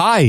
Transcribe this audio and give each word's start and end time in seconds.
Hi. 0.00 0.28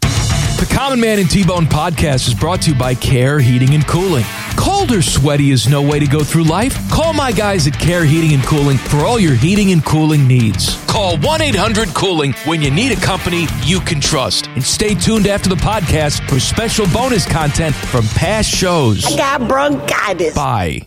The 0.00 0.66
Common 0.74 0.98
Man 0.98 1.18
and 1.18 1.30
T-Bone 1.30 1.66
podcast 1.66 2.28
is 2.28 2.32
brought 2.32 2.62
to 2.62 2.70
you 2.70 2.78
by 2.78 2.94
Care 2.94 3.40
Heating 3.40 3.74
and 3.74 3.86
Cooling. 3.86 4.24
Cold 4.56 4.90
or 4.90 5.02
sweaty 5.02 5.50
is 5.50 5.68
no 5.68 5.82
way 5.82 5.98
to 5.98 6.06
go 6.06 6.24
through 6.24 6.44
life. 6.44 6.74
Call 6.90 7.12
my 7.12 7.30
guys 7.30 7.66
at 7.66 7.78
Care 7.78 8.06
Heating 8.06 8.32
and 8.32 8.42
Cooling 8.42 8.78
for 8.78 9.00
all 9.00 9.20
your 9.20 9.34
heating 9.34 9.70
and 9.70 9.84
cooling 9.84 10.26
needs. 10.26 10.82
Call 10.86 11.18
1-800-COOLING 11.18 12.32
when 12.46 12.62
you 12.62 12.70
need 12.70 12.90
a 12.90 13.00
company 13.02 13.48
you 13.64 13.80
can 13.80 14.00
trust. 14.00 14.46
And 14.54 14.64
stay 14.64 14.94
tuned 14.94 15.26
after 15.26 15.50
the 15.50 15.56
podcast 15.56 16.26
for 16.26 16.40
special 16.40 16.86
bonus 16.86 17.30
content 17.30 17.74
from 17.74 18.06
past 18.14 18.48
shows. 18.48 19.04
I 19.04 19.14
got 19.18 19.46
bronchitis. 19.46 20.34
Bye. 20.34 20.86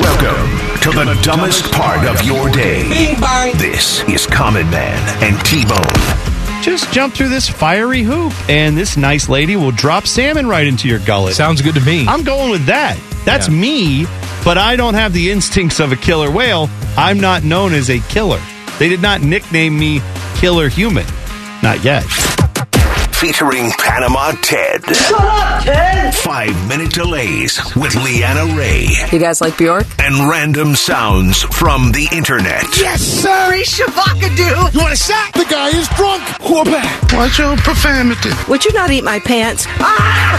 Welcome 0.00 0.80
to 0.80 0.90
the 0.90 1.20
dumbest 1.22 1.70
part 1.70 2.08
of 2.08 2.24
your 2.24 2.48
day. 2.48 2.88
Bing 2.88 3.20
bang. 3.20 3.54
This 3.58 4.08
is 4.08 4.26
Common 4.26 4.70
Man 4.70 5.22
and 5.22 5.38
T-Bone. 5.44 6.35
Just 6.66 6.92
jump 6.92 7.14
through 7.14 7.28
this 7.28 7.48
fiery 7.48 8.02
hoop, 8.02 8.32
and 8.50 8.76
this 8.76 8.96
nice 8.96 9.28
lady 9.28 9.54
will 9.54 9.70
drop 9.70 10.04
salmon 10.04 10.48
right 10.48 10.66
into 10.66 10.88
your 10.88 10.98
gullet. 10.98 11.34
Sounds 11.34 11.62
good 11.62 11.76
to 11.76 11.80
me. 11.80 12.04
I'm 12.08 12.24
going 12.24 12.50
with 12.50 12.66
that. 12.66 12.98
That's 13.24 13.46
Yeah. 13.46 13.54
me, 13.54 14.06
but 14.44 14.58
I 14.58 14.74
don't 14.74 14.94
have 14.94 15.12
the 15.12 15.30
instincts 15.30 15.78
of 15.78 15.92
a 15.92 15.96
killer 15.96 16.28
whale. 16.28 16.68
I'm 16.98 17.20
not 17.20 17.44
known 17.44 17.72
as 17.72 17.88
a 17.88 18.00
killer. 18.08 18.40
They 18.80 18.88
did 18.88 19.00
not 19.00 19.22
nickname 19.22 19.78
me 19.78 20.02
Killer 20.38 20.68
Human. 20.68 21.06
Not 21.62 21.84
yet. 21.84 22.04
Featuring 23.16 23.70
Panama 23.78 24.32
Ted. 24.42 24.84
Shut 24.94 25.18
up, 25.18 25.62
Ted. 25.64 26.14
Five 26.14 26.68
minute 26.68 26.92
delays 26.92 27.58
with 27.74 27.94
Leanna 27.96 28.44
Ray. 28.54 28.88
You 29.10 29.18
guys 29.18 29.40
like 29.40 29.56
Bjork? 29.56 29.86
And 29.98 30.28
random 30.28 30.76
sounds 30.76 31.40
from 31.42 31.92
the 31.92 32.06
internet. 32.12 32.64
Yes, 32.78 33.00
sir. 33.00 33.54
Shabakadoo. 33.64 34.74
You 34.74 34.80
want 34.80 34.92
a 34.92 34.96
shot? 34.96 35.32
The 35.32 35.46
guy 35.48 35.68
is 35.68 35.88
drunk. 35.96 36.22
Whoop. 36.42 36.68
Watch 37.14 37.38
your 37.38 37.56
profanity. 37.56 38.30
Would 38.50 38.66
you 38.66 38.72
not 38.74 38.90
eat 38.90 39.02
my 39.02 39.18
pants? 39.18 39.64
Ah! 39.80 40.36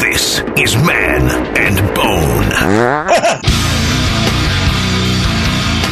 This 0.00 0.40
is 0.56 0.74
Man 0.76 1.28
and 1.58 1.76
Bone. 1.94 2.50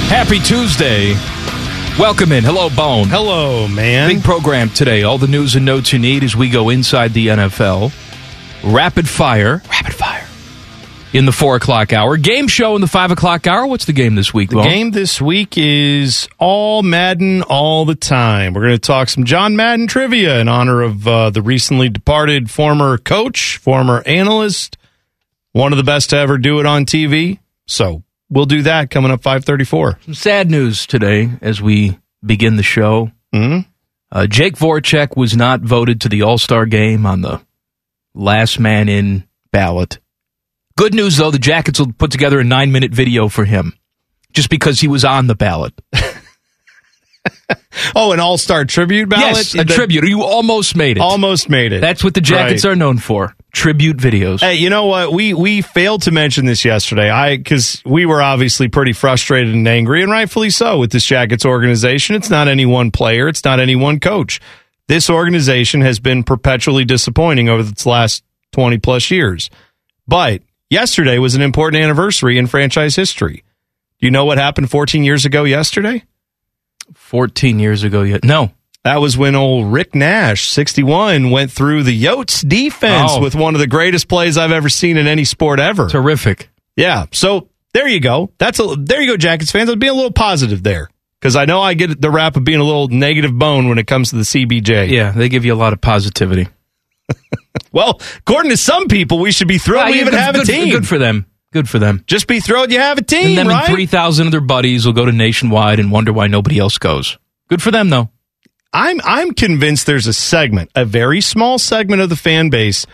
Happy 0.08 0.38
Tuesday. 0.40 1.14
Welcome 2.00 2.32
in. 2.32 2.44
Hello, 2.44 2.70
Bone. 2.70 3.08
Hello, 3.08 3.68
man. 3.68 4.08
Big 4.08 4.24
program 4.24 4.70
today. 4.70 5.02
All 5.02 5.18
the 5.18 5.26
news 5.26 5.54
and 5.54 5.66
notes 5.66 5.92
you 5.92 5.98
need 5.98 6.24
as 6.24 6.34
we 6.34 6.48
go 6.48 6.70
inside 6.70 7.12
the 7.12 7.26
NFL. 7.26 7.92
Rapid 8.64 9.06
fire. 9.06 9.60
Rapid 9.68 9.92
fire. 9.92 10.26
In 11.12 11.26
the 11.26 11.32
four 11.32 11.56
o'clock 11.56 11.92
hour. 11.92 12.16
Game 12.16 12.48
show 12.48 12.74
in 12.74 12.80
the 12.80 12.86
five 12.86 13.10
o'clock 13.10 13.46
hour. 13.46 13.66
What's 13.66 13.84
the 13.84 13.92
game 13.92 14.14
this 14.14 14.32
week, 14.32 14.48
The 14.48 14.56
Bone? 14.56 14.64
game 14.64 14.90
this 14.92 15.20
week 15.20 15.58
is 15.58 16.26
all 16.38 16.82
Madden 16.82 17.42
all 17.42 17.84
the 17.84 17.94
time. 17.94 18.54
We're 18.54 18.62
going 18.62 18.72
to 18.72 18.78
talk 18.78 19.10
some 19.10 19.24
John 19.24 19.54
Madden 19.54 19.86
trivia 19.86 20.40
in 20.40 20.48
honor 20.48 20.80
of 20.80 21.06
uh, 21.06 21.28
the 21.28 21.42
recently 21.42 21.90
departed 21.90 22.50
former 22.50 22.96
coach, 22.96 23.58
former 23.58 24.02
analyst, 24.06 24.78
one 25.52 25.74
of 25.74 25.76
the 25.76 25.84
best 25.84 26.08
to 26.10 26.16
ever 26.16 26.38
do 26.38 26.60
it 26.60 26.66
on 26.66 26.86
TV. 26.86 27.40
So 27.66 28.04
we'll 28.30 28.46
do 28.46 28.62
that 28.62 28.90
coming 28.90 29.10
up 29.10 29.22
534. 29.22 29.98
Some 30.04 30.14
sad 30.14 30.50
news 30.50 30.86
today 30.86 31.30
as 31.42 31.60
we 31.60 31.98
begin 32.24 32.56
the 32.56 32.62
show. 32.62 33.10
Mhm. 33.34 33.66
Uh, 34.12 34.26
Jake 34.26 34.56
Voracek 34.56 35.16
was 35.16 35.36
not 35.36 35.60
voted 35.60 36.00
to 36.00 36.08
the 36.08 36.22
All 36.22 36.38
Star 36.38 36.66
game 36.66 37.06
on 37.06 37.20
the 37.20 37.40
last 38.14 38.58
man 38.58 38.88
in 38.88 39.24
ballot. 39.52 39.98
Good 40.76 40.94
news, 40.94 41.16
though, 41.18 41.30
the 41.30 41.38
Jackets 41.38 41.78
will 41.78 41.92
put 41.92 42.10
together 42.10 42.40
a 42.40 42.44
nine 42.44 42.72
minute 42.72 42.92
video 42.92 43.28
for 43.28 43.44
him 43.44 43.74
just 44.32 44.48
because 44.50 44.80
he 44.80 44.88
was 44.88 45.04
on 45.04 45.26
the 45.26 45.34
ballot. 45.34 45.74
Oh, 47.94 48.12
an 48.12 48.20
all-star 48.20 48.64
tribute 48.64 49.08
ballot? 49.08 49.36
Yes, 49.36 49.54
a 49.54 49.58
The- 49.64 49.74
tribute. 49.74 50.04
You 50.08 50.22
almost 50.22 50.76
made 50.76 50.96
it. 50.96 51.00
Almost 51.00 51.48
made 51.48 51.72
it. 51.72 51.80
That's 51.80 52.02
what 52.04 52.14
the 52.14 52.20
Jackets 52.20 52.64
Right. 52.64 52.72
are 52.72 52.76
known 52.76 52.98
for 52.98 53.34
tribute 53.52 53.96
videos. 53.96 54.40
Hey, 54.40 54.54
you 54.54 54.70
know 54.70 54.86
what? 54.86 55.12
We 55.12 55.34
we 55.34 55.62
failed 55.62 56.02
to 56.02 56.10
mention 56.10 56.46
this 56.46 56.64
yesterday. 56.64 57.10
I 57.10 57.36
because 57.36 57.82
we 57.84 58.06
were 58.06 58.22
obviously 58.22 58.68
pretty 58.68 58.92
frustrated 58.92 59.54
and 59.54 59.66
angry, 59.66 60.02
and 60.02 60.10
rightfully 60.10 60.50
so, 60.50 60.78
with 60.78 60.92
this 60.92 61.04
Jackets 61.04 61.44
organization. 61.44 62.16
It's 62.16 62.30
not 62.30 62.48
any 62.48 62.66
one 62.66 62.90
player. 62.90 63.28
It's 63.28 63.44
not 63.44 63.60
any 63.60 63.76
one 63.76 64.00
coach. 64.00 64.40
This 64.88 65.08
organization 65.08 65.82
has 65.82 66.00
been 66.00 66.24
perpetually 66.24 66.84
disappointing 66.84 67.48
over 67.48 67.68
its 67.68 67.86
last 67.86 68.24
twenty 68.52 68.78
plus 68.78 69.10
years. 69.10 69.50
But 70.06 70.42
yesterday 70.68 71.18
was 71.18 71.34
an 71.34 71.42
important 71.42 71.82
anniversary 71.82 72.38
in 72.38 72.46
franchise 72.46 72.96
history. 72.96 73.44
Do 74.00 74.06
you 74.06 74.10
know 74.10 74.24
what 74.24 74.38
happened 74.38 74.70
14 74.70 75.04
years 75.04 75.26
ago 75.26 75.44
yesterday? 75.44 76.02
14 76.94 77.58
years 77.58 77.82
ago 77.82 78.02
yet. 78.02 78.24
No. 78.24 78.50
That 78.84 79.00
was 79.00 79.18
when 79.18 79.34
old 79.34 79.72
Rick 79.72 79.94
Nash, 79.94 80.48
61, 80.48 81.30
went 81.30 81.50
through 81.52 81.82
the 81.82 82.02
Yotes 82.04 82.46
defense 82.48 83.12
Oh. 83.14 83.20
with 83.20 83.34
one 83.34 83.54
of 83.54 83.60
the 83.60 83.66
greatest 83.66 84.08
plays 84.08 84.38
I've 84.38 84.52
ever 84.52 84.68
seen 84.70 84.96
in 84.96 85.06
any 85.06 85.24
sport 85.24 85.60
ever. 85.60 85.88
Terrific. 85.88 86.48
Yeah. 86.76 87.04
So 87.12 87.48
there 87.74 87.86
you 87.88 88.00
go. 88.00 88.32
That's 88.38 88.58
a 88.58 88.74
there 88.78 89.02
you 89.02 89.10
go, 89.12 89.16
Jackets 89.18 89.50
fans. 89.50 89.68
I'm 89.68 89.78
being 89.78 89.92
a 89.92 89.94
little 89.96 90.12
positive 90.12 90.62
there 90.62 90.88
because 91.20 91.36
I 91.36 91.44
know 91.44 91.60
I 91.60 91.74
get 91.74 92.00
the 92.00 92.10
rap 92.10 92.36
of 92.36 92.44
being 92.44 92.60
a 92.60 92.64
little 92.64 92.88
negative 92.88 93.38
bone 93.38 93.68
when 93.68 93.76
it 93.78 93.86
comes 93.86 94.10
to 94.10 94.16
the 94.16 94.22
CBJ. 94.22 94.88
Yeah, 94.88 95.10
they 95.12 95.28
give 95.28 95.44
you 95.44 95.52
a 95.52 95.56
lot 95.56 95.72
of 95.74 95.80
positivity. 95.80 96.48
Well, 97.72 98.00
according 98.18 98.50
to 98.50 98.56
some 98.56 98.88
people, 98.88 99.18
we 99.20 99.30
should 99.32 99.46
be 99.48 99.58
thrilled 99.58 99.86
we 99.86 99.92
ah, 99.98 100.00
even 100.02 100.12
good- 100.12 100.20
have 100.20 100.34
a 100.34 100.38
good- 100.38 100.46
team. 100.46 100.70
Good 100.70 100.88
for 100.88 100.98
them. 100.98 101.26
Good 101.52 101.68
for 101.68 101.78
them. 101.78 102.02
Just 102.06 102.26
be 102.28 102.40
thrilled 102.40 102.70
you 102.72 102.78
have 102.80 102.98
a 102.98 103.02
team, 103.02 103.26
And 103.38 103.38
then 103.38 103.48
right? 103.48 103.66
3,000 103.68 104.26
of 104.26 104.30
their 104.32 104.40
buddies 104.40 104.86
will 104.86 104.92
go 104.92 105.04
to 105.04 105.12
Nationwide 105.12 105.78
and 105.80 105.90
wonder 105.90 106.12
why 106.12 106.26
nobody 106.28 106.58
else 106.58 106.78
goes. 106.78 107.18
Good 107.48 107.60
for 107.62 107.70
them, 107.72 107.90
though. 107.90 108.08
I'm 108.72 109.00
I'm 109.04 109.32
convinced 109.32 109.86
there's 109.86 110.06
a 110.06 110.12
segment, 110.12 110.70
a 110.74 110.84
very 110.84 111.20
small 111.20 111.58
segment 111.58 112.02
of 112.02 112.08
the 112.08 112.16
fan 112.16 112.50
base, 112.50 112.86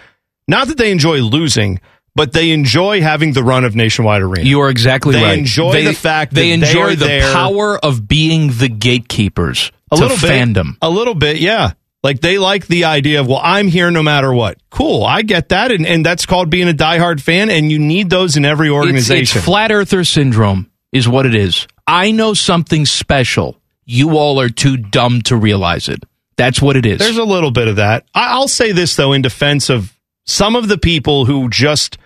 not 0.48 0.68
that 0.68 0.78
they 0.78 0.90
enjoy 0.90 1.18
losing, 1.20 1.80
but 2.14 2.32
they 2.32 2.50
enjoy 2.50 3.02
having 3.02 3.32
the 3.34 3.42
run 3.42 3.64
of 3.64 3.76
Nationwide 3.76 4.22
Arena. 4.22 4.48
You 4.48 4.60
are 4.60 4.70
exactly 4.70 5.14
They 5.14 5.22
right. 5.22 5.38
enjoy 5.38 5.72
They- 5.72 5.78
enjoy 5.80 5.90
the 5.90 5.96
fact 5.96 6.34
they 6.34 6.50
that 6.56 6.60
they 6.64 6.68
enjoy 6.70 6.96
the 6.96 7.04
there- 7.04 7.32
power 7.32 7.76
of 7.78 8.08
being 8.08 8.52
the 8.56 8.68
gatekeepers 8.68 9.70
a 9.92 9.96
to 9.96 10.02
little 10.02 10.16
bit, 10.16 10.30
fandom. 10.30 10.76
A 10.80 10.88
little 10.90 11.14
bit, 11.14 11.38
yeah. 11.38 11.72
Like 12.02 12.20
they 12.20 12.38
like 12.38 12.66
the 12.68 12.84
idea 12.84 13.20
of, 13.20 13.26
well, 13.26 13.40
I'm 13.42 13.68
here 13.68 13.90
no 13.90 14.02
matter 14.02 14.32
what. 14.32 14.58
Cool, 14.70 15.04
I 15.04 15.22
get 15.22 15.48
that, 15.50 15.72
and, 15.72 15.84
and 15.86 16.06
that's 16.06 16.24
called 16.24 16.50
being 16.50 16.68
a 16.68 16.72
diehard 16.72 17.20
fan, 17.20 17.50
and 17.50 17.70
you 17.70 17.78
need 17.80 18.10
those 18.10 18.36
in 18.36 18.44
every 18.44 18.68
It's, 18.68 18.74
organization. 18.74 19.38
it's 19.38 19.44
flat 19.44 19.72
earther 19.72 20.04
syndrome, 20.04 20.70
is 20.92 21.08
what 21.08 21.26
it 21.26 21.34
is. 21.34 21.66
I 21.86 22.12
know 22.12 22.32
something 22.32 22.86
special. 22.86 23.60
You 23.86 24.18
all 24.18 24.40
are 24.40 24.48
too 24.48 24.76
dumb 24.76 25.22
to 25.22 25.36
realize 25.36 25.88
it. 25.88 26.04
That's 26.36 26.60
what 26.60 26.76
it 26.76 26.84
is. 26.84 26.98
There's 26.98 27.16
a 27.16 27.24
little 27.24 27.50
bit 27.50 27.68
of 27.68 27.76
that. 27.76 28.04
I'll 28.14 28.48
say 28.48 28.72
this 28.72 28.96
though, 28.96 29.12
in 29.12 29.22
defense 29.22 29.70
of 29.70 29.96
some 30.24 30.56
of 30.56 30.68
the 30.68 30.76
people 30.76 31.24
who 31.24 31.48
just 31.48 31.96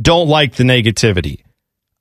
don't 0.00 0.28
like 0.28 0.56
the 0.56 0.64
negativity. 0.64 1.42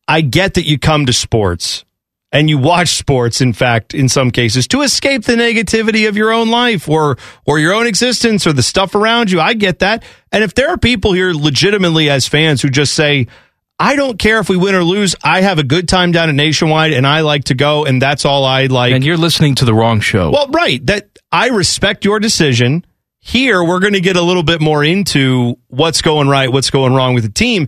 I 0.07 0.21
get 0.21 0.55
that 0.55 0.65
you 0.65 0.79
come 0.79 1.05
to 1.05 1.13
sports 1.13 1.85
and 2.31 2.49
you 2.49 2.57
watch 2.57 2.89
sports, 2.89 3.39
in 3.39 3.53
fact, 3.53 3.93
in 3.93 4.09
some 4.09 4.31
cases, 4.31 4.67
to 4.67 4.81
escape 4.81 5.23
the 5.23 5.35
negativity 5.35 6.07
of 6.07 6.17
your 6.17 6.31
own 6.31 6.49
life 6.49 6.89
or 6.89 7.17
or 7.45 7.59
your 7.59 7.73
own 7.73 7.87
existence 7.87 8.45
or 8.45 8.53
the 8.53 8.63
stuff 8.63 8.95
around 8.95 9.31
you. 9.31 9.39
I 9.39 9.53
get 9.53 9.79
that. 9.79 10.03
And 10.31 10.43
if 10.43 10.53
there 10.55 10.69
are 10.69 10.77
people 10.77 11.13
here 11.13 11.33
legitimately 11.33 12.09
as 12.09 12.27
fans 12.27 12.61
who 12.61 12.69
just 12.69 12.93
say, 12.93 13.27
I 13.79 13.95
don't 13.95 14.17
care 14.17 14.39
if 14.39 14.49
we 14.49 14.57
win 14.57 14.73
or 14.73 14.83
lose, 14.83 15.15
I 15.23 15.41
have 15.41 15.59
a 15.59 15.63
good 15.63 15.87
time 15.87 16.11
down 16.11 16.29
at 16.29 16.35
Nationwide 16.35 16.93
and 16.93 17.05
I 17.05 17.21
like 17.21 17.45
to 17.45 17.53
go 17.53 17.85
and 17.85 18.01
that's 18.01 18.25
all 18.25 18.43
I 18.43 18.65
like. 18.65 18.91
and 18.93 19.03
you're 19.05 19.17
listening 19.17 19.55
to 19.55 19.65
the 19.65 19.73
wrong 19.73 19.99
show. 19.99 20.31
Well, 20.31 20.47
right. 20.47 20.83
That 20.87 21.19
I 21.31 21.49
respect 21.49 22.03
your 22.03 22.19
decision. 22.19 22.85
Here, 23.19 23.63
we're 23.63 23.79
going 23.79 23.93
to 23.93 24.01
get 24.01 24.15
a 24.15 24.21
little 24.21 24.41
bit 24.43 24.61
more 24.61 24.83
into 24.83 25.57
what's 25.67 26.01
going 26.01 26.27
right, 26.27 26.51
what's 26.51 26.69
going 26.71 26.93
wrong 26.93 27.13
with 27.13 27.23
the 27.23 27.31
team. 27.31 27.67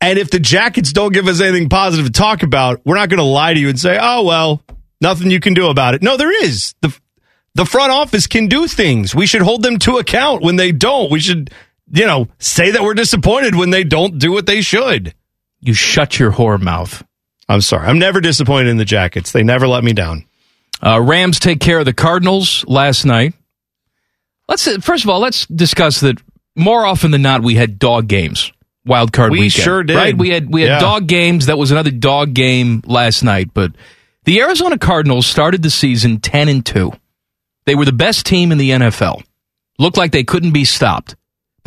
And 0.00 0.18
if 0.18 0.30
the 0.30 0.38
Jackets 0.40 0.92
don't 0.92 1.12
give 1.12 1.28
us 1.28 1.40
anything 1.40 1.68
positive 1.68 2.06
to 2.06 2.12
talk 2.12 2.42
about, 2.42 2.80
we're 2.86 2.94
not 2.96 3.08
going 3.08 3.18
to 3.18 3.24
lie 3.24 3.52
to 3.52 3.60
you 3.60 3.68
and 3.68 3.78
say, 3.78 3.98
"Oh 4.00 4.22
well, 4.22 4.62
nothing 5.00 5.30
you 5.30 5.40
can 5.40 5.54
do 5.54 5.66
about 5.68 5.94
it." 5.94 6.02
No, 6.02 6.16
there 6.16 6.32
is. 6.44 6.74
the 6.80 6.96
The 7.54 7.66
front 7.66 7.90
office 7.92 8.26
can 8.28 8.46
do 8.46 8.66
things. 8.68 9.14
We 9.14 9.26
should 9.26 9.42
hold 9.42 9.62
them 9.62 9.78
to 9.80 9.98
account 9.98 10.40
when 10.42 10.56
they 10.56 10.70
don't. 10.72 11.10
We 11.10 11.18
should, 11.20 11.50
you 11.92 12.06
know, 12.06 12.28
say 12.38 12.70
that 12.70 12.82
we're 12.82 12.94
disappointed 12.94 13.56
when 13.56 13.70
they 13.70 13.82
don't 13.84 14.18
do 14.18 14.30
what 14.32 14.46
they 14.46 14.62
should. 14.62 15.14
You 15.60 15.74
shut 15.74 16.18
your 16.18 16.32
whore 16.32 16.60
mouth. 16.60 17.04
I'm 17.48 17.60
sorry. 17.60 17.86
I'm 17.88 17.98
never 17.98 18.20
disappointed 18.20 18.68
in 18.68 18.76
the 18.76 18.84
Jackets. 18.84 19.32
They 19.32 19.42
never 19.42 19.66
let 19.66 19.82
me 19.84 19.92
down. 19.92 20.26
Uh, 20.84 21.00
Rams 21.00 21.38
take 21.40 21.60
care 21.60 21.78
of 21.78 21.84
the 21.86 21.92
Cardinals 21.92 22.64
last 22.68 23.04
night. 23.04 23.34
Let's 24.48 24.66
first 24.84 25.04
of 25.04 25.10
all 25.10 25.20
let's 25.20 25.46
discuss 25.46 26.00
that 26.00 26.20
more 26.56 26.84
often 26.84 27.10
than 27.10 27.22
not 27.22 27.42
we 27.42 27.54
had 27.54 27.78
dog 27.78 28.08
games. 28.08 28.52
Wild 28.84 29.12
card 29.12 29.32
We 29.32 29.40
weekend, 29.40 29.64
sure 29.64 29.82
did. 29.82 29.96
Right? 29.96 30.16
We 30.16 30.30
had 30.30 30.50
we 30.52 30.62
had 30.62 30.68
Yeah. 30.68 30.78
dog 30.80 31.06
games. 31.06 31.46
That 31.46 31.58
was 31.58 31.70
another 31.70 31.90
dog 31.90 32.32
game 32.32 32.82
last 32.86 33.22
night. 33.22 33.50
But 33.52 33.72
the 34.24 34.40
Arizona 34.40 34.78
Cardinals 34.78 35.26
started 35.26 35.62
the 35.62 35.70
season 35.70 36.20
ten 36.20 36.48
and 36.48 36.64
two. 36.64 36.92
They 37.66 37.74
were 37.74 37.84
the 37.84 37.92
best 37.92 38.24
team 38.24 38.50
in 38.52 38.58
the 38.58 38.70
NFL. 38.70 39.22
Looked 39.78 39.98
like 39.98 40.12
they 40.12 40.24
couldn't 40.24 40.52
be 40.52 40.64
stopped. 40.64 41.16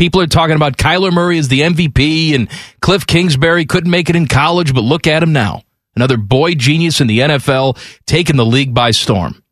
People 0.01 0.19
are 0.19 0.25
talking 0.25 0.55
about 0.55 0.77
Kyler 0.77 1.13
Murray 1.13 1.37
as 1.37 1.47
the 1.47 1.59
MVP 1.59 2.33
and 2.33 2.49
Cliff 2.79 3.05
Kingsbury 3.05 3.65
couldn't 3.65 3.91
make 3.91 4.09
it 4.09 4.15
in 4.15 4.25
college, 4.25 4.73
but 4.73 4.83
look 4.83 5.05
at 5.05 5.21
him 5.21 5.31
now. 5.31 5.61
Another 5.95 6.17
boy 6.17 6.55
genius 6.55 7.01
in 7.01 7.05
the 7.05 7.19
NFL 7.19 7.77
taking 8.07 8.35
the 8.35 8.43
league 8.43 8.73
by 8.73 8.89
storm. 8.89 9.43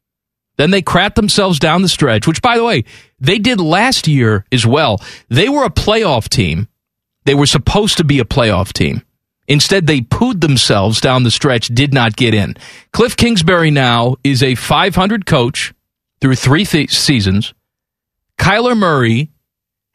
Then 0.58 0.72
they 0.72 0.82
crap 0.82 1.14
themselves 1.14 1.60
down 1.60 1.84
the 1.84 1.88
stretch, 1.88 2.26
which, 2.26 2.42
by 2.42 2.58
the 2.58 2.64
way, 2.64 2.86
they 3.20 3.38
did 3.38 3.62
last 3.62 4.08
year 4.08 4.44
as 4.52 4.66
well. 4.66 5.00
They 5.28 5.50
were 5.50 5.66
a 5.66 5.70
playoff 5.70 6.28
team. 6.28 6.68
They 7.26 7.36
were 7.36 7.46
supposed 7.46 7.98
to 7.98 8.04
be 8.04 8.18
a 8.18 8.26
playoff 8.26 8.74
team. 8.74 9.04
Instead, 9.48 9.86
they 9.86 10.02
pooed 10.02 10.42
themselves 10.42 11.00
down 11.00 11.22
the 11.22 11.30
stretch, 11.30 11.68
did 11.68 11.94
not 11.94 12.16
get 12.16 12.34
in. 12.34 12.56
Cliff 12.92 13.16
Kingsbury 13.16 13.70
now 13.70 14.16
is 14.24 14.42
a 14.42 14.56
500 14.56 15.28
coach 15.28 15.76
through 16.22 16.38
three 16.38 16.66
th- 16.66 16.90
seasons. 16.90 17.54
Kyler 18.40 18.76
Murray 18.76 19.30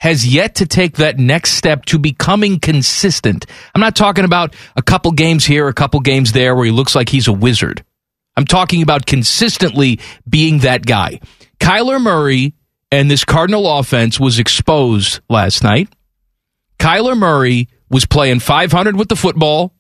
has 0.01 0.27
yet 0.27 0.57
to 0.57 0.67
take 0.67 0.97
that 0.97 1.19
next 1.19 1.53
step 1.53 1.85
to 1.87 1.99
becoming 1.99 2.61
consistent. 2.61 3.47
I'm 3.75 3.81
not 3.81 3.97
talking 3.97 4.25
about 4.25 4.55
a 4.77 4.83
couple 4.83 5.13
games 5.13 5.45
here, 5.45 5.69
a 5.69 5.75
couple 5.75 6.01
games 6.01 6.33
there 6.33 6.55
where 6.55 6.67
he 6.67 6.71
looks 6.71 6.95
like 6.95 7.09
he's 7.09 7.29
a 7.29 7.33
wizard. 7.33 7.85
I'm 8.37 8.45
talking 8.45 8.83
about 8.83 9.07
consistently 9.07 10.01
being 10.29 10.61
that 10.61 10.85
guy. 10.85 11.21
Kyler 11.61 12.01
Murray 12.01 12.55
and 12.91 13.11
this 13.11 13.25
Cardinal 13.25 13.79
offense 13.79 14.19
was 14.21 14.39
exposed 14.39 15.21
last 15.29 15.63
night. 15.63 15.89
Kyler 16.79 17.17
Murray 17.17 17.69
was 17.89 18.07
playing 18.07 18.41
500 18.41 18.97
with 18.97 19.09
the 19.09 19.17
football. 19.17 19.73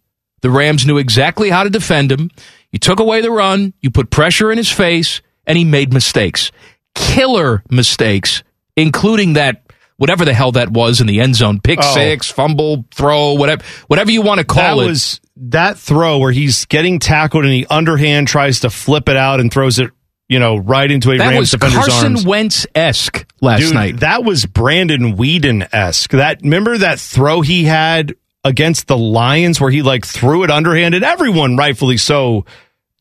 The 0.42 0.50
Rams 0.50 0.86
knew 0.86 0.98
exactly 0.98 1.50
how 1.50 1.64
to 1.64 1.70
defend 1.70 2.12
him. 2.12 2.30
You 2.70 2.78
took 2.78 3.00
away 3.00 3.20
the 3.20 3.30
run, 3.30 3.74
you 3.80 3.90
put 3.90 4.10
pressure 4.10 4.50
in 4.50 4.58
his 4.58 4.70
face, 4.70 5.20
and 5.46 5.58
he 5.58 5.64
made 5.64 5.92
mistakes. 5.92 6.50
Killer 6.94 7.62
mistakes, 7.70 8.42
including 8.76 9.34
that 9.34 9.63
whatever 9.96 10.24
the 10.24 10.34
hell 10.34 10.52
that 10.52 10.70
was 10.70 11.00
in 11.00 11.06
the 11.06 11.20
end 11.20 11.36
zone, 11.36 11.60
pick 11.60 11.78
Oh. 11.82 11.94
six, 11.94 12.30
fumble, 12.30 12.84
throw, 12.94 13.34
whatever 13.34 13.62
whatever 13.86 14.10
you 14.10 14.22
want 14.22 14.38
to 14.40 14.44
call 14.44 14.80
it. 14.80 14.84
that 14.84 14.86
it. 14.86 14.88
was 14.90 15.20
that 15.36 15.78
throw 15.78 16.18
where 16.18 16.32
he's 16.32 16.64
getting 16.66 16.98
tackled 16.98 17.44
and 17.44 17.52
he 17.52 17.66
underhand 17.66 18.28
tries 18.28 18.60
to 18.60 18.70
flip 18.70 19.08
it 19.08 19.16
out 19.16 19.40
and 19.40 19.52
throws 19.52 19.78
it, 19.78 19.90
you 20.28 20.38
know, 20.38 20.56
right 20.56 20.90
into 20.90 21.10
a 21.10 21.18
that 21.18 21.28
Rams 21.28 21.38
was 21.40 21.50
defender's 21.50 21.78
Carson 21.86 22.06
arms. 22.12 22.24
Wentz 22.26 22.66
esque 22.74 23.26
last 23.40 23.60
Dude, 23.60 23.74
night. 23.74 24.00
that 24.00 24.24
was 24.24 24.46
Brandon 24.46 25.16
Weeden 25.16 25.68
esque. 25.72 26.10
That 26.10 26.40
remember 26.42 26.78
that 26.78 26.98
throw 27.00 27.40
he 27.40 27.64
had 27.64 28.14
against 28.44 28.86
the 28.86 28.96
Lions 28.98 29.60
where 29.60 29.70
he 29.70 29.82
like 29.82 30.04
threw 30.06 30.42
it 30.44 30.50
underhanded. 30.50 31.02
Everyone, 31.02 31.56
rightfully 31.56 31.96
so, 31.96 32.44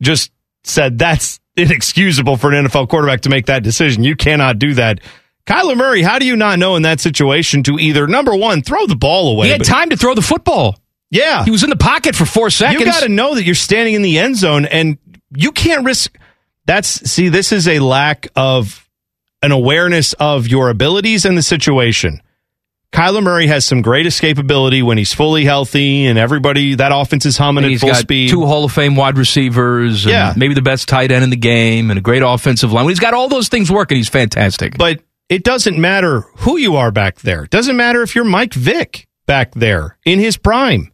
just 0.02 0.32
said 0.64 0.98
that's 0.98 1.38
inexcusable 1.56 2.36
for 2.36 2.50
an 2.52 2.66
NFL 2.66 2.88
quarterback 2.88 3.20
to 3.22 3.28
make 3.28 3.46
that 3.46 3.62
decision. 3.62 4.02
You 4.04 4.16
cannot 4.16 4.58
do 4.58 4.74
that. 4.74 5.00
Kyler 5.46 5.76
Murray, 5.76 6.02
how 6.02 6.18
do 6.18 6.26
you 6.26 6.36
not 6.36 6.58
know 6.58 6.76
in 6.76 6.82
that 6.82 7.00
situation 7.00 7.62
to 7.64 7.78
either 7.78 8.06
number 8.06 8.34
one 8.34 8.62
throw 8.62 8.86
the 8.86 8.96
ball 8.96 9.32
away? 9.32 9.46
he 9.48 9.52
had 9.52 9.64
time 9.64 9.90
to 9.90 9.96
throw 9.96 10.14
the 10.14 10.22
football. 10.22 10.78
yeah, 11.10 11.44
He 11.44 11.50
was 11.50 11.62
in 11.62 11.70
the 11.70 11.76
pocket 11.76 12.16
for 12.16 12.24
four 12.24 12.48
seconds. 12.50 12.80
you 12.80 12.86
got 12.86 13.02
to 13.02 13.08
know 13.10 13.34
that 13.34 13.44
you're 13.44 13.54
standing 13.54 13.94
in 13.94 14.02
the 14.02 14.18
end 14.18 14.36
zone 14.36 14.64
and 14.64 14.96
you 15.36 15.52
can't 15.52 15.84
risk. 15.84 16.16
That's 16.66 16.88
see, 17.10 17.28
this 17.28 17.52
is 17.52 17.68
a 17.68 17.78
lack 17.80 18.28
of 18.36 18.88
an 19.42 19.52
awareness 19.52 20.14
of 20.14 20.48
your 20.48 20.70
abilities 20.70 21.26
and 21.26 21.36
the 21.36 21.42
situation. 21.42 22.22
Kyler 22.90 23.22
Murray 23.22 23.48
has 23.48 23.64
some 23.66 23.82
great 23.82 24.06
escapability 24.06 24.82
when 24.82 24.96
he's 24.96 25.12
fully 25.12 25.44
healthy 25.44 26.06
and 26.06 26.16
everybody 26.16 26.76
that 26.76 26.90
offense 26.94 27.26
is 27.26 27.36
humming 27.36 27.64
And 27.64 27.74
at 27.74 27.80
full 27.80 27.90
got 27.90 27.98
speed. 27.98 28.30
two 28.30 28.46
Hall 28.46 28.64
of 28.64 28.72
Fame 28.72 28.94
wide 28.96 29.18
receivers, 29.18 30.04
and 30.06 30.12
Yeah. 30.12 30.32
maybe 30.36 30.54
the 30.54 30.62
best 30.62 30.88
tight 30.88 31.10
end 31.10 31.24
in 31.24 31.30
the 31.30 31.36
game, 31.36 31.90
and 31.90 31.98
a 31.98 32.00
great 32.00 32.22
offensive 32.22 32.72
line. 32.72 32.84
When 32.84 32.92
he's 32.92 33.00
got 33.00 33.12
all 33.12 33.28
those 33.28 33.48
things 33.48 33.70
working, 33.70 33.96
he's 33.96 34.08
fantastic. 34.08 34.78
but 34.78 35.00
it 35.28 35.42
doesn't 35.42 35.78
matter 35.78 36.20
who 36.38 36.56
you 36.56 36.76
are 36.76 36.90
back 36.90 37.20
there. 37.20 37.44
It 37.44 37.50
doesn't 37.50 37.76
matter 37.76 38.02
if 38.02 38.14
you're 38.14 38.24
Mike 38.24 38.54
Vick 38.54 39.06
back 39.26 39.52
there 39.54 39.98
in 40.04 40.18
his 40.18 40.36
prime. 40.36 40.92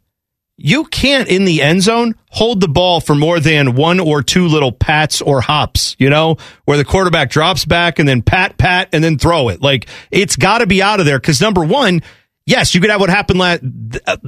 You 0.57 0.85
can't 0.85 1.29
in 1.29 1.47
the 1.47 1.63
end 1.63 1.83
zone 1.83 2.15
hold 2.29 2.61
the 2.61 2.69
ball 2.69 3.01
for 3.01 3.15
more 3.15 3.41
than 3.41 3.75
one 3.75 3.99
or 3.99 4.23
two 4.23 4.47
little 4.47 4.73
pats 4.73 5.23
or 5.23 5.41
hops, 5.41 5.97
you 5.99 6.11
know, 6.11 6.37
where 6.67 6.77
the 6.77 6.85
quarterback 6.85 7.31
drops 7.31 7.65
back 7.65 7.99
and 7.99 8.07
then 8.07 8.21
pat, 8.21 8.59
pat, 8.59 8.91
and 8.93 9.03
then 9.03 9.19
throw 9.19 9.49
it. 9.49 9.63
Like 9.63 9.89
it's 10.11 10.37
got 10.37 10.59
to 10.59 10.67
be 10.67 10.83
out 10.83 11.01
of 11.01 11.07
there 11.07 11.19
because 11.19 11.41
number 11.41 11.65
one, 11.65 12.03
yes, 12.45 12.75
you 12.75 12.81
could 12.83 12.91
have 12.91 13.01
what 13.01 13.09
happened 13.09 13.41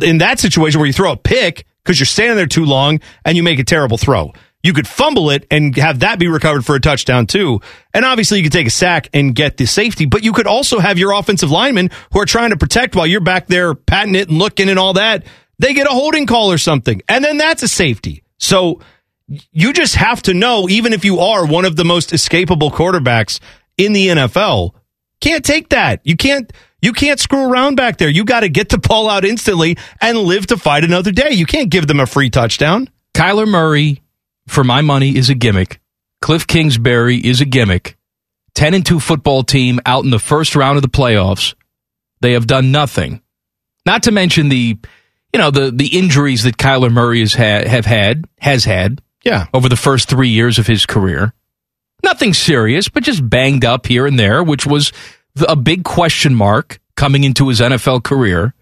in 0.01 0.19
that 0.19 0.41
situation 0.41 0.81
where 0.81 0.87
you 0.87 0.95
throw 0.95 1.13
a 1.13 1.19
pick 1.19 1.67
because 1.85 2.01
you're 2.01 2.07
standing 2.07 2.37
there 2.37 2.47
too 2.47 2.65
long 2.65 3.01
and 3.27 3.37
you 3.37 3.43
make 3.43 3.59
a 3.59 3.65
terrible 3.65 3.99
throw. 3.99 4.33
You 4.63 4.73
could 4.73 4.87
fumble 4.87 5.31
it 5.31 5.47
and 5.51 5.77
have 5.77 6.01
that 6.01 6.19
be 6.19 6.29
recovered 6.29 6.65
for 6.65 6.77
a 6.77 6.81
touchdown 6.81 7.27
too. 7.27 7.61
And 7.93 8.05
obviously 8.05 8.39
you 8.39 8.45
could 8.45 8.53
take 8.53 8.67
a 8.67 8.71
sack 8.71 9.09
and 9.13 9.35
get 9.35 9.57
the 9.57 9.67
safety, 9.67 10.07
but 10.07 10.23
you 10.23 10.33
could 10.33 10.47
also 10.47 10.79
have 10.79 10.99
your 10.99 11.13
offensive 11.13 11.51
linemen 11.51 11.91
who 12.13 12.21
are 12.21 12.27
trying 12.27 12.51
to 12.51 12.57
protect 12.57 12.95
while 12.95 13.07
you're 13.07 13.21
back 13.21 13.49
there 13.49 13.75
patting 13.75 14.15
it 14.15 14.29
and 14.29 14.39
looking 14.39 14.69
and 14.69 14.79
all 14.79 14.93
that. 14.95 15.25
They 15.59 15.75
get 15.75 15.87
a 15.87 15.91
holding 15.91 16.27
call 16.27 16.53
or 16.53 16.59
something. 16.59 17.03
And 17.09 17.25
then 17.25 17.39
that's 17.39 17.63
a 17.63 17.69
safety. 17.69 18.23
So 18.39 18.81
you 19.27 19.73
just 19.73 19.97
have 19.97 20.23
to 20.23 20.35
know, 20.35 20.69
even 20.69 20.93
if 20.93 21.05
you 21.05 21.21
are 21.21 21.47
one 21.47 21.65
of 21.65 21.77
the 21.77 21.85
most 21.85 22.11
escapable 22.11 22.71
quarterbacks 22.71 23.41
in 23.77 23.93
the 23.93 24.09
NFL, 24.09 24.75
can't 25.21 25.45
take 25.45 25.71
that. 25.71 26.01
You 26.05 26.17
can't 26.17 26.53
you 26.81 26.93
can't 26.93 27.21
screw 27.21 27.49
around 27.49 27.77
back 27.77 27.99
there. 27.99 28.09
You 28.09 28.25
got 28.25 28.41
to 28.41 28.49
get 28.49 28.69
the 28.69 28.79
ball 28.89 29.09
out 29.09 29.25
instantly 29.25 29.79
and 30.01 30.19
live 30.19 30.49
to 30.49 30.57
fight 30.57 30.85
another 30.85 31.13
day. 31.13 31.31
You 31.31 31.47
can't 31.47 31.71
give 31.71 31.87
them 31.87 32.01
a 32.01 32.07
free 32.07 32.29
touchdown. 32.29 32.89
Kyler 33.15 33.47
Murray, 33.47 34.03
for 34.47 34.65
my 34.65 34.81
money, 34.81 35.17
is 35.17 35.31
a 35.31 35.35
gimmick. 35.35 35.81
Cliff 36.21 36.47
Kingsbury 36.47 37.17
is 37.17 37.41
a 37.41 37.45
gimmick. 37.45 37.97
10 38.55 38.75
and 38.75 38.85
2 38.87 39.01
football 39.01 39.43
team 39.43 39.81
out 39.87 40.05
in 40.05 40.11
the 40.11 40.19
first 40.19 40.55
round 40.55 40.77
of 40.77 40.83
the 40.83 40.89
playoffs. 40.89 41.55
They 42.21 42.33
have 42.33 42.47
done 42.47 42.71
nothing. 42.71 43.23
Not 43.87 44.05
to 44.05 44.13
mention 44.13 44.49
the 44.49 44.79
you 45.33 45.39
know 45.41 45.51
the 45.51 45.71
the 45.71 45.99
injuries 45.99 46.43
that 46.45 46.59
Kyler 46.59 46.93
Murray 46.93 47.21
has 47.21 47.35
had 47.35 47.67
have 47.67 47.87
had 47.87 48.27
has 48.39 48.65
had 48.65 49.01
Yeah. 49.25 49.47
over 49.55 49.69
the 49.69 49.77
first 49.77 50.09
3 50.09 50.29
years 50.29 50.59
of 50.59 50.67
his 50.67 50.87
career. 50.87 51.33
Nothing 52.05 52.35
serious, 52.35 52.89
but 52.89 53.03
just 53.05 53.29
banged 53.29 53.65
up 53.65 53.87
here 53.87 54.07
and 54.07 54.19
there, 54.19 54.43
which 54.45 54.67
was 54.67 54.93
a 55.49 55.57
big 55.57 55.83
question 55.85 56.35
mark 56.35 56.79
coming 56.97 57.25
into 57.25 57.49
his 57.49 57.61
NFL 57.61 58.03
career. 58.05 58.55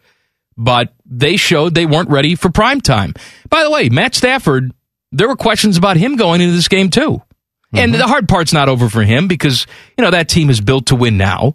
But 0.57 0.95
they 1.05 1.37
showed 1.37 1.75
they 1.75 1.87
weren't 1.87 2.11
ready 2.11 2.35
for 2.35 2.51
prime 2.51 2.81
time. 2.81 3.15
By 3.49 3.65
the 3.65 3.71
way, 3.71 3.89
Matt 3.89 4.15
Stafford, 4.15 4.73
there 5.13 5.29
were 5.29 5.37
questions 5.37 5.77
about 5.77 5.97
him 5.97 6.17
going 6.17 6.41
into 6.41 6.55
this 6.55 6.69
game 6.69 6.91
too. 6.91 7.23
And 7.73 7.95
the 7.95 7.99
mm-hmm. 7.99 8.09
hard 8.09 8.29
part's 8.29 8.53
not 8.53 8.69
over 8.69 8.89
for 8.89 9.03
him 9.03 9.29
because, 9.29 9.67
you 9.97 10.03
know, 10.03 10.11
that 10.11 10.29
team 10.29 10.51
is 10.51 10.61
built 10.61 10.87
to 10.87 10.97
win 10.97 11.17
now. 11.17 11.55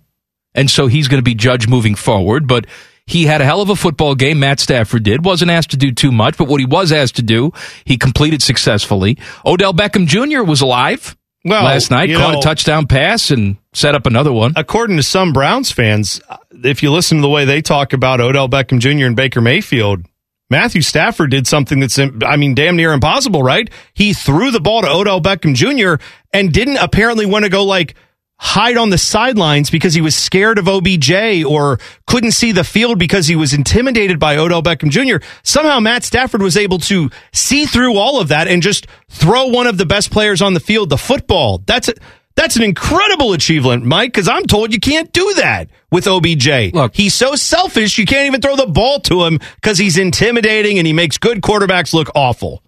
And 0.54 0.72
so 0.72 0.88
he's 0.88 1.10
going 1.10 1.20
to 1.20 1.24
be 1.24 1.36
judged 1.36 1.70
moving 1.70 1.96
forward. 1.96 2.48
But 2.48 2.68
he 3.06 3.26
had 3.26 3.42
a 3.42 3.46
hell 3.46 3.62
of 3.62 3.70
a 3.70 3.76
football 3.76 4.16
game. 4.16 4.40
Matt 4.40 4.60
Stafford 4.60 5.04
did. 5.04 5.26
Wasn't 5.26 5.52
asked 5.52 5.72
to 5.72 5.78
do 5.78 5.92
too 5.92 6.12
much, 6.12 6.38
but 6.38 6.48
what 6.48 6.60
he 6.60 6.66
was 6.66 6.92
asked 6.92 7.18
to 7.18 7.22
do, 7.22 7.52
he 7.84 7.98
completed 7.98 8.42
successfully. 8.42 9.18
Odell 9.46 9.74
Beckham 9.74 10.08
Jr. 10.08 10.44
was 10.44 10.62
alive 10.62 11.18
Well, 11.44 11.64
last 11.66 11.92
night, 11.92 12.10
caught 12.12 12.34
know- 12.34 12.40
a 12.40 12.42
touchdown 12.42 12.88
pass 12.88 13.30
and 13.30 13.58
set 13.74 13.94
up 13.94 14.06
another 14.06 14.32
one. 14.32 14.54
According 14.56 14.96
to 14.98 15.04
some 15.04 15.34
Browns 15.34 15.72
fans, 15.72 16.22
if 16.64 16.82
you 16.82 16.92
listen 16.92 17.18
to 17.18 17.22
the 17.22 17.30
way 17.30 17.44
they 17.44 17.62
talk 17.62 17.92
about 17.92 18.22
Odell 18.22 18.48
Beckham 18.48 18.80
Jr. 18.80 19.06
and 19.06 19.16
Baker 19.18 19.42
Mayfield, 19.42 20.06
Matthew 20.50 20.82
Stafford 20.82 21.32
did 21.32 21.48
something 21.48 21.80
that's, 21.80 21.98
I 21.98 22.36
mean, 22.36 22.54
damn 22.54 22.76
near 22.76 22.94
impossible, 22.94 23.42
right? 23.42 23.70
He 23.94 24.14
threw 24.14 24.52
the 24.52 24.60
ball 24.60 24.82
to 24.84 24.90
Odell 24.90 25.22
Beckham 25.22 25.56
Jr. 25.56 26.04
and 26.34 26.54
didn't 26.54 26.78
apparently 26.78 27.26
want 27.26 27.46
to 27.46 27.50
go 27.50 27.64
like 27.64 27.96
hide 28.38 28.78
on 28.78 28.90
the 28.90 28.98
sidelines 28.98 29.70
because 29.70 29.94
he 29.94 30.02
was 30.02 30.16
scared 30.16 30.60
of 30.60 30.68
OBJ 30.68 31.44
or 31.46 31.80
couldn't 32.06 32.34
see 32.34 32.52
the 32.52 32.64
field 32.64 33.00
because 33.00 33.28
he 33.28 33.36
was 33.36 33.54
intimidated 33.54 34.20
by 34.20 34.38
Odell 34.38 34.62
Beckham 34.62 34.90
Jr. 34.90 35.26
Somehow 35.44 35.80
Matt 35.80 36.04
Stafford 36.04 36.42
was 36.42 36.58
able 36.58 36.78
to 36.80 37.10
see 37.34 37.66
through 37.66 37.98
all 37.98 38.20
of 38.20 38.28
that 38.28 38.48
and 38.48 38.62
just 38.62 38.88
throw 39.10 39.48
one 39.48 39.68
of 39.68 39.78
the 39.78 39.86
best 39.86 40.12
players 40.12 40.42
on 40.42 40.54
the 40.54 40.60
field 40.60 40.90
the 40.90 40.98
football. 40.98 41.64
That's 41.66 41.88
a, 41.88 41.94
that's 42.36 42.56
an 42.56 42.64
incredible 42.64 43.34
achievement, 43.34 43.86
Mike, 43.86 44.12
because 44.12 44.28
I'm 44.28 44.46
told 44.46 44.74
you 44.74 44.80
can't 44.80 45.12
do 45.14 45.34
that 45.36 45.70
with 45.92 46.08
OBJ. 46.08 46.74
Look. 46.74 46.96
he's 46.96 47.14
so 47.14 47.36
selfish, 47.36 47.98
you 47.98 48.06
can't 48.06 48.28
even 48.28 48.42
throw 48.42 48.56
the 48.56 48.68
ball 48.68 49.00
to 49.02 49.24
him 49.26 49.40
because 49.56 49.78
he's 49.78 49.98
intimidating 49.98 50.78
and 50.78 50.86
he 50.86 50.94
makes 50.94 51.18
good 51.18 51.42
quarterbacks 51.42 51.94
look 51.94 52.10
awful. 52.16 52.62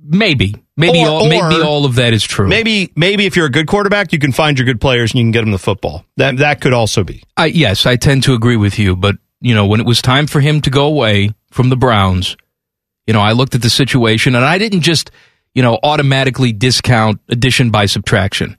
Maybe. 0.00 0.54
Maybe 0.76 1.00
Or- 1.00 1.08
all, 1.08 1.26
or- 1.26 1.28
maybe 1.28 1.62
all 1.62 1.84
of 1.84 1.96
that 1.96 2.12
is 2.12 2.22
true. 2.22 2.46
Maybe, 2.48 2.92
maybe 2.94 3.26
if 3.26 3.34
you're 3.34 3.46
a 3.46 3.50
good 3.50 3.66
quarterback, 3.66 4.12
you 4.12 4.18
can 4.18 4.30
find 4.32 4.56
your 4.58 4.66
good 4.66 4.80
players 4.80 5.10
and 5.12 5.18
you 5.18 5.24
can 5.24 5.32
get 5.32 5.40
them 5.40 5.50
the 5.50 5.58
football. 5.58 6.04
That 6.18 6.36
that 6.38 6.60
could 6.60 6.72
also 6.72 7.02
be. 7.02 7.24
I, 7.36 7.46
yes, 7.46 7.84
I 7.86 7.96
tend 7.96 8.22
to 8.24 8.34
agree 8.34 8.56
with 8.56 8.78
you, 8.78 8.94
but 8.94 9.16
you 9.40 9.54
know, 9.54 9.66
when 9.66 9.80
it 9.80 9.86
was 9.86 10.00
time 10.02 10.26
for 10.26 10.40
him 10.40 10.60
to 10.62 10.70
go 10.70 10.86
away 10.86 11.30
from 11.50 11.68
the 11.68 11.76
Browns, 11.76 12.36
you 13.06 13.14
know, 13.14 13.20
I 13.20 13.32
looked 13.32 13.54
at 13.54 13.62
the 13.62 13.70
situation 13.70 14.34
and 14.34 14.44
I 14.44 14.58
didn't 14.58 14.82
just, 14.82 15.10
you 15.54 15.62
know, 15.62 15.78
automatically 15.82 16.52
discount 16.52 17.20
addition 17.28 17.70
by 17.70 17.86
subtraction. 17.86 18.56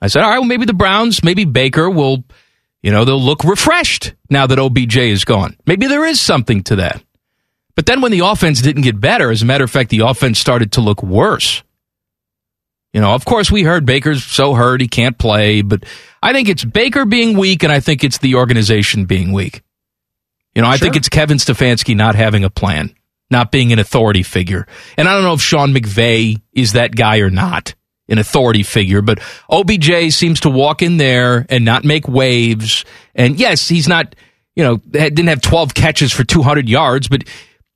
I 0.00 0.08
said, 0.08 0.22
all 0.22 0.30
right, 0.30 0.38
well, 0.38 0.48
maybe 0.48 0.64
the 0.64 0.72
Browns, 0.72 1.22
maybe 1.22 1.44
Baker 1.44 1.90
will, 1.90 2.24
you 2.82 2.90
know, 2.90 3.04
they'll 3.04 3.20
look 3.20 3.44
refreshed 3.44 4.14
now 4.30 4.46
that 4.46 4.58
OBJ 4.58 4.96
is 4.96 5.24
gone. 5.24 5.56
Maybe 5.66 5.86
there 5.86 6.06
is 6.06 6.20
something 6.20 6.62
to 6.64 6.76
that. 6.76 7.02
But 7.74 7.86
then 7.86 8.00
when 8.00 8.12
the 8.12 8.20
offense 8.20 8.62
didn't 8.62 8.82
get 8.82 9.00
better, 9.00 9.30
as 9.30 9.42
a 9.42 9.46
matter 9.46 9.64
of 9.64 9.70
fact, 9.70 9.90
the 9.90 10.00
offense 10.00 10.38
started 10.38 10.72
to 10.72 10.80
look 10.80 11.02
worse. 11.02 11.62
You 12.92 13.00
know, 13.00 13.14
of 13.14 13.24
course, 13.24 13.50
we 13.50 13.62
heard 13.62 13.86
Baker's 13.86 14.24
so 14.24 14.54
hurt 14.54 14.80
he 14.80 14.88
can't 14.88 15.16
play, 15.16 15.62
but 15.62 15.84
I 16.22 16.32
think 16.32 16.48
it's 16.48 16.64
Baker 16.64 17.04
being 17.04 17.38
weak, 17.38 17.62
and 17.62 17.72
I 17.72 17.80
think 17.80 18.02
it's 18.02 18.18
the 18.18 18.34
organization 18.34 19.04
being 19.04 19.32
weak. 19.32 19.62
You 20.54 20.62
know, 20.62 20.68
I 20.68 20.76
think 20.76 20.96
it's 20.96 21.08
Kevin 21.08 21.38
Stefanski 21.38 21.96
not 21.96 22.16
having 22.16 22.42
a 22.42 22.50
plan, 22.50 22.94
not 23.30 23.52
being 23.52 23.72
an 23.72 23.78
authority 23.78 24.24
figure. 24.24 24.66
And 24.96 25.08
I 25.08 25.14
don't 25.14 25.22
know 25.22 25.34
if 25.34 25.40
Sean 25.40 25.72
McVay 25.72 26.40
is 26.52 26.72
that 26.72 26.96
guy 26.96 27.18
or 27.18 27.30
not. 27.30 27.74
An 28.10 28.18
authority 28.18 28.62
figure, 28.62 29.02
but 29.02 29.20
OBJ 29.48 30.12
seems 30.12 30.40
to 30.40 30.50
walk 30.50 30.82
in 30.82 30.96
there 30.96 31.46
and 31.48 31.64
not 31.64 31.84
make 31.84 32.08
waves. 32.08 32.84
And 33.14 33.38
yes, 33.38 33.68
he's 33.68 33.88
not, 33.88 34.14
you 34.54 34.64
know, 34.64 34.76
didn't 34.76 35.28
have 35.28 35.40
12 35.40 35.74
catches 35.74 36.12
for 36.12 36.24
200 36.24 36.68
yards, 36.68 37.08
but 37.08 37.24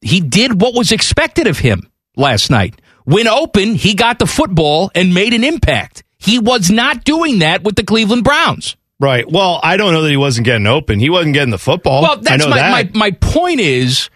he 0.00 0.20
did 0.20 0.60
what 0.60 0.74
was 0.74 0.92
expected 0.92 1.46
of 1.46 1.58
him 1.58 1.90
last 2.16 2.50
night. 2.50 2.80
When 3.04 3.28
open, 3.28 3.74
he 3.74 3.94
got 3.94 4.18
the 4.18 4.26
football 4.26 4.90
and 4.94 5.14
made 5.14 5.34
an 5.34 5.44
impact. 5.44 6.04
He 6.18 6.38
was 6.38 6.70
not 6.70 7.04
doing 7.04 7.40
that 7.40 7.62
with 7.62 7.76
the 7.76 7.84
Cleveland 7.84 8.24
Browns. 8.24 8.76
Right. 9.00 9.30
Well, 9.30 9.60
I 9.62 9.76
don't 9.76 9.92
know 9.92 10.02
that 10.02 10.10
he 10.10 10.16
wasn't 10.16 10.46
getting 10.46 10.66
open. 10.66 10.98
He 11.00 11.10
wasn't 11.10 11.34
getting 11.34 11.50
the 11.50 11.58
football. 11.58 12.02
Well, 12.02 12.16
that's 12.16 12.30
I 12.30 12.36
know 12.36 12.48
my, 12.48 12.56
that. 12.56 12.94
my 12.94 13.10
my 13.10 13.10
point 13.10 13.60
is 13.60 14.08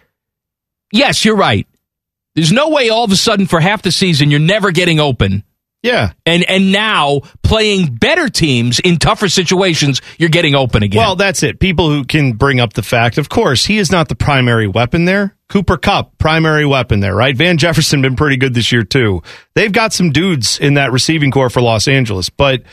yes, 0.91 1.23
you're 1.25 1.35
right. 1.35 1.67
There's 2.35 2.51
no 2.51 2.69
way 2.69 2.89
all 2.89 3.03
of 3.03 3.11
a 3.11 3.15
sudden 3.15 3.45
for 3.45 3.59
half 3.59 3.81
the 3.81 3.91
season 3.91 4.31
you're 4.31 4.39
never 4.39 4.71
getting 4.71 4.99
open. 4.99 5.43
Yeah. 5.81 6.11
And 6.25 6.43
and 6.49 6.71
now 6.71 7.21
playing 7.41 7.95
better 7.95 8.27
teams 8.27 8.79
in 8.79 8.97
tougher 8.97 9.29
situations, 9.29 10.01
you're 10.17 10.29
getting 10.29 10.55
open 10.55 10.83
again. 10.83 10.99
Well, 10.99 11.15
that's 11.15 11.41
it. 11.43 11.59
People 11.59 11.89
who 11.89 12.03
can 12.03 12.33
bring 12.33 12.59
up 12.59 12.73
the 12.73 12.83
fact, 12.83 13.17
of 13.17 13.29
course, 13.29 13.65
he 13.65 13.77
is 13.77 13.91
not 13.91 14.09
the 14.09 14.15
primary 14.15 14.67
weapon 14.67 15.05
there. 15.05 15.35
Cooper 15.47 15.77
Kupp, 15.77 16.17
primary 16.17 16.65
weapon 16.65 16.99
there, 16.99 17.15
right? 17.15 17.35
Van 17.35 17.57
Jefferson 17.57 18.01
been 18.01 18.15
pretty 18.15 18.37
good 18.37 18.53
this 18.53 18.71
year 18.71 18.83
too. 18.83 19.23
They've 19.55 19.71
got 19.71 19.93
some 19.93 20.11
dudes 20.11 20.59
in 20.59 20.75
that 20.75 20.91
receiving 20.91 21.31
corps 21.31 21.49
for 21.49 21.61
Los 21.61 21.87
Angeles, 21.87 22.29
but 22.29 22.63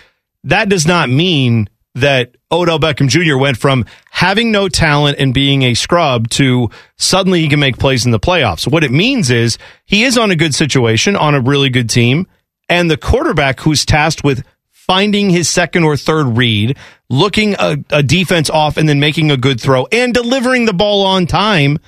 that 0.44 0.68
does 0.68 0.86
not 0.86 1.08
mean 1.08 1.68
that 1.94 2.36
Odell 2.52 2.78
Beckham 2.78 3.08
Jr. 3.08 3.38
went 3.38 3.56
from 3.56 3.86
having 4.10 4.52
no 4.52 4.68
talent 4.68 5.16
and 5.18 5.32
being 5.32 5.62
a 5.62 5.72
scrub 5.72 6.28
to 6.28 6.68
suddenly 6.96 7.40
he 7.40 7.48
can 7.48 7.58
make 7.58 7.78
plays 7.78 8.04
in 8.04 8.12
the 8.12 8.20
playoffs. 8.20 8.70
What 8.70 8.84
it 8.84 8.90
means 8.90 9.30
is 9.30 9.56
he 9.86 10.04
is 10.04 10.18
on 10.18 10.30
a 10.30 10.36
good 10.36 10.54
situation, 10.54 11.16
on 11.16 11.34
a 11.34 11.40
really 11.40 11.70
good 11.70 11.88
team, 11.88 12.26
and 12.68 12.90
the 12.90 12.96
quarterback 12.96 13.60
who's 13.60 13.84
tasked 13.84 14.24
with 14.24 14.44
finding 14.70 15.30
his 15.30 15.48
second 15.48 15.84
or 15.84 15.96
third 15.96 16.36
read, 16.36 16.76
looking 17.10 17.54
a, 17.58 17.76
a 17.90 18.02
defense 18.02 18.48
off 18.48 18.76
and 18.76 18.88
then 18.88 19.00
making 19.00 19.30
a 19.30 19.36
good 19.36 19.60
throw 19.60 19.86
and 19.90 20.14
delivering 20.14 20.64
the 20.64 20.72
ball 20.72 21.04
on 21.04 21.26
time. 21.26 21.78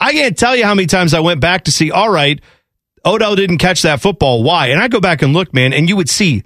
I 0.00 0.12
can't 0.12 0.36
tell 0.36 0.56
you 0.56 0.64
how 0.64 0.74
many 0.74 0.86
times 0.86 1.14
I 1.14 1.20
went 1.20 1.40
back 1.40 1.64
to 1.64 1.72
see, 1.72 1.92
all 1.92 2.10
right, 2.10 2.40
Odell 3.04 3.36
didn't 3.36 3.58
catch 3.58 3.82
that 3.82 4.00
football. 4.00 4.42
Why? 4.42 4.68
And 4.68 4.82
I 4.82 4.88
go 4.88 5.00
back 5.00 5.22
and 5.22 5.32
look, 5.32 5.54
man, 5.54 5.72
and 5.72 5.88
you 5.88 5.96
would 5.96 6.08
see 6.08 6.42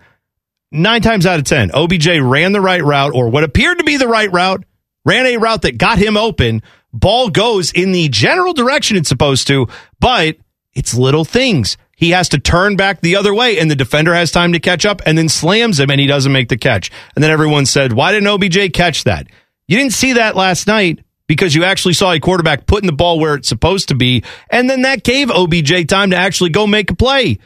nine 0.70 1.00
times 1.00 1.24
out 1.24 1.38
of 1.38 1.44
10, 1.44 1.70
OBJ 1.72 2.08
ran 2.20 2.52
the 2.52 2.60
right 2.60 2.84
route 2.84 3.14
or 3.14 3.28
what 3.30 3.44
appeared 3.44 3.78
to 3.78 3.84
be 3.84 3.96
the 3.96 4.08
right 4.08 4.30
route, 4.30 4.64
ran 5.04 5.26
a 5.26 5.38
route 5.38 5.62
that 5.62 5.78
got 5.78 5.98
him 5.98 6.16
open. 6.16 6.62
Ball 6.92 7.30
goes 7.30 7.72
in 7.72 7.92
the 7.92 8.08
general 8.08 8.52
direction 8.52 8.96
it's 8.96 9.08
supposed 9.08 9.46
to, 9.48 9.68
but 10.00 10.36
it's 10.74 10.94
little 10.94 11.24
things. 11.24 11.78
He 11.96 12.10
has 12.10 12.28
to 12.28 12.38
turn 12.38 12.76
back 12.76 13.00
the 13.00 13.16
other 13.16 13.34
way, 13.34 13.58
and 13.58 13.70
the 13.70 13.74
defender 13.74 14.14
has 14.14 14.30
time 14.30 14.52
to 14.52 14.60
catch 14.60 14.84
up 14.84 15.00
and 15.06 15.16
then 15.16 15.30
slams 15.30 15.80
him, 15.80 15.90
and 15.90 15.98
he 15.98 16.06
doesn't 16.06 16.30
make 16.30 16.50
the 16.50 16.58
catch. 16.58 16.90
And 17.14 17.24
then 17.24 17.30
everyone 17.30 17.64
said, 17.64 17.94
Why 17.94 18.12
didn't 18.12 18.28
OBJ 18.28 18.72
catch 18.74 19.04
that? 19.04 19.26
You 19.66 19.78
didn't 19.78 19.94
see 19.94 20.12
that 20.12 20.36
last 20.36 20.66
night 20.66 21.00
because 21.26 21.54
you 21.54 21.64
actually 21.64 21.94
saw 21.94 22.12
a 22.12 22.20
quarterback 22.20 22.66
putting 22.66 22.86
the 22.86 22.92
ball 22.92 23.18
where 23.18 23.34
it's 23.34 23.48
supposed 23.48 23.88
to 23.88 23.94
be, 23.94 24.22
and 24.50 24.68
then 24.68 24.82
that 24.82 25.02
gave 25.04 25.30
OBJ 25.30 25.88
time 25.88 26.10
to 26.10 26.16
actually 26.16 26.50
go 26.50 26.66
make 26.66 26.90
a 26.90 26.94
play. 26.94 27.38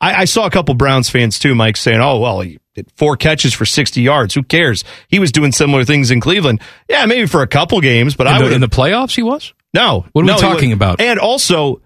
I, 0.00 0.22
I 0.22 0.24
saw 0.24 0.46
a 0.46 0.50
couple 0.50 0.74
Browns 0.74 1.10
fans 1.10 1.38
too, 1.38 1.54
Mike, 1.54 1.76
saying, 1.76 2.00
"Oh 2.00 2.18
well, 2.18 2.40
he 2.40 2.58
did 2.74 2.90
four 2.96 3.16
catches 3.16 3.52
for 3.52 3.66
sixty 3.66 4.00
yards. 4.00 4.34
Who 4.34 4.42
cares? 4.42 4.84
He 5.08 5.18
was 5.18 5.32
doing 5.32 5.52
similar 5.52 5.84
things 5.84 6.10
in 6.10 6.20
Cleveland. 6.20 6.60
Yeah, 6.88 7.04
maybe 7.06 7.26
for 7.26 7.42
a 7.42 7.46
couple 7.48 7.80
games, 7.80 8.16
but 8.16 8.26
in, 8.26 8.32
I 8.32 8.38
the, 8.38 8.44
would 8.44 8.52
in 8.54 8.60
the 8.60 8.68
playoffs, 8.68 9.14
he 9.14 9.22
was. 9.22 9.52
no. 9.74 10.06
What 10.12 10.22
are 10.22 10.24
we 10.24 10.28
no, 10.28 10.34
he 10.36 10.40
talking 10.40 10.72
about? 10.72 11.00
And 11.00 11.18
also, 11.18 11.82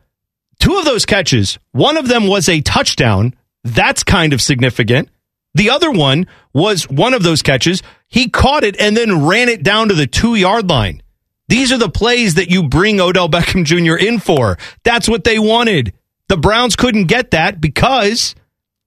two 0.63 0.79
of 0.79 0.85
those 0.85 1.05
catches, 1.05 1.59
one 1.73 1.97
of 1.97 2.07
them 2.07 2.29
was 2.29 2.49
a 2.49 2.61
touchdown. 2.61 3.35
That's 3.65 4.05
kind 4.05 4.33
of 4.33 4.41
significant. 4.41 5.09
The 5.55 5.71
other 5.71 5.91
one 5.91 6.27
was 6.55 6.89
one 6.89 7.15
of 7.15 7.25
those 7.25 7.43
catches. 7.43 7.83
He 8.07 8.31
caught 8.31 8.63
it 8.63 8.81
and 8.81 8.97
then 8.97 9.27
ran 9.27 9.49
it 9.49 9.65
down 9.65 9.89
to 9.89 9.95
the 9.95 10.07
two 10.07 10.37
yard 10.37 10.71
line. 10.71 11.03
These 11.49 11.73
are 11.73 11.79
the 11.79 11.91
plays 11.91 12.35
that 12.35 12.49
you 12.49 12.69
bring 12.69 13.01
Odell 13.01 13.29
Beckham 13.29 13.65
Jr. 13.65 13.97
in 13.97 14.21
for. 14.21 14.57
That's 14.85 15.09
what 15.09 15.25
they 15.25 15.39
wanted. 15.39 15.93
The 16.29 16.37
Browns 16.37 16.77
couldn't 16.77 17.07
get 17.07 17.33
that 17.33 17.61
because 17.61 18.37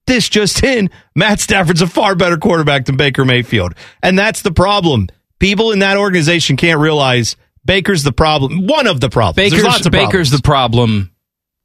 this 0.07 0.29
just 0.29 0.63
in, 0.63 0.89
Matt 1.13 1.41
Stafford's 1.41 1.81
a 1.81 1.87
far 1.87 2.15
better 2.15 2.37
quarterback 2.37 2.85
than 2.85 2.95
Baker 2.95 3.25
Mayfield. 3.25 3.73
And 4.01 4.17
that's 4.17 4.41
the 4.41 4.51
problem. 4.51 5.09
People 5.39 5.71
in 5.73 5.79
that 5.79 5.97
organization 5.97 6.55
can't 6.55 6.79
realize 6.79 7.35
Baker's 7.65 8.03
the 8.03 8.13
problem. 8.13 8.65
One 8.65 8.87
of 8.87 9.01
the 9.01 9.09
problems. 9.09 9.35
There's 9.35 9.51
Baker's 9.51 9.65
lots 9.65 9.85
of 9.85 9.91
Baker's 9.91 10.31
the 10.31 10.41
problem. 10.41 11.11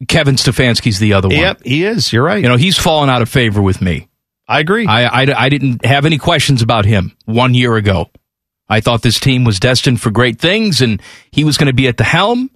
Kevin 0.08 0.36
Stefanski's 0.36 0.98
the 0.98 1.12
other 1.12 1.28
one. 1.28 1.36
Yep, 1.36 1.62
he 1.64 1.84
is. 1.84 2.12
You're 2.12 2.24
right. 2.24 2.42
You 2.42 2.48
know, 2.48 2.56
he's 2.56 2.78
fallen 2.78 3.10
out 3.10 3.22
of 3.22 3.28
favor 3.28 3.60
with 3.60 3.80
me. 3.82 4.08
I 4.48 4.60
agree. 4.60 4.86
I, 4.86 5.04
I, 5.22 5.44
I 5.44 5.48
didn't 5.48 5.84
have 5.84 6.04
any 6.04 6.18
questions 6.18 6.62
about 6.62 6.84
him 6.84 7.16
one 7.24 7.54
year 7.54 7.76
ago. 7.76 8.10
I 8.68 8.80
thought 8.80 9.02
this 9.02 9.20
team 9.20 9.44
was 9.44 9.60
destined 9.60 10.00
for 10.00 10.10
great 10.10 10.38
things, 10.40 10.80
and 10.80 11.02
he 11.30 11.44
was 11.44 11.56
going 11.56 11.66
to 11.66 11.72
be 11.72 11.86
at 11.88 11.96
the 11.96 12.04
helm, 12.04 12.50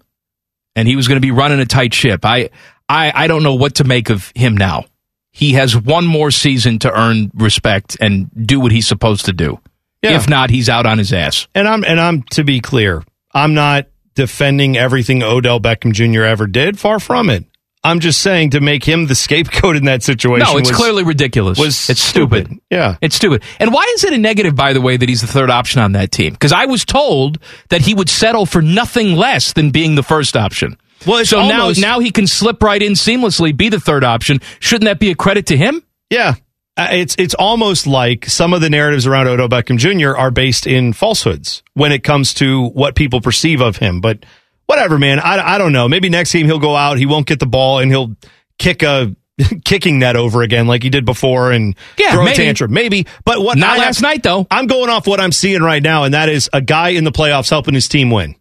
and 0.75 0.89
he 0.89 0.97
was 0.97 1.07
going 1.09 1.17
to 1.17 1.21
be 1.21 1.31
running 1.31 1.61
a 1.61 1.67
tight 1.67 1.93
ship. 1.95 2.25
I, 2.25 2.51
I, 2.89 3.13
I 3.15 3.27
don't 3.27 3.43
know 3.43 3.55
what 3.55 3.77
to 3.77 3.85
make 3.85 4.11
of 4.11 4.33
him 4.35 4.57
now. 4.57 4.85
He 5.33 5.55
has 5.55 5.77
one 5.77 6.07
more 6.07 6.31
season 6.31 6.79
to 6.81 6.93
earn 6.93 7.31
respect 7.35 7.97
and 8.01 8.31
do 8.47 8.61
what 8.61 8.71
he's 8.73 8.87
supposed 8.87 9.27
to 9.27 9.33
do. 9.33 9.61
Yeah. 10.03 10.17
If 10.17 10.29
not, 10.29 10.51
he's 10.51 10.69
out 10.69 10.87
on 10.87 10.99
his 10.99 11.13
ass. 11.13 11.49
and 11.55 11.67
I'm 11.67 11.83
and 11.83 11.99
I'm 12.01 12.23
to 12.33 12.45
be 12.45 12.61
clear, 12.61 13.03
I'm 13.33 13.55
not 13.55 13.87
defending 14.15 14.77
everything 14.77 15.23
Odell 15.23 15.61
Beckham 15.61 15.93
Jr. 15.93 16.23
ever 16.23 16.47
did. 16.47 16.79
Far 16.79 16.99
from 17.01 17.31
it. 17.31 17.45
I'm 17.87 18.01
just 18.01 18.23
saying 18.23 18.51
to 18.51 18.61
make 18.61 18.83
him 18.83 19.07
the 19.09 19.15
scapegoat 19.15 19.77
in 19.77 19.85
that 19.85 20.03
situation. 20.03 20.47
No, 20.51 20.57
it's 20.59 20.71
was- 20.71 20.79
clearly 20.79 21.05
ridiculous. 21.05 21.59
was 21.59 21.91
it's 21.91 22.01
stupid. 22.01 22.51
Yeah. 22.71 22.97
It's 23.03 23.15
stupid. 23.17 23.43
And 23.61 23.73
why 23.75 23.85
is 23.95 24.05
it 24.05 24.13
a 24.15 24.19
negative, 24.19 24.55
by 24.57 24.73
the 24.73 24.81
way, 24.81 24.97
that 24.97 25.09
he's 25.09 25.21
the 25.21 25.27
third 25.27 25.51
option 25.51 25.83
on 25.83 25.93
that 25.93 26.11
team? 26.11 26.33
Because 26.33 26.53
I 26.53 26.65
was 26.65 26.85
told 26.87 27.39
that 27.69 27.83
he 27.83 27.93
would 27.95 28.09
settle 28.09 28.47
for 28.47 28.63
nothing 28.63 29.13
less 29.17 29.53
than 29.53 29.71
being 29.71 29.97
the 29.97 30.03
first 30.03 30.35
option. 30.37 30.79
Well, 31.07 31.19
it's 31.19 31.29
so 31.31 31.41
almost- 31.41 31.81
now 31.81 31.97
now 31.97 32.01
he 32.01 32.11
can 32.11 32.27
slip 32.27 32.63
right 32.63 32.81
in 32.81 32.93
seamlessly, 32.93 33.55
be 33.55 33.69
the 33.69 33.81
third 33.81 34.03
option. 34.05 34.41
Shouldn't 34.61 34.85
that 34.87 34.99
be 34.99 35.11
a 35.11 35.15
credit 35.15 35.47
to 35.49 35.57
him? 35.57 35.83
Yeah. 36.09 36.35
Uh, 36.77 36.89
It's 36.91 37.15
it's 37.19 37.35
almost 37.35 37.87
like 37.87 38.27
some 38.27 38.53
of 38.53 38.61
the 38.61 38.69
narratives 38.71 39.07
around 39.07 39.29
Odell 39.29 39.49
Beckham 39.49 39.79
Jr. 39.79 40.17
are 40.17 40.31
based 40.31 40.67
in 40.67 40.93
falsehoods 40.93 41.63
when 41.75 41.93
it 41.93 42.03
comes 42.03 42.35
to 42.35 42.67
what 42.71 42.95
people 42.97 43.21
perceive 43.21 43.61
of 43.61 43.77
him. 43.77 44.01
But 44.01 44.25
whatever, 44.67 44.99
man. 44.99 45.21
I, 45.21 45.55
I 45.55 45.59
don't 45.59 45.73
know. 45.73 45.89
Maybe 45.89 46.09
next 46.09 46.33
game 46.33 46.47
he'll 46.47 46.59
go 46.59 46.75
out, 46.75 46.99
he 46.99 47.07
won't 47.07 47.27
get 47.27 47.39
the 47.39 47.47
ball, 47.47 47.79
and 47.79 47.91
he'll 47.93 48.17
kick 48.59 48.83
a 48.83 49.15
kicking 49.65 49.99
net 50.01 50.17
over 50.17 50.43
again 50.43 50.67
like 50.67 50.83
he 50.83 50.91
did 50.91 51.05
before 51.05 51.53
and 51.53 51.77
Yeah, 51.99 52.13
throw 52.13 52.25
maybe. 52.25 52.35
a 52.43 52.45
tantrum. 52.47 52.73
Maybe. 52.73 53.07
But 53.25 53.41
what 53.43 53.57
Not 53.59 53.77
I 53.79 53.79
last 53.79 54.01
night, 54.03 54.23
though. 54.23 54.47
I'm 54.51 54.67
going 54.67 54.91
off 54.91 55.07
what 55.07 55.21
I'm 55.21 55.33
seeing 55.33 55.63
right 55.63 55.83
now, 55.83 56.05
and 56.05 56.15
that 56.15 56.29
is 56.29 56.49
a 56.53 56.61
guy 56.61 56.91
in 56.91 57.05
the 57.05 57.13
playoffs 57.13 57.51
helping 57.51 57.75
his 57.75 57.89
team 57.89 58.11
win. 58.11 58.35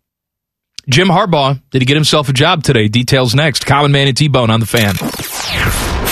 Jim 0.89 1.07
Harbaugh, 1.07 1.61
did 1.71 1.81
he 1.81 1.85
get 1.85 1.95
himself 1.95 2.29
a 2.29 2.33
job 2.33 2.61
today? 2.63 2.87
Details 2.89 3.33
next. 3.35 3.65
Common 3.65 3.91
Man 3.91 4.07
and 4.07 4.17
T-Bone 4.17 4.49
on 4.49 4.59
the 4.59 4.65
fan. 4.65 4.95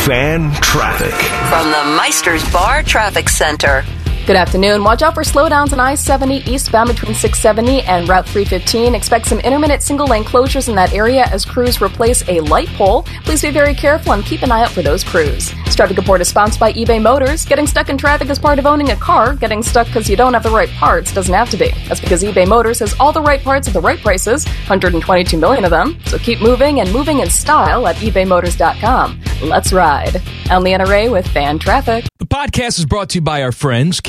Fan 0.05 0.51
traffic. 0.61 1.13
From 1.51 1.69
the 1.69 1.95
Meister's 1.95 2.43
Bar 2.51 2.81
Traffic 2.81 3.29
Center. 3.29 3.83
Good 4.27 4.35
afternoon. 4.35 4.83
Watch 4.83 5.01
out 5.01 5.15
for 5.15 5.23
slowdowns 5.23 5.73
on 5.73 5.79
I 5.79 5.95
70 5.95 6.43
eastbound 6.49 6.89
between 6.89 7.15
670 7.15 7.81
and 7.81 8.07
Route 8.07 8.27
315. 8.27 8.93
Expect 8.93 9.25
some 9.25 9.39
intermittent 9.39 9.81
single 9.81 10.05
lane 10.05 10.23
closures 10.23 10.69
in 10.69 10.75
that 10.75 10.93
area 10.93 11.25
as 11.25 11.43
crews 11.43 11.81
replace 11.81 12.25
a 12.29 12.39
light 12.41 12.67
pole. 12.69 13.03
Please 13.23 13.41
be 13.41 13.49
very 13.49 13.73
careful 13.73 14.13
and 14.13 14.23
keep 14.23 14.43
an 14.43 14.51
eye 14.51 14.61
out 14.61 14.69
for 14.69 14.83
those 14.83 15.03
crews. 15.03 15.51
This 15.65 15.75
traffic 15.75 15.97
report 15.97 16.21
is 16.21 16.27
sponsored 16.27 16.59
by 16.59 16.71
eBay 16.73 17.01
Motors. 17.01 17.45
Getting 17.45 17.65
stuck 17.65 17.89
in 17.89 17.97
traffic 17.97 18.29
is 18.29 18.37
part 18.37 18.59
of 18.59 18.67
owning 18.67 18.91
a 18.91 18.95
car. 18.95 19.35
Getting 19.35 19.63
stuck 19.63 19.87
because 19.87 20.07
you 20.07 20.15
don't 20.15 20.35
have 20.35 20.43
the 20.43 20.51
right 20.51 20.69
parts 20.69 21.11
doesn't 21.11 21.33
have 21.33 21.49
to 21.49 21.57
be. 21.57 21.71
That's 21.87 21.99
because 21.99 22.21
eBay 22.21 22.47
Motors 22.47 22.77
has 22.79 22.95
all 22.99 23.11
the 23.11 23.23
right 23.23 23.41
parts 23.41 23.67
at 23.67 23.73
the 23.73 23.81
right 23.81 23.99
prices, 23.99 24.45
122 24.45 25.35
million 25.35 25.65
of 25.65 25.71
them. 25.71 25.97
So 26.05 26.19
keep 26.19 26.41
moving 26.41 26.79
and 26.79 26.93
moving 26.93 27.19
in 27.19 27.29
style 27.31 27.87
at 27.87 27.95
ebaymotors.com. 27.95 29.19
Let's 29.41 29.73
ride. 29.73 30.21
I'm 30.51 30.63
Leanna 30.63 30.85
Ray 30.85 31.09
with 31.09 31.27
Fan 31.27 31.57
Traffic. 31.57 32.05
The 32.19 32.27
podcast 32.27 32.77
is 32.77 32.85
brought 32.85 33.09
to 33.09 33.15
you 33.15 33.21
by 33.21 33.41
our 33.41 33.51
friends, 33.51 33.99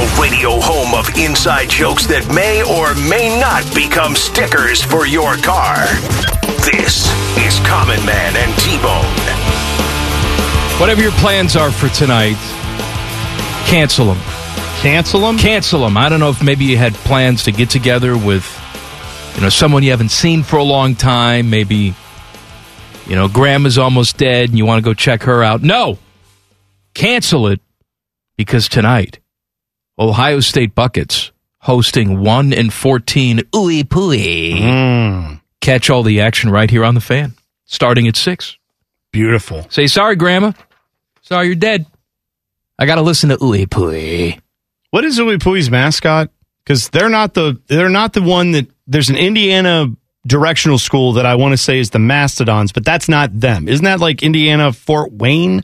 The 0.00 0.18
radio 0.18 0.58
home 0.60 0.94
of 0.94 1.14
inside 1.18 1.68
jokes 1.68 2.06
that 2.06 2.24
may 2.32 2.64
or 2.64 2.94
may 3.04 3.38
not 3.38 3.68
become 3.74 4.16
stickers 4.16 4.80
for 4.82 5.04
your 5.06 5.36
car. 5.36 5.76
This 6.64 7.04
is 7.36 7.60
Common 7.68 8.00
Man 8.08 8.32
and 8.32 8.48
T-Bone. 8.64 9.20
Whatever 10.80 11.02
your 11.02 11.12
plans 11.20 11.54
are 11.54 11.70
for 11.70 11.90
tonight, 11.90 12.40
Cancel 13.68 14.06
them. 14.06 14.18
Cancel 14.80 15.20
them? 15.20 15.36
Cancel 15.36 15.80
them. 15.80 15.98
I 15.98 16.08
don't 16.08 16.18
know 16.18 16.30
if 16.30 16.42
maybe 16.42 16.64
you 16.64 16.78
had 16.78 16.94
plans 16.94 17.44
to 17.44 17.52
get 17.52 17.68
together 17.68 18.16
with, 18.16 18.48
you 19.36 19.42
know, 19.42 19.50
someone 19.50 19.82
you 19.82 19.90
haven't 19.90 20.12
seen 20.12 20.42
for 20.42 20.56
a 20.56 20.64
long 20.64 20.94
time. 20.94 21.50
Maybe, 21.50 21.94
you 23.06 23.16
know, 23.16 23.28
grandma's 23.28 23.76
almost 23.76 24.16
dead 24.16 24.48
and 24.48 24.56
you 24.56 24.64
want 24.64 24.82
to 24.82 24.82
go 24.82 24.94
check 24.94 25.24
her 25.24 25.44
out. 25.44 25.60
No! 25.60 25.98
Cancel 26.94 27.48
it 27.48 27.60
because 28.38 28.66
tonight, 28.66 29.19
Ohio 30.00 30.40
State 30.40 30.74
Buckets 30.74 31.30
hosting 31.58 32.20
1 32.20 32.52
and 32.54 32.72
14 32.72 33.38
Ooey 33.54 33.84
Pooey. 33.84 34.54
Mm, 34.58 35.40
Catch 35.60 35.90
all 35.90 36.02
the 36.02 36.20
action 36.22 36.50
right 36.50 36.70
here 36.70 36.84
on 36.84 36.94
the 36.94 37.00
fan, 37.02 37.34
starting 37.66 38.08
at 38.08 38.16
6. 38.16 38.56
beautiful. 39.12 39.66
Say 39.68 39.86
sorry, 39.86 40.16
Grandma. 40.16 40.52
Sorry 41.20 41.46
you're 41.46 41.54
dead. 41.54 41.84
I 42.78 42.86
got 42.86 42.94
to 42.94 43.02
listen 43.02 43.28
to 43.28 43.36
Ooey 43.36 43.66
Pooey. 43.66 44.40
What 44.90 45.04
is 45.04 45.18
Ooey 45.18 45.36
Pooey's 45.38 45.70
mascot? 45.70 46.30
Because 46.64 46.88
they're 46.88 47.08
not 47.10 47.34
the 47.34 47.60
they're 47.66 47.88
not 47.90 48.12
the 48.14 48.22
one 48.22 48.52
that 48.52 48.68
there's 48.86 49.10
an 49.10 49.16
Indiana 49.16 49.86
directional 50.26 50.78
school 50.78 51.14
that 51.14 51.26
I 51.26 51.34
want 51.34 51.52
to 51.52 51.56
say 51.58 51.78
is 51.78 51.90
the 51.90 51.98
Mastodons, 51.98 52.72
but 52.72 52.84
that's 52.84 53.08
not 53.08 53.38
them. 53.38 53.68
Isn't 53.68 53.84
that 53.84 54.00
like 54.00 54.22
Indiana 54.22 54.72
Fort 54.72 55.12
Wayne? 55.12 55.62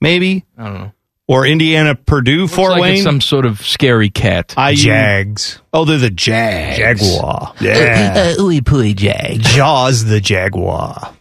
Maybe 0.00 0.44
I 0.56 0.64
don't 0.64 0.74
know. 0.74 0.92
Or 1.28 1.46
Indiana 1.46 1.94
Purdue 1.94 2.42
Looks 2.42 2.54
Fort 2.54 2.70
like 2.72 2.82
Wayne. 2.82 2.94
it's 2.94 3.02
some 3.02 3.20
sort 3.20 3.46
of 3.46 3.64
scary 3.64 4.10
cat. 4.10 4.54
I 4.56 4.74
Jags. 4.74 5.60
Oh, 5.72 5.84
they're 5.84 5.98
the 5.98 6.10
Jags. 6.10 6.78
Jaguar. 6.78 7.54
Yeah. 7.60 8.34
Ooey 8.38 8.60
Pooey 8.60 8.94
Jag. 8.94 9.40
Jaws 9.40 10.04
the 10.04 10.20
Jaguar. 10.20 11.12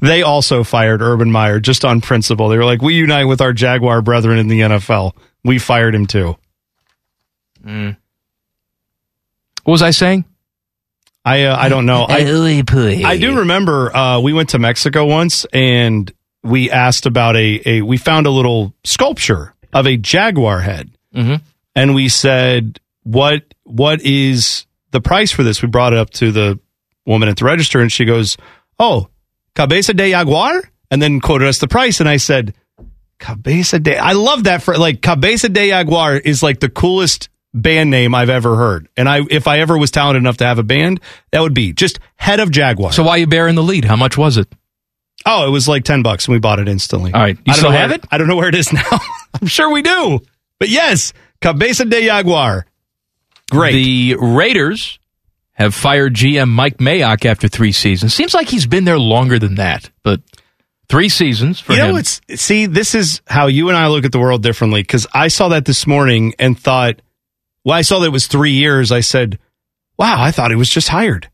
they 0.00 0.22
also 0.22 0.64
fired 0.64 1.02
Urban 1.02 1.30
Meyer 1.30 1.60
just 1.60 1.84
on 1.84 2.00
principle. 2.00 2.48
They 2.48 2.56
were 2.56 2.64
like, 2.64 2.82
"We 2.82 2.94
unite 2.94 3.24
with 3.24 3.40
our 3.40 3.52
Jaguar 3.52 4.02
brethren 4.02 4.38
in 4.38 4.48
the 4.48 4.60
NFL." 4.60 5.12
We 5.44 5.58
fired 5.58 5.94
him 5.94 6.06
too. 6.06 6.36
What 7.62 9.72
was 9.72 9.82
I 9.82 9.90
saying? 9.90 10.24
I 11.24 11.44
uh, 11.44 11.56
I 11.56 11.68
don't 11.68 11.86
know. 11.86 12.06
I, 12.08 12.20
I 13.04 13.18
do 13.18 13.38
remember 13.38 13.94
uh, 13.94 14.20
we 14.20 14.32
went 14.32 14.50
to 14.50 14.58
Mexico 14.58 15.04
once 15.04 15.44
and 15.52 16.10
we 16.48 16.70
asked 16.70 17.06
about 17.06 17.36
a, 17.36 17.60
a 17.66 17.82
we 17.82 17.96
found 17.96 18.26
a 18.26 18.30
little 18.30 18.74
sculpture 18.84 19.54
of 19.72 19.86
a 19.86 19.96
jaguar 19.96 20.60
head. 20.60 20.90
Mhm. 21.14 21.40
And 21.74 21.94
we 21.94 22.08
said, 22.08 22.80
What 23.04 23.42
what 23.64 24.00
is 24.02 24.66
the 24.90 25.00
price 25.00 25.30
for 25.30 25.42
this? 25.42 25.62
We 25.62 25.68
brought 25.68 25.92
it 25.92 25.98
up 25.98 26.10
to 26.10 26.32
the 26.32 26.58
woman 27.06 27.28
at 27.28 27.36
the 27.36 27.44
register 27.44 27.80
and 27.80 27.90
she 27.92 28.04
goes, 28.04 28.36
Oh, 28.78 29.08
cabeza 29.54 29.94
de 29.94 30.10
jaguar? 30.10 30.62
And 30.90 31.02
then 31.02 31.20
quoted 31.20 31.48
us 31.48 31.58
the 31.58 31.68
price. 31.68 32.00
And 32.00 32.08
I 32.08 32.16
said, 32.16 32.54
Cabeza 33.18 33.78
de 33.80 33.96
I 33.96 34.12
love 34.12 34.44
that 34.44 34.62
for 34.62 34.76
like 34.78 35.02
Cabeza 35.02 35.48
de 35.48 35.68
Jaguar 35.70 36.16
is 36.16 36.42
like 36.42 36.60
the 36.60 36.68
coolest 36.68 37.28
band 37.52 37.90
name 37.90 38.14
I've 38.14 38.30
ever 38.30 38.54
heard. 38.56 38.88
And 38.96 39.08
I 39.08 39.22
if 39.28 39.48
I 39.48 39.58
ever 39.58 39.76
was 39.76 39.90
talented 39.90 40.22
enough 40.22 40.36
to 40.38 40.46
have 40.46 40.58
a 40.58 40.62
band, 40.62 41.00
that 41.32 41.40
would 41.40 41.54
be 41.54 41.72
just 41.72 41.98
head 42.16 42.38
of 42.40 42.50
Jaguar. 42.52 42.92
So 42.92 43.02
why 43.02 43.16
you 43.16 43.26
bearing 43.26 43.56
the 43.56 43.62
lead? 43.62 43.84
How 43.84 43.96
much 43.96 44.16
was 44.16 44.36
it? 44.36 44.46
Oh, 45.26 45.46
it 45.46 45.50
was 45.50 45.68
like 45.68 45.84
ten 45.84 46.02
bucks, 46.02 46.26
and 46.26 46.32
we 46.32 46.38
bought 46.38 46.60
it 46.60 46.68
instantly. 46.68 47.12
All 47.12 47.20
right. 47.20 47.36
You 47.36 47.52
I 47.52 47.56
still 47.56 47.70
have 47.70 47.90
it? 47.92 48.04
I 48.10 48.18
don't 48.18 48.28
know 48.28 48.36
where 48.36 48.48
it 48.48 48.54
is 48.54 48.72
now. 48.72 48.98
I'm 49.40 49.48
sure 49.48 49.70
we 49.70 49.82
do, 49.82 50.20
but 50.58 50.68
yes, 50.68 51.12
Cabeza 51.40 51.84
de 51.84 52.06
Jaguar. 52.06 52.66
Great. 53.50 53.72
The 53.72 54.16
Raiders 54.20 54.98
have 55.52 55.74
fired 55.74 56.14
GM 56.14 56.48
Mike 56.48 56.78
Mayock 56.78 57.24
after 57.24 57.48
three 57.48 57.72
seasons. 57.72 58.14
Seems 58.14 58.34
like 58.34 58.48
he's 58.48 58.66
been 58.66 58.84
there 58.84 58.98
longer 58.98 59.38
than 59.38 59.56
that, 59.56 59.90
but 60.02 60.20
three 60.88 61.08
seasons 61.08 61.60
for 61.60 61.72
you 61.72 61.78
know, 61.78 61.90
him. 61.90 61.96
it's 61.96 62.20
see, 62.36 62.66
this 62.66 62.94
is 62.94 63.20
how 63.26 63.46
you 63.46 63.68
and 63.68 63.76
I 63.76 63.88
look 63.88 64.04
at 64.04 64.12
the 64.12 64.18
world 64.20 64.42
differently. 64.42 64.82
Because 64.82 65.06
I 65.12 65.28
saw 65.28 65.48
that 65.48 65.64
this 65.64 65.86
morning 65.86 66.34
and 66.38 66.58
thought, 66.58 67.00
well, 67.64 67.76
I 67.76 67.82
saw 67.82 67.98
that 68.00 68.06
it 68.06 68.12
was 68.12 68.26
three 68.26 68.52
years. 68.52 68.92
I 68.92 69.00
said, 69.00 69.38
wow, 69.98 70.22
I 70.22 70.30
thought 70.30 70.50
he 70.50 70.56
was 70.56 70.70
just 70.70 70.88
hired. 70.88 71.28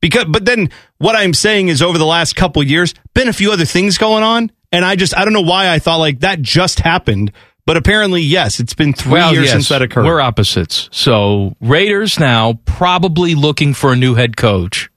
Because, 0.00 0.24
but 0.24 0.44
then 0.44 0.70
what 1.02 1.16
I'm 1.16 1.34
saying 1.34 1.68
is, 1.68 1.82
over 1.82 1.98
the 1.98 2.06
last 2.06 2.36
couple 2.36 2.62
years, 2.62 2.94
been 3.12 3.28
a 3.28 3.32
few 3.32 3.52
other 3.52 3.64
things 3.64 3.98
going 3.98 4.22
on, 4.22 4.52
and 4.70 4.84
I 4.84 4.96
just 4.96 5.16
I 5.16 5.24
don't 5.24 5.34
know 5.34 5.42
why 5.42 5.68
I 5.68 5.78
thought 5.78 5.96
like 5.98 6.20
that 6.20 6.40
just 6.40 6.80
happened. 6.80 7.32
But 7.64 7.76
apparently, 7.76 8.22
yes, 8.22 8.58
it's 8.58 8.74
been 8.74 8.92
three 8.92 9.12
Well, 9.12 9.32
years 9.32 9.44
yes, 9.44 9.52
since 9.52 9.68
that 9.68 9.82
occurred. 9.82 10.04
We're 10.04 10.20
opposites. 10.20 10.88
So 10.92 11.54
Raiders 11.60 12.18
now 12.18 12.54
probably 12.64 13.34
looking 13.34 13.72
for 13.74 13.92
a 13.92 13.96
new 13.96 14.14
head 14.14 14.36
coach, 14.36 14.90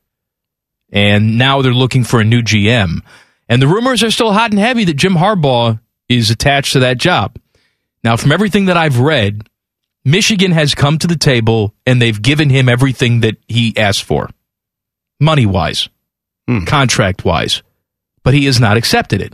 and 0.91 1.37
now 1.37 1.61
they're 1.61 1.73
looking 1.73 2.03
for 2.03 2.19
a 2.19 2.23
new 2.23 2.41
GM. 2.41 3.01
And 3.47 3.61
the 3.61 3.67
rumors 3.67 4.03
are 4.03 4.11
still 4.11 4.33
hot 4.33 4.51
and 4.51 4.59
heavy 4.59 4.85
that 4.85 4.95
Jim 4.95 5.13
Harbaugh 5.13 5.79
is 6.09 6.29
attached 6.29 6.73
to 6.73 6.79
that 6.79 6.97
job. 6.97 7.37
Now, 8.03 8.15
from 8.17 8.31
everything 8.31 8.65
that 8.65 8.77
I've 8.77 8.99
read, 8.99 9.47
Michigan 10.03 10.51
has 10.51 10.75
come 10.75 10.97
to 10.99 11.07
the 11.07 11.17
table 11.17 11.73
and 11.85 11.99
they've 12.01 12.21
given 12.21 12.49
him 12.51 12.69
everything 12.69 13.21
that 13.21 13.37
he 13.47 13.75
asked 13.77 14.03
for, 14.03 14.29
money 15.19 15.45
wise, 15.45 15.89
Hmm. 16.47 16.65
contract 16.65 17.25
wise, 17.25 17.63
but 18.23 18.33
he 18.33 18.45
has 18.45 18.59
not 18.59 18.77
accepted 18.77 19.21
it 19.21 19.33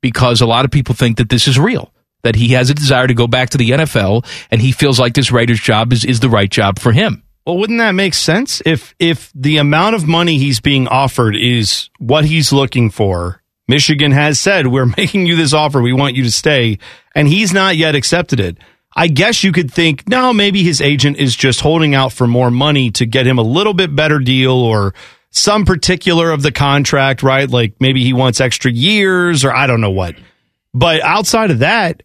because 0.00 0.40
a 0.40 0.46
lot 0.46 0.64
of 0.64 0.70
people 0.70 0.94
think 0.94 1.16
that 1.16 1.28
this 1.28 1.48
is 1.48 1.58
real, 1.58 1.92
that 2.22 2.36
he 2.36 2.48
has 2.48 2.70
a 2.70 2.74
desire 2.74 3.08
to 3.08 3.14
go 3.14 3.26
back 3.26 3.50
to 3.50 3.58
the 3.58 3.70
NFL 3.70 4.24
and 4.50 4.60
he 4.60 4.70
feels 4.70 5.00
like 5.00 5.14
this 5.14 5.32
Raiders 5.32 5.60
job 5.60 5.92
is, 5.92 6.04
is 6.04 6.20
the 6.20 6.28
right 6.28 6.50
job 6.50 6.78
for 6.78 6.92
him. 6.92 7.24
Well, 7.44 7.58
wouldn't 7.58 7.78
that 7.78 7.92
make 7.92 8.14
sense 8.14 8.60
if 8.66 8.94
if 8.98 9.32
the 9.34 9.58
amount 9.58 9.94
of 9.94 10.06
money 10.06 10.36
he's 10.36 10.60
being 10.60 10.88
offered 10.88 11.36
is 11.36 11.90
what 11.98 12.24
he's 12.24 12.52
looking 12.52 12.90
for? 12.90 13.42
Michigan 13.68 14.12
has 14.12 14.40
said 14.40 14.66
we're 14.68 14.86
making 14.96 15.26
you 15.26 15.36
this 15.36 15.52
offer, 15.52 15.80
we 15.80 15.92
want 15.92 16.16
you 16.16 16.24
to 16.24 16.32
stay, 16.32 16.78
and 17.14 17.28
he's 17.28 17.52
not 17.52 17.76
yet 17.76 17.94
accepted 17.94 18.40
it. 18.40 18.58
I 18.98 19.08
guess 19.08 19.44
you 19.44 19.52
could 19.52 19.70
think, 19.70 20.08
no, 20.08 20.32
maybe 20.32 20.62
his 20.62 20.80
agent 20.80 21.18
is 21.18 21.36
just 21.36 21.60
holding 21.60 21.94
out 21.94 22.12
for 22.12 22.26
more 22.26 22.50
money 22.50 22.90
to 22.92 23.04
get 23.04 23.26
him 23.26 23.38
a 23.38 23.42
little 23.42 23.74
bit 23.74 23.94
better 23.94 24.18
deal 24.18 24.52
or 24.52 24.94
some 25.36 25.64
particular 25.64 26.30
of 26.30 26.42
the 26.42 26.52
contract, 26.52 27.22
right? 27.22 27.48
Like 27.48 27.74
maybe 27.80 28.02
he 28.02 28.12
wants 28.12 28.40
extra 28.40 28.70
years 28.70 29.44
or 29.44 29.54
I 29.54 29.66
don't 29.66 29.80
know 29.80 29.90
what. 29.90 30.16
But 30.72 31.02
outside 31.02 31.50
of 31.50 31.60
that, 31.60 32.02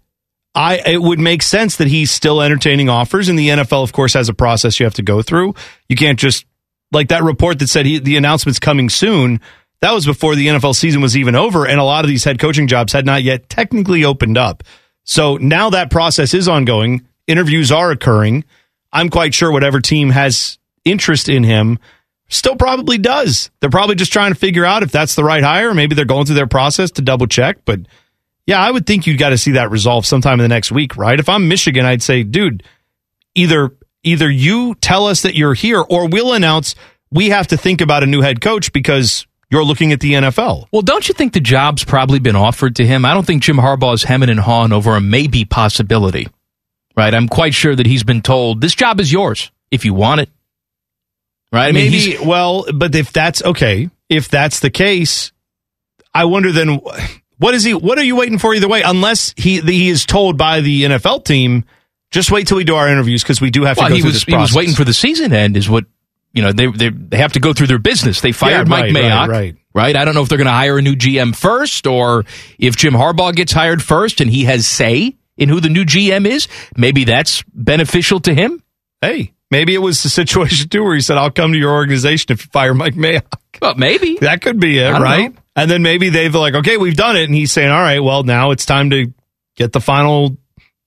I 0.54 0.82
it 0.86 1.02
would 1.02 1.20
make 1.20 1.42
sense 1.42 1.78
that 1.78 1.88
he's 1.88 2.12
still 2.12 2.42
entertaining 2.42 2.90
offers, 2.90 3.30
and 3.30 3.40
the 3.40 3.50
NFL, 3.50 3.84
of 3.84 3.94
course, 3.94 4.14
has 4.14 4.28
a 4.28 4.34
process 4.34 4.80
you 4.80 4.86
have 4.86 4.96
to 4.96 5.02
go 5.02 5.22
through. 5.22 5.56
You 5.88 5.96
can't 5.96 6.20
just 6.20 6.46
like 6.92 7.08
that 7.08 7.24
report 7.24 7.60
that 7.60 7.70
said 7.70 7.86
he, 7.86 8.00
the 8.00 8.18
announcement's 8.18 8.60
coming 8.60 8.90
soon. 8.90 9.40
That 9.80 9.94
was 9.94 10.06
before 10.06 10.36
the 10.36 10.48
NFL 10.48 10.76
season 10.76 11.02
was 11.02 11.16
even 11.16 11.36
over, 11.36 11.66
and 11.66 11.80
a 11.80 11.86
lot 11.86 12.04
of 12.04 12.10
these 12.10 12.26
head 12.26 12.38
coaching 12.38 12.68
jobs 12.68 12.92
had 12.92 13.06
not 13.06 13.24
yet 13.24 13.50
technically 13.50 14.04
opened 14.04 14.38
up. 14.38 14.64
So 15.04 15.38
now 15.38 15.70
that 15.70 15.90
process 15.90 16.34
is 16.34 16.48
ongoing. 16.50 17.08
Interviews 17.28 17.72
are 17.72 17.92
occurring. 17.92 18.44
I'm 18.92 19.10
quite 19.10 19.34
sure 19.34 19.52
whatever 19.52 19.80
team 19.80 20.10
has 20.10 20.60
interest 20.84 21.30
in 21.30 21.44
him 21.46 21.80
still 22.32 22.56
probably 22.56 22.98
does. 22.98 23.52
They're 23.60 23.70
probably 23.70 23.96
just 23.96 24.14
trying 24.14 24.32
to 24.32 24.40
figure 24.40 24.66
out 24.66 24.84
if 24.84 24.92
that's 24.92 25.16
the 25.16 25.24
right 25.24 25.44
hire. 25.44 25.74
Maybe 25.74 25.96
they're 25.96 26.06
going 26.06 26.26
through 26.26 26.36
their 26.36 26.48
process 26.48 26.92
to 26.92 27.02
double 27.02 27.28
check, 27.28 27.60
but 27.66 27.82
yeah, 28.48 28.60
I 28.60 28.72
would 28.72 28.88
think 28.88 29.06
you'd 29.06 29.20
got 29.20 29.30
to 29.30 29.38
see 29.38 29.52
that 29.52 29.70
resolved 29.70 30.08
sometime 30.08 30.40
in 30.40 30.44
the 30.44 30.48
next 30.48 30.72
week, 30.72 30.98
right? 30.98 31.20
If 31.20 31.30
I'm 31.30 31.48
Michigan, 31.48 31.86
I'd 31.86 32.02
say, 32.02 32.24
dude, 32.24 32.64
either 33.36 33.76
either 34.04 34.30
you 34.30 34.76
tell 34.76 35.06
us 35.06 35.22
that 35.22 35.36
you're 35.36 35.54
here 35.54 35.80
or 35.80 36.08
we'll 36.08 36.34
announce 36.34 36.76
we 37.12 37.30
have 37.30 37.48
to 37.48 37.58
think 37.58 37.82
about 37.82 38.04
a 38.04 38.08
new 38.08 38.22
head 38.22 38.42
coach 38.42 38.74
because 38.74 39.28
you're 39.52 39.64
looking 39.64 39.92
at 39.92 40.00
the 40.00 40.14
NFL. 40.14 40.68
Well, 40.72 40.82
don't 40.82 41.08
you 41.08 41.14
think 41.14 41.34
the 41.34 41.40
job's 41.40 41.84
probably 41.84 42.20
been 42.20 42.36
offered 42.38 42.78
to 42.78 42.86
him? 42.86 43.06
I 43.06 43.14
don't 43.14 43.28
think 43.28 43.44
Jim 43.44 43.58
Harbaugh 43.58 43.94
is 43.94 44.04
hemming 44.04 44.30
and 44.30 44.40
hawing 44.40 44.72
over 44.72 44.96
a 44.96 45.02
maybe 45.02 45.46
possibility, 45.46 46.28
right? 46.96 47.14
I'm 47.14 47.28
quite 47.28 47.54
sure 47.54 47.76
that 47.76 47.86
he's 47.86 48.04
been 48.04 48.22
told 48.22 48.62
this 48.62 48.74
job 48.74 49.00
is 49.00 49.12
yours 49.12 49.52
if 49.70 49.86
you 49.86 49.94
want 49.94 50.22
it, 50.22 50.30
right? 51.52 51.68
I 51.68 51.72
mean, 51.72 51.92
Maybe, 51.92 52.00
he's- 52.00 52.26
well, 52.26 52.66
but 52.74 52.94
if 52.96 53.12
that's 53.14 53.44
okay, 53.44 53.90
if 54.10 54.30
that's 54.30 54.60
the 54.60 54.70
case, 54.70 55.32
I 56.14 56.26
wonder 56.26 56.52
then 56.52 56.80
what 57.38 57.54
is 57.54 57.64
he? 57.64 57.74
What 57.74 57.98
are 57.98 58.04
you 58.04 58.16
waiting 58.16 58.38
for 58.38 58.54
either 58.54 58.68
way? 58.68 58.82
Unless 58.84 59.34
he 59.38 59.60
he 59.62 59.90
is 59.90 60.06
told 60.06 60.38
by 60.38 60.62
the 60.62 60.84
NFL 60.84 61.24
team, 61.26 61.66
just 62.12 62.30
wait 62.32 62.48
till 62.48 62.58
we 62.58 62.64
do 62.64 62.76
our 62.76 62.88
interviews 62.90 63.24
because 63.24 63.42
we 63.42 63.50
do 63.50 63.64
have 63.64 63.78
to 63.78 63.82
well, 63.82 63.90
go 63.90 63.96
he 63.96 64.02
through 64.02 64.10
was 64.10 64.14
this 64.16 64.24
he 64.26 64.36
was 64.36 64.54
waiting 64.54 64.76
for 64.76 64.84
the 64.84 64.94
season 64.94 65.34
end, 65.34 65.56
is 65.58 65.70
what 65.70 65.86
you 66.34 66.42
know. 66.42 66.52
They 66.52 66.68
they 66.68 66.90
they 66.90 67.18
have 67.18 67.34
to 67.34 67.40
go 67.40 67.54
through 67.54 67.68
their 67.68 67.80
business. 67.80 68.22
They 68.22 68.32
fired 68.32 68.68
Yeah, 68.68 68.70
Mike 68.70 68.84
right, 68.84 68.94
right, 68.94 69.04
Mayock, 69.04 69.28
right. 69.30 69.56
right? 69.74 69.96
I 69.96 70.06
don't 70.06 70.14
know 70.14 70.22
if 70.22 70.30
they're 70.30 70.38
going 70.38 70.46
to 70.46 70.52
hire 70.52 70.78
a 70.78 70.82
new 70.82 70.96
GM 70.96 71.36
first, 71.36 71.88
or 71.88 72.26
if 72.60 72.76
Jim 72.76 72.94
Harbaugh 72.94 73.34
gets 73.34 73.54
hired 73.54 73.82
first 73.82 74.20
and 74.22 74.30
he 74.30 74.44
has 74.46 74.68
say 74.68 75.16
in 75.38 75.50
who 75.50 75.60
the 75.62 75.70
new 75.70 75.86
GM 75.86 76.28
is. 76.28 76.48
Maybe 76.78 77.06
that's 77.06 77.44
beneficial 77.54 78.20
to 78.22 78.34
him. 78.36 78.62
Hey, 79.02 79.34
maybe 79.50 79.74
it 79.74 79.80
was 79.80 80.02
the 80.04 80.10
situation 80.10 80.70
too 80.70 80.84
where 80.84 80.96
he 80.96 81.02
said, 81.02 81.18
"I'll 81.18 81.32
come 81.32 81.52
to 81.54 81.58
your 81.58 81.72
organization 81.72 82.32
if 82.32 82.46
you 82.46 82.50
fire 82.52 82.74
Mike 82.74 82.96
Mayock." 82.96 83.24
Well, 83.62 83.76
maybe 83.76 84.18
That 84.22 84.42
could 84.42 84.60
be 84.60 84.80
it, 84.80 84.92
right? 84.92 85.34
know. 85.34 85.42
And 85.56 85.70
then 85.70 85.82
maybe 85.84 86.10
they've 86.10 86.34
like, 86.34 86.56
okay, 86.56 86.78
we've 86.78 86.96
done 86.96 87.18
it, 87.18 87.26
and 87.26 87.36
he's 87.36 87.52
saying, 87.52 87.70
all 87.70 87.82
right, 87.82 88.00
well, 88.00 88.24
now 88.24 88.52
it's 88.52 88.66
time 88.66 88.90
to 88.92 89.14
get 89.58 89.74
the 89.74 89.82
final 89.82 90.38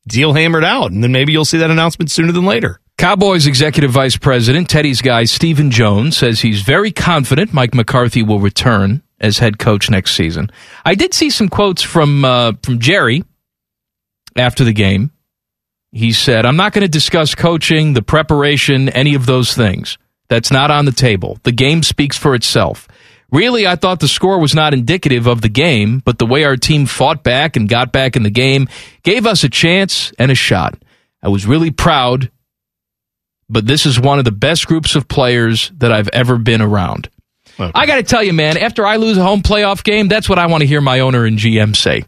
deal 0.09 0.33
hammered 0.33 0.65
out, 0.65 0.91
and 0.91 1.03
then 1.05 1.13
maybe 1.13 1.33
you'll 1.33 1.45
see 1.45 1.59
that 1.59 1.71
announcement 1.71 2.11
sooner 2.11 2.33
than 2.33 2.45
later. 2.45 2.81
Cowboys 2.97 3.47
executive 3.47 3.91
vice 3.91 4.17
president, 4.17 4.71
Teddy's 4.71 5.03
guy 5.03 5.25
Stephen 5.25 5.71
Jones, 5.71 6.17
says 6.17 6.41
he's 6.41 6.63
very 6.63 6.93
confident 6.93 7.53
Mike 7.53 7.75
McCarthy 7.75 8.23
will 8.23 8.39
return 8.39 9.03
as 9.21 9.39
head 9.39 9.59
coach 9.59 9.91
next 9.91 10.15
season. 10.15 10.51
I 10.85 10.95
did 10.95 11.13
see 11.13 11.31
some 11.31 11.49
quotes 11.49 11.83
from 11.83 12.25
uh, 12.25 12.53
from 12.63 12.79
Jerry 12.79 13.25
after 14.37 14.65
the 14.65 14.73
game. 14.73 15.11
He 15.95 16.13
said, 16.13 16.45
I'm 16.45 16.57
not 16.57 16.73
going 16.73 16.83
to 16.83 16.89
discuss 16.89 17.37
coaching, 17.37 17.95
the 17.95 18.03
preparation, 18.03 18.89
any 18.89 19.15
of 19.15 19.27
those 19.27 19.55
things. 19.55 19.97
That's 20.29 20.51
not 20.51 20.73
on 20.73 20.87
the 20.87 20.93
table. 20.93 21.39
The 21.45 21.53
game 21.53 21.85
speaks 21.85 22.19
for 22.19 22.35
itself. 22.35 22.89
Really, 23.31 23.65
I 23.65 23.77
thought 23.77 24.01
the 24.01 24.09
score 24.09 24.41
was 24.41 24.57
not 24.57 24.75
indicative 24.75 25.29
of 25.29 25.41
the 25.41 25.49
game, 25.49 26.01
but 26.05 26.19
the 26.19 26.27
way 26.27 26.43
our 26.43 26.57
team 26.57 26.87
fought 26.87 27.23
back 27.23 27.57
and 27.57 27.69
got 27.69 27.93
back 27.93 28.17
in 28.17 28.25
the 28.25 28.31
game 28.31 28.69
gave 29.05 29.25
us 29.25 29.45
a 29.45 29.49
chance 29.49 30.13
and 30.19 30.33
a 30.33 30.35
shot. 30.35 30.77
I 31.23 31.29
was 31.29 31.47
really 31.47 31.71
proud, 31.71 32.29
but 33.49 33.65
this 33.65 33.87
is 33.87 34.01
one 34.01 34.19
of 34.19 34.25
the 34.25 34.33
best 34.33 34.67
groups 34.67 34.97
of 34.97 35.07
players 35.07 35.71
that 35.77 35.93
I've 35.93 36.09
ever 36.09 36.39
been 36.39 36.61
around. 36.61 37.09
Okay. 37.59 37.71
I 37.73 37.87
got 37.87 37.97
to 37.97 38.03
tell 38.03 38.23
you, 38.23 38.33
man, 38.33 38.57
after 38.57 38.85
I 38.85 38.97
lose 38.97 39.17
a 39.17 39.23
home 39.23 39.43
playoff 39.43 39.85
game, 39.85 40.09
that's 40.09 40.29
what 40.29 40.41
I 40.41 40.47
want 40.47 40.63
to 40.63 40.67
hear 40.67 40.81
my 40.81 41.01
owner 41.01 41.25
and 41.25 41.39
GM 41.39 41.77
say. 41.77 42.05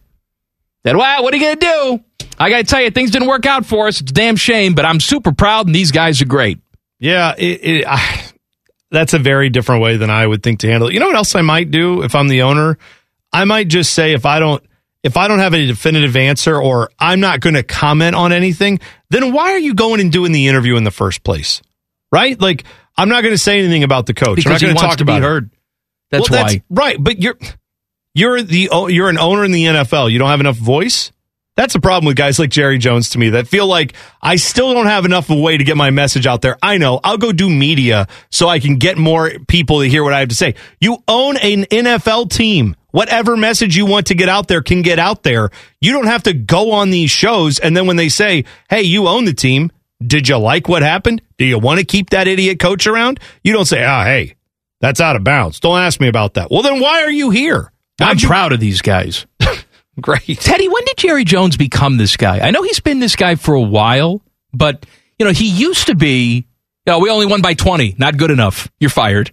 That, 0.82 0.96
wow, 0.96 1.22
what 1.22 1.32
are 1.32 1.36
you 1.36 1.44
going 1.44 1.58
to 1.58 1.66
do? 1.66 2.04
I 2.38 2.50
got 2.50 2.58
to 2.58 2.64
tell 2.64 2.82
you, 2.82 2.90
things 2.90 3.10
didn't 3.10 3.28
work 3.28 3.46
out 3.46 3.64
for 3.66 3.88
us. 3.88 4.00
It's 4.00 4.10
a 4.10 4.14
damn 4.14 4.36
shame, 4.36 4.74
but 4.74 4.84
I'm 4.84 5.00
super 5.00 5.32
proud, 5.32 5.66
and 5.66 5.74
these 5.74 5.90
guys 5.90 6.20
are 6.22 6.26
great. 6.26 6.58
Yeah, 6.98 7.34
it, 7.36 7.64
it, 7.64 7.84
I, 7.86 8.24
that's 8.90 9.14
a 9.14 9.18
very 9.18 9.50
different 9.50 9.82
way 9.82 9.96
than 9.96 10.10
I 10.10 10.26
would 10.26 10.42
think 10.42 10.60
to 10.60 10.68
handle 10.68 10.88
it. 10.88 10.94
You 10.94 11.00
know 11.00 11.06
what 11.08 11.16
else 11.16 11.34
I 11.34 11.42
might 11.42 11.70
do 11.70 12.02
if 12.02 12.14
I'm 12.14 12.28
the 12.28 12.42
owner? 12.42 12.78
I 13.32 13.44
might 13.44 13.68
just 13.68 13.92
say 13.92 14.12
if 14.12 14.24
I 14.24 14.38
don't 14.38 14.62
if 15.02 15.16
I 15.16 15.28
don't 15.28 15.38
have 15.38 15.54
a 15.54 15.66
definitive 15.66 16.16
answer 16.16 16.60
or 16.60 16.90
I'm 16.98 17.20
not 17.20 17.40
going 17.40 17.54
to 17.54 17.62
comment 17.62 18.16
on 18.16 18.32
anything, 18.32 18.80
then 19.10 19.32
why 19.32 19.52
are 19.52 19.58
you 19.58 19.74
going 19.74 20.00
and 20.00 20.10
doing 20.10 20.32
the 20.32 20.48
interview 20.48 20.76
in 20.76 20.84
the 20.84 20.90
first 20.90 21.22
place? 21.22 21.60
Right? 22.10 22.40
Like 22.40 22.64
I'm 22.96 23.08
not 23.08 23.22
going 23.22 23.34
to 23.34 23.38
say 23.38 23.58
anything 23.58 23.82
about 23.82 24.06
the 24.06 24.14
coach. 24.14 24.36
Because 24.36 24.46
I'm 24.46 24.52
not 24.52 24.60
going 24.62 24.74
wants 24.74 24.82
talk 24.82 24.98
to 24.98 25.04
about 25.04 25.18
be 25.18 25.22
heard. 25.22 25.50
That's 26.10 26.30
Well, 26.30 26.44
why. 26.44 26.62
right, 26.70 26.96
but 26.98 27.20
you're 27.20 27.36
you're 28.14 28.42
the 28.42 28.70
you're 28.88 29.08
an 29.08 29.18
owner 29.18 29.44
in 29.44 29.52
the 29.52 29.64
NFL. 29.64 30.10
You 30.10 30.18
don't 30.18 30.30
have 30.30 30.40
enough 30.40 30.56
voice. 30.56 31.12
That's 31.56 31.74
a 31.74 31.80
problem 31.80 32.04
with 32.06 32.16
guys 32.16 32.38
like 32.38 32.50
Jerry 32.50 32.76
Jones 32.76 33.10
to 33.10 33.18
me 33.18 33.30
that 33.30 33.48
feel 33.48 33.66
like 33.66 33.94
I 34.20 34.36
still 34.36 34.74
don't 34.74 34.86
have 34.86 35.06
enough 35.06 35.30
of 35.30 35.38
a 35.38 35.40
way 35.40 35.56
to 35.56 35.64
get 35.64 35.76
my 35.76 35.88
message 35.90 36.26
out 36.26 36.42
there. 36.42 36.58
I 36.62 36.76
know 36.76 37.00
I'll 37.02 37.16
go 37.16 37.32
do 37.32 37.48
media 37.48 38.08
so 38.30 38.46
I 38.48 38.58
can 38.60 38.76
get 38.76 38.98
more 38.98 39.30
people 39.48 39.80
to 39.80 39.88
hear 39.88 40.04
what 40.04 40.12
I 40.12 40.20
have 40.20 40.28
to 40.28 40.34
say. 40.34 40.54
You 40.80 40.98
own 41.08 41.38
an 41.38 41.64
NFL 41.64 42.30
team. 42.30 42.76
Whatever 42.90 43.36
message 43.38 43.74
you 43.76 43.86
want 43.86 44.08
to 44.08 44.14
get 44.14 44.28
out 44.28 44.48
there 44.48 44.62
can 44.62 44.82
get 44.82 44.98
out 44.98 45.22
there. 45.22 45.48
You 45.80 45.92
don't 45.92 46.06
have 46.06 46.24
to 46.24 46.34
go 46.34 46.72
on 46.72 46.90
these 46.90 47.10
shows 47.10 47.58
and 47.58 47.74
then 47.76 47.86
when 47.86 47.96
they 47.96 48.10
say, 48.10 48.44
"Hey, 48.68 48.82
you 48.82 49.08
own 49.08 49.24
the 49.24 49.34
team," 49.34 49.72
did 50.06 50.28
you 50.28 50.36
like 50.36 50.68
what 50.68 50.82
happened? 50.82 51.22
Do 51.38 51.46
you 51.46 51.58
want 51.58 51.78
to 51.80 51.86
keep 51.86 52.10
that 52.10 52.28
idiot 52.28 52.58
coach 52.58 52.86
around? 52.86 53.18
You 53.42 53.52
don't 53.54 53.64
say, 53.66 53.82
"Ah, 53.82 54.04
hey, 54.04 54.34
that's 54.80 55.00
out 55.00 55.16
of 55.16 55.24
bounds. 55.24 55.58
Don't 55.60 55.78
ask 55.78 56.00
me 56.00 56.08
about 56.08 56.34
that." 56.34 56.50
Well, 56.50 56.62
then 56.62 56.80
why 56.80 57.02
are 57.02 57.10
you 57.10 57.30
here? 57.30 57.72
I'm 58.00 58.18
you- 58.18 58.26
proud 58.26 58.52
of 58.52 58.60
these 58.60 58.82
guys. 58.82 59.26
Great. 60.00 60.40
Teddy, 60.40 60.68
when 60.68 60.84
did 60.84 60.96
Jerry 60.98 61.24
Jones 61.24 61.56
become 61.56 61.96
this 61.96 62.16
guy? 62.16 62.40
I 62.40 62.50
know 62.50 62.62
he's 62.62 62.80
been 62.80 62.98
this 62.98 63.16
guy 63.16 63.34
for 63.34 63.54
a 63.54 63.62
while, 63.62 64.22
but 64.52 64.84
you 65.18 65.24
know 65.24 65.32
he 65.32 65.48
used 65.48 65.86
to 65.86 65.94
be. 65.94 66.46
You 66.86 66.92
know, 66.92 66.98
we 67.00 67.10
only 67.10 67.26
won 67.26 67.42
by 67.42 67.54
twenty. 67.54 67.94
Not 67.98 68.16
good 68.16 68.30
enough. 68.30 68.70
You're 68.78 68.90
fired. 68.90 69.32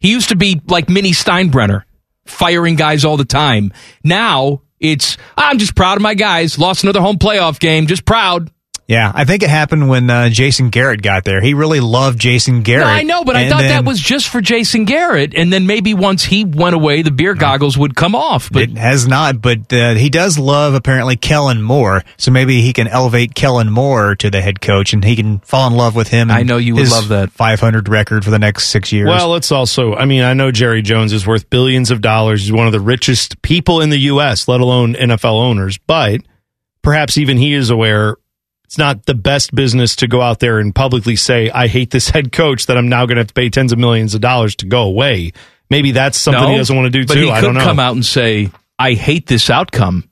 He 0.00 0.10
used 0.10 0.30
to 0.30 0.36
be 0.36 0.60
like 0.66 0.88
Mini 0.88 1.12
Steinbrenner, 1.12 1.84
firing 2.26 2.74
guys 2.74 3.04
all 3.04 3.16
the 3.16 3.24
time. 3.24 3.72
Now 4.02 4.62
it's 4.80 5.16
I'm 5.36 5.58
just 5.58 5.76
proud 5.76 5.98
of 5.98 6.02
my 6.02 6.14
guys. 6.14 6.58
Lost 6.58 6.82
another 6.82 7.00
home 7.00 7.18
playoff 7.18 7.60
game. 7.60 7.86
Just 7.86 8.04
proud. 8.04 8.50
Yeah, 8.88 9.10
I 9.14 9.24
think 9.24 9.42
it 9.42 9.48
happened 9.48 9.88
when 9.88 10.10
uh, 10.10 10.28
Jason 10.28 10.68
Garrett 10.70 11.02
got 11.02 11.24
there. 11.24 11.40
He 11.40 11.54
really 11.54 11.80
loved 11.80 12.18
Jason 12.18 12.62
Garrett. 12.62 12.86
No, 12.86 12.92
I 12.92 13.02
know, 13.04 13.24
but 13.24 13.36
I 13.36 13.48
thought 13.48 13.60
then 13.60 13.68
that 13.68 13.84
was 13.84 14.00
just 14.00 14.28
for 14.28 14.40
Jason 14.40 14.84
Garrett, 14.84 15.34
and 15.34 15.52
then 15.52 15.66
maybe 15.66 15.94
once 15.94 16.24
he 16.24 16.44
went 16.44 16.74
away, 16.74 17.02
the 17.02 17.10
beer 17.10 17.34
goggles 17.34 17.78
would 17.78 17.94
come 17.94 18.14
off. 18.14 18.50
But 18.50 18.62
it 18.62 18.76
has 18.76 19.06
not, 19.06 19.40
but 19.40 19.72
uh, 19.72 19.94
he 19.94 20.10
does 20.10 20.38
love 20.38 20.74
apparently 20.74 21.16
Kellen 21.16 21.62
Moore, 21.62 22.02
so 22.16 22.30
maybe 22.30 22.60
he 22.60 22.72
can 22.72 22.88
elevate 22.88 23.34
Kellen 23.34 23.70
Moore 23.70 24.14
to 24.16 24.30
the 24.30 24.42
head 24.42 24.60
coach, 24.60 24.92
and 24.92 25.04
he 25.04 25.16
can 25.16 25.38
fall 25.40 25.68
in 25.68 25.74
love 25.74 25.94
with 25.94 26.08
him. 26.08 26.30
I 26.30 26.42
know 26.42 26.56
you 26.58 26.74
would 26.74 26.90
love 26.90 27.08
that. 27.08 27.30
500 27.30 27.88
record 27.88 28.24
for 28.24 28.30
the 28.30 28.38
next 28.38 28.68
six 28.68 28.92
years. 28.92 29.08
Well, 29.08 29.36
it's 29.36 29.52
also, 29.52 29.94
I 29.94 30.04
mean, 30.04 30.22
I 30.22 30.34
know 30.34 30.50
Jerry 30.50 30.82
Jones 30.82 31.12
is 31.12 31.26
worth 31.26 31.48
billions 31.48 31.90
of 31.90 32.00
dollars. 32.00 32.42
He's 32.42 32.52
one 32.52 32.66
of 32.66 32.72
the 32.72 32.80
richest 32.80 33.40
people 33.42 33.80
in 33.80 33.90
the 33.90 33.98
U.S., 33.98 34.48
let 34.48 34.60
alone 34.60 34.94
NFL 34.94 35.40
owners. 35.40 35.78
But 35.78 36.20
perhaps 36.82 37.16
even 37.16 37.38
he 37.38 37.54
is 37.54 37.70
aware 37.70 38.16
it's 38.72 38.78
not 38.78 39.04
the 39.04 39.12
best 39.12 39.54
business 39.54 39.96
to 39.96 40.08
go 40.08 40.22
out 40.22 40.38
there 40.38 40.58
and 40.58 40.74
publicly 40.74 41.14
say, 41.14 41.50
I 41.50 41.66
hate 41.66 41.90
this 41.90 42.08
head 42.08 42.32
coach 42.32 42.64
that 42.66 42.78
I'm 42.78 42.88
now 42.88 43.04
going 43.04 43.16
to 43.16 43.20
have 43.20 43.26
to 43.26 43.34
pay 43.34 43.50
tens 43.50 43.70
of 43.70 43.78
millions 43.78 44.14
of 44.14 44.22
dollars 44.22 44.56
to 44.56 44.66
go 44.66 44.84
away. 44.84 45.32
Maybe 45.68 45.90
that's 45.90 46.16
something 46.16 46.48
he 46.48 46.56
doesn't 46.56 46.74
want 46.74 46.90
to 46.90 46.98
do 46.98 47.04
but 47.04 47.12
too. 47.12 47.24
he 47.24 47.30
I 47.30 47.40
could 47.40 47.46
don't 47.48 47.54
know. 47.56 47.64
come 47.64 47.78
out 47.78 47.92
and 47.92 48.02
say, 48.04 48.50
"I 48.78 48.94
hate 48.94 49.26
this 49.26 49.50
outcome. 49.50 50.08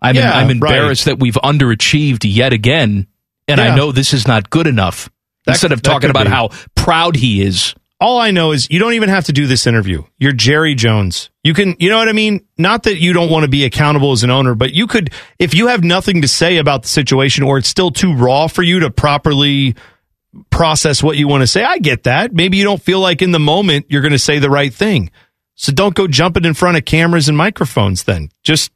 I'm, 0.00 0.16
Yeah, 0.16 0.32
I'm 0.32 0.48
embarrassed 0.48 1.04
that 1.04 1.18
we've 1.20 1.34
underachieved 1.34 2.20
yet 2.24 2.54
again, 2.54 3.06
and 3.46 3.60
I 3.60 3.76
know 3.76 3.92
this 3.92 4.14
is 4.14 4.26
not 4.26 4.48
good 4.48 4.66
enough." 4.66 5.10
That- 5.44 5.56
Instead 5.56 5.72
of 5.72 5.82
talking 5.82 6.08
about 6.08 6.24
be. 6.24 6.30
how 6.30 6.48
proud 6.74 7.16
he 7.16 7.42
is, 7.42 7.74
all 8.00 8.18
I 8.18 8.30
know 8.30 8.52
is 8.52 8.70
you 8.70 8.78
don't 8.78 8.94
even 8.94 9.10
have 9.10 9.26
to 9.26 9.32
do 9.32 9.46
this 9.46 9.66
interview. 9.66 10.02
You're 10.18 10.32
Jerry 10.32 10.74
Jones. 10.74 11.28
You 11.44 11.52
can, 11.52 11.76
you 11.78 11.90
know 11.90 11.98
what 11.98 12.08
I 12.08 12.12
mean? 12.12 12.46
Not 12.56 12.84
that 12.84 12.98
you 12.98 13.12
don't 13.12 13.30
want 13.30 13.44
to 13.44 13.50
be 13.50 13.64
accountable 13.64 14.12
as 14.12 14.24
an 14.24 14.30
owner, 14.30 14.54
but 14.54 14.72
you 14.72 14.86
could, 14.86 15.12
if 15.38 15.54
you 15.54 15.66
have 15.66 15.84
nothing 15.84 16.22
to 16.22 16.28
say 16.28 16.56
about 16.56 16.82
the 16.82 16.88
situation 16.88 17.44
or 17.44 17.58
it's 17.58 17.68
still 17.68 17.90
too 17.90 18.14
raw 18.14 18.46
for 18.46 18.62
you 18.62 18.80
to 18.80 18.90
properly 18.90 19.74
process 20.48 21.02
what 21.02 21.18
you 21.18 21.28
want 21.28 21.42
to 21.42 21.46
say, 21.46 21.62
I 21.62 21.78
get 21.78 22.04
that. 22.04 22.32
Maybe 22.32 22.56
you 22.56 22.64
don't 22.64 22.82
feel 22.82 23.00
like 23.00 23.20
in 23.20 23.32
the 23.32 23.38
moment 23.38 23.86
you're 23.90 24.02
going 24.02 24.12
to 24.12 24.18
say 24.18 24.38
the 24.38 24.50
right 24.50 24.72
thing. 24.72 25.10
So 25.54 25.70
don't 25.70 25.94
go 25.94 26.06
jumping 26.06 26.46
in 26.46 26.54
front 26.54 26.78
of 26.78 26.86
cameras 26.86 27.28
and 27.28 27.36
microphones 27.36 28.04
then. 28.04 28.30
Just 28.42 28.72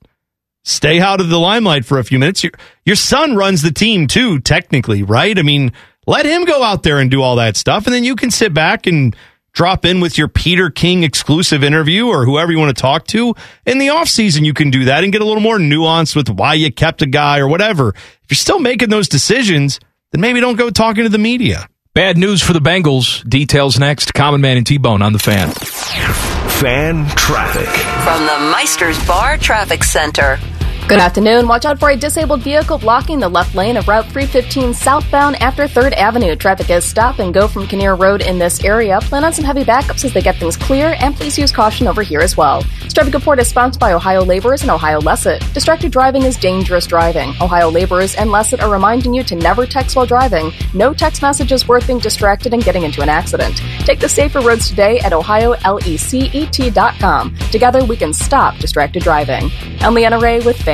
stay 0.64 1.00
out 1.00 1.20
of 1.20 1.30
the 1.30 1.38
limelight 1.38 1.86
for 1.86 1.98
a 1.98 2.04
few 2.04 2.18
minutes. 2.18 2.44
Your, 2.44 2.52
your 2.84 2.96
son 2.96 3.36
runs 3.36 3.62
the 3.62 3.72
team 3.72 4.06
too, 4.06 4.38
technically, 4.40 5.02
right? 5.02 5.38
I 5.38 5.42
mean, 5.42 5.72
let 6.06 6.26
him 6.26 6.44
go 6.44 6.62
out 6.62 6.82
there 6.82 6.98
and 6.98 7.10
do 7.10 7.22
all 7.22 7.36
that 7.36 7.56
stuff, 7.56 7.86
and 7.86 7.94
then 7.94 8.04
you 8.04 8.16
can 8.16 8.30
sit 8.30 8.52
back 8.54 8.86
and 8.86 9.14
drop 9.52 9.84
in 9.84 10.00
with 10.00 10.18
your 10.18 10.26
Peter 10.28 10.68
King 10.68 11.04
exclusive 11.04 11.62
interview 11.62 12.06
or 12.08 12.24
whoever 12.24 12.50
you 12.50 12.58
want 12.58 12.76
to 12.76 12.80
talk 12.80 13.06
to. 13.08 13.34
In 13.64 13.78
the 13.78 13.86
offseason, 13.88 14.44
you 14.44 14.52
can 14.52 14.70
do 14.70 14.86
that 14.86 15.04
and 15.04 15.12
get 15.12 15.22
a 15.22 15.24
little 15.24 15.42
more 15.42 15.58
nuanced 15.58 16.16
with 16.16 16.28
why 16.28 16.54
you 16.54 16.72
kept 16.72 17.02
a 17.02 17.06
guy 17.06 17.38
or 17.38 17.46
whatever. 17.48 17.90
If 17.90 18.30
you're 18.30 18.36
still 18.36 18.58
making 18.58 18.88
those 18.90 19.08
decisions, 19.08 19.78
then 20.10 20.20
maybe 20.20 20.40
don't 20.40 20.56
go 20.56 20.70
talking 20.70 21.04
to 21.04 21.08
the 21.08 21.18
media. 21.18 21.68
bad 21.94 22.18
news 22.18 22.42
for 22.42 22.52
the 22.52 22.60
Bengals. 22.60 23.22
Details 23.28 23.78
next. 23.78 24.12
Common 24.12 24.40
Man 24.40 24.56
and 24.56 24.66
T 24.66 24.76
Bone 24.78 25.02
on 25.02 25.12
the 25.12 25.18
fan. 25.20 25.50
Fan 25.50 27.06
traffic. 27.16 27.68
From 28.02 28.26
the 28.26 28.54
Meisters 28.54 29.06
Bar 29.06 29.38
Traffic 29.38 29.84
Center. 29.84 30.38
Good 30.86 31.00
afternoon. 31.00 31.48
Watch 31.48 31.64
out 31.64 31.80
for 31.80 31.88
a 31.88 31.96
disabled 31.96 32.42
vehicle 32.42 32.76
blocking 32.76 33.18
the 33.18 33.28
left 33.28 33.54
lane 33.54 33.78
of 33.78 33.88
Route 33.88 34.04
315 34.04 34.74
southbound 34.74 35.40
after 35.40 35.64
3rd 35.64 35.94
Avenue. 35.94 36.36
Traffic 36.36 36.68
is 36.68 36.84
stop 36.84 37.20
and 37.20 37.32
go 37.32 37.48
from 37.48 37.66
Kinnear 37.66 37.96
Road 37.96 38.20
in 38.20 38.38
this 38.38 38.62
area. 38.62 39.00
Plan 39.00 39.24
on 39.24 39.32
some 39.32 39.46
heavy 39.46 39.64
backups 39.64 40.04
as 40.04 40.12
they 40.12 40.20
get 40.20 40.36
things 40.36 40.58
clear, 40.58 40.94
and 41.00 41.16
please 41.16 41.38
use 41.38 41.50
caution 41.50 41.86
over 41.86 42.02
here 42.02 42.20
as 42.20 42.36
well. 42.36 42.62
This 42.82 42.92
traffic 42.92 43.14
report 43.14 43.38
is 43.38 43.48
sponsored 43.48 43.80
by 43.80 43.94
Ohio 43.94 44.26
Laborers 44.26 44.60
and 44.60 44.70
Ohio 44.70 45.00
LECET. 45.00 45.54
Distracted 45.54 45.90
driving 45.90 46.24
is 46.24 46.36
dangerous 46.36 46.86
driving. 46.86 47.30
Ohio 47.40 47.70
Laborers 47.70 48.14
and 48.16 48.28
LECET 48.28 48.62
are 48.62 48.70
reminding 48.70 49.14
you 49.14 49.24
to 49.24 49.36
never 49.36 49.64
text 49.64 49.96
while 49.96 50.04
driving. 50.04 50.52
No 50.74 50.92
text 50.92 51.22
message 51.22 51.50
is 51.50 51.66
worth 51.66 51.86
being 51.86 51.98
distracted 51.98 52.52
and 52.52 52.62
getting 52.62 52.82
into 52.82 53.00
an 53.00 53.08
accident. 53.08 53.56
Take 53.86 54.00
the 54.00 54.08
safer 54.10 54.40
roads 54.40 54.68
today 54.68 55.00
at 55.00 55.12
ohiolecet.com. 55.12 57.36
Together 57.50 57.84
we 57.86 57.96
can 57.96 58.12
stop 58.12 58.58
distracted 58.58 59.02
driving. 59.02 59.50
I'm 59.80 59.94
Leanna 59.94 60.18
Ray 60.18 60.40
with 60.40 60.60
Fan 60.60 60.73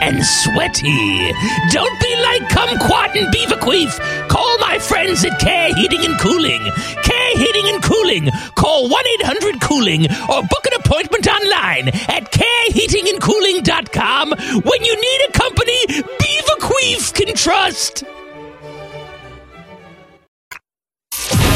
and 0.00 0.24
sweaty. 0.24 1.32
Don't 1.70 2.00
be 2.00 2.16
like 2.22 2.42
Kumquat 2.48 3.14
and 3.16 3.32
Beaverqueef. 3.34 4.28
Call 4.28 4.58
my 4.58 4.78
friends 4.78 5.24
at 5.24 5.38
Care 5.38 5.74
Heating 5.74 6.04
and 6.04 6.18
Cooling. 6.18 6.62
Care 7.02 7.36
Heating 7.36 7.74
and 7.74 7.82
Cooling. 7.82 8.30
Call 8.56 8.88
1 8.88 9.04
800 9.20 9.60
Cooling 9.60 10.06
or 10.28 10.42
book 10.42 10.66
an 10.66 10.74
appointment 10.80 11.26
online 11.26 11.88
at 12.08 12.32
careheatingandcooling.com 12.32 14.30
when 14.62 14.84
you 14.84 14.96
need 14.96 15.28
a 15.28 15.32
company 15.32 15.86
Beaverqueef 15.86 17.14
can 17.14 17.34
trust. 17.34 18.04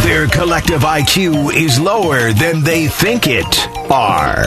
Their 0.04 0.26
collective 0.28 0.82
IQ 0.82 1.54
is 1.54 1.80
lower 1.80 2.32
than 2.34 2.62
they 2.62 2.88
think 2.88 3.26
it 3.26 3.66
are. 3.90 4.46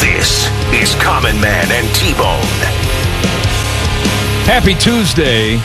This 0.00 0.48
is 0.72 0.94
Common 1.00 1.40
Man 1.40 1.70
and 1.70 1.94
T 1.94 2.12
Bone. 2.14 2.81
Happy 4.44 4.74
Tuesday. 4.74 5.58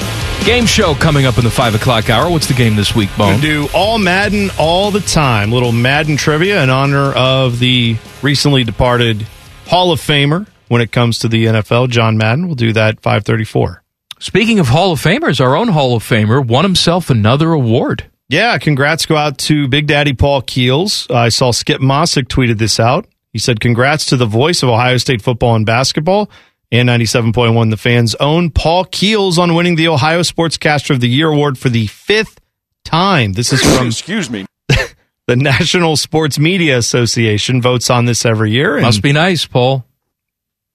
Game 0.46 0.66
show 0.66 0.94
coming 0.96 1.26
up 1.26 1.38
in 1.38 1.44
the 1.44 1.50
five 1.50 1.76
o'clock 1.76 2.10
hour. 2.10 2.30
What's 2.30 2.48
the 2.48 2.54
game 2.54 2.76
this 2.76 2.96
week, 2.96 3.10
We 3.12 3.18
Bone? 3.18 3.40
do 3.42 3.68
all 3.74 3.98
Madden 3.98 4.50
all 4.58 4.92
the 4.92 5.00
time. 5.02 5.52
Little 5.52 5.72
Madden 5.72 6.16
trivia 6.16 6.63
in 6.63 6.70
honor 6.70 7.12
of 7.13 7.60
the 7.60 7.98
recently 8.22 8.63
departed 8.63 9.26
Hall 9.66 9.92
of 9.92 10.00
Famer 10.00 10.48
when 10.68 10.82
it 10.82 10.92
comes 10.92 11.20
to 11.20 11.28
the 11.28 11.46
NFL, 11.46 11.90
John 11.90 12.18
Madden. 12.18 12.46
We'll 12.46 12.56
do 12.56 12.72
that 12.74 13.02
534. 13.02 13.84
Speaking 14.20 14.60
of 14.60 14.68
Hall 14.68 14.92
of 14.94 15.02
Famers, 15.02 15.42
our 15.42 15.56
own 15.56 15.68
Hall 15.70 15.96
of 15.96 16.04
Famer 16.04 16.46
won 16.46 16.63
himself 16.63 17.10
another 17.10 17.52
award. 17.52 18.06
Yeah, 18.30 18.58
congrats 18.58 19.06
go 19.06 19.16
out 19.18 19.38
to 19.40 19.68
Big 19.68 19.88
Daddy 19.88 20.13
Paul 20.13 20.42
Keels. 20.44 21.08
I 21.10 21.30
saw 21.30 21.52
Skip 21.52 21.82
Mosic 21.82 22.28
tweeted 22.28 22.58
this 22.58 22.80
out. 22.80 23.06
He 23.34 23.40
said, 23.40 23.60
Congrats 23.60 24.06
to 24.08 24.18
the 24.18 24.26
voice 24.26 24.63
of 24.63 24.70
Ohio 24.70 24.98
State 24.98 25.22
football 25.22 25.56
and 25.56 25.66
basketball 25.66 26.30
and 26.71 26.89
97.1 26.89 27.69
The 27.69 27.77
Fans' 27.77 28.15
own 28.15 28.49
Paul 28.51 28.86
Keels 28.86 29.38
on 29.38 29.56
winning 29.56 29.75
the 29.75 29.88
Ohio 29.88 30.21
Sportscaster 30.21 30.91
of 30.91 30.99
the 30.99 31.08
Year 31.08 31.30
award 31.30 31.58
for 31.58 31.69
the 31.69 31.88
fifth 31.88 32.39
time. 32.84 33.34
This 33.34 33.53
is 33.53 33.62
from 33.62 33.88
Excuse 33.88 34.30
me. 34.30 34.45
the 35.27 35.36
National 35.36 35.95
Sports 35.95 36.38
Media 36.39 36.77
Association, 36.77 37.62
votes 37.62 37.89
on 37.89 38.06
this 38.06 38.25
every 38.25 38.51
year. 38.51 38.75
And 38.75 38.84
Must 38.84 39.01
be 39.01 39.13
nice, 39.13 39.45
Paul. 39.45 39.86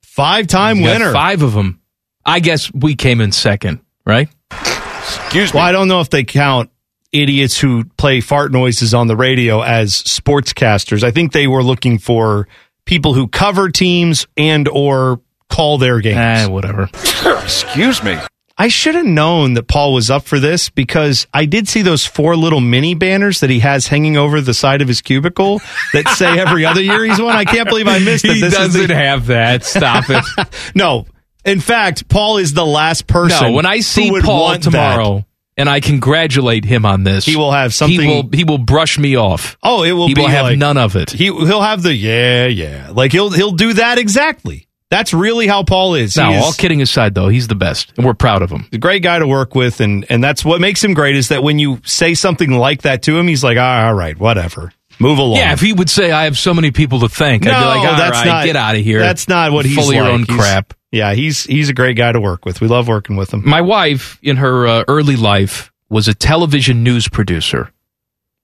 five 0.03 0.47
time 0.47 0.79
You 0.79 0.85
winner. 0.85 1.13
Five 1.13 1.43
of 1.43 1.53
them. 1.53 1.81
I 2.25 2.41
guess 2.41 2.73
we 2.73 2.95
came 2.95 3.21
in 3.21 3.33
second, 3.33 3.81
right? 4.07 4.29
Excuse 4.51 5.53
me. 5.53 5.59
Well, 5.59 5.67
I 5.67 5.73
don't 5.73 5.89
know 5.89 6.01
if 6.01 6.11
they 6.11 6.25
count 6.25 6.71
idiots 7.13 7.59
who 7.59 7.85
play 7.85 8.21
fart 8.21 8.53
noises 8.53 8.95
on 8.95 9.07
the 9.07 9.17
radio 9.17 9.61
as 9.61 9.93
sportscasters. 9.93 11.03
I 11.03 11.11
think 11.11 11.33
they 11.33 11.47
were 11.47 11.63
looking 11.63 11.99
for 11.99 12.49
people 12.85 13.13
who 13.13 13.29
cover 13.29 13.69
teams 13.71 14.27
and 14.37 14.69
or 14.69 15.21
call 15.53 15.79
their 15.79 16.01
games. 16.01 16.17
Eh, 16.17 16.47
whatever. 16.47 16.89
Excuse 17.43 18.03
me. 18.03 18.19
I 18.59 18.69
should 18.69 18.95
have 18.95 19.07
known 19.07 19.55
that 19.55 19.67
Paul 19.67 19.95
was 19.95 20.11
up 20.11 20.25
for 20.25 20.39
this 20.39 20.69
because 20.69 21.27
I 21.33 21.47
did 21.47 21.67
see 21.69 21.83
those 21.83 22.05
four 22.05 22.37
little 22.37 22.61
mini 22.61 22.95
banners 22.95 23.41
that 23.41 23.51
he 23.51 23.61
has 23.61 23.87
hanging 23.89 24.17
over 24.17 24.41
the 24.41 24.53
side 24.55 24.83
of 24.83 24.89
his 24.89 25.01
cubicle 25.01 25.61
that 25.95 26.07
say 26.09 26.39
every 26.39 26.65
other 26.67 26.83
year 26.83 27.03
he's 27.05 27.21
won. 27.21 27.35
I 27.35 27.45
can't 27.45 27.69
believe 27.69 27.89
I 27.89 27.99
missed 27.99 28.25
it. 28.27 28.35
He 28.35 28.41
This 28.41 28.55
doesn't 28.55 28.89
the- 28.89 28.95
have 28.95 29.27
that. 29.29 29.65
Stop 29.65 30.05
it. 30.09 30.25
no. 30.75 31.07
In 31.45 31.61
fact, 31.61 32.09
Paul 32.09 32.37
is 32.37 32.53
the 32.53 32.65
last 32.67 33.07
person. 33.07 33.49
no, 33.49 33.53
when 33.53 33.67
I 33.67 33.77
who 33.77 33.83
see 33.83 34.11
would 34.11 34.23
Paul 34.23 34.43
want 34.43 34.63
that. 34.65 34.71
tomorrow 34.71 35.25
and 35.57 35.69
I 35.69 35.81
congratulate 35.81 36.65
him 36.65 36.85
on 36.87 37.05
this, 37.05 37.25
He 37.25 37.37
will 37.37 37.53
have 37.53 37.73
something- 37.75 37.99
He 38.01 38.07
will, 38.07 38.29
he 38.33 38.45
will 38.45 38.59
brush 38.59 38.99
me 38.99 39.17
off. 39.17 39.57
Oh, 39.63 39.83
it 39.83 39.93
will 39.93 40.09
he 40.09 40.15
be 40.15 40.21
will 40.21 40.29
have 40.29 40.45
like- 40.45 40.59
none 40.59 40.77
of 40.77 40.95
it. 40.95 41.11
He 41.11 41.25
he'll 41.25 41.63
have 41.63 41.83
the 41.83 41.93
yeah 41.95 42.47
yeah 42.47 42.91
like 42.93 43.13
he'll 43.13 43.31
he'll 43.31 43.53
do 43.53 43.73
that 43.73 43.99
exactly. 43.99 44.69
That's 44.93 45.15
really 45.15 45.47
how 45.47 45.63
Paul 45.65 45.95
is. 45.95 46.19
Now, 46.19 46.33
is 46.35 46.45
all 46.45 46.53
kidding 46.53 46.83
aside, 46.83 47.15
though, 47.15 47.29
he's 47.29 47.49
the 47.49 47.55
best, 47.55 47.95
and 47.97 48.05
we're 48.05 48.13
proud 48.13 48.43
of 48.43 48.51
him. 48.51 48.69
a 48.75 48.77
great 48.77 49.03
guy 49.03 49.19
to 49.19 49.27
work 49.27 49.55
with, 49.55 49.81
and 49.81 50.05
and 50.11 50.23
that's 50.23 50.45
what 50.45 50.61
makes 50.61 50.85
him 50.85 50.93
great. 50.93 51.17
Is 51.17 51.29
that 51.29 51.43
when 51.43 51.59
you 51.59 51.81
say 51.87 52.13
something 52.13 52.51
like 52.51 52.83
that 52.83 53.03
to 53.05 53.19
him, 53.19 53.27
he's 53.27 53.43
like, 53.43 53.57
"Ah, 53.59 53.87
all 53.87 53.95
right, 53.95 54.19
whatever, 54.19 54.71
move 54.99 55.17
along. 55.19 55.39
Yeah, 55.39 55.55
if 55.55 55.61
he 55.61 55.73
would 55.73 55.89
say, 55.89 56.13
"I 56.13 56.25
have 56.25 56.37
so 56.37 56.53
many 56.53 56.73
people 56.73 57.01
to 57.01 57.09
thank," 57.09 57.45
no, 57.45 57.53
I'd 57.53 57.59
be 57.61 57.65
like, 57.65 57.89
"All 57.89 57.97
that's 57.97 58.19
right, 58.19 58.27
not 58.27 58.45
get 58.45 58.57
out 58.57 58.75
of 58.77 58.83
here." 58.83 58.99
That's 58.99 59.29
not 59.29 59.51
what 59.51 59.65
he's 59.65 59.77
full 59.77 59.89
of 59.89 59.95
your 59.95 60.05
own 60.05 60.25
He's- 60.25 60.39
crap. 60.39 60.75
Yeah, 60.91 61.15
he's 61.15 61.45
he's 61.45 61.71
a 61.71 61.73
great 61.73 61.97
guy 61.97 62.13
to 62.13 62.21
work 62.21 62.45
with. 62.45 62.61
We 62.61 62.69
love 62.69 62.87
working 62.87 63.17
with 63.17 63.33
him. 63.33 63.49
My 63.49 63.63
wife, 63.63 64.19
in 64.23 64.37
her 64.37 64.67
uh, 64.67 64.85
early 64.89 65.17
life, 65.17 65.73
was 65.89 66.07
a 66.07 66.13
television 66.13 66.83
news 66.83 67.09
producer. 67.09 67.73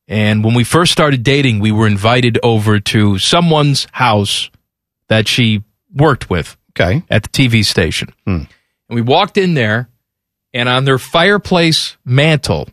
And 0.09 0.43
when 0.43 0.55
we 0.55 0.65
first 0.65 0.93
started 0.93 1.23
dating, 1.23 1.59
we 1.61 1.73
were 1.73 1.87
invited 1.87 2.39
over 2.43 2.81
to 2.81 3.19
someone's 3.19 3.87
house 3.93 4.49
that 5.09 5.29
she 5.29 5.63
worked 5.99 6.31
with 6.31 6.57
Okay, 6.79 7.03
at 7.11 7.25
the 7.25 7.29
TV 7.29 7.65
station. 7.65 8.11
Hmm. 8.25 8.43
And 8.89 8.95
we 8.95 9.01
walked 9.01 9.37
in 9.37 9.55
there, 9.55 9.89
and 10.55 10.69
on 10.69 10.85
their 10.85 10.99
fireplace 10.99 11.97
mantle, 12.05 12.69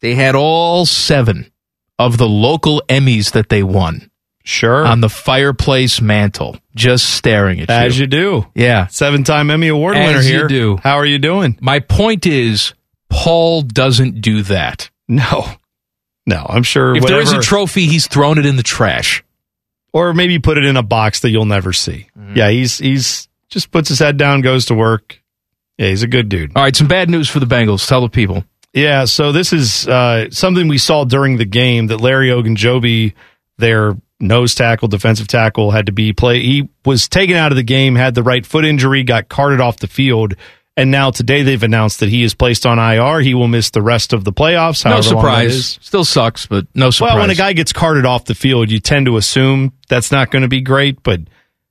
they 0.00 0.14
had 0.14 0.34
all 0.34 0.86
seven 0.86 1.52
of 1.98 2.18
the 2.18 2.28
local 2.28 2.82
Emmys 2.88 3.32
that 3.32 3.48
they 3.48 3.62
won 3.62 4.10
sure, 4.42 4.86
on 4.86 5.00
the 5.00 5.08
fireplace 5.08 6.00
mantle, 6.00 6.56
just 6.74 7.10
staring 7.10 7.60
at 7.60 7.68
you. 7.68 7.74
as 7.74 7.98
you. 7.98 8.02
you 8.02 8.06
do. 8.06 8.46
yeah. 8.54 8.86
Seven 8.86 9.24
time 9.24 9.50
Emmy 9.50 9.68
Award 9.68 9.96
As 9.96 10.24
winner 10.24 10.42
you 10.42 10.48
do. 10.48 10.78
How 10.82 10.96
are 10.96 11.06
you 11.06 11.18
doing? 11.18 11.58
My 11.60 11.80
point 11.80 12.26
is, 12.26 12.72
Paul 13.10 13.62
doesn't 13.62 14.20
do 14.20 14.42
that. 14.42 14.90
No, 15.08 15.46
no. 16.26 16.46
I'm 16.48 16.62
sure. 16.62 16.96
If 16.96 17.04
there 17.04 17.20
is 17.20 17.32
a 17.32 17.40
trophy, 17.40 17.86
he's 17.86 18.08
thrown 18.08 18.38
it 18.38 18.46
in 18.46 18.56
the 18.56 18.62
trash. 18.62 19.22
Or 19.92 20.14
maybe 20.14 20.38
put 20.38 20.58
it 20.58 20.64
in 20.64 20.76
a 20.76 20.82
box 20.82 21.20
that 21.20 21.30
you'll 21.30 21.46
never 21.46 21.72
see. 21.72 22.08
Mm-hmm. 22.18 22.36
Yeah, 22.36 22.50
he's 22.50 22.78
he's 22.78 23.28
just 23.48 23.70
puts 23.70 23.88
his 23.88 23.98
head 23.98 24.16
down, 24.16 24.40
goes 24.40 24.66
to 24.66 24.74
work. 24.74 25.22
Yeah, 25.78 25.88
he's 25.88 26.02
a 26.02 26.08
good 26.08 26.28
dude. 26.28 26.52
All 26.56 26.62
right, 26.62 26.74
some 26.74 26.88
bad 26.88 27.10
news 27.10 27.28
for 27.28 27.40
the 27.40 27.46
Bengals. 27.46 27.86
Tell 27.86 28.00
the 28.00 28.08
people. 28.08 28.44
Yeah, 28.72 29.06
so 29.06 29.32
this 29.32 29.52
is 29.52 29.88
uh, 29.88 30.30
something 30.30 30.68
we 30.68 30.78
saw 30.78 31.04
during 31.04 31.38
the 31.38 31.44
game 31.44 31.86
that 31.86 32.00
Larry 32.00 32.28
Ogunjobi, 32.28 33.14
their 33.56 33.96
nose 34.20 34.54
tackle, 34.54 34.88
defensive 34.88 35.28
tackle, 35.28 35.70
had 35.70 35.86
to 35.86 35.92
be 35.92 36.12
play. 36.12 36.40
He 36.40 36.68
was 36.84 37.08
taken 37.08 37.36
out 37.36 37.52
of 37.52 37.56
the 37.56 37.62
game, 37.62 37.94
had 37.94 38.14
the 38.14 38.22
right 38.22 38.44
foot 38.44 38.64
injury, 38.64 39.02
got 39.02 39.28
carted 39.28 39.60
off 39.60 39.78
the 39.78 39.86
field, 39.86 40.34
and 40.76 40.90
now 40.90 41.10
today 41.10 41.42
they've 41.42 41.62
announced 41.62 42.00
that 42.00 42.08
he 42.10 42.22
is 42.22 42.34
placed 42.34 42.66
on 42.66 42.78
IR. 42.78 43.20
He 43.20 43.34
will 43.34 43.48
miss 43.48 43.70
the 43.70 43.80
rest 43.82 44.12
of 44.12 44.24
the 44.24 44.32
playoffs. 44.32 44.84
No 44.84 44.92
however 44.92 45.14
long 45.14 45.24
that 45.24 45.44
is. 45.46 45.66
surprise. 45.72 45.78
Still 45.86 46.04
sucks, 46.04 46.46
but 46.46 46.66
no 46.74 46.90
surprise. 46.90 47.14
Well, 47.14 47.22
when 47.22 47.30
a 47.30 47.34
guy 47.34 47.54
gets 47.54 47.72
carted 47.72 48.04
off 48.04 48.26
the 48.26 48.34
field, 48.34 48.70
you 48.70 48.78
tend 48.78 49.06
to 49.06 49.16
assume 49.16 49.72
that's 49.88 50.12
not 50.12 50.30
going 50.30 50.42
to 50.42 50.48
be 50.48 50.60
great, 50.60 51.02
but 51.02 51.20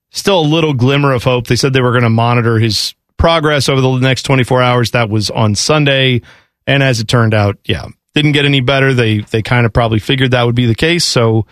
still 0.10 0.40
a 0.40 0.42
little 0.42 0.74
glimmer 0.74 1.14
of 1.14 1.24
hope. 1.24 1.48
They 1.48 1.56
said 1.56 1.74
they 1.74 1.82
were 1.82 1.92
going 1.92 2.04
to 2.04 2.10
monitor 2.10 2.58
his 2.58 2.96
progress 3.18 3.70
over 3.70 3.82
the 3.82 3.98
next 4.00 4.24
24 4.24 4.62
hours. 4.62 4.92
That 4.92 5.10
was 5.10 5.30
on 5.30 5.56
Sunday. 5.56 6.22
And 6.66 6.82
as 6.82 7.00
it 7.00 7.08
turned 7.08 7.36
out, 7.36 7.58
yeah, 7.64 7.88
didn't 8.16 8.32
get 8.32 8.46
any 8.46 8.62
better. 8.62 8.94
They, 8.94 9.20
they 9.20 9.44
kind 9.44 9.68
of 9.68 9.74
probably 9.74 10.00
figured 10.00 10.32
that 10.32 10.44
would 10.44 10.56
be 10.56 10.66
the 10.66 10.74
case. 10.76 11.06
So 11.06 11.46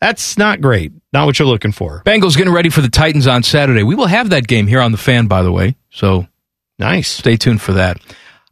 that's 0.00 0.36
not 0.36 0.60
great. 0.60 0.92
Not 1.12 1.26
what 1.26 1.38
you're 1.38 1.46
looking 1.46 1.72
for. 1.72 2.02
Bengals 2.04 2.36
getting 2.36 2.52
ready 2.52 2.68
for 2.68 2.80
the 2.80 2.88
Titans 2.88 3.26
on 3.26 3.42
Saturday. 3.44 3.84
We 3.84 3.94
will 3.94 4.06
have 4.06 4.30
that 4.30 4.46
game 4.48 4.66
here 4.66 4.80
on 4.80 4.92
the 4.92 4.98
fan, 4.98 5.28
by 5.28 5.42
the 5.42 5.52
way. 5.52 5.76
So 5.90 6.26
Nice. 6.78 7.08
stay 7.08 7.36
tuned 7.36 7.60
for 7.62 7.72
that. 7.74 7.98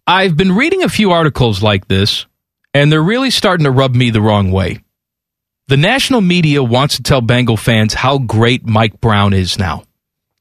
I've 0.06 0.36
been 0.36 0.52
reading 0.54 0.82
a 0.82 0.88
few 0.88 1.12
articles 1.12 1.62
like 1.62 1.88
this, 1.88 2.26
and 2.72 2.90
they're 2.90 3.02
really 3.02 3.30
starting 3.30 3.64
to 3.64 3.70
rub 3.70 3.94
me 3.94 4.10
the 4.10 4.20
wrong 4.20 4.50
way. 4.50 4.80
The 5.68 5.76
national 5.78 6.20
media 6.20 6.62
wants 6.62 6.96
to 6.96 7.02
tell 7.02 7.20
Bengal 7.22 7.56
fans 7.56 7.94
how 7.94 8.18
great 8.18 8.66
Mike 8.66 9.00
Brown 9.00 9.32
is 9.32 9.58
now. 9.58 9.84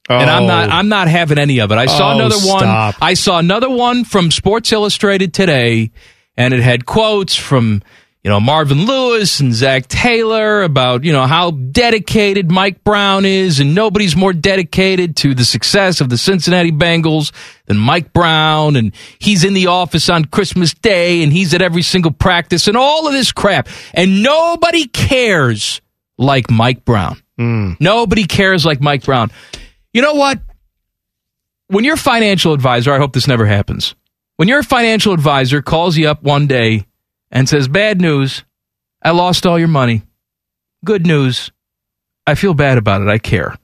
And 0.10 0.30
I'm 0.30 0.46
not 0.46 0.68
Oh. 0.70 0.74
I'm 0.74 0.90
not 0.90 1.08
having 1.08 1.38
any 1.38 1.60
of 1.60 1.72
it. 1.72 1.78
I 1.78 1.86
saw 1.86 2.12
Oh, 2.12 2.16
another 2.16 2.36
one. 2.36 2.60
stop. 2.60 2.96
I 3.02 3.14
saw 3.14 3.40
another 3.40 3.70
one 3.70 4.04
from 4.04 4.32
Sports 4.32 4.74
Illustrated 4.74 5.34
today, 5.34 5.92
and 6.36 6.54
it 6.54 6.60
had 6.60 6.86
quotes 6.86 7.36
from 7.36 7.82
you 8.24 8.30
know 8.30 8.40
Marvin 8.40 8.86
Lewis 8.86 9.40
and 9.42 9.54
Zac 9.54 9.88
Taylor 9.88 10.64
about 10.64 11.04
you 11.04 11.12
know 11.12 11.28
how 11.28 11.52
dedicated 11.52 12.50
Mike 12.50 12.84
Brown 12.84 13.26
is, 13.26 13.60
and 13.60 13.76
nobody's 13.76 14.16
more 14.16 14.34
dedicated 14.34 15.18
to 15.18 15.34
the 15.34 15.44
success 15.44 16.00
of 16.00 16.10
the 16.10 16.18
Cincinnati 16.18 16.72
Bengals 16.72 17.32
than 17.66 17.78
Mike 17.78 18.14
Brown, 18.14 18.76
and 18.76 18.94
he's 19.20 19.44
in 19.44 19.54
the 19.54 19.68
office 19.68 20.10
on 20.10 20.26
Christmas 20.26 20.74
Day, 20.74 21.22
and 21.22 21.34
he's 21.34 21.54
at 21.54 21.62
every 21.62 21.82
single 21.82 22.12
practice, 22.12 22.68
and 22.68 22.78
all 22.78 23.08
of 23.08 23.14
this 23.14 23.32
crap, 23.32 23.68
and 23.94 24.24
nobody 24.24 24.88
cares 24.88 25.82
like 26.18 26.50
Mike 26.50 26.86
Brown. 26.86 27.22
Hmm. 27.38 27.74
Nobody 27.80 28.26
cares 28.26 28.66
like 28.66 28.80
Mike 28.80 29.04
Brown. 29.04 29.32
You 29.92 30.02
know 30.02 30.14
what? 30.14 30.40
When 31.68 31.84
your 31.84 31.98
financial 31.98 32.54
advisor, 32.54 32.94
I 32.94 33.00
hope 33.00 33.14
this 33.14 33.28
never 33.28 33.46
happens. 33.46 33.96
When 34.38 34.48
your 34.48 34.64
financial 34.64 35.14
advisor 35.14 35.62
calls 35.62 35.98
you 35.98 36.08
up 36.08 36.24
one 36.24 36.48
day 36.48 36.86
and 37.34 37.50
says, 37.50 37.68
Bad 37.68 38.00
news, 38.00 38.46
I 39.04 39.12
lost 39.12 39.46
all 39.46 39.60
your 39.60 39.68
money. 39.68 40.04
Good 40.86 41.06
news, 41.06 41.52
I 42.26 42.36
feel 42.36 42.54
bad 42.54 42.78
about 42.78 43.02
it. 43.02 43.10
I 43.10 43.18
care. 43.18 43.58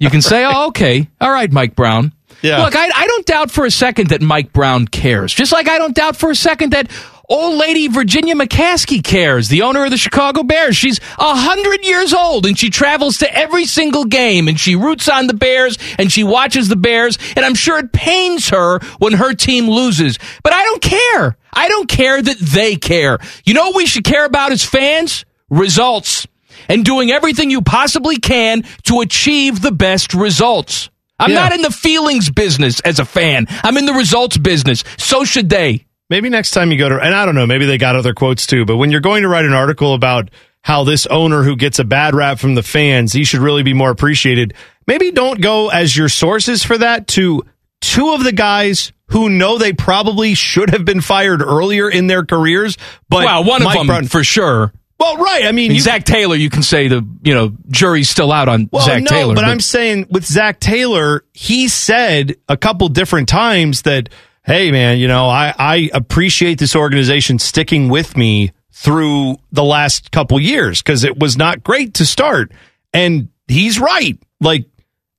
you 0.00 0.10
can 0.10 0.22
say, 0.22 0.44
Oh, 0.44 0.68
okay. 0.68 1.08
All 1.20 1.30
right, 1.30 1.52
Mike 1.52 1.76
Brown. 1.76 2.12
Yeah. 2.42 2.64
Look, 2.64 2.74
I, 2.74 2.90
I 2.92 3.06
don't 3.06 3.26
doubt 3.26 3.52
for 3.52 3.64
a 3.64 3.70
second 3.70 4.08
that 4.08 4.20
Mike 4.20 4.52
Brown 4.52 4.88
cares. 4.88 5.32
Just 5.32 5.52
like 5.52 5.68
I 5.68 5.78
don't 5.78 5.94
doubt 5.94 6.16
for 6.16 6.30
a 6.30 6.34
second 6.34 6.72
that 6.72 6.90
old 7.32 7.56
lady 7.58 7.88
Virginia 7.88 8.34
McCaskey 8.34 9.02
cares, 9.02 9.48
the 9.48 9.62
owner 9.62 9.84
of 9.84 9.90
the 9.90 9.96
Chicago 9.96 10.42
Bears. 10.42 10.76
She's 10.76 11.00
a 11.18 11.34
hundred 11.34 11.84
years 11.84 12.12
old 12.12 12.46
and 12.46 12.58
she 12.58 12.70
travels 12.70 13.18
to 13.18 13.34
every 13.36 13.64
single 13.64 14.04
game 14.04 14.48
and 14.48 14.58
she 14.60 14.76
roots 14.76 15.08
on 15.08 15.26
the 15.26 15.34
Bears 15.34 15.78
and 15.98 16.12
she 16.12 16.24
watches 16.24 16.68
the 16.68 16.76
Bears 16.76 17.18
and 17.34 17.44
I'm 17.44 17.54
sure 17.54 17.78
it 17.78 17.92
pains 17.92 18.50
her 18.50 18.78
when 18.98 19.14
her 19.14 19.32
team 19.34 19.68
loses. 19.68 20.18
But 20.42 20.52
I 20.52 20.62
don't 20.64 20.82
care. 20.82 21.36
I 21.52 21.68
don't 21.68 21.88
care 21.88 22.20
that 22.20 22.38
they 22.38 22.76
care. 22.76 23.18
You 23.44 23.54
know 23.54 23.66
what 23.68 23.76
we 23.76 23.86
should 23.86 24.04
care 24.04 24.24
about 24.24 24.52
as 24.52 24.64
fans? 24.64 25.24
Results. 25.50 26.26
And 26.68 26.84
doing 26.84 27.10
everything 27.10 27.50
you 27.50 27.62
possibly 27.62 28.18
can 28.18 28.62
to 28.84 29.00
achieve 29.00 29.62
the 29.62 29.72
best 29.72 30.14
results. 30.14 30.90
I'm 31.18 31.30
Yeah. 31.30 31.40
not 31.42 31.52
in 31.52 31.62
the 31.62 31.70
feelings 31.70 32.30
business 32.30 32.80
as 32.80 32.98
a 32.98 33.04
fan. 33.04 33.46
I'm 33.64 33.76
in 33.76 33.86
the 33.86 33.92
results 33.92 34.36
business. 34.38 34.84
So 34.96 35.24
should 35.24 35.48
they. 35.48 35.86
Maybe 36.12 36.28
next 36.28 36.50
time 36.50 36.70
you 36.70 36.76
go 36.76 36.90
to, 36.90 37.00
and 37.00 37.14
I 37.14 37.24
don't 37.24 37.34
know, 37.34 37.46
maybe 37.46 37.64
they 37.64 37.78
got 37.78 37.96
other 37.96 38.12
quotes 38.12 38.46
too, 38.46 38.66
but 38.66 38.76
when 38.76 38.90
you're 38.90 39.00
going 39.00 39.22
to 39.22 39.30
write 39.30 39.46
an 39.46 39.54
article 39.54 39.94
about 39.94 40.28
how 40.60 40.84
this 40.84 41.06
owner 41.06 41.42
who 41.42 41.56
gets 41.56 41.78
a 41.78 41.84
bad 41.84 42.14
rap 42.14 42.38
from 42.38 42.54
the 42.54 42.62
fans, 42.62 43.14
he 43.14 43.24
should 43.24 43.40
really 43.40 43.62
be 43.62 43.72
more 43.72 43.90
appreciated, 43.90 44.52
maybe 44.86 45.10
don't 45.10 45.40
go 45.40 45.70
as 45.70 45.96
your 45.96 46.10
sources 46.10 46.62
for 46.62 46.76
that 46.76 47.06
to 47.06 47.42
two 47.80 48.12
of 48.12 48.24
the 48.24 48.32
guys 48.32 48.92
who 49.06 49.30
know 49.30 49.56
they 49.56 49.72
probably 49.72 50.34
should 50.34 50.68
have 50.68 50.84
been 50.84 51.00
fired 51.00 51.40
earlier 51.40 51.88
in 51.90 52.08
their 52.08 52.26
careers. 52.26 52.76
But 53.08 53.24
well, 53.24 53.44
one 53.44 53.62
Mike 53.62 53.76
of 53.76 53.80
them 53.80 53.86
Brown- 53.86 54.06
for 54.06 54.22
sure. 54.22 54.74
Well, 55.00 55.16
right. 55.16 55.46
I 55.46 55.52
mean, 55.52 55.72
you- 55.72 55.80
Zac 55.80 56.04
Taylor, 56.04 56.36
you 56.36 56.50
can 56.50 56.62
say 56.62 56.88
the 56.88 57.06
you 57.22 57.32
know 57.32 57.54
jury's 57.68 58.10
still 58.10 58.30
out 58.30 58.50
on 58.50 58.68
Well, 58.70 58.84
Zac 58.84 59.02
no, 59.02 59.10
Taylor, 59.10 59.34
but, 59.34 59.44
I'm 59.44 59.60
saying 59.60 60.08
with 60.10 60.26
Zac 60.26 60.60
Taylor, 60.60 61.24
he 61.32 61.68
said 61.68 62.36
a 62.50 62.58
couple 62.58 62.88
different 62.90 63.30
times 63.30 63.80
that, 63.82 64.10
hey, 64.44 64.70
man, 64.70 64.98
you 64.98 65.08
know, 65.08 65.26
I, 65.28 65.54
I 65.58 65.90
appreciate 65.92 66.58
this 66.58 66.74
organization 66.74 67.38
sticking 67.38 67.88
with 67.88 68.16
me 68.16 68.52
through 68.72 69.36
the 69.52 69.64
last 69.64 70.10
couple 70.10 70.40
years 70.40 70.82
because 70.82 71.04
it 71.04 71.18
was 71.18 71.36
not 71.36 71.62
great 71.62 71.94
to 71.94 72.06
start. 72.06 72.52
And 72.92 73.28
he's 73.46 73.78
right. 73.78 74.18
Like, 74.40 74.66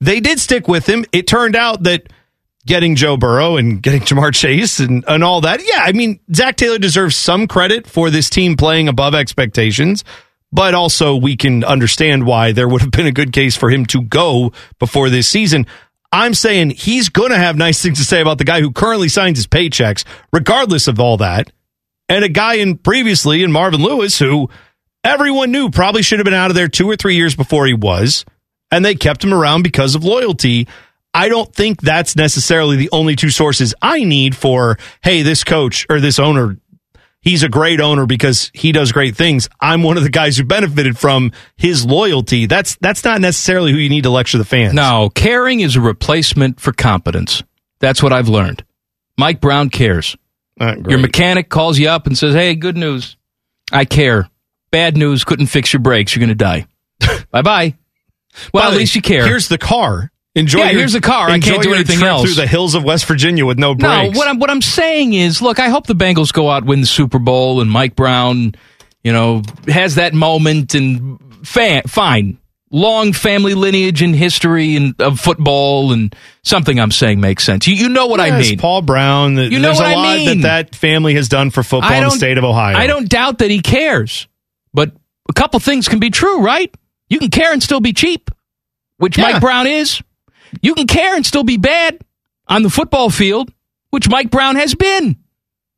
they 0.01 0.19
did 0.19 0.39
stick 0.39 0.67
with 0.67 0.88
him. 0.88 1.05
It 1.13 1.27
turned 1.27 1.55
out 1.55 1.83
that 1.83 2.12
getting 2.65 2.95
Joe 2.95 3.17
Burrow 3.17 3.57
and 3.57 3.81
getting 3.81 4.01
Ja'Marr 4.01 4.33
Chase 4.33 4.79
and, 4.79 5.03
and 5.07 5.23
all 5.23 5.41
that. 5.41 5.62
Yeah, 5.65 5.81
I 5.83 5.93
mean, 5.93 6.19
Zac 6.33 6.57
Taylor 6.57 6.77
deserves 6.77 7.15
some 7.15 7.47
credit 7.47 7.88
for 7.88 8.09
this 8.09 8.29
team 8.29 8.57
playing 8.57 8.88
above 8.89 9.15
expectations, 9.15 10.03
but 10.51 10.73
also 10.73 11.15
we 11.15 11.38
can 11.38 11.63
understand 11.63 12.25
why 12.25 12.51
there 12.51 12.67
would 12.67 12.81
have 12.81 12.91
been 12.91 13.07
a 13.07 13.12
good 13.12 13.31
case 13.31 13.55
for 13.55 13.69
him 13.69 13.86
to 13.88 14.01
go 14.01 14.51
before 14.79 15.09
this 15.09 15.27
season. 15.27 15.65
I'm 16.13 16.36
saying 16.36 16.69
he's 16.69 17.10
going 17.10 17.32
to 17.32 17.38
have 17.38 17.58
nice 17.58 17.82
things 17.82 17.97
to 17.97 18.06
say 18.06 18.21
about 18.21 18.38
the 18.38 18.43
guy 18.43 18.62
who 18.62 18.71
currently 18.71 19.10
signs 19.10 19.39
his 19.39 19.47
paychecks, 19.47 20.06
regardless 20.32 20.88
of 20.88 20.99
all 20.99 21.17
that. 21.17 21.52
And 22.08 22.23
a 22.23 22.30
guy 22.30 22.56
in 22.56 22.78
previously 22.78 23.41
in 23.43 23.52
Marvin 23.52 23.82
Lewis 23.82 24.19
who 24.19 24.49
everyone 25.04 25.52
knew 25.52 25.71
probably 25.71 26.04
should 26.04 26.19
have 26.19 26.26
been 26.26 26.36
out 26.36 26.52
of 26.52 26.56
there 26.56 26.67
two 26.67 26.88
or 26.88 26.95
three 26.95 27.15
years 27.15 27.36
before 27.36 27.65
he 27.65 27.73
was, 27.73 28.26
and 28.69 28.86
they 28.86 28.93
kept 28.93 29.23
him 29.23 29.34
around 29.34 29.63
because 29.63 29.95
of 29.95 30.04
loyalty. 30.04 30.67
I 31.15 31.30
don't 31.30 31.52
think 31.52 31.82
that's 31.82 32.15
necessarily 32.15 32.78
the 32.78 32.89
only 32.91 33.15
two 33.15 33.32
sources 33.32 33.73
I 33.82 34.04
need 34.04 34.36
for, 34.36 34.78
hey, 35.04 35.23
this 35.23 35.43
coach 35.43 35.88
or 35.89 35.99
this 35.99 36.19
owner, 36.19 36.58
he's 37.23 37.41
a 37.41 37.49
great 37.49 37.81
owner 37.81 38.05
because 38.05 38.51
he 38.53 38.71
does 38.71 38.91
great 38.91 39.15
things. 39.15 39.49
I'm 39.59 39.81
one 39.81 39.97
of 39.97 40.03
the 40.03 40.09
guys 40.09 40.38
who 40.38 40.43
benefited 40.43 40.97
from 40.97 41.31
his 41.57 41.83
loyalty. 41.86 42.45
That's 42.45 42.75
that's 42.75 43.03
not 43.03 43.21
necessarily 43.21 43.71
who 43.71 43.79
you 43.79 43.89
need 43.89 44.03
to 44.03 44.12
lecture 44.12 44.38
the 44.38 44.45
fans. 44.45 44.75
No, 44.75 45.09
caring 45.15 45.62
is 45.62 45.75
a 45.75 45.81
replacement 45.81 46.59
for 46.59 46.71
competence. 46.71 47.41
That's 47.79 48.03
what 48.03 48.13
I've 48.13 48.29
learned. 48.29 48.63
Mike 49.17 49.41
Brown 49.41 49.69
cares. 49.69 50.15
Your 50.59 50.99
mechanic 50.99 51.49
calls 51.49 51.79
you 51.79 51.89
up 51.89 52.05
and 52.05 52.15
says, 52.17 52.36
"Hey, 52.36 52.53
good 52.55 52.77
news. 52.77 53.17
I 53.71 53.86
care. 53.86 54.29
Bad 54.71 54.97
news. 54.97 55.23
Couldn't 55.23 55.47
fix 55.47 55.73
your 55.73 55.79
brakes. 55.79 56.15
You're 56.15 56.21
going 56.25 56.29
to 56.29 56.36
die. 56.36 56.67
bye 57.31 57.41
bye." 57.41 57.75
Well, 58.53 58.63
By 58.63 58.73
at 58.73 58.77
least 58.77 58.95
you 58.95 59.01
care. 59.01 59.25
Here's 59.25 59.47
the 59.47 59.57
car. 59.57 60.12
Enjoy. 60.35 60.59
Yeah, 60.59 60.71
your- 60.71 60.79
here's 60.79 60.95
a 60.95 61.01
car. 61.01 61.29
I 61.29 61.39
can't 61.39 61.61
do 61.61 61.73
anything 61.73 62.01
else. 62.01 62.23
Through 62.23 62.33
the 62.41 62.47
hills 62.47 62.73
of 62.73 62.83
West 62.83 63.05
Virginia 63.05 63.45
with 63.45 63.59
no 63.59 63.75
brakes. 63.75 64.13
No, 64.13 64.17
what 64.17 64.27
I'm 64.27 64.39
what 64.39 64.49
I'm 64.49 64.61
saying 64.63 65.13
is, 65.13 65.41
look, 65.41 65.59
I 65.59 65.69
hope 65.69 65.85
the 65.87 65.93
Bengals 65.95 66.33
go 66.33 66.49
out 66.49 66.65
win 66.65 66.81
the 66.81 66.87
Super 66.87 67.19
Bowl 67.19 67.61
and 67.61 67.69
Mike 67.69 67.95
Brown, 67.95 68.55
you 69.03 69.13
know, 69.13 69.43
has 69.67 69.95
that 69.95 70.13
moment 70.15 70.73
and 70.73 71.19
fa- 71.45 71.83
fine. 71.87 72.39
Long 72.71 73.13
family 73.13 73.53
lineage 73.53 74.01
and 74.01 74.15
history 74.15 74.75
and 74.75 74.99
of 74.99 75.19
football 75.19 75.93
and 75.93 76.15
something 76.43 76.79
I'm 76.79 76.89
saying 76.89 77.19
makes 77.21 77.43
sense. 77.43 77.67
You, 77.67 77.75
you 77.75 77.89
know 77.89 78.07
what 78.07 78.19
I 78.19 78.39
mean. 78.39 78.57
Paul 78.57 78.81
Brown. 78.81 79.37
You 79.37 79.59
know 79.59 79.67
there's 79.67 79.77
what 79.77 79.85
a 79.85 79.89
I 79.91 79.93
lot 79.93 80.15
mean. 80.17 80.41
that 80.41 80.69
that 80.71 80.75
family 80.75 81.13
has 81.13 81.29
done 81.29 81.51
for 81.51 81.61
football 81.61 81.93
in 81.93 82.03
the 82.05 82.09
state 82.09 82.39
of 82.39 82.43
Ohio. 82.43 82.75
I 82.75 82.87
don't 82.87 83.07
doubt 83.07 83.37
that 83.37 83.51
he 83.51 83.61
cares, 83.61 84.27
but 84.73 84.91
a 85.29 85.33
couple 85.33 85.59
things 85.59 85.87
can 85.87 85.99
be 85.99 86.09
true, 86.09 86.41
right? 86.41 86.73
You 87.07 87.19
can 87.19 87.29
care 87.29 87.53
and 87.53 87.61
still 87.61 87.79
be 87.79 87.93
cheap, 87.93 88.31
which 88.97 89.19
Yeah. 89.19 89.33
Mike 89.33 89.41
Brown 89.41 89.67
is. 89.67 90.01
You 90.61 90.75
can 90.75 90.87
care 90.87 91.15
and 91.15 91.25
still 91.25 91.43
be 91.43 91.57
bad 91.57 91.99
on 92.47 92.63
the 92.63 92.69
football 92.69 93.09
field, 93.09 93.51
which 93.89 94.09
Mike 94.09 94.29
Brown 94.31 94.55
has 94.55 94.75
been 94.75 95.17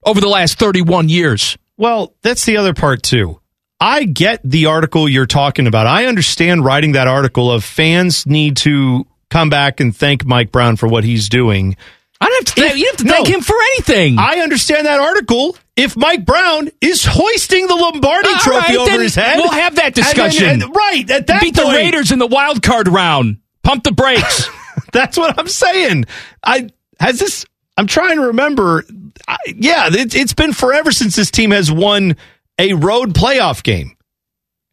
over 0.06 0.20
the 0.22 0.30
last 0.30 0.58
31 0.60 1.10
years. 1.10 1.58
Well, 1.78 2.14
that's 2.22 2.46
the 2.46 2.58
other 2.58 2.74
part 2.74 3.04
too. 3.04 3.40
I 3.80 4.06
get 4.06 4.40
the 4.44 4.68
article 4.68 5.10
you're 5.10 5.26
talking 5.26 5.68
about. 5.68 5.86
I 5.88 6.06
understand 6.06 6.64
writing 6.64 6.94
that 6.94 7.08
article 7.08 7.52
of 7.52 7.64
fans 7.64 8.26
need 8.26 8.58
to 8.58 9.06
come 9.30 9.50
back 9.50 9.80
and 9.82 9.96
thank 9.96 10.26
Mike 10.26 10.52
Brown 10.52 10.78
for 10.78 10.88
what 10.88 11.04
he's 11.04 11.28
doing. 11.28 11.76
I 12.22 12.28
don't 12.30 12.48
have 12.48 12.56
to. 12.56 12.62
Thank, 12.62 12.78
you 12.78 12.86
have 12.88 12.98
to 12.98 13.04
No. 13.04 13.12
thank 13.12 13.28
him 13.28 13.42
for 13.42 13.56
anything. 13.74 14.18
I 14.18 14.40
understand 14.40 14.86
that 14.88 15.02
article 15.02 15.58
if 15.76 15.98
Mike 15.98 16.26
Brown 16.26 16.70
is 16.80 17.04
hoisting 17.06 17.68
the 17.68 17.76
Lombardi 17.76 18.30
All 18.30 18.36
trophy 18.40 18.78
right, 18.78 18.94
over 18.94 19.02
his 19.04 19.16
head. 19.16 19.38
We'll 19.40 19.52
have 19.52 19.76
that 19.76 19.88
and 19.88 19.96
then- 19.96 20.04
discussion. 20.06 20.62
and- 20.64 20.74
right 20.76 21.12
at 21.12 21.28
that 21.28 21.42
Beat 21.42 21.56
point, 21.56 21.68
the 21.68 21.74
Raiders 21.76 22.12
in 22.14 22.20
the 22.20 22.28
wild 22.28 22.64
card 22.64 22.88
round. 22.88 23.40
Pump 23.64 23.84
the 23.84 23.92
brakes. 23.92 24.48
That's 24.94 25.18
what 25.18 25.38
I'm 25.40 25.48
saying. 25.48 26.06
I 26.44 26.70
has 27.00 27.20
this. 27.20 27.46
I'm 27.78 27.88
trying 27.88 28.16
to 28.18 28.28
remember. 28.28 28.84
I, 29.28 29.38
yeah, 29.48 29.88
it, 29.92 30.16
it's 30.16 30.34
been 30.34 30.54
forever 30.54 30.92
since 30.92 31.16
this 31.16 31.32
team 31.32 31.52
has 31.52 31.72
won 31.72 32.16
a 32.60 32.74
road 32.74 33.14
playoff 33.14 33.64
game. 33.64 33.98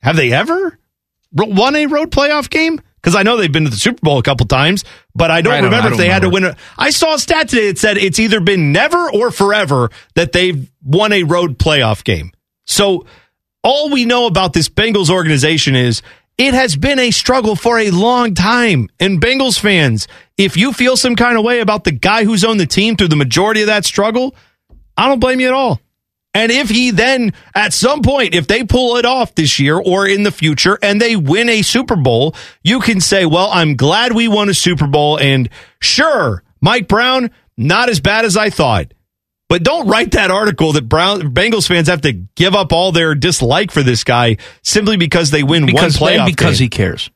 Have 0.02 0.16
they 0.16 0.32
ever 0.32 0.78
won 1.32 1.74
a 1.76 1.86
road 1.86 2.10
playoff 2.10 2.48
game? 2.50 2.80
Because 2.96 3.16
I 3.16 3.24
know 3.24 3.36
they've 3.36 3.50
been 3.50 3.64
to 3.64 3.70
the 3.70 3.76
Super 3.76 3.98
Bowl 4.00 4.18
a 4.18 4.22
couple 4.22 4.46
times, 4.46 4.84
but 5.14 5.30
I 5.32 5.40
don't 5.40 5.52
I 5.52 5.56
don't- 5.56 5.64
remember 5.64 5.84
I 5.84 5.86
if 5.88 5.90
don't 5.92 5.98
they 5.98 6.08
had 6.08 6.22
to 6.22 6.28
remember. 6.28 6.48
win. 6.50 6.56
A, 6.78 6.80
I 6.82 6.90
saw 6.90 7.14
a 7.14 7.18
stat 7.18 7.48
today 7.48 7.66
that 7.68 7.78
said 7.78 7.98
it's 7.98 8.20
either 8.20 8.40
been 8.40 8.70
never 8.70 9.10
or 9.10 9.32
forever 9.32 9.90
that 10.14 10.30
they've 10.32 10.70
won 10.84 11.12
a 11.12 11.24
road 11.24 11.58
playoff 11.58 12.04
game. 12.04 12.30
So 12.66 13.06
all 13.64 13.90
we 13.90 14.04
know 14.04 14.26
about 14.26 14.52
this 14.52 14.68
Bengals 14.68 15.10
organization 15.10 15.74
is 15.74 16.02
it 16.42 16.54
has 16.54 16.76
been 16.76 16.98
a 16.98 17.10
struggle 17.10 17.56
for 17.56 17.78
a 17.78 17.90
long 17.90 18.34
time. 18.34 18.88
And 19.00 19.20
Bengals 19.20 19.58
fans, 19.58 20.08
if 20.36 20.56
you 20.56 20.72
feel 20.72 20.96
some 20.96 21.16
kind 21.16 21.38
of 21.38 21.44
way 21.44 21.60
about 21.60 21.84
the 21.84 21.92
guy 21.92 22.24
who's 22.24 22.44
owned 22.44 22.60
the 22.60 22.66
team 22.66 22.96
through 22.96 23.08
the 23.08 23.16
majority 23.16 23.62
of 23.62 23.68
that 23.68 23.84
struggle, 23.84 24.34
I 24.96 25.08
don't 25.08 25.20
blame 25.20 25.40
you 25.40 25.48
at 25.48 25.54
all. 25.54 25.80
And 26.34 26.50
if 26.50 26.70
he 26.70 26.90
then, 26.90 27.34
at 27.54 27.74
some 27.74 28.00
point, 28.00 28.34
if 28.34 28.46
they 28.46 28.64
pull 28.64 28.96
it 28.96 29.04
off 29.04 29.34
this 29.34 29.58
year 29.60 29.78
or 29.78 30.06
in 30.06 30.22
the 30.22 30.30
future 30.30 30.78
and 30.82 31.00
they 31.00 31.14
win 31.14 31.48
a 31.48 31.62
Super 31.62 31.96
Bowl, 31.96 32.34
you 32.62 32.80
can 32.80 33.00
say, 33.00 33.26
well, 33.26 33.50
I'm 33.52 33.76
glad 33.76 34.14
we 34.14 34.28
won 34.28 34.48
a 34.48 34.54
Super 34.54 34.86
Bowl. 34.86 35.18
And 35.18 35.50
sure, 35.80 36.42
Mike 36.60 36.88
Brown, 36.88 37.30
not 37.58 37.90
as 37.90 38.00
bad 38.00 38.24
as 38.24 38.36
I 38.36 38.48
thought. 38.48 38.94
But 39.52 39.64
don't 39.64 39.86
write 39.86 40.12
that 40.12 40.30
article 40.30 40.72
that 40.72 40.88
Brown 40.88 41.34
Bengals 41.34 41.68
fans 41.68 41.88
have 41.88 42.00
to 42.00 42.12
give 42.14 42.54
up 42.54 42.72
all 42.72 42.90
their 42.90 43.14
dislike 43.14 43.70
for 43.70 43.82
this 43.82 44.02
guy 44.02 44.38
simply 44.62 44.96
because 44.96 45.30
they 45.30 45.42
win 45.42 45.66
because 45.66 46.00
one 46.00 46.10
playoff 46.12 46.18
and 46.20 46.26
because 46.34 46.58
game. 46.58 46.64
he 46.64 46.68
cares. 46.70 47.10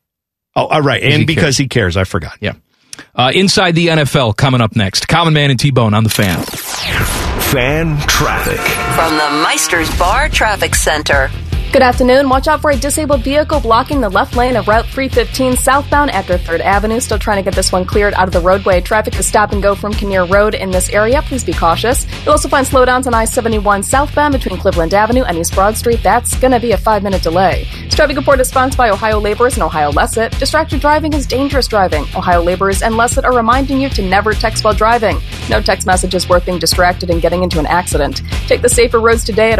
Oh, 0.55 0.67
all 0.67 0.83
right, 0.83 1.01
Because 1.01 1.13
and 1.15 1.21
he 1.21 1.25
because 1.25 1.41
cares. 1.43 1.57
he 1.57 1.67
cares. 1.67 1.97
I 1.97 2.03
forgot. 2.03 2.37
Yeah. 2.39 2.53
Uh, 3.15 3.31
inside 3.33 3.73
the 3.73 3.87
NFL 3.87 4.37
coming 4.37 4.61
up 4.61 4.75
next. 4.75 5.07
Common 5.07 5.33
Man 5.33 5.49
and 5.49 5.59
T 5.59 5.71
Bone 5.71 5.95
on 5.95 6.03
the 6.03 6.11
fan. 6.11 6.43
Fan 6.43 7.97
traffic. 8.07 8.59
From 8.95 9.15
the 9.17 9.43
Meisters 9.43 9.97
Bar 9.97 10.29
Traffic 10.29 10.75
Center. 10.75 11.31
Good 11.77 11.83
afternoon. 11.83 12.27
Watch 12.27 12.47
out 12.47 12.59
for 12.59 12.71
a 12.71 12.75
disabled 12.75 13.21
vehicle 13.21 13.59
blocking 13.59 14.01
the 14.01 14.09
left 14.09 14.35
lane 14.35 14.55
of 14.55 14.67
Route 14.67 14.87
315 14.87 15.57
southbound 15.57 16.09
after 16.09 16.35
3rd 16.35 16.61
Avenue. 16.61 16.99
Still 16.99 17.19
trying 17.19 17.37
to 17.37 17.43
get 17.43 17.53
this 17.53 17.71
one 17.71 17.85
cleared 17.85 18.15
out 18.15 18.27
of 18.27 18.33
the 18.33 18.39
roadway. 18.39 18.81
Traffic 18.81 19.15
is 19.19 19.27
stop 19.27 19.51
and 19.51 19.61
go 19.61 19.75
from 19.75 19.93
Kinnear 19.93 20.25
Road 20.25 20.55
in 20.55 20.71
this 20.71 20.89
area. 20.89 21.21
Please 21.21 21.43
be 21.43 21.53
cautious. 21.53 22.07
You'll 22.23 22.31
also 22.31 22.49
find 22.49 22.65
slowdowns 22.65 23.05
on 23.05 23.13
I-71 23.13 23.85
southbound 23.85 24.33
between 24.33 24.59
Cleveland 24.59 24.95
Avenue 24.95 25.21
and 25.21 25.37
East 25.37 25.53
Broad 25.53 25.77
Street. 25.77 25.99
That's 26.01 26.35
going 26.39 26.49
to 26.49 26.59
be 26.59 26.71
a 26.71 26.79
five-minute 26.79 27.21
delay. 27.21 27.67
This 27.83 27.93
traffic 27.93 28.17
report 28.17 28.39
is 28.39 28.49
sponsored 28.49 28.79
by 28.79 28.89
Ohio 28.89 29.19
Laborers 29.19 29.53
and 29.53 29.61
Ohio 29.61 29.91
LECET. 29.91 30.39
Distracted 30.39 30.81
driving 30.81 31.13
is 31.13 31.27
dangerous 31.27 31.67
driving. 31.67 32.05
Ohio 32.15 32.41
Laborers 32.41 32.81
and 32.81 32.95
Lesset 32.95 33.23
are 33.23 33.35
reminding 33.35 33.79
you 33.79 33.89
to 33.89 34.01
never 34.01 34.33
text 34.33 34.63
while 34.63 34.73
driving. 34.73 35.19
No 35.47 35.61
text 35.61 35.85
message 35.85 36.15
is 36.15 36.27
worth 36.27 36.47
being 36.47 36.57
distracted 36.57 37.11
and 37.11 37.21
getting 37.21 37.43
into 37.43 37.59
an 37.59 37.67
accident. 37.67 38.23
Take 38.47 38.63
the 38.63 38.69
safer 38.69 38.99
roads 38.99 39.23
today 39.23 39.51
at 39.51 39.59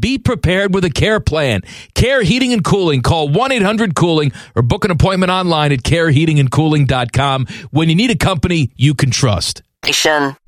Be 0.00 0.18
prepared 0.18 0.74
with 0.74 0.84
a 0.84 0.90
care 0.90 1.20
plan. 1.20 1.60
Care 1.94 2.22
Heating 2.22 2.52
and 2.52 2.64
Cooling. 2.64 3.02
Call 3.02 3.28
1 3.28 3.52
800 3.52 3.94
Cooling 3.94 4.32
or 4.56 4.62
book 4.62 4.84
an 4.84 4.90
appointment 4.90 5.30
online 5.30 5.72
at 5.72 5.80
careheatingandcooling.com 5.80 7.46
when 7.70 7.88
you 7.90 7.94
need 7.94 8.10
a 8.10 8.16
company 8.16 8.70
you 8.76 8.94
can 8.94 9.10
trust. 9.10 9.62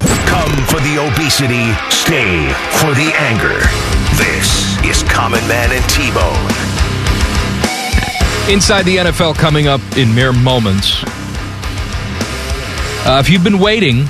Come 0.01 0.51
for 0.67 0.81
the 0.81 1.11
obesity, 1.13 1.73
stay 1.91 2.49
for 2.81 2.95
the 2.95 3.13
anger. 3.19 3.61
This 4.17 4.79
is 4.85 5.03
Common 5.11 5.47
Man 5.47 5.71
and 5.73 5.91
T-Bone. 5.91 6.49
Inside 8.53 8.85
the 8.85 8.97
NFL 8.97 9.35
coming 9.35 9.69
up 9.69 9.81
in 9.97 10.15
mere 10.15 10.33
moments. 10.33 11.03
Uh, 13.05 13.21
if 13.21 13.29
you've 13.29 13.45
been 13.45 13.59
waiting 13.59 14.07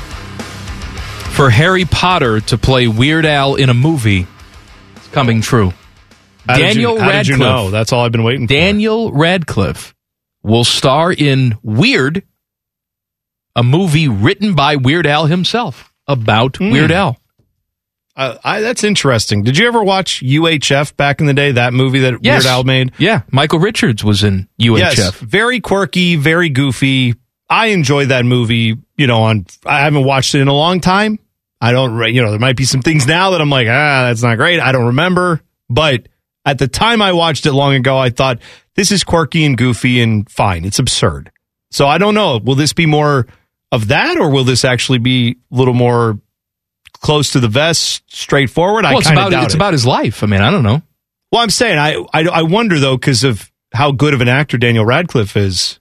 for 1.34 1.51
Harry 1.51 1.84
Potter 1.84 2.40
to 2.40 2.59
play 2.59 2.86
Weird 2.88 3.26
Al 3.26 3.55
in 3.57 3.68
a 3.68 3.74
movie, 3.74 4.26
coming 5.12 5.40
true. 5.40 5.72
How 6.48 6.56
did 6.56 6.60
you- 6.60 6.66
Daniel 6.74 6.98
how 6.98 7.06
did 7.06 7.12
Radcliffe. 7.14 7.28
you 7.28 7.44
know? 7.44 7.70
That's 7.70 7.92
all 7.92 8.04
I've 8.04 8.12
been 8.12 8.24
waiting 8.24 8.48
for. 8.48 8.54
Daniel 8.54 9.12
Radcliffe 9.12 9.94
will 10.42 10.64
star 10.64 11.12
in 11.12 11.56
Weird, 11.62 12.22
a 13.54 13.62
movie 13.62 14.08
written 14.08 14.54
by 14.54 14.76
Weird 14.76 15.06
Al 15.06 15.26
himself 15.26 15.92
about 16.08 16.56
Hmm. 16.56 16.70
Weird 16.70 16.90
Al. 16.90 17.18
Uh, 18.14 18.36
I, 18.44 18.60
that's 18.60 18.84
interesting. 18.84 19.42
Did 19.42 19.56
you 19.56 19.66
ever 19.66 19.82
watch 19.82 20.20
UHF 20.22 20.96
back 20.98 21.20
in 21.20 21.26
the 21.26 21.32
day? 21.32 21.52
That 21.52 21.72
movie 21.72 22.00
that 22.00 22.14
Yes. 22.20 22.44
Weird 22.44 22.50
Al 22.52 22.64
made. 22.64 22.92
Yeah, 22.98 23.22
Michael 23.30 23.58
Richards 23.58 24.04
was 24.04 24.22
in 24.22 24.48
UHF. 24.60 24.78
Yes, 24.98 25.10
very 25.12 25.60
quirky, 25.60 26.16
very 26.16 26.50
goofy. 26.50 27.14
I 27.48 27.68
enjoyed 27.68 28.08
that 28.08 28.24
movie. 28.26 28.76
You 28.98 29.06
know, 29.06 29.22
on 29.22 29.46
I 29.64 29.80
haven't 29.80 30.04
watched 30.04 30.34
it 30.34 30.40
in 30.40 30.48
a 30.48 30.52
long 30.52 30.80
time. 30.80 31.18
I 31.62 31.70
don't, 31.70 31.94
re- 31.94 32.10
you 32.10 32.22
know, 32.22 32.30
there 32.30 32.40
might 32.40 32.56
be 32.56 32.64
some 32.64 32.82
things 32.82 33.06
now 33.06 33.30
that 33.30 33.40
I'm 33.40 33.48
like, 33.48 33.68
ah, 33.68 34.08
that's 34.08 34.22
not 34.22 34.36
great. 34.36 34.58
I 34.58 34.72
don't 34.72 34.86
remember. 34.86 35.40
But 35.70 36.08
at 36.44 36.58
the 36.58 36.66
time 36.66 37.00
I 37.00 37.12
watched 37.12 37.46
it 37.46 37.52
long 37.52 37.74
ago, 37.74 37.96
I 37.96 38.10
thought 38.10 38.40
this 38.74 38.90
is 38.90 39.04
quirky 39.04 39.44
and 39.44 39.56
goofy 39.56 40.00
and 40.02 40.28
fine. 40.28 40.64
It's 40.64 40.80
absurd. 40.80 41.30
So 41.70 41.86
I 41.86 41.98
don't 41.98 42.14
know. 42.14 42.38
Will 42.38 42.56
this 42.56 42.72
be 42.72 42.86
more 42.86 43.28
of 43.70 43.88
that, 43.88 44.18
or 44.18 44.28
will 44.28 44.42
this 44.42 44.64
actually 44.64 44.98
be 44.98 45.36
a 45.52 45.54
little 45.54 45.72
more 45.72 46.18
close 46.94 47.30
to 47.32 47.40
the 47.40 47.48
vest, 47.48 48.02
straightforward? 48.08 48.84
Well, 48.84 48.98
I 48.98 49.02
kind 49.02 49.16
of 49.18 49.22
about 49.22 49.30
doubt 49.30 49.44
it's 49.44 49.54
it. 49.54 49.58
about 49.58 49.72
his 49.72 49.86
life. 49.86 50.24
I 50.24 50.26
mean, 50.26 50.40
I 50.40 50.50
don't 50.50 50.64
know. 50.64 50.82
Well, 51.30 51.42
I'm 51.42 51.50
saying 51.50 51.78
I, 51.78 52.04
I 52.12 52.24
I 52.24 52.42
wonder 52.42 52.80
though 52.80 52.96
because 52.96 53.22
of 53.22 53.50
how 53.72 53.92
good 53.92 54.14
of 54.14 54.20
an 54.20 54.28
actor 54.28 54.58
Daniel 54.58 54.84
Radcliffe 54.84 55.36
is. 55.36 55.78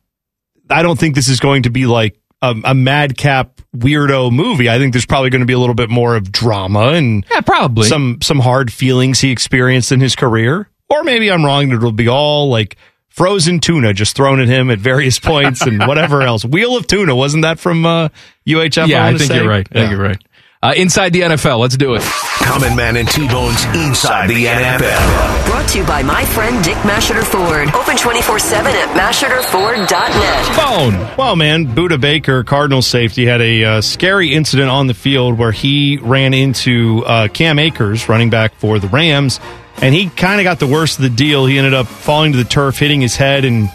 I 0.69 0.83
don't 0.83 0.97
think 0.97 1.15
this 1.15 1.27
is 1.27 1.39
going 1.39 1.63
to 1.63 1.69
be 1.69 1.87
like 1.87 2.20
a, 2.41 2.55
a 2.65 2.73
madcap 2.75 3.61
weirdo 3.75 4.31
movie. 4.31 4.69
I 4.69 4.77
think 4.77 4.93
there's 4.93 5.05
probably 5.05 5.29
going 5.29 5.41
to 5.41 5.45
be 5.45 5.53
a 5.53 5.59
little 5.59 5.75
bit 5.75 5.89
more 5.89 6.15
of 6.15 6.31
drama 6.31 6.89
and 6.93 7.25
yeah, 7.31 7.41
probably 7.41 7.87
some 7.87 8.17
some 8.21 8.39
hard 8.39 8.71
feelings 8.73 9.19
he 9.19 9.31
experienced 9.31 9.91
in 9.91 9.99
his 9.99 10.15
career. 10.15 10.67
Or 10.89 11.03
maybe 11.03 11.31
I'm 11.31 11.45
wrong. 11.45 11.71
It'll 11.71 11.91
be 11.93 12.07
all 12.09 12.49
like 12.49 12.75
frozen 13.09 13.59
tuna 13.59 13.93
just 13.93 14.15
thrown 14.15 14.39
at 14.41 14.47
him 14.47 14.69
at 14.71 14.79
various 14.79 15.19
points 15.19 15.61
and 15.61 15.79
whatever 15.87 16.21
else. 16.21 16.43
Wheel 16.45 16.75
of 16.77 16.87
tuna 16.87 17.15
wasn't 17.15 17.43
that 17.43 17.59
from 17.59 17.85
uh, 17.85 18.09
UHF? 18.47 18.87
yeah, 18.87 19.01
I 19.03 19.05
wanna 19.07 19.17
think 19.19 19.31
say? 19.31 19.37
you're 19.37 19.47
right. 19.49 19.67
I 19.71 19.77
Yeah. 19.77 19.81
think 19.83 19.91
you're 19.97 20.07
right. 20.07 20.21
Uh, 20.63 20.73
inside 20.77 21.11
the 21.11 21.21
NFL, 21.21 21.57
let's 21.57 21.75
do 21.75 21.95
it. 21.95 22.03
Common 22.43 22.75
Man 22.75 22.95
and 22.95 23.09
T-Bone's 23.09 23.63
Inside 23.73 24.27
the 24.27 24.45
NFL. 24.45 25.45
Brought 25.47 25.67
to 25.69 25.79
you 25.79 25.85
by 25.85 26.03
my 26.03 26.23
friend 26.23 26.63
Dick 26.63 26.75
Masheter 26.77 27.23
Ford. 27.23 27.73
Open 27.73 27.97
24 27.97 28.37
7 28.37 28.71
at 28.71 28.89
masheterford.net. 28.95 30.55
Phone. 30.55 31.17
Well, 31.17 31.35
man, 31.35 31.65
Budda 31.65 31.99
Baker, 31.99 32.43
Cardinal 32.43 32.83
safety, 32.83 33.25
had 33.25 33.41
a 33.41 33.63
uh, 33.63 33.81
scary 33.81 34.35
incident 34.35 34.69
on 34.69 34.85
the 34.85 34.93
field 34.93 35.39
where 35.39 35.51
he 35.51 35.97
ran 35.97 36.35
into 36.35 37.03
uh, 37.07 37.27
Cam 37.29 37.57
Akers, 37.57 38.07
running 38.07 38.29
back 38.29 38.53
for 38.53 38.77
the 38.77 38.87
Rams, 38.87 39.39
and 39.81 39.95
he 39.95 40.09
kind 40.11 40.39
of 40.39 40.43
got 40.43 40.59
the 40.59 40.67
worst 40.67 40.99
of 40.99 41.03
the 41.03 41.09
deal. 41.09 41.47
He 41.47 41.57
ended 41.57 41.73
up 41.73 41.87
falling 41.87 42.33
to 42.33 42.37
the 42.37 42.43
turf, 42.43 42.77
hitting 42.77 43.01
his 43.01 43.15
head, 43.15 43.45
and 43.45 43.67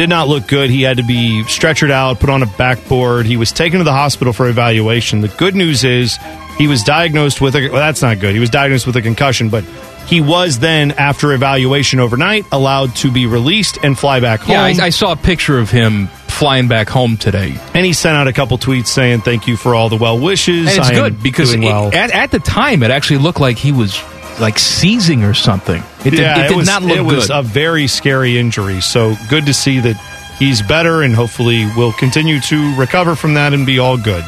did 0.00 0.08
not 0.08 0.28
look 0.28 0.46
good. 0.46 0.70
He 0.70 0.80
had 0.80 0.96
to 0.96 1.02
be 1.02 1.42
stretchered 1.44 1.90
out, 1.90 2.20
put 2.20 2.30
on 2.30 2.42
a 2.42 2.46
backboard. 2.46 3.26
He 3.26 3.36
was 3.36 3.52
taken 3.52 3.80
to 3.80 3.84
the 3.84 3.92
hospital 3.92 4.32
for 4.32 4.48
evaluation. 4.48 5.20
The 5.20 5.28
good 5.28 5.54
news 5.54 5.84
is 5.84 6.18
he 6.56 6.68
was 6.68 6.82
diagnosed 6.82 7.42
with 7.42 7.54
a 7.54 7.68
well, 7.68 7.76
that's 7.76 8.00
not 8.00 8.18
good. 8.18 8.32
He 8.32 8.40
was 8.40 8.48
diagnosed 8.48 8.86
with 8.86 8.96
a 8.96 9.02
concussion, 9.02 9.50
but 9.50 9.62
he 10.06 10.22
was 10.22 10.58
then, 10.58 10.92
after 10.92 11.34
evaluation 11.34 12.00
overnight, 12.00 12.46
allowed 12.50 12.96
to 12.96 13.12
be 13.12 13.26
released 13.26 13.78
and 13.82 13.98
fly 13.98 14.20
back 14.20 14.40
home. 14.40 14.52
Yeah, 14.52 14.64
I, 14.64 14.86
I 14.86 14.88
saw 14.88 15.12
a 15.12 15.16
picture 15.16 15.58
of 15.58 15.70
him 15.70 16.06
flying 16.06 16.66
back 16.66 16.88
home 16.88 17.18
today. 17.18 17.54
And 17.74 17.84
he 17.84 17.92
sent 17.92 18.16
out 18.16 18.26
a 18.26 18.32
couple 18.32 18.56
tweets 18.56 18.86
saying 18.86 19.20
thank 19.20 19.46
you 19.46 19.58
for 19.58 19.74
all 19.74 19.90
the 19.90 19.96
well 19.98 20.18
wishes. 20.18 20.66
And 20.66 20.78
it's 20.78 20.88
I 20.88 20.94
good 20.94 21.22
because 21.22 21.52
it- 21.52 21.60
well. 21.60 21.94
at, 21.94 22.10
at 22.10 22.30
the 22.30 22.38
time 22.38 22.82
it 22.82 22.90
actually 22.90 23.18
looked 23.18 23.40
like 23.40 23.58
he 23.58 23.70
was 23.70 24.02
like 24.40 24.58
seizing 24.58 25.24
or 25.24 25.34
something. 25.34 25.82
It 26.04 26.10
did, 26.10 26.18
yeah, 26.20 26.44
it 26.44 26.48
did 26.48 26.56
was, 26.56 26.66
not 26.66 26.82
look 26.82 26.92
good. 26.92 26.98
it 26.98 27.02
was 27.02 27.28
good. 27.28 27.36
a 27.36 27.42
very 27.42 27.86
scary 27.86 28.38
injury. 28.38 28.80
So 28.80 29.14
good 29.28 29.46
to 29.46 29.54
see 29.54 29.80
that 29.80 29.96
he's 30.38 30.62
better 30.62 31.02
and 31.02 31.14
hopefully 31.14 31.66
will 31.76 31.92
continue 31.92 32.40
to 32.40 32.76
recover 32.76 33.14
from 33.14 33.34
that 33.34 33.52
and 33.52 33.66
be 33.66 33.78
all 33.78 33.96
good. 33.98 34.24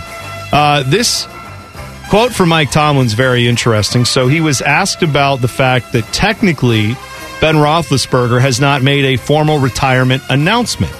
Uh, 0.53 0.83
this 0.85 1.27
quote 2.11 2.33
from 2.33 2.51
Mike 2.51 2.71
Tomlin's 2.71 3.15
very 3.15 3.49
interesting. 3.49 4.05
So 4.05 4.29
he 4.29 4.41
was 4.41 4.61
asked 4.61 5.03
about 5.03 5.41
the 5.41 5.49
fact 5.49 5.93
that 5.93 6.05
technically 6.13 6.95
Ben 7.41 7.57
Roethlisberger 7.57 8.41
has 8.41 8.61
not 8.61 8.83
made 8.83 9.05
a 9.05 9.17
formal 9.17 9.59
retirement 9.59 10.23
announcement. 10.29 10.93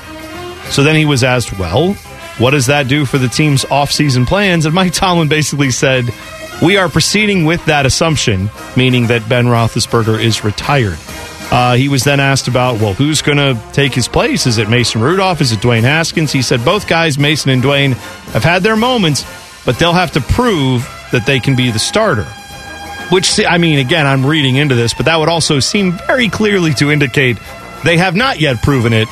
So 0.71 0.83
then 0.83 0.97
he 0.97 1.05
was 1.05 1.23
asked, 1.23 1.59
well, 1.59 1.93
what 2.39 2.53
does 2.53 2.67
that 2.67 2.89
do 2.89 3.05
for 3.05 3.19
the 3.19 3.29
team's 3.29 3.65
offseason 3.67 4.27
plans? 4.27 4.65
And 4.65 4.75
Mike 4.75 4.95
Tomlin 4.95 5.29
basically 5.29 5.71
said, 5.71 6.07
we 6.63 6.77
are 6.77 6.89
proceeding 6.89 7.45
with 7.45 7.65
that 7.67 7.85
assumption, 7.87 8.51
meaning 8.77 9.09
that 9.09 9.29
Ben 9.29 9.47
Roethlisberger 9.47 10.23
is 10.23 10.45
retired. 10.45 10.99
Uh, 11.51 11.75
he 11.75 11.89
was 11.89 12.05
then 12.05 12.21
asked 12.21 12.49
about, 12.49 12.81
well, 12.81 12.95
who's 12.95 13.21
going 13.21 13.37
to 13.37 13.61
take 13.73 13.93
his 13.93 14.09
place? 14.09 14.47
Is 14.47 14.57
it 14.57 14.71
Mason 14.71 15.03
Rudolph? 15.03 15.41
Is 15.43 15.53
it 15.53 15.59
Dwayne 15.59 15.83
Haskins? 15.83 16.33
He 16.33 16.41
said 16.41 16.65
both 16.65 16.89
guys, 16.89 17.19
Mason 17.19 17.51
and 17.51 17.63
Dwayne, 17.63 17.93
have 18.33 18.45
had 18.45 18.63
their 18.63 18.77
moments, 18.77 19.27
but 19.67 19.79
they'll 19.79 19.93
have 19.93 20.13
to 20.13 20.21
prove 20.21 20.89
that 21.13 21.27
they 21.27 21.41
can 21.41 21.55
be 21.55 21.71
the 21.71 21.79
starter. 21.79 22.25
Which, 23.11 23.39
I 23.45 23.59
mean, 23.59 23.79
again, 23.79 24.07
I'm 24.07 24.25
reading 24.25 24.57
into 24.57 24.75
this, 24.75 24.95
but 24.95 25.05
that 25.05 25.19
would 25.19 25.29
also 25.29 25.59
seem 25.59 25.93
very 26.07 26.31
clearly 26.31 26.73
to 26.75 26.91
indicate 26.91 27.37
they 27.85 27.99
have 27.99 28.17
not 28.17 28.41
yet 28.41 28.63
proven 28.63 28.95
it 28.95 29.09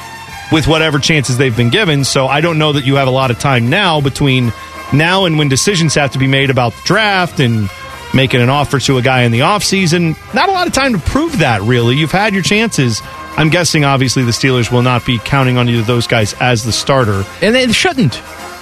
with 0.50 0.66
whatever 0.66 0.98
chances 0.98 1.36
they've 1.36 1.56
been 1.56 1.68
given. 1.68 2.04
So 2.04 2.26
I 2.26 2.40
don't 2.40 2.58
know 2.58 2.72
that 2.72 2.86
you 2.86 2.94
have 2.94 3.08
a 3.08 3.10
lot 3.10 3.30
of 3.30 3.38
time 3.38 3.68
now 3.68 4.00
between 4.00 4.52
now 4.92 5.24
and 5.24 5.38
when 5.38 5.48
decisions 5.48 5.94
have 5.94 6.12
to 6.12 6.18
be 6.18 6.26
made 6.26 6.50
about 6.50 6.72
the 6.72 6.82
draft 6.84 7.40
and 7.40 7.70
making 8.14 8.40
an 8.40 8.48
offer 8.48 8.78
to 8.80 8.98
a 8.98 9.02
guy 9.02 9.22
in 9.22 9.32
the 9.32 9.40
offseason. 9.40 10.16
Not 10.34 10.48
a 10.48 10.52
lot 10.52 10.66
of 10.66 10.72
time 10.72 10.92
to 10.94 10.98
prove 10.98 11.38
that, 11.38 11.62
really. 11.62 11.96
You've 11.96 12.10
had 12.10 12.34
your 12.34 12.42
chances. 12.42 13.00
I'm 13.36 13.50
guessing, 13.50 13.84
obviously, 13.84 14.24
the 14.24 14.32
Steelers 14.32 14.70
will 14.72 14.82
not 14.82 15.06
be 15.06 15.18
counting 15.18 15.56
on 15.56 15.68
either 15.68 15.80
of 15.80 15.86
those 15.86 16.06
guys 16.06 16.34
as 16.40 16.64
the 16.64 16.72
starter. 16.72 17.24
and 17.40 17.54
they 17.54 17.70
shouldn't 17.72 18.20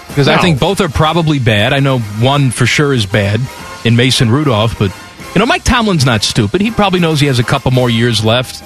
because 0.09 0.29
I 0.29 0.39
think 0.39 0.59
both 0.59 0.81
are 0.81 0.89
probably 0.89 1.39
bad. 1.39 1.73
I 1.73 1.81
know 1.81 1.99
one 1.99 2.51
for 2.51 2.67
sure 2.67 2.93
is 2.93 3.07
bad 3.07 3.41
in 3.85 3.95
Mason 3.97 4.31
Rudolph, 4.31 4.79
but 4.79 4.95
you 5.35 5.39
know 5.39 5.47
Mike 5.47 5.65
Tomlin's 5.65 6.05
not 6.05 6.23
stupid. 6.23 6.61
He 6.61 6.71
probably 6.71 7.01
knows 7.01 7.21
he 7.21 7.27
has 7.29 7.39
a 7.39 7.45
couple 7.45 7.71
more 7.71 7.89
years 7.91 8.25
left. 8.25 8.65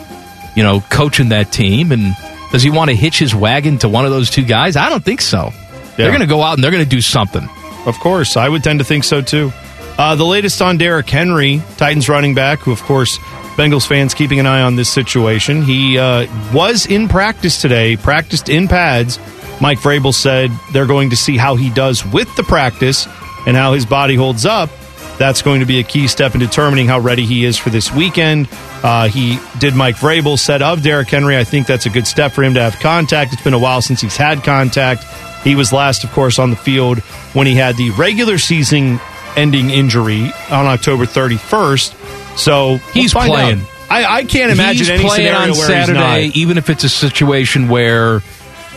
You 0.57 0.63
know, 0.63 0.81
coaching 0.91 1.31
that 1.31 1.51
team, 1.53 1.93
and 1.93 2.15
does 2.53 2.63
he 2.63 2.71
want 2.71 2.91
to 2.91 2.97
hitch 2.97 3.19
his 3.19 3.35
wagon 3.35 3.79
to 3.79 3.89
one 3.89 4.05
of 4.05 4.11
those 4.11 4.31
two 4.31 4.45
guys? 4.45 4.77
I 4.77 4.89
don't 4.89 5.05
think 5.05 5.21
so. 5.21 5.53
They're 5.97 6.09
going 6.09 6.21
to 6.21 6.27
go 6.27 6.43
out 6.43 6.55
and 6.55 6.65
they're 6.65 6.71
going 6.71 6.85
to 6.85 6.89
do 6.89 7.01
something. 7.01 7.49
Of 7.87 7.99
course, 7.99 8.37
I 8.37 8.49
would 8.49 8.63
tend 8.63 8.79
to 8.79 8.85
think 8.85 9.05
so 9.05 9.21
too. 9.21 9.53
Uh, 9.99 10.15
the 10.15 10.25
latest 10.25 10.63
on 10.63 10.79
Derrick 10.79 11.09
Henry, 11.09 11.61
Titans 11.77 12.09
running 12.09 12.35
back, 12.35 12.61
who, 12.61 12.73
of 12.73 12.81
course, 12.83 13.19
Bengals 13.57 13.87
fans 13.87 14.15
keeping 14.15 14.41
an 14.41 14.47
eye 14.47 14.63
on 14.63 14.77
this 14.77 14.89
situation. 14.89 15.63
He 15.63 15.99
uh, 15.99 16.27
was 16.55 16.87
in 16.87 17.09
practice 17.09 17.61
today, 17.61 17.97
practiced 17.97 18.49
in 18.49 18.69
pads. 18.69 19.19
Mike 19.61 19.79
Vrabel 19.79 20.15
said 20.15 20.51
they're 20.73 20.87
going 20.87 21.11
to 21.11 21.17
see 21.17 21.37
how 21.37 21.57
he 21.57 21.69
does 21.71 22.05
with 22.07 22.35
the 22.37 22.43
practice 22.43 23.07
and 23.47 23.57
how 23.57 23.75
his 23.75 23.85
body 23.85 24.15
holds 24.15 24.47
up. 24.47 24.71
That's 25.19 25.43
going 25.43 25.61
to 25.61 25.67
be 25.67 25.79
a 25.79 25.83
key 25.83 26.09
step 26.09 26.35
in 26.35 26.41
determining 26.41 26.87
how 26.87 26.99
ready 26.99 27.27
he 27.27 27.45
is 27.45 27.59
for 27.59 27.69
this 27.69 27.93
weekend. 27.93 28.49
Uh, 28.83 29.09
he 29.09 29.39
did 29.59 29.75
Mike 29.75 29.97
Vrabel 29.97 30.39
said 30.39 30.63
of 30.63 30.83
Derrick 30.83 31.09
Henry. 31.09 31.37
I 31.37 31.45
think 31.45 31.67
that's 31.67 31.85
a 31.87 31.91
good 31.91 32.07
step 32.07 32.33
for 32.33 32.43
him 32.43 32.55
to 32.55 32.61
have 32.61 32.81
contact. 32.81 33.35
It's 33.35 33.43
been 33.43 33.55
a 33.55 33.59
while 33.59 33.83
since 33.83 34.01
he's 34.01 34.17
had 34.17 34.43
contact. 34.43 35.05
He 35.45 35.55
was 35.55 35.73
last, 35.73 36.05
of 36.05 36.13
course, 36.13 36.39
on 36.39 36.51
the 36.51 36.57
field 36.57 36.99
when 37.35 37.47
he 37.47 37.55
had 37.55 37.77
the 37.77 37.91
regular 37.91 38.39
season 38.39 39.01
ending 39.37 39.71
injury 39.71 40.31
on 40.51 40.67
October 40.67 41.05
31st. 41.07 42.39
So 42.39 42.69
we'll 42.69 42.79
He's 42.93 43.13
playing. 43.13 43.61
out. 43.61 43.69
I, 43.91 44.05
I 44.19 44.25
can't 44.25 44.53
imagine 44.53 44.79
He's 44.79 44.91
any 44.91 45.05
playing 45.05 45.27
scenario 45.27 45.53
on 45.53 45.59
where 45.59 45.67
Saturday, 45.67 46.23
he's 46.25 46.35
not. 46.35 46.37
even 46.37 46.59
if 46.59 46.71
it's 46.71 46.85
a 46.85 46.89
situation 46.89 47.69
where 47.69 48.21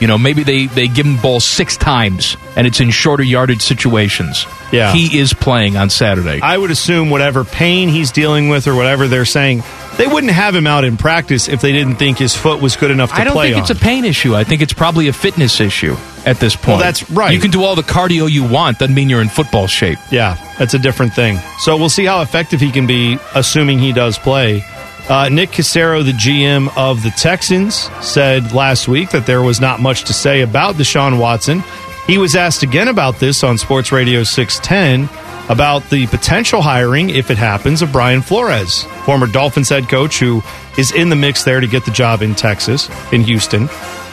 you 0.01 0.07
know 0.07 0.17
maybe 0.17 0.43
they 0.43 0.65
they 0.65 0.89
give 0.89 1.05
him 1.05 1.15
ball 1.21 1.39
six 1.39 1.77
times 1.77 2.35
and 2.57 2.67
it's 2.67 2.81
in 2.81 2.89
shorter 2.89 3.23
yardage 3.23 3.61
situations. 3.61 4.45
Yeah. 4.73 4.91
he 4.91 5.17
is 5.19 5.33
playing 5.33 5.77
on 5.77 5.89
Saturday. 5.89 6.41
I 6.41 6.57
would 6.57 6.71
assume 6.71 7.09
whatever 7.11 7.45
pain 7.45 7.87
he's 7.87 8.11
dealing 8.11 8.49
with 8.49 8.67
or 8.67 8.75
whatever 8.75 9.07
they're 9.07 9.23
saying, 9.23 9.63
they 9.95 10.07
wouldn't 10.07 10.33
have 10.33 10.53
him 10.53 10.67
out 10.67 10.83
in 10.83 10.97
practice 10.97 11.47
if 11.47 11.61
they 11.61 11.71
didn't 11.71 11.95
think 11.95 12.17
his 12.17 12.35
foot 12.35 12.61
was 12.61 12.75
good 12.75 12.91
enough 12.91 13.11
to 13.11 13.15
I 13.15 13.23
don't 13.23 13.33
play 13.33 13.51
think 13.53 13.61
it's 13.61 13.69
a 13.69 13.81
pain 13.81 14.03
issue. 14.03 14.35
I 14.35 14.43
think 14.43 14.61
it's 14.61 14.73
probably 14.73 15.07
a 15.07 15.13
fitness 15.13 15.61
issue 15.61 15.95
at 16.25 16.39
this 16.39 16.55
point. 16.55 16.67
Well, 16.67 16.77
that's 16.79 17.09
right. 17.11 17.33
You 17.33 17.39
can 17.39 17.51
do 17.51 17.63
all 17.63 17.75
the 17.75 17.83
cardio 17.83 18.29
you 18.29 18.43
want. 18.43 18.79
Doesn't 18.79 18.95
mean 18.95 19.09
you're 19.09 19.21
in 19.21 19.29
football 19.29 19.67
shape. 19.67 19.99
Yeah, 20.11 20.37
that's 20.57 20.73
a 20.73 20.79
different 20.79 21.13
thing. 21.13 21.37
So 21.59 21.77
we'll 21.77 21.89
see 21.89 22.05
how 22.05 22.21
effective 22.21 22.59
he 22.59 22.71
can 22.71 22.87
be, 22.87 23.17
assuming 23.33 23.79
he 23.79 23.93
does 23.93 24.17
play. 24.17 24.63
Uh, 25.07 25.29
Nick 25.29 25.51
Caserio, 25.51 26.03
the 26.03 26.13
GM 26.13 26.75
of 26.75 27.03
the 27.03 27.11
Texans, 27.11 27.89
said 28.01 28.53
last 28.53 28.87
week 28.87 29.11
that 29.11 29.27
there 29.27 29.43
was 29.43 29.61
not 29.61 29.79
much 29.79 30.05
to 30.05 30.13
say 30.13 30.41
about 30.41 30.75
Deshaun 30.75 31.19
Watson. 31.19 31.63
He 32.07 32.17
was 32.17 32.35
asked 32.35 32.63
again 32.63 32.87
about 32.87 33.19
this 33.19 33.43
on 33.43 33.57
Sports 33.57 33.91
Radio 33.91 34.23
610 34.23 35.07
about 35.49 35.87
the 35.91 36.07
potential 36.07 36.61
hiring, 36.61 37.11
if 37.11 37.29
it 37.29 37.37
happens, 37.37 37.83
of 37.83 37.91
Brian 37.91 38.23
Flores, 38.23 38.83
former 39.05 39.27
Dolphins 39.27 39.69
head 39.69 39.87
coach 39.89 40.19
who 40.19 40.41
is 40.77 40.91
in 40.91 41.09
the 41.09 41.15
mix 41.15 41.43
there 41.43 41.59
to 41.59 41.67
get 41.67 41.85
the 41.85 41.91
job 41.91 42.21
in 42.23 42.33
Texas, 42.33 42.89
in 43.11 43.21
Houston. 43.21 43.67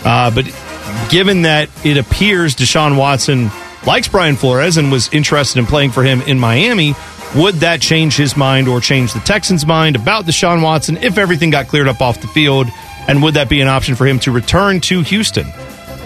Uh, 0.04 0.30
but 0.30 0.46
given 1.10 1.42
that 1.42 1.68
it 1.84 1.96
appears 1.96 2.54
Deshaun 2.54 2.96
Watson 2.96 3.50
likes 3.86 4.08
Brian 4.08 4.36
Flores 4.36 4.76
and 4.76 4.92
was 4.92 5.12
interested 5.12 5.58
in 5.58 5.66
playing 5.66 5.90
for 5.90 6.02
him 6.02 6.22
in 6.22 6.38
Miami, 6.38 6.94
Would 7.34 7.56
that 7.56 7.80
change 7.80 8.16
his 8.16 8.36
mind 8.36 8.68
or 8.68 8.80
change 8.80 9.14
the 9.14 9.20
Texans' 9.20 9.64
mind 9.64 9.96
about 9.96 10.26
Deshaun 10.26 10.62
Watson 10.62 10.98
if 10.98 11.16
everything 11.16 11.48
got 11.48 11.66
cleared 11.66 11.88
up 11.88 12.02
off 12.02 12.20
the 12.20 12.28
field? 12.28 12.66
And 13.08 13.22
would 13.22 13.34
that 13.34 13.48
be 13.48 13.62
an 13.62 13.68
option 13.68 13.94
for 13.94 14.06
him 14.06 14.18
to 14.20 14.30
return 14.30 14.80
to 14.82 15.00
Houston? 15.00 15.46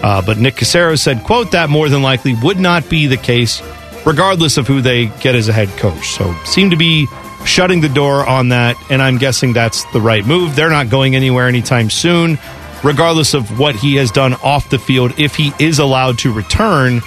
Uh, 0.01 0.21
but 0.25 0.37
Nick 0.37 0.55
Caserio 0.55 0.97
said, 0.97 1.23
quote, 1.23 1.51
that 1.51 1.69
more 1.69 1.89
than 1.89 2.01
likely 2.01 2.33
would 2.41 2.59
not 2.59 2.89
be 2.89 3.07
the 3.07 3.17
case, 3.17 3.61
regardless 4.05 4.57
of 4.57 4.67
who 4.67 4.79
they 4.79 5.07
get 5.07 5.35
as 5.35 5.49
a 5.49 5.53
head 5.53 5.67
coach. 5.77 6.11
So 6.11 6.33
seem 6.45 6.69
to 6.69 6.77
be 6.77 7.07
shutting 7.45 7.81
the 7.81 7.89
door 7.89 8.25
on 8.25 8.49
that, 8.49 8.77
and 8.89 9.01
I'm 9.01 9.17
guessing 9.17 9.51
that's 9.51 9.83
the 9.91 9.99
right 9.99 10.25
move. 10.25 10.55
They're 10.55 10.69
not 10.69 10.89
going 10.89 11.15
anywhere 11.15 11.47
anytime 11.47 11.89
soon, 11.89 12.39
regardless 12.83 13.33
of 13.33 13.59
what 13.59 13.75
he 13.75 13.95
has 13.95 14.11
done 14.11 14.33
off 14.35 14.69
the 14.69 14.79
field. 14.79 15.19
If 15.19 15.35
he 15.35 15.51
is 15.59 15.79
allowed 15.79 16.19
to 16.19 16.31
return, 16.31 17.01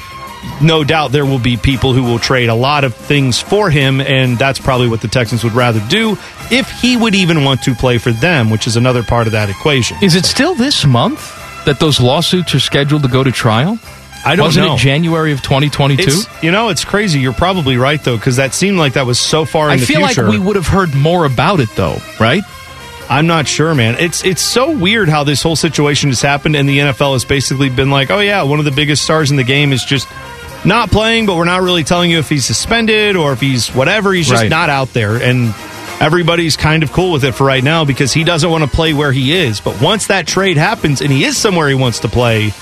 no 0.62 0.84
doubt 0.84 1.12
there 1.12 1.26
will 1.26 1.38
be 1.38 1.56
people 1.56 1.92
who 1.92 2.02
will 2.02 2.18
trade 2.18 2.48
a 2.48 2.54
lot 2.54 2.84
of 2.84 2.94
things 2.94 3.40
for 3.40 3.70
him, 3.70 4.00
and 4.00 4.38
that's 4.38 4.58
probably 4.58 4.88
what 4.88 5.00
the 5.02 5.08
Texans 5.08 5.44
would 5.44 5.52
rather 5.52 5.80
do 5.88 6.16
if 6.50 6.70
he 6.80 6.96
would 6.96 7.14
even 7.14 7.44
want 7.44 7.62
to 7.62 7.74
play 7.74 7.98
for 7.98 8.10
them, 8.10 8.50
which 8.50 8.66
is 8.66 8.76
another 8.76 9.02
part 9.02 9.26
of 9.26 9.32
that 9.32 9.50
equation. 9.50 9.96
Is 10.02 10.14
it 10.16 10.24
still 10.24 10.54
this 10.54 10.84
month 10.84 11.36
that 11.66 11.78
those 11.78 12.00
lawsuits 12.00 12.54
are 12.54 12.60
scheduled 12.60 13.02
to 13.02 13.08
go 13.08 13.22
to 13.22 13.30
trial? 13.30 13.78
I 14.24 14.36
don't 14.36 14.46
Wasn't 14.46 14.66
know. 14.66 14.74
it 14.74 14.78
January 14.78 15.32
of 15.32 15.40
2022? 15.40 16.02
It's, 16.06 16.42
you 16.42 16.50
know, 16.50 16.68
it's 16.68 16.84
crazy. 16.84 17.20
You're 17.20 17.32
probably 17.32 17.76
right 17.78 18.02
though, 18.02 18.16
because 18.16 18.36
that 18.36 18.52
seemed 18.52 18.76
like 18.76 18.92
that 18.94 19.06
was 19.06 19.18
so 19.18 19.46
far 19.46 19.68
in 19.68 19.74
I 19.74 19.76
the 19.78 19.86
feel 19.86 20.06
future. 20.06 20.24
like 20.24 20.32
we 20.32 20.38
would 20.38 20.56
have 20.56 20.66
heard 20.66 20.94
more 20.94 21.24
about 21.24 21.60
it 21.60 21.70
though, 21.74 21.96
right? 22.18 22.42
I'm 23.10 23.26
not 23.26 23.48
sure, 23.48 23.74
man. 23.74 23.96
It's 23.98 24.24
it's 24.24 24.40
so 24.40 24.70
weird 24.70 25.08
how 25.08 25.24
this 25.24 25.42
whole 25.42 25.56
situation 25.56 26.10
has 26.10 26.22
happened, 26.22 26.54
and 26.54 26.68
the 26.68 26.78
NFL 26.78 27.14
has 27.14 27.24
basically 27.24 27.68
been 27.68 27.90
like, 27.90 28.10
oh 28.10 28.20
yeah, 28.20 28.42
one 28.44 28.60
of 28.60 28.64
the 28.64 28.70
biggest 28.70 29.02
stars 29.02 29.30
in 29.32 29.36
the 29.36 29.42
game 29.44 29.72
is 29.72 29.84
just 29.84 30.06
not 30.64 30.90
playing, 30.90 31.26
but 31.26 31.34
we're 31.36 31.44
not 31.44 31.62
really 31.62 31.82
telling 31.82 32.10
you 32.10 32.18
if 32.20 32.28
he's 32.28 32.44
suspended 32.44 33.16
or 33.16 33.32
if 33.32 33.40
he's 33.40 33.68
whatever. 33.74 34.12
He's 34.12 34.28
just 34.28 34.42
Right. 34.42 34.50
not 34.50 34.70
out 34.70 34.92
there, 34.92 35.16
and 35.16 35.52
everybody's 36.00 36.56
kind 36.56 36.82
of 36.84 36.92
cool 36.92 37.10
with 37.10 37.24
it 37.24 37.32
for 37.34 37.44
right 37.44 37.64
now 37.64 37.84
because 37.84 38.12
he 38.12 38.22
doesn't 38.24 38.48
want 38.48 38.62
to 38.62 38.70
play 38.70 38.92
where 38.94 39.10
he 39.12 39.32
is. 39.32 39.60
But 39.60 39.80
once 39.82 40.06
that 40.06 40.26
trade 40.28 40.56
happens 40.56 41.00
and 41.00 41.10
he 41.10 41.24
is 41.24 41.36
somewhere 41.36 41.68
he 41.68 41.74
wants 41.74 41.98
to 42.00 42.08
play, 42.08 42.52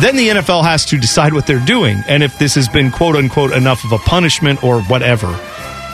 then 0.00 0.16
the 0.16 0.28
NFL 0.30 0.64
has 0.64 0.84
to 0.86 0.98
decide 0.98 1.32
what 1.32 1.46
they're 1.46 1.64
doing 1.64 2.02
and 2.08 2.22
if 2.22 2.38
this 2.38 2.54
has 2.56 2.68
been 2.68 2.90
quote 2.90 3.14
unquote 3.16 3.52
enough 3.52 3.84
of 3.84 3.92
a 3.92 3.98
punishment 3.98 4.62
or 4.64 4.82
whatever. 4.82 5.28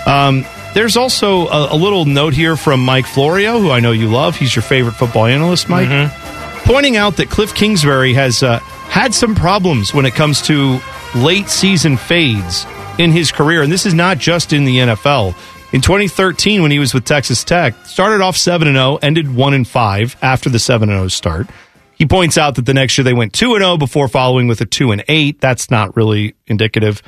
Um, 0.07 0.45
there's 0.74 0.96
also 0.96 1.46
a, 1.48 1.74
a 1.74 1.76
little 1.76 2.04
note 2.04 2.34
here 2.34 2.56
from 2.56 2.84
Mike 2.84 3.06
Florio, 3.06 3.58
who 3.60 3.70
I 3.70 3.80
know 3.80 3.92
you 3.92 4.08
love. 4.08 4.36
He's 4.36 4.54
your 4.54 4.62
favorite 4.62 4.94
football 4.94 5.26
analyst, 5.26 5.68
Mike, 5.68 5.88
pointing 6.64 6.96
out 6.96 7.16
that 7.18 7.28
Cliff 7.30 7.54
Kingsbury 7.54 8.14
has 8.14 8.42
uh, 8.42 8.58
had 8.58 9.14
some 9.14 9.34
problems 9.34 9.92
when 9.92 10.06
it 10.06 10.14
comes 10.14 10.42
to 10.42 10.80
late 11.14 11.48
season 11.48 11.96
fades 11.96 12.66
in 12.98 13.10
his 13.10 13.32
career. 13.32 13.62
And 13.62 13.70
this 13.70 13.86
is 13.86 13.94
not 13.94 14.18
just 14.18 14.52
in 14.52 14.64
the 14.64 14.78
NFL. 14.78 15.34
In 15.72 15.80
2013, 15.80 16.60
when 16.62 16.70
he 16.70 16.78
was 16.78 16.92
with 16.92 17.04
Texas 17.04 17.44
Tech, 17.44 17.74
started 17.86 18.20
off 18.20 18.36
7 18.36 18.68
0, 18.68 18.98
ended 19.00 19.34
1 19.34 19.54
and 19.54 19.66
5 19.66 20.16
after 20.20 20.50
the 20.50 20.58
7 20.58 20.88
0 20.88 21.08
start. 21.08 21.48
He 21.96 22.06
points 22.06 22.36
out 22.36 22.56
that 22.56 22.66
the 22.66 22.74
next 22.74 22.98
year 22.98 23.04
they 23.04 23.14
went 23.14 23.32
2 23.32 23.58
0 23.58 23.76
before 23.76 24.08
following 24.08 24.48
with 24.48 24.60
a 24.60 24.66
2 24.66 24.92
and 24.92 25.04
8. 25.08 25.40
That's 25.40 25.70
not 25.70 25.96
really 25.96 26.34
indicative. 26.46 27.02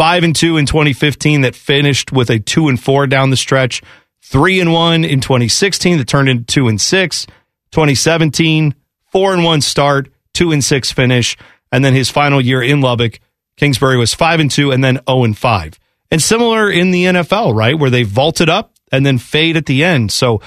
5 0.00 0.24
and 0.24 0.34
2 0.34 0.56
in 0.56 0.64
2015 0.64 1.42
that 1.42 1.54
finished 1.54 2.10
with 2.10 2.30
a 2.30 2.38
2 2.38 2.68
and 2.68 2.82
4 2.82 3.06
down 3.06 3.28
the 3.28 3.36
stretch. 3.36 3.82
3 4.22 4.60
and 4.60 4.72
1 4.72 5.04
in 5.04 5.20
2016 5.20 5.98
that 5.98 6.08
turned 6.08 6.26
into 6.26 6.44
2 6.44 6.68
and 6.68 6.80
6. 6.80 7.26
2017, 7.70 8.74
4 9.12 9.34
and 9.34 9.44
1 9.44 9.60
start, 9.60 10.08
2 10.32 10.52
and 10.52 10.64
6 10.64 10.92
finish, 10.92 11.36
and 11.70 11.84
then 11.84 11.92
his 11.92 12.08
final 12.08 12.40
year 12.40 12.62
in 12.62 12.80
Lubbock, 12.80 13.20
Kingsbury 13.58 13.98
was 13.98 14.14
5 14.14 14.40
and 14.40 14.50
2 14.50 14.70
and 14.70 14.82
then 14.82 15.00
0 15.06 15.24
and 15.24 15.36
5. 15.36 15.78
And 16.10 16.22
similar 16.22 16.70
in 16.70 16.92
the 16.92 17.04
NFL, 17.04 17.54
right, 17.54 17.78
where 17.78 17.90
they 17.90 18.04
vaulted 18.04 18.48
up 18.48 18.72
and 18.90 19.04
then 19.04 19.18
fade 19.18 19.58
at 19.58 19.66
the 19.66 19.84
end. 19.84 20.12
So 20.12 20.40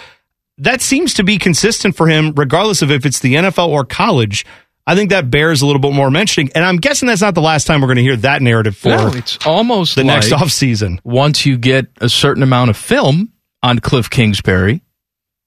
that 0.57 0.81
seems 0.81 1.13
to 1.13 1.23
be 1.23 1.37
consistent 1.37 1.95
for 1.95 2.07
him, 2.07 2.33
regardless 2.35 2.81
of 2.81 2.89
if 2.89 3.05
it's 3.05 3.19
the 3.19 3.35
NFL 3.35 3.69
or 3.69 3.85
college. 3.85 4.47
I 4.85 4.95
think 4.95 5.11
that 5.11 5.31
bears 5.31 5.61
a 5.61 5.65
little 5.65 5.79
bit 5.79 5.93
more 5.93 6.11
mentioning. 6.11 6.51
And 6.55 6.65
I'm 6.65 6.77
guessing 6.77 7.07
that's 7.07 7.21
not 7.21 7.35
the 7.35 7.41
last 7.41 7.65
time 7.65 7.81
we're 7.81 7.87
going 7.87 7.97
to 7.97 8.03
hear 8.03 8.17
that 8.17 8.41
narrative 8.41 8.75
for 8.75 8.89
No, 8.89 9.07
it's 9.13 9.37
almost 9.45 9.95
the 9.95 10.03
next 10.03 10.31
like 10.31 10.41
offseason. 10.41 10.99
Once 11.03 11.45
you 11.45 11.57
get 11.57 11.87
a 12.01 12.09
certain 12.09 12.43
amount 12.43 12.69
of 12.69 12.77
film 12.77 13.31
on 13.61 13.79
Cliff 13.79 14.09
Kingsbury, 14.09 14.81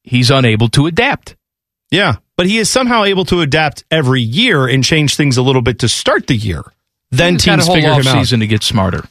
he's 0.03 0.31
unable 0.31 0.69
to 0.71 0.87
adapt. 0.87 1.37
Yeah, 1.91 2.17
but 2.37 2.47
he 2.47 2.59
is 2.59 2.71
somehow 2.71 3.05
able 3.05 3.25
to 3.27 3.43
adapt 3.43 3.85
every 3.91 4.23
year 4.23 4.67
and 4.67 4.83
change 4.83 5.17
things 5.17 5.37
a 5.37 5.43
little 5.43 5.63
bit 5.63 5.81
to 5.81 5.89
start 5.89 6.27
the 6.27 6.35
year. 6.37 6.65
Then 7.11 7.35
He's 7.35 7.45
teams 7.45 7.69
figure 7.69 7.93
him 7.93 8.07
out. 8.07 8.19
season 8.19 8.41
to 8.41 8.47
get 8.47 8.63
smarter. 8.63 9.05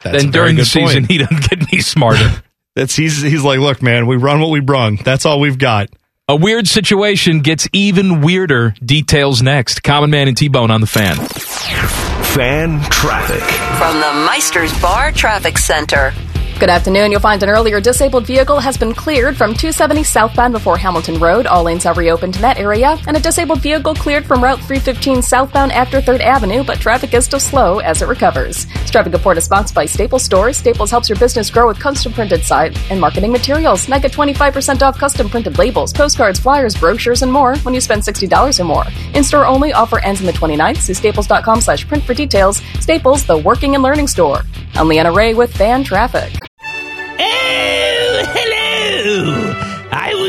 That's 0.00 0.22
then 0.22 0.30
during 0.32 0.56
the 0.56 0.64
season, 0.64 1.02
point. 1.02 1.10
he 1.10 1.18
doesn't 1.18 1.50
get 1.50 1.72
any 1.72 1.82
smarter. 1.82 2.42
That's 2.74 2.96
he's 2.96 3.20
he's 3.20 3.44
like, 3.44 3.58
look, 3.58 3.82
man, 3.82 4.06
we 4.06 4.16
run 4.16 4.40
what 4.40 4.50
we 4.50 4.60
brung. 4.60 4.96
That's 4.96 5.26
all 5.26 5.40
we've 5.40 5.58
got. 5.58 5.90
A 6.32 6.34
weird 6.34 6.66
situation 6.66 7.40
gets 7.40 7.68
even 7.74 8.22
weirder. 8.22 8.74
Details 8.82 9.42
next. 9.42 9.82
Common 9.82 10.08
Man 10.08 10.28
and 10.28 10.34
T 10.34 10.48
Bone 10.48 10.70
on 10.70 10.80
the 10.80 10.86
fan. 10.86 11.16
Fan 11.16 12.80
traffic. 12.84 13.42
From 13.76 14.00
the 14.00 14.24
Meister's 14.24 14.72
Bar 14.80 15.12
Traffic 15.12 15.58
Center. 15.58 16.14
Good 16.62 16.70
afternoon. 16.70 17.10
You'll 17.10 17.20
find 17.20 17.42
an 17.42 17.48
earlier 17.48 17.80
disabled 17.80 18.24
vehicle 18.24 18.60
has 18.60 18.76
been 18.76 18.94
cleared 18.94 19.36
from 19.36 19.52
270 19.52 20.04
southbound 20.04 20.52
before 20.52 20.76
Hamilton 20.76 21.18
Road. 21.18 21.44
All 21.44 21.64
lanes 21.64 21.82
have 21.82 21.98
reopened 21.98 22.36
in 22.36 22.42
that 22.42 22.56
area. 22.56 22.96
And 23.08 23.16
a 23.16 23.20
disabled 23.20 23.60
vehicle 23.60 23.96
cleared 23.96 24.24
from 24.24 24.44
Route 24.44 24.60
315 24.60 25.22
southbound 25.22 25.72
after 25.72 26.00
3rd 26.00 26.20
Avenue, 26.20 26.62
but 26.62 26.78
traffic 26.78 27.14
is 27.14 27.24
still 27.24 27.40
slow 27.40 27.80
as 27.80 28.00
it 28.00 28.06
recovers. 28.06 28.66
This 28.66 28.92
traffic 28.92 29.12
report 29.12 29.38
is 29.38 29.44
sponsored 29.44 29.74
by 29.74 29.86
Staples 29.86 30.22
Stores. 30.22 30.56
Staples 30.56 30.92
helps 30.92 31.08
your 31.08 31.18
business 31.18 31.50
grow 31.50 31.66
with 31.66 31.80
custom 31.80 32.12
printed 32.12 32.44
site 32.44 32.78
and 32.92 33.00
marketing 33.00 33.32
materials. 33.32 33.88
Now 33.88 33.98
get 33.98 34.12
25% 34.12 34.82
off 34.82 34.96
custom 34.96 35.28
printed 35.28 35.58
labels, 35.58 35.92
postcards, 35.92 36.38
flyers, 36.38 36.76
brochures, 36.76 37.22
and 37.22 37.32
more 37.32 37.56
when 37.64 37.74
you 37.74 37.80
spend 37.80 38.02
$60 38.02 38.60
or 38.60 38.64
more. 38.64 38.84
In-store 39.14 39.46
only. 39.46 39.72
Offer 39.72 39.98
ends 39.98 40.20
on 40.20 40.26
the 40.26 40.32
29th. 40.32 40.76
See 40.76 40.94
staples.com 40.94 41.60
slash 41.60 41.88
print 41.88 42.04
for 42.04 42.14
details. 42.14 42.62
Staples, 42.78 43.26
the 43.26 43.36
working 43.36 43.74
and 43.74 43.82
learning 43.82 44.06
store. 44.06 44.42
I'm 44.76 44.86
Leanna 44.86 45.10
Ray 45.10 45.34
with 45.34 45.52
Fan 45.52 45.82
Traffic. 45.82 46.32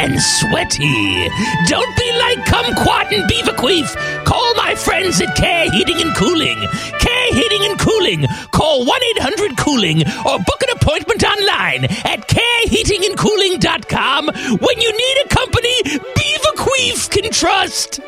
and 0.00 0.20
sweaty. 0.20 1.28
Don't 1.66 1.96
be 1.96 2.12
like 2.18 2.38
Kumquat 2.46 3.12
and 3.12 3.30
Beaverqueef. 3.30 3.94
Call 4.24 4.54
my 4.54 4.74
friends 4.74 5.20
at 5.20 5.36
Care 5.36 5.70
Heating 5.70 6.00
and 6.00 6.16
Cooling. 6.16 6.58
Care 6.98 7.34
Heating 7.34 7.70
and 7.70 7.78
Cooling. 7.78 8.26
Call 8.50 8.86
1 8.86 9.00
800 9.18 9.58
Cooling 9.58 10.02
or 10.24 10.38
book 10.38 10.62
an 10.62 10.70
appointment 10.70 11.22
online 11.22 11.84
at 11.84 12.26
careheatingandcooling.com 12.28 14.28
when 14.60 14.80
you 14.80 14.90
need 14.90 15.16
a 15.26 15.28
company 15.28 15.82
Beaverqueef 15.82 17.10
can 17.10 17.30
trust. 17.30 18.00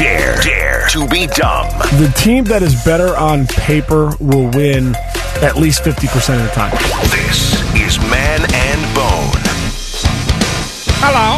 Dare, 0.00 0.40
dare 0.40 0.86
to 0.88 1.06
be 1.08 1.26
dumb. 1.26 1.68
The 2.00 2.10
team 2.16 2.44
that 2.44 2.62
is 2.62 2.74
better 2.86 3.14
on 3.18 3.46
paper 3.46 4.12
will 4.18 4.48
win 4.48 4.94
at 5.42 5.56
least 5.56 5.82
50% 5.82 6.40
of 6.40 6.42
the 6.42 6.50
time. 6.54 6.72
This 7.10 7.52
is 7.74 8.00
Man 8.08 8.40
and 8.40 8.94
Bone. 8.94 9.42
Hello. 11.02 11.36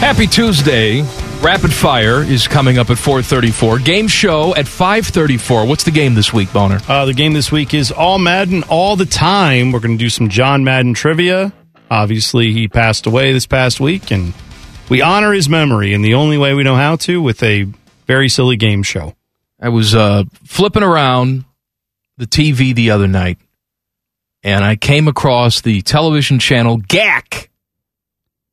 Happy 0.00 0.26
Tuesday. 0.26 1.02
Rapid 1.40 1.72
Fire 1.72 2.24
is 2.24 2.48
coming 2.48 2.78
up 2.78 2.90
at 2.90 2.98
4:34. 2.98 3.78
Game 3.78 4.08
show 4.08 4.52
at 4.56 4.66
5:34. 4.66 5.68
What's 5.68 5.84
the 5.84 5.92
game 5.92 6.16
this 6.16 6.32
week, 6.32 6.52
Boner? 6.52 6.80
Uh, 6.88 7.04
the 7.04 7.14
game 7.14 7.32
this 7.32 7.52
week 7.52 7.74
is 7.74 7.92
all 7.92 8.18
Madden 8.18 8.64
all 8.64 8.96
the 8.96 9.06
time. 9.06 9.70
We're 9.70 9.78
going 9.78 9.96
to 9.96 10.04
do 10.04 10.10
some 10.10 10.30
John 10.30 10.64
Madden 10.64 10.94
trivia. 10.94 11.52
Obviously, 11.92 12.52
he 12.52 12.66
passed 12.66 13.06
away 13.06 13.32
this 13.32 13.46
past 13.46 13.78
week, 13.78 14.10
and 14.10 14.34
we 14.90 15.00
honor 15.00 15.32
his 15.32 15.48
memory 15.48 15.94
in 15.94 16.02
the 16.02 16.14
only 16.14 16.36
way 16.36 16.52
we 16.52 16.62
know 16.62 16.76
how 16.76 16.96
to 16.96 17.22
with 17.22 17.42
a 17.42 17.66
very 18.06 18.28
silly 18.28 18.56
game 18.56 18.82
show. 18.82 19.14
I 19.60 19.68
was 19.68 19.94
uh, 19.94 20.24
flipping 20.44 20.82
around 20.82 21.44
the 22.16 22.26
TV 22.26 22.74
the 22.74 22.90
other 22.90 23.06
night, 23.06 23.38
and 24.42 24.64
I 24.64 24.76
came 24.76 25.06
across 25.08 25.60
the 25.60 25.82
television 25.82 26.38
channel 26.38 26.78
GAC, 26.78 27.48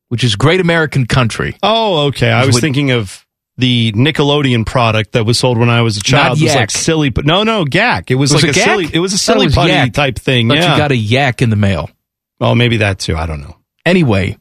which 0.08 0.22
is 0.22 0.36
Great 0.36 0.60
American 0.60 1.06
Country. 1.06 1.56
Oh, 1.62 2.06
okay. 2.06 2.30
I 2.30 2.46
was 2.46 2.60
thinking 2.60 2.90
of 2.92 3.26
the 3.56 3.92
Nickelodeon 3.92 4.64
product 4.64 5.12
that 5.12 5.24
was 5.24 5.38
sold 5.38 5.58
when 5.58 5.68
I 5.68 5.82
was 5.82 5.96
a 5.96 6.02
child. 6.02 6.40
It 6.40 6.44
was 6.44 6.54
like 6.54 6.70
silly, 6.70 7.10
but 7.10 7.26
no, 7.26 7.42
no, 7.42 7.64
GAC. 7.64 8.10
It 8.10 8.14
was, 8.14 8.32
Was 8.32 8.42
like 8.42 8.50
it 8.50 8.56
a 8.56 8.60
silly. 8.60 8.88
It 8.92 9.00
was 9.00 9.12
a 9.12 9.18
silly 9.18 9.44
it 9.44 9.46
was 9.46 9.54
putty 9.56 9.72
Yak. 9.72 9.92
type 9.92 10.18
thing. 10.18 10.48
But 10.48 10.58
yeah. 10.58 10.72
you 10.72 10.78
got 10.78 10.92
a 10.92 10.96
yak 10.96 11.42
in 11.42 11.50
the 11.50 11.56
mail. 11.56 11.90
oh, 12.40 12.54
maybe 12.54 12.78
that 12.78 13.00
too. 13.00 13.16
I 13.16 13.26
don't 13.26 13.40
know. 13.40 13.56
Anyway, 13.84 14.38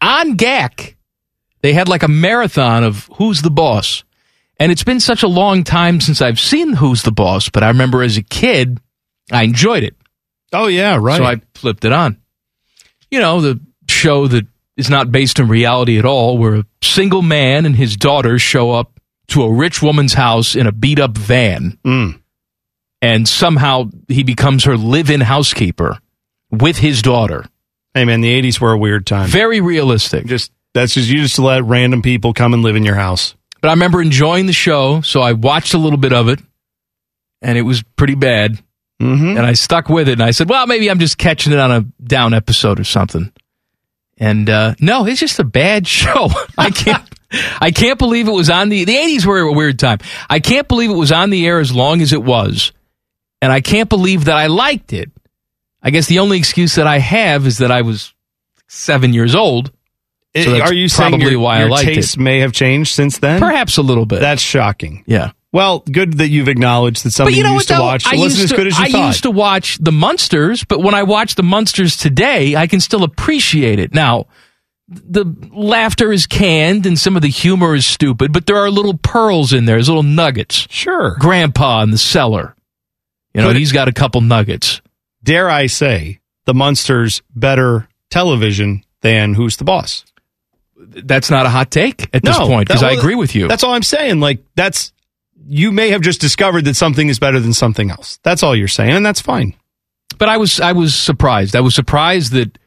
on 0.00 0.36
GAC, 0.36 0.96
they 1.62 1.72
had 1.72 1.88
like 1.88 2.02
a 2.02 2.08
marathon 2.08 2.84
of 2.84 3.08
Who's 3.16 3.42
the 3.42 3.50
Boss. 3.50 4.04
And 4.58 4.70
it's 4.70 4.84
been 4.84 5.00
such 5.00 5.22
a 5.22 5.28
long 5.28 5.64
time 5.64 6.00
since 6.00 6.20
I've 6.20 6.38
seen 6.38 6.74
Who's 6.74 7.02
the 7.02 7.12
Boss, 7.12 7.48
but 7.48 7.62
I 7.62 7.68
remember 7.68 8.02
as 8.02 8.18
a 8.18 8.22
kid, 8.22 8.78
I 9.32 9.44
enjoyed 9.44 9.82
it. 9.82 9.96
Oh, 10.52 10.66
yeah, 10.66 10.98
right. 11.00 11.16
So 11.16 11.24
I 11.24 11.40
flipped 11.54 11.84
it 11.84 11.92
on. 11.92 12.18
You 13.10 13.20
know, 13.20 13.40
the 13.40 13.60
show 13.88 14.26
that 14.28 14.46
is 14.76 14.90
not 14.90 15.12
based 15.12 15.38
in 15.38 15.48
reality 15.48 15.98
at 15.98 16.04
all, 16.04 16.38
where 16.38 16.56
a 16.56 16.66
single 16.82 17.22
man 17.22 17.66
and 17.66 17.74
his 17.74 17.96
daughter 17.96 18.38
show 18.38 18.72
up 18.72 19.00
to 19.28 19.42
a 19.42 19.52
rich 19.52 19.80
woman's 19.80 20.14
house 20.14 20.54
in 20.54 20.66
a 20.66 20.72
beat 20.72 20.98
up 20.98 21.16
van. 21.16 21.78
Mm. 21.84 22.20
And 23.00 23.26
somehow 23.26 23.90
he 24.08 24.24
becomes 24.24 24.64
her 24.64 24.76
live 24.76 25.10
in 25.10 25.20
housekeeper 25.20 25.98
with 26.50 26.78
his 26.78 27.00
daughter. 27.00 27.44
Hey, 27.94 28.04
man, 28.04 28.20
the 28.20 28.42
80s 28.42 28.60
were 28.60 28.72
a 28.72 28.78
weird 28.78 29.06
time. 29.06 29.28
Very 29.28 29.60
realistic. 29.60 30.26
Just 30.26 30.52
That's 30.74 30.94
just, 30.94 31.08
you 31.08 31.20
just 31.22 31.38
let 31.38 31.64
random 31.64 32.02
people 32.02 32.32
come 32.32 32.54
and 32.54 32.62
live 32.62 32.76
in 32.76 32.84
your 32.84 32.94
house. 32.94 33.34
But 33.60 33.68
I 33.68 33.72
remember 33.72 34.00
enjoying 34.00 34.46
the 34.46 34.52
show, 34.52 35.00
so 35.02 35.20
I 35.20 35.32
watched 35.32 35.74
a 35.74 35.78
little 35.78 35.98
bit 35.98 36.12
of 36.12 36.28
it, 36.28 36.40
and 37.42 37.58
it 37.58 37.62
was 37.62 37.82
pretty 37.96 38.14
bad. 38.14 38.62
Mm-hmm. 39.00 39.36
And 39.36 39.40
I 39.40 39.54
stuck 39.54 39.88
with 39.88 40.08
it, 40.08 40.12
and 40.12 40.22
I 40.22 40.30
said, 40.30 40.48
well, 40.48 40.66
maybe 40.66 40.90
I'm 40.90 40.98
just 40.98 41.18
catching 41.18 41.52
it 41.52 41.58
on 41.58 41.70
a 41.70 41.80
down 42.02 42.34
episode 42.34 42.78
or 42.78 42.84
something. 42.84 43.32
And 44.18 44.48
uh, 44.48 44.74
no, 44.80 45.06
it's 45.06 45.20
just 45.20 45.38
a 45.38 45.44
bad 45.44 45.86
show. 45.88 46.28
I 46.56 46.70
can't. 46.70 47.08
I 47.60 47.70
can't 47.70 47.98
believe 47.98 48.26
it 48.26 48.32
was 48.32 48.50
on 48.50 48.70
the 48.70 48.84
the 48.84 48.96
80s 48.96 49.24
were 49.24 49.38
a 49.38 49.52
weird 49.52 49.78
time. 49.78 49.98
I 50.28 50.40
can't 50.40 50.66
believe 50.66 50.90
it 50.90 50.94
was 50.94 51.12
on 51.12 51.30
the 51.30 51.46
air 51.46 51.60
as 51.60 51.72
long 51.72 52.02
as 52.02 52.12
it 52.12 52.22
was. 52.22 52.72
And 53.40 53.52
I 53.52 53.60
can't 53.60 53.88
believe 53.88 54.24
that 54.24 54.36
I 54.36 54.48
liked 54.48 54.92
it. 54.92 55.10
I 55.80 55.90
guess 55.90 56.06
the 56.06 56.18
only 56.18 56.38
excuse 56.38 56.74
that 56.74 56.88
I 56.88 56.98
have 56.98 57.46
is 57.46 57.58
that 57.58 57.70
I 57.70 57.82
was 57.82 58.12
7 58.68 59.12
years 59.12 59.34
old. 59.34 59.72
So 60.36 60.52
that's 60.52 60.70
Are 60.70 60.74
you 60.74 60.88
saying 60.88 61.20
your, 61.20 61.40
why 61.40 61.58
your 61.58 61.68
I 61.68 61.70
liked 61.70 61.84
tastes 61.86 62.14
it? 62.14 62.20
may 62.20 62.40
have 62.40 62.52
changed 62.52 62.94
since 62.94 63.18
then? 63.18 63.40
Perhaps 63.40 63.78
a 63.78 63.82
little 63.82 64.06
bit. 64.06 64.20
That's 64.20 64.42
shocking. 64.42 65.02
Yeah. 65.06 65.32
Well, 65.52 65.80
good 65.80 66.18
that 66.18 66.28
you've 66.28 66.46
acknowledged 66.48 67.04
that 67.04 67.10
something 67.10 67.32
but 67.32 67.36
you 67.36 67.42
know 67.42 67.54
used 67.54 67.70
what, 67.70 67.76
to 67.76 67.82
watch 67.82 68.06
I 68.06 68.16
wasn't 68.16 68.44
as 68.44 68.52
good 68.56 68.68
as 68.68 68.78
you 68.78 68.84
I 68.84 68.88
thought. 68.90 69.06
used 69.08 69.22
to 69.24 69.32
watch 69.32 69.78
the 69.78 69.90
Munsters, 69.90 70.62
but 70.62 70.80
when 70.80 70.94
I 70.94 71.02
watch 71.02 71.34
the 71.34 71.42
Munsters 71.42 71.96
today, 71.96 72.54
I 72.54 72.68
can 72.68 72.78
still 72.78 73.02
appreciate 73.02 73.80
it. 73.80 73.92
Now, 73.92 74.26
the 74.86 75.24
laughter 75.52 76.12
is 76.12 76.26
canned 76.26 76.86
and 76.86 76.96
some 76.96 77.16
of 77.16 77.22
the 77.22 77.28
humor 77.28 77.74
is 77.74 77.84
stupid, 77.84 78.32
but 78.32 78.46
there 78.46 78.58
are 78.58 78.70
little 78.70 78.96
pearls 78.96 79.52
in 79.52 79.64
there, 79.64 79.76
there's 79.76 79.88
little 79.88 80.04
nuggets. 80.04 80.68
Sure. 80.70 81.16
Grandpa 81.18 81.82
in 81.82 81.90
the 81.90 81.98
cellar. 81.98 82.54
You 83.34 83.40
know, 83.40 83.48
But- 83.48 83.56
he's 83.56 83.72
got 83.72 83.88
a 83.88 83.92
couple 83.92 84.20
nuggets. 84.20 84.80
Dare 85.24 85.50
I 85.50 85.66
say, 85.66 86.20
the 86.46 86.54
Munsters 86.54 87.22
better 87.34 87.88
television 88.08 88.84
than 89.02 89.34
Who's 89.34 89.56
the 89.56 89.64
Boss? 89.64 90.04
That's 90.88 91.30
not 91.30 91.46
a 91.46 91.48
hot 91.50 91.70
take 91.70 92.08
at 92.14 92.22
this 92.22 92.38
No, 92.38 92.46
point 92.46 92.68
because 92.68 92.82
I 92.82 92.92
agree 92.92 93.14
with 93.14 93.34
you. 93.34 93.48
That's 93.48 93.62
all 93.64 93.72
I'm 93.74 93.82
saying. 93.82 94.20
Like 94.20 94.40
that's 94.56 94.92
you 95.46 95.72
may 95.72 95.90
have 95.90 96.00
just 96.00 96.20
discovered 96.20 96.64
that 96.66 96.74
something 96.76 97.08
is 97.08 97.18
better 97.18 97.38
than 97.40 97.52
something 97.52 97.90
else. 97.90 98.18
That's 98.22 98.42
all 98.42 98.54
you're 98.56 98.68
saying, 98.68 98.90
and 98.92 99.04
that's 99.04 99.20
fine. 99.20 99.54
but 100.18 100.28
I 100.28 100.36
was 100.38 100.60
I 100.60 100.72
was 100.72 100.94
surprised. 100.94 101.54
I 101.56 101.60
was 101.60 101.74
surprised 101.74 102.32
that 102.32 102.58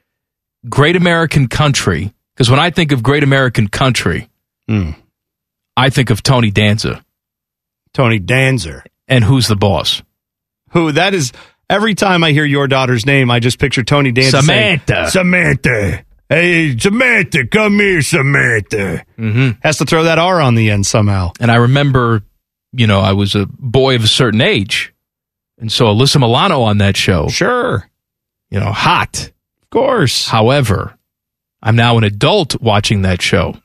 Great 0.69 0.95
American 0.95 1.47
Country, 1.47 2.13
because 2.35 2.49
when 2.49 2.59
I 2.59 2.69
think 2.69 2.91
of 2.91 3.03
Great 3.03 3.23
American 3.23 3.67
Country, 3.67 4.29
Hmm. 4.67 4.91
I 5.75 5.89
think 5.89 6.09
of 6.09 6.21
Tony 6.23 6.51
Danza. 6.51 7.03
Tony 7.93 8.19
Danzer. 8.19 8.83
And 9.07 9.23
who's 9.23 9.47
the 9.47 9.55
boss? 9.55 10.01
Who 10.71 10.91
that 10.93 11.13
is 11.13 11.31
every 11.69 11.95
time 11.95 12.23
I 12.23 12.31
hear 12.31 12.45
your 12.45 12.67
daughter's 12.67 13.05
name, 13.05 13.29
I 13.29 13.39
just 13.39 13.59
picture 13.59 13.83
Tony 13.83 14.11
Danza 14.11 14.41
saying, 14.41 14.81
Samantha. 15.09 16.05
Samantha. 16.33 16.47
Hey, 16.47 16.77
Samantha, 16.77 17.47
come 17.47 17.79
here, 17.79 18.01
Samantha. 18.01 19.05
Mm-hmm. 19.17 19.59
Has 19.61 19.77
to 19.77 19.85
throw 19.85 20.03
that 20.03 20.19
R 20.19 20.41
on 20.41 20.55
the 20.55 20.69
end 20.69 20.85
somehow. 20.85 21.31
And 21.39 21.51
I 21.51 21.55
remember, 21.55 22.23
you 22.71 22.87
know, 22.87 22.99
I 22.99 23.13
was 23.13 23.35
a 23.35 23.45
boy 23.45 23.95
of 23.95 24.03
a 24.03 24.07
certain 24.07 24.41
age. 24.41 24.93
And 25.59 25.71
so 25.71 25.85
Alyssa 25.85 26.19
Milano 26.19 26.61
on 26.61 26.79
that 26.79 26.97
show. 26.97 27.27
Sure. 27.27 27.87
You 28.49 28.59
know, 28.59 28.71
hot. 28.71 29.31
Of 29.61 29.69
course. 29.69 30.27
However, 30.27 30.97
I'm 31.61 31.75
now 31.75 31.97
an 31.97 32.03
adult 32.03 32.59
watching 32.61 33.03
that 33.03 33.21
show. 33.21 33.55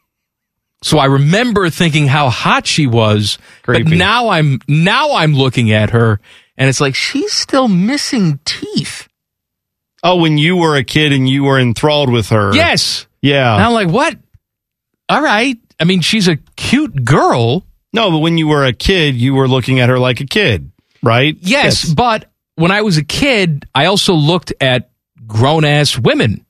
So 0.82 0.98
I 0.98 1.06
remember 1.06 1.70
thinking 1.70 2.06
how 2.06 2.30
hot 2.30 2.66
she 2.66 2.86
was, 2.86 3.38
but 3.66 3.84
now 3.86 4.28
I'm 4.28 4.60
now 4.68 5.14
I'm 5.14 5.34
looking 5.34 5.72
at 5.72 5.90
her 5.90 6.20
and 6.56 6.68
it's 6.68 6.80
like 6.80 6.94
she's 6.94 7.32
still 7.32 7.66
missing 7.66 8.38
teeth. 8.44 9.07
Oh, 10.02 10.16
when 10.16 10.38
you 10.38 10.56
were 10.56 10.76
a 10.76 10.84
kid 10.84 11.12
and 11.12 11.28
you 11.28 11.44
were 11.44 11.58
enthralled 11.58 12.10
with 12.10 12.28
her. 12.28 12.54
Yes. 12.54 13.06
Yeah. 13.20 13.54
And 13.54 13.64
I'm 13.64 13.72
like, 13.72 13.88
what? 13.88 14.16
All 15.08 15.20
right. 15.22 15.56
I 15.80 15.84
mean, 15.84 16.00
she's 16.02 16.28
a 16.28 16.36
cute 16.56 17.04
girl. 17.04 17.64
No, 17.92 18.10
but 18.10 18.18
when 18.18 18.38
you 18.38 18.46
were 18.48 18.64
a 18.64 18.72
kid, 18.72 19.14
you 19.16 19.34
were 19.34 19.48
looking 19.48 19.80
at 19.80 19.88
her 19.88 19.98
like 19.98 20.20
a 20.20 20.26
kid, 20.26 20.70
right? 21.02 21.36
Yes, 21.40 21.84
but 21.92 22.30
when 22.56 22.70
I 22.70 22.82
was 22.82 22.96
a 22.98 23.04
kid, 23.04 23.64
I 23.74 23.86
also 23.86 24.12
looked 24.14 24.52
at 24.60 24.90
grown 25.26 25.64
ass 25.64 25.98
women 25.98 26.44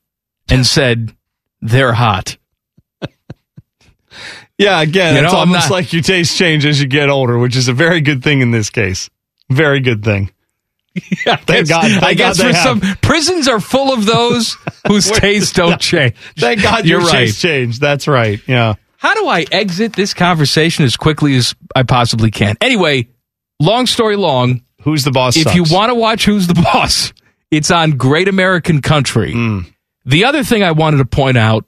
and 0.49 0.65
said, 0.65 1.13
they're 1.61 1.93
hot. 1.93 2.37
Yeah, 4.57 4.81
again, 4.81 5.15
You 5.15 5.21
it's 5.23 5.31
know, 5.31 5.39
I'm 5.39 5.47
almost 5.49 5.69
not- 5.69 5.75
like 5.75 5.93
your 5.93 6.01
taste 6.01 6.37
change 6.37 6.65
as 6.65 6.81
you 6.81 6.87
get 6.87 7.09
older, 7.09 7.37
which 7.39 7.55
is 7.55 7.69
a 7.69 7.73
very 7.73 8.01
good 8.01 8.21
thing 8.21 8.41
in 8.41 8.51
this 8.51 8.69
case. 8.69 9.09
Very 9.49 9.79
good 9.79 10.03
thing. 10.03 10.31
Yeah, 11.25 11.35
Thank 11.37 11.69
God. 11.69 11.83
Thank 11.83 12.03
I 12.03 12.13
guess 12.13 12.37
they 12.37 12.49
for 12.51 12.55
have. 12.55 12.63
some 12.63 12.95
prisons 13.01 13.47
are 13.47 13.59
full 13.59 13.93
of 13.93 14.05
those 14.05 14.57
whose 14.87 15.09
tastes 15.09 15.53
don't 15.53 15.79
change. 15.79 16.15
Thank 16.37 16.61
God 16.63 16.85
You're 16.85 17.01
your 17.01 17.09
right. 17.09 17.31
change. 17.33 17.79
That's 17.79 18.07
right. 18.07 18.39
Yeah. 18.47 18.75
How 18.97 19.13
do 19.13 19.27
I 19.27 19.45
exit 19.51 19.93
this 19.93 20.13
conversation 20.13 20.83
as 20.85 20.97
quickly 20.97 21.35
as 21.37 21.55
I 21.75 21.83
possibly 21.83 22.31
can? 22.31 22.55
Anyway, 22.59 23.07
long 23.59 23.85
story 23.85 24.15
long, 24.17 24.63
Who's 24.81 25.03
the 25.03 25.11
boss? 25.11 25.37
if 25.37 25.43
sucks. 25.43 25.55
you 25.55 25.63
want 25.69 25.89
to 25.89 25.95
watch 25.95 26.25
Who's 26.25 26.47
the 26.47 26.53
Boss, 26.55 27.13
it's 27.51 27.71
on 27.71 27.91
Great 27.91 28.27
American 28.27 28.81
Country. 28.81 29.31
Hmm. 29.33 29.59
The 30.05 30.25
other 30.25 30.43
thing 30.43 30.63
I 30.63 30.71
wanted 30.71 30.97
to 30.97 31.05
point 31.05 31.37
out 31.37 31.65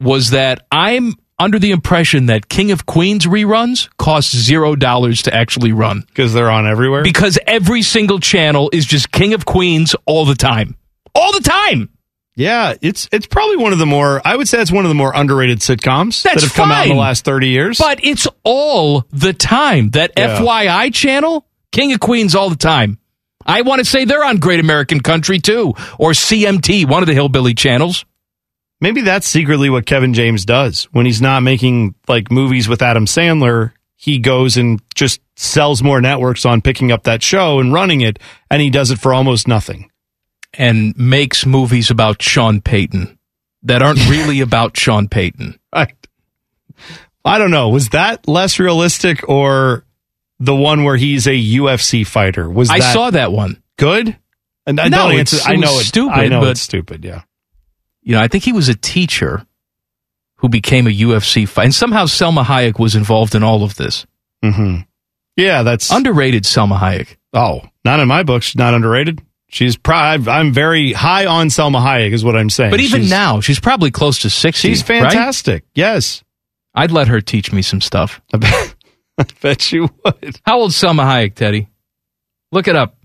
was 0.00 0.30
that 0.30 0.64
I'm 0.70 1.14
under 1.40 1.58
the 1.58 1.70
impression 1.70 2.26
that 2.26 2.48
King 2.48 2.70
of 2.72 2.86
Queens 2.86 3.26
reruns 3.26 3.88
cost 3.98 4.34
zero 4.34 4.74
dollars 4.76 5.22
to 5.22 5.34
actually 5.34 5.72
run 5.72 6.02
because 6.08 6.32
they're 6.32 6.50
on 6.50 6.66
everywhere. 6.66 7.02
because 7.04 7.38
every 7.46 7.82
single 7.82 8.18
channel 8.20 8.70
is 8.72 8.84
just 8.86 9.10
King 9.12 9.34
of 9.34 9.44
Queens 9.44 9.94
all 10.06 10.24
the 10.24 10.34
time, 10.34 10.76
all 11.14 11.32
the 11.32 11.40
time. 11.40 11.90
yeah, 12.34 12.74
it's 12.82 13.08
it's 13.12 13.26
probably 13.26 13.56
one 13.56 13.72
of 13.72 13.78
the 13.78 13.86
more 13.86 14.20
I 14.24 14.34
would 14.36 14.48
say 14.48 14.60
it's 14.60 14.72
one 14.72 14.84
of 14.84 14.88
the 14.88 14.94
more 14.94 15.12
underrated 15.14 15.58
sitcoms 15.60 16.22
That's 16.22 16.34
that 16.36 16.42
have 16.42 16.54
come 16.54 16.70
out 16.72 16.86
in 16.86 16.92
the 16.94 17.00
last 17.00 17.24
thirty 17.24 17.48
years. 17.48 17.78
But 17.78 18.04
it's 18.04 18.26
all 18.44 19.04
the 19.12 19.32
time. 19.32 19.90
That 19.90 20.12
Yeah. 20.16 20.38
FYI 20.40 20.92
channel, 20.92 21.46
King 21.72 21.92
of 21.92 22.00
Queens 22.00 22.34
all 22.34 22.50
the 22.50 22.56
time. 22.56 22.98
I 23.46 23.62
want 23.62 23.78
to 23.78 23.84
say 23.84 24.04
they're 24.04 24.24
on 24.24 24.38
Great 24.38 24.60
American 24.60 25.00
Country 25.00 25.38
too, 25.38 25.74
or 25.98 26.10
CMT, 26.12 26.86
one 26.86 27.02
of 27.02 27.06
the 27.06 27.14
hillbilly 27.14 27.54
channels. 27.54 28.04
Maybe 28.80 29.00
that's 29.02 29.26
secretly 29.26 29.70
what 29.70 29.86
Kevin 29.86 30.14
James 30.14 30.44
does 30.44 30.84
when 30.92 31.04
he's 31.06 31.20
not 31.20 31.42
making 31.42 31.94
like 32.06 32.30
movies 32.30 32.68
with 32.68 32.80
Adam 32.82 33.06
Sandler. 33.06 33.72
He 33.96 34.18
goes 34.20 34.56
and 34.56 34.80
just 34.94 35.20
sells 35.34 35.82
more 35.82 36.00
networks 36.00 36.44
on 36.46 36.60
picking 36.62 36.92
up 36.92 37.02
that 37.04 37.22
show 37.22 37.58
and 37.58 37.72
running 37.72 38.00
it, 38.02 38.20
and 38.50 38.62
he 38.62 38.70
does 38.70 38.90
it 38.92 39.00
for 39.00 39.12
almost 39.12 39.48
nothing. 39.48 39.90
and 40.54 40.96
makes 40.96 41.44
movies 41.44 41.90
about 41.90 42.22
Sean 42.22 42.60
Payton 42.60 43.18
that 43.64 43.82
aren't 43.82 43.98
really 44.08 44.40
about 44.40 44.76
Sean 44.76 45.08
Payton. 45.08 45.58
Right. 45.74 45.94
I 47.24 47.38
don't 47.38 47.50
know. 47.50 47.68
Was 47.68 47.90
that 47.90 48.26
less 48.28 48.58
realistic 48.58 49.28
or 49.28 49.84
the 50.40 50.54
one 50.54 50.84
where 50.84 50.96
he's 50.96 51.26
a 51.26 51.30
UFC 51.32 52.06
fighter? 52.06 52.48
Was 52.48 52.70
I 52.70 52.78
that 52.78 52.92
saw 52.94 53.10
that 53.10 53.32
one. 53.32 53.62
good? 53.76 54.16
And 54.66 54.78
I 54.80 54.88
No, 54.88 55.08
don't 55.10 55.18
it's-. 55.20 55.46
I 55.46 55.56
know 55.56 55.78
it's 55.78 55.88
stupid, 55.88 56.12
I 56.14 56.28
know 56.28 56.40
but- 56.40 56.50
it's 56.52 56.60
stupid. 56.62 57.04
Yeah. 57.04 57.22
You 58.08 58.14
know, 58.14 58.22
I 58.22 58.28
think 58.28 58.42
he 58.42 58.54
was 58.54 58.70
a 58.70 58.74
teacher 58.74 59.44
who 60.36 60.48
became 60.48 60.86
a 60.86 60.90
UFC 60.90 61.46
fighter. 61.46 61.66
And 61.66 61.74
somehow 61.74 62.06
Salma 62.06 62.42
Hayek 62.42 62.78
was 62.78 62.94
involved 62.94 63.34
in 63.34 63.42
all 63.42 63.62
of 63.64 63.74
this. 63.76 64.06
hmm 64.42 64.78
Yeah, 65.36 65.62
that's 65.62 65.90
Underrated 65.92 66.44
Salma 66.44 66.78
Hayek. 66.78 67.16
Oh, 67.34 67.60
not 67.84 68.00
in 68.00 68.08
my 68.08 68.22
book. 68.22 68.42
She's 68.42 68.56
not 68.56 68.72
underrated. 68.72 69.20
She's 69.50 69.76
pro- 69.76 69.94
I'm 69.94 70.54
very 70.54 70.94
high 70.94 71.26
on 71.26 71.48
Salma 71.48 71.82
Hayek, 71.84 72.12
is 72.14 72.24
what 72.24 72.34
I'm 72.34 72.48
saying. 72.48 72.70
But 72.70 72.80
even 72.80 73.00
She's- 73.02 73.10
now, 73.10 73.40
she's 73.42 73.60
probably 73.60 73.90
close 73.90 74.20
to 74.20 74.30
60. 74.30 74.66
she's 74.68 74.80
right? 74.88 75.02
fantastic. 75.02 75.64
Yes, 75.74 76.24
I'd 76.74 76.90
let 76.92 77.08
her 77.08 77.20
teach 77.20 77.52
me 77.52 77.60
some 77.60 77.82
stuff. 77.82 78.22
I 78.32 78.38
bet, 78.38 78.74
I 79.18 79.26
bet 79.42 79.70
you 79.70 79.90
would. 80.02 80.40
How 80.46 80.60
old 80.60 80.70
Salma 80.70 81.02
Hayek, 81.04 81.34
Teddy? 81.34 81.68
Look 82.52 82.68
it 82.68 82.76
up. 82.76 82.96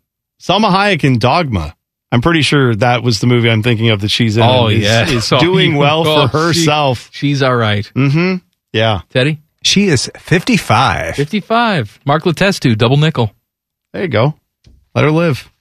Salma 0.41 0.69
Hayek 0.71 1.03
in 1.03 1.19
Dogma. 1.19 1.75
I'm 2.13 2.21
pretty 2.21 2.43
sure 2.43 2.75
that 2.75 3.01
was 3.01 3.19
the 3.21 3.25
movie 3.25 3.49
I'm 3.49 3.63
thinking 3.63 3.89
of 3.89 4.01
that 4.01 4.09
she's 4.09 4.37
in. 4.37 4.43
Oh, 4.43 4.67
is, 4.67 4.83
yeah. 4.83 5.09
is 5.09 5.29
Oh, 5.33 5.39
doing 5.39 5.73
well 5.73 6.07
oh, 6.07 6.27
for 6.27 6.37
herself. 6.37 7.09
She, 7.11 7.29
she's 7.29 7.41
all 7.41 7.55
right. 7.55 7.91
mm-hmm. 7.95 8.35
Yeah. 8.71 9.01
Teddy? 9.09 9.41
She 9.63 9.87
is 9.87 10.11
55. 10.19 11.15
55. 11.15 12.01
Mark 12.05 12.21
Letestu, 12.21 12.77
double 12.77 12.97
nickel. 12.97 13.31
There 13.93 14.03
you 14.03 14.09
go. 14.09 14.35
Let 14.93 15.05
her 15.05 15.11
live. 15.11 15.51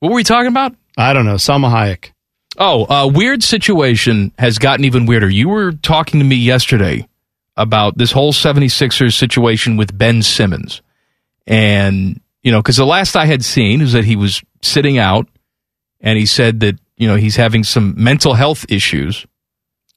What 0.00 0.08
were 0.08 0.16
we 0.16 0.24
talking 0.24 0.48
about? 0.48 0.74
I 0.98 1.12
don't 1.12 1.26
know. 1.26 1.36
Salma 1.36 1.70
Hayek. 1.70 2.10
Oh, 2.58 2.84
a 2.92 3.06
weird 3.06 3.44
situation 3.44 4.32
has 4.36 4.58
gotten 4.58 4.84
even 4.84 5.06
weirder. 5.06 5.30
You 5.30 5.48
were 5.48 5.70
talking 5.72 6.18
to 6.18 6.26
me 6.26 6.36
yesterday 6.36 7.06
about 7.56 7.96
this 7.96 8.10
whole 8.10 8.32
76ers 8.32 9.16
situation 9.16 9.76
with 9.76 9.96
Ben 9.96 10.22
Simmons. 10.22 10.82
And, 11.46 12.20
you 12.44 12.52
know, 12.52 12.60
because 12.60 12.76
the 12.76 12.86
last 12.86 13.16
I 13.16 13.24
had 13.24 13.44
seen 13.44 13.80
is 13.80 13.94
that 13.94 14.04
he 14.04 14.14
was 14.14 14.42
sitting 14.62 14.98
out 14.98 15.26
and 16.00 16.18
he 16.18 16.26
said 16.26 16.60
that, 16.60 16.78
you 16.96 17.08
know, 17.08 17.16
he's 17.16 17.36
having 17.36 17.64
some 17.64 17.94
mental 17.96 18.34
health 18.34 18.66
issues. 18.68 19.26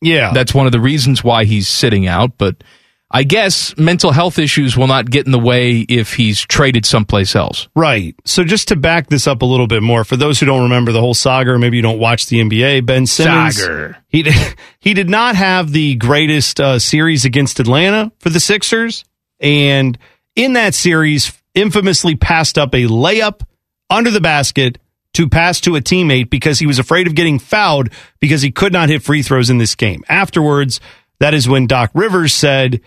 Yeah. 0.02 0.32
That's 0.34 0.54
one 0.54 0.66
of 0.66 0.72
the 0.72 0.80
reasons 0.80 1.24
why 1.24 1.44
he's 1.44 1.68
sitting 1.68 2.08
out. 2.08 2.38
But 2.38 2.64
I 3.12 3.24
guess 3.24 3.78
mental 3.78 4.12
health 4.12 4.40
issues 4.40 4.78
will 4.78 4.88
not 4.88 5.10
get 5.10 5.26
in 5.26 5.34
the 5.34 5.40
way 5.40 5.80
if 5.80 6.14
he's 6.14 6.42
traded 6.42 6.86
someplace 6.86 7.36
else. 7.36 7.68
Right. 7.76 8.16
So 8.24 8.46
just 8.46 8.70
to 8.70 8.78
back 8.78 9.08
this 9.10 9.28
up 9.28 9.42
a 9.42 9.46
little 9.46 9.68
bit 9.68 9.84
more, 9.84 10.06
for 10.06 10.16
those 10.16 10.40
who 10.40 10.46
don't 10.46 10.64
remember 10.64 10.94
the 10.94 11.02
whole 11.02 11.14
saga, 11.14 11.52
or 11.52 11.60
maybe 11.60 11.76
you 11.76 11.84
don't 11.84 12.00
watch 12.00 12.28
the 12.28 12.40
NBA, 12.40 12.86
Ben 12.86 13.06
Simmons, 13.08 13.62
Saga. 13.62 13.98
he 14.08 14.26
he 14.80 14.94
did 14.94 15.10
not 15.10 15.36
have 15.36 15.72
the 15.72 15.96
greatest 15.96 16.62
uh, 16.62 16.80
series 16.80 17.26
against 17.26 17.60
Atlanta 17.60 18.12
for 18.20 18.30
the 18.30 18.40
Sixers, 18.40 19.04
and 19.40 19.98
in 20.36 20.54
that 20.54 20.74
series, 20.76 21.32
infamously 21.58 22.16
passed 22.16 22.58
up 22.58 22.74
a 22.74 22.86
layup 22.86 23.42
under 23.90 24.12
the 24.12 24.22
basket 24.22 24.78
to 25.14 25.28
pass 25.28 25.60
to 25.62 25.76
a 25.76 25.82
teammate 25.82 26.30
because 26.30 26.60
he 26.60 26.68
was 26.68 26.80
afraid 26.80 27.08
of 27.08 27.16
getting 27.16 27.40
fouled 27.40 27.90
because 28.20 28.42
he 28.42 28.52
could 28.52 28.72
not 28.72 28.90
hit 28.90 29.02
free 29.02 29.24
throws 29.24 29.50
in 29.50 29.58
this 29.58 29.74
game. 29.74 30.04
Afterwards, 30.08 30.80
that 31.20 31.34
is 31.34 31.50
when 31.50 31.66
Doc 31.66 31.90
Rivers 31.94 32.34
said 32.34 32.82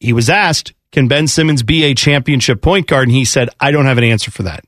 he 0.00 0.12
was 0.12 0.30
asked, 0.30 0.72
"Can 0.92 1.08
Ben 1.08 1.26
Simmons 1.26 1.62
be 1.62 1.84
a 1.84 1.94
championship 1.94 2.62
point 2.62 2.86
guard?" 2.86 3.08
and 3.08 3.16
he 3.16 3.24
said, 3.24 3.50
"I 3.60 3.70
don't 3.70 3.84
have 3.84 3.98
an 3.98 4.04
answer 4.04 4.30
for 4.30 4.44
that." 4.44 4.64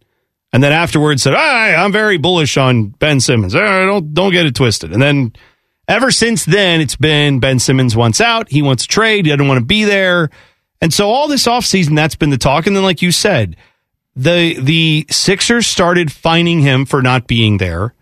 And 0.53 0.63
then 0.63 0.73
afterwards 0.73 1.23
said, 1.23 1.35
"I, 1.35 1.75
I'm 1.75 1.93
very 1.93 2.19
bullish 2.19 2.57
on 2.57 2.89
Ben 2.89 3.21
Simmons. 3.21 3.55
Uh, 3.55 3.87
don't 3.87 4.13
don't 4.13 4.33
get 4.33 4.47
it 4.47 4.55
twisted." 4.55 4.93
And 4.93 5.01
then 5.01 5.33
ever 5.89 6.11
since 6.11 6.45
then, 6.45 6.81
it's 6.81 6.97
been 6.97 7.41
Ben 7.41 7.59
Simmons 7.59 7.97
wants 7.97 8.21
out. 8.21 8.51
He 8.51 8.61
wants 8.61 8.83
to 8.83 8.89
trade. 8.89 9.25
He 9.25 9.31
doesn't 9.33 9.49
want 9.49 9.61
to 9.61 9.65
be 9.65 9.85
there. 9.85 10.31
And 10.81 10.93
so 10.93 11.11
all 11.11 11.29
this 11.29 11.47
offseason, 11.47 11.97
that's 11.97 12.17
been 12.17 12.31
the 12.31 12.39
talk. 12.39 12.67
And 12.67 12.77
then, 12.77 12.83
like 12.83 13.03
you 13.03 13.13
said, 13.13 13.57
the 14.15 14.57
the 14.61 15.07
Sixers 15.11 15.67
started 15.67 16.13
fining 16.13 16.61
him 16.61 16.85
for 16.87 17.03
not 17.03 17.27
being 17.27 17.59
there. 17.59 17.95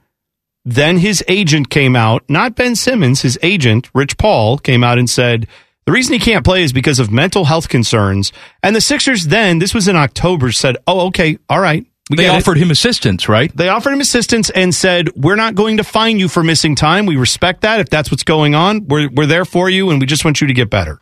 Then 0.64 0.98
his 0.98 1.22
agent 1.28 1.68
came 1.68 1.94
out, 1.94 2.24
not 2.28 2.56
Ben 2.56 2.74
Simmons, 2.74 3.20
his 3.22 3.38
agent, 3.42 3.90
Rich 3.94 4.16
Paul, 4.16 4.56
came 4.58 4.82
out 4.82 4.98
and 4.98 5.10
said 5.10 5.46
the 5.84 5.92
reason 5.92 6.14
he 6.14 6.18
can't 6.18 6.44
play 6.44 6.62
is 6.62 6.72
because 6.72 6.98
of 6.98 7.10
mental 7.10 7.44
health 7.44 7.68
concerns. 7.68 8.32
And 8.62 8.74
the 8.74 8.80
Sixers 8.80 9.26
then, 9.26 9.58
this 9.58 9.74
was 9.74 9.88
in 9.88 9.96
October, 9.96 10.50
said, 10.52 10.78
Oh, 10.86 11.08
okay, 11.08 11.36
all 11.50 11.60
right. 11.60 11.84
we 12.08 12.16
They 12.16 12.22
get 12.24 12.34
it." 12.34 12.38
offered 12.38 12.56
him 12.56 12.70
assistance, 12.70 13.28
right? 13.28 13.54
They 13.54 13.68
offered 13.68 13.92
him 13.92 14.00
assistance 14.00 14.48
and 14.50 14.74
said, 14.74 15.10
"We're 15.14 15.36
not 15.36 15.54
going 15.54 15.76
to 15.76 15.84
fine 15.84 16.18
you 16.18 16.28
for 16.28 16.42
missing 16.42 16.74
time. 16.74 17.04
We 17.04 17.16
respect 17.16 17.60
that. 17.62 17.80
If 17.80 17.90
that's 17.90 18.10
what's 18.10 18.24
going 18.24 18.54
on, 18.54 18.86
we're 18.88 19.10
we're 19.10 19.26
there 19.26 19.44
for 19.44 19.68
you, 19.68 19.90
and 19.90 20.00
we 20.00 20.06
just 20.06 20.24
want 20.24 20.40
you 20.40 20.46
to 20.46 20.54
get 20.54 20.70
better." 20.70 21.00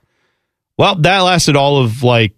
Well, 0.78 0.96
that 0.96 1.20
lasted 1.20 1.56
all 1.56 1.82
of 1.82 2.02
like 2.02 2.34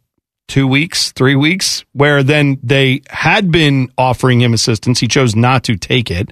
two 0.49 0.66
weeks, 0.66 1.12
three 1.12 1.37
weeks, 1.37 1.85
where 1.93 2.22
then 2.22 2.59
they 2.62 3.03
had 3.09 3.51
been 3.51 3.91
offering 3.97 4.41
him 4.41 4.53
assistance. 4.53 5.01
He 5.01 5.09
chose 5.09 5.35
not 5.35 5.64
to 5.64 5.76
take 5.76 6.11
it, 6.11 6.30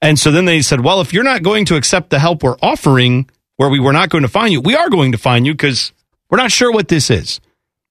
and 0.00 0.18
so 0.18 0.30
then 0.30 0.44
they 0.44 0.62
said, 0.62 0.80
"Well, 0.80 1.00
if 1.00 1.12
you're 1.12 1.24
not 1.24 1.42
going 1.42 1.64
to 1.66 1.76
accept 1.76 2.10
the 2.10 2.18
help 2.18 2.42
we're 2.42 2.58
offering, 2.62 3.28
where 3.56 3.70
we 3.70 3.80
were 3.80 3.92
not 3.92 4.10
going 4.10 4.22
to 4.22 4.28
find 4.28 4.52
you, 4.52 4.60
we 4.60 4.76
are 4.76 4.90
going 4.90 5.12
to 5.12 5.18
find 5.18 5.46
you 5.46 5.52
because 5.52 5.92
we're 6.30 6.38
not 6.38 6.52
sure 6.52 6.70
what 6.70 6.88
this 6.88 7.10
is." 7.10 7.40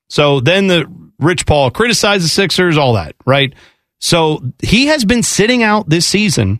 So 0.10 0.40
then 0.40 0.68
the 0.68 0.86
Rich 1.20 1.46
Paul 1.46 1.72
criticized 1.72 2.24
the 2.24 2.30
Sixers, 2.30 2.78
all 2.78 2.94
that, 2.94 3.16
right? 3.26 3.54
So 4.00 4.44
he 4.62 4.88
has 4.88 5.04
been 5.04 5.24
sitting 5.24 5.64
out 5.64 5.90
this 5.90 6.06
season, 6.06 6.60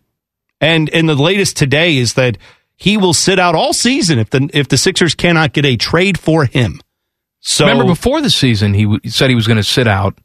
and 0.60 0.90
and 0.90 1.08
the 1.08 1.16
latest 1.16 1.56
today 1.56 1.98
is 1.98 2.16
that 2.16 2.38
he 2.76 2.98
will 2.98 3.14
sit 3.14 3.40
out 3.40 3.56
all 3.56 3.74
season 3.74 4.20
if 4.20 4.30
the 4.30 4.50
if 4.54 4.68
the 4.68 4.78
Sixers 4.78 5.16
cannot 5.16 5.54
get 5.54 5.66
a 5.66 5.78
trade 5.78 6.20
for 6.20 6.46
him. 6.46 6.82
So 7.48 7.66
Remember 7.66 7.86
before 7.86 8.22
the 8.22 8.30
season, 8.30 8.74
he 8.74 8.84
w- 8.84 9.00
said 9.06 9.30
he 9.30 9.36
was 9.36 9.48
going 9.48 9.56
to 9.56 9.64
sit 9.64 9.88
out, 9.88 10.20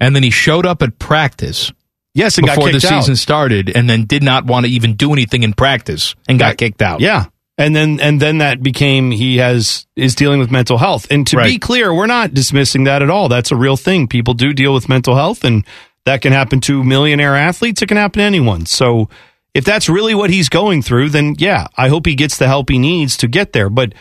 and 0.00 0.16
then 0.16 0.22
he 0.22 0.30
showed 0.30 0.64
up 0.64 0.80
at 0.82 0.98
practice. 0.98 1.70
Yes, 2.14 2.38
and 2.38 2.46
got 2.46 2.56
before 2.56 2.72
the 2.72 2.80
kicked 2.80 2.90
out. 2.90 3.02
season 3.02 3.16
started, 3.16 3.70
and 3.76 3.90
then 3.90 4.06
did 4.06 4.22
not 4.22 4.46
want 4.46 4.64
to 4.64 4.72
even 4.72 4.96
do 4.96 5.12
anything 5.12 5.42
in 5.42 5.52
practice 5.52 6.14
and 6.26 6.38
got 6.38 6.56
kicked 6.56 6.80
out. 6.80 7.00
Yeah. 7.00 7.26
And 7.58 7.76
then 7.76 8.00
and 8.00 8.20
then 8.20 8.38
that 8.38 8.62
became 8.62 9.10
he 9.10 9.36
has 9.36 9.86
is 9.96 10.14
dealing 10.14 10.40
with 10.40 10.50
mental 10.50 10.78
health. 10.78 11.06
And 11.10 11.26
to 11.26 11.36
be 11.42 11.58
clear, 11.58 11.92
we're 11.92 12.06
not 12.06 12.32
dismissing 12.32 12.84
that 12.84 13.02
at 13.02 13.10
all. 13.10 13.28
That's 13.28 13.52
a 13.52 13.56
real 13.56 13.76
thing. 13.76 14.08
People 14.08 14.32
do 14.32 14.54
deal 14.54 14.72
with 14.72 14.88
mental 14.88 15.14
health 15.14 15.44
and 15.44 15.66
that 16.06 16.22
can 16.22 16.32
happen 16.32 16.60
to 16.62 16.82
millionaire 16.82 17.36
athletes, 17.36 17.82
it 17.82 17.86
can 17.86 17.98
happen 17.98 18.20
to 18.20 18.24
anyone. 18.24 18.64
So 18.64 19.10
if 19.54 19.64
that's 19.66 19.88
really 19.90 20.14
what 20.14 20.30
he's 20.30 20.48
going 20.48 20.80
through, 20.80 21.10
then 21.10 21.34
yeah, 21.38 21.66
I 21.76 21.88
hope 21.88 22.06
he 22.06 22.14
gets 22.14 22.38
the 22.38 22.48
help 22.48 22.70
he 22.70 22.78
needs 22.78 23.18
to 23.18 23.28
get 23.28 23.52
there. 23.52 23.68
But 23.68 23.92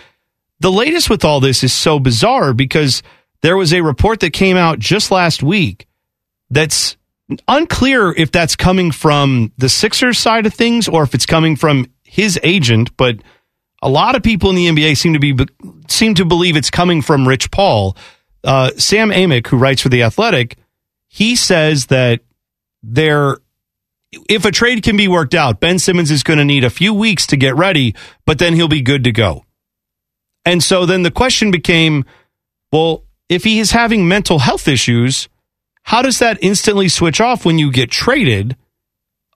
the 0.61 0.71
latest 0.71 1.09
with 1.09 1.25
all 1.25 1.39
this 1.39 1.63
is 1.63 1.73
so 1.73 1.99
bizarre 1.99 2.53
because 2.53 3.01
there 3.41 3.57
was 3.57 3.73
a 3.73 3.81
report 3.81 4.19
that 4.19 4.31
came 4.31 4.55
out 4.55 4.77
just 4.77 5.09
last 5.09 5.41
week 5.41 5.87
that's 6.51 6.97
unclear 7.47 8.11
if 8.11 8.31
that's 8.31 8.55
coming 8.55 8.91
from 8.91 9.51
the 9.57 9.69
Sixers 9.69 10.19
side 10.19 10.45
of 10.45 10.53
things 10.53 10.87
or 10.87 11.01
if 11.01 11.15
it's 11.15 11.25
coming 11.25 11.55
from 11.55 11.87
his 12.03 12.39
agent, 12.43 12.95
but 12.95 13.15
a 13.81 13.89
lot 13.89 14.15
of 14.15 14.21
people 14.21 14.51
in 14.51 14.55
the 14.55 14.67
NBA 14.67 14.95
seem 14.97 15.13
to 15.13 15.19
be 15.19 15.35
seem 15.87 16.13
to 16.13 16.25
believe 16.25 16.55
it's 16.55 16.69
coming 16.69 17.01
from 17.01 17.27
Rich 17.27 17.49
Paul. 17.49 17.97
Uh, 18.43 18.69
Sam 18.77 19.09
Amick, 19.09 19.47
who 19.47 19.57
writes 19.57 19.81
for 19.81 19.89
the 19.89 20.03
Athletic, 20.03 20.57
he 21.07 21.35
says 21.35 21.87
that 21.87 22.21
there, 22.83 23.37
if 24.29 24.45
a 24.45 24.51
trade 24.51 24.83
can 24.83 24.95
be 24.95 25.07
worked 25.07 25.33
out, 25.33 25.59
Ben 25.59 25.79
Simmons 25.79 26.11
is 26.11 26.21
going 26.21 26.37
to 26.37 26.45
need 26.45 26.63
a 26.63 26.69
few 26.69 26.93
weeks 26.93 27.25
to 27.27 27.37
get 27.37 27.55
ready, 27.55 27.95
but 28.27 28.37
then 28.37 28.53
he'll 28.53 28.67
be 28.67 28.81
good 28.81 29.05
to 29.05 29.11
go. 29.11 29.43
And 30.45 30.63
so 30.63 30.85
then 30.85 31.03
the 31.03 31.11
question 31.11 31.51
became, 31.51 32.05
well, 32.71 33.03
if 33.29 33.43
he 33.43 33.59
is 33.59 33.71
having 33.71 34.07
mental 34.07 34.39
health 34.39 34.67
issues, 34.67 35.29
how 35.83 36.01
does 36.01 36.19
that 36.19 36.39
instantly 36.41 36.89
switch 36.89 37.21
off 37.21 37.45
when 37.45 37.59
you 37.59 37.71
get 37.71 37.91
traded? 37.91 38.55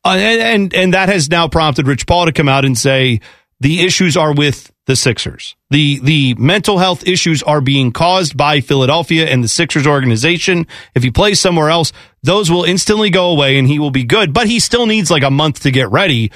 Uh, 0.03 0.17
and, 0.19 0.41
and 0.41 0.73
and 0.73 0.93
that 0.93 1.09
has 1.09 1.29
now 1.29 1.47
prompted 1.47 1.87
Rich 1.87 2.05
Paul 2.05 2.25
to 2.25 2.31
come 2.31 2.47
out 2.47 2.65
and 2.65 2.77
say 2.77 3.21
the 3.59 3.83
issues 3.83 4.15
are 4.15 4.33
with 4.33 4.71
the 4.85 4.95
Sixers. 4.95 5.55
The 5.71 5.99
the 5.99 6.35
mental 6.35 6.77
health 6.77 7.07
issues 7.07 7.41
are 7.41 7.61
being 7.61 7.91
caused 7.91 8.37
by 8.37 8.61
Philadelphia 8.61 9.25
and 9.25 9.43
the 9.43 9.47
Sixers 9.47 9.87
organization. 9.87 10.67
If 10.93 11.01
he 11.01 11.09
plays 11.09 11.39
somewhere 11.39 11.69
else, 11.69 11.91
those 12.21 12.51
will 12.51 12.63
instantly 12.65 13.09
go 13.09 13.31
away 13.31 13.57
and 13.57 13.67
he 13.67 13.79
will 13.79 13.91
be 13.91 14.03
good. 14.03 14.33
But 14.33 14.47
he 14.47 14.59
still 14.59 14.85
needs 14.85 15.09
like 15.09 15.23
a 15.23 15.31
month 15.31 15.61
to 15.61 15.71
get 15.71 15.89
ready, 15.89 16.31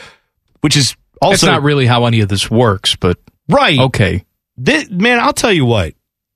which 0.61 0.75
is 0.75 0.95
also 1.21 1.45
That's 1.45 1.57
not 1.57 1.63
really 1.63 1.85
how 1.85 2.05
any 2.05 2.21
of 2.21 2.29
this 2.29 2.49
works, 2.49 2.95
but 2.95 3.19
right. 3.47 3.77
okay. 3.79 4.25
Thi- 4.63 4.87
man, 4.89 5.19
I'll 5.19 5.33
tell 5.33 5.51
you 5.53 5.65
what. 5.65 5.93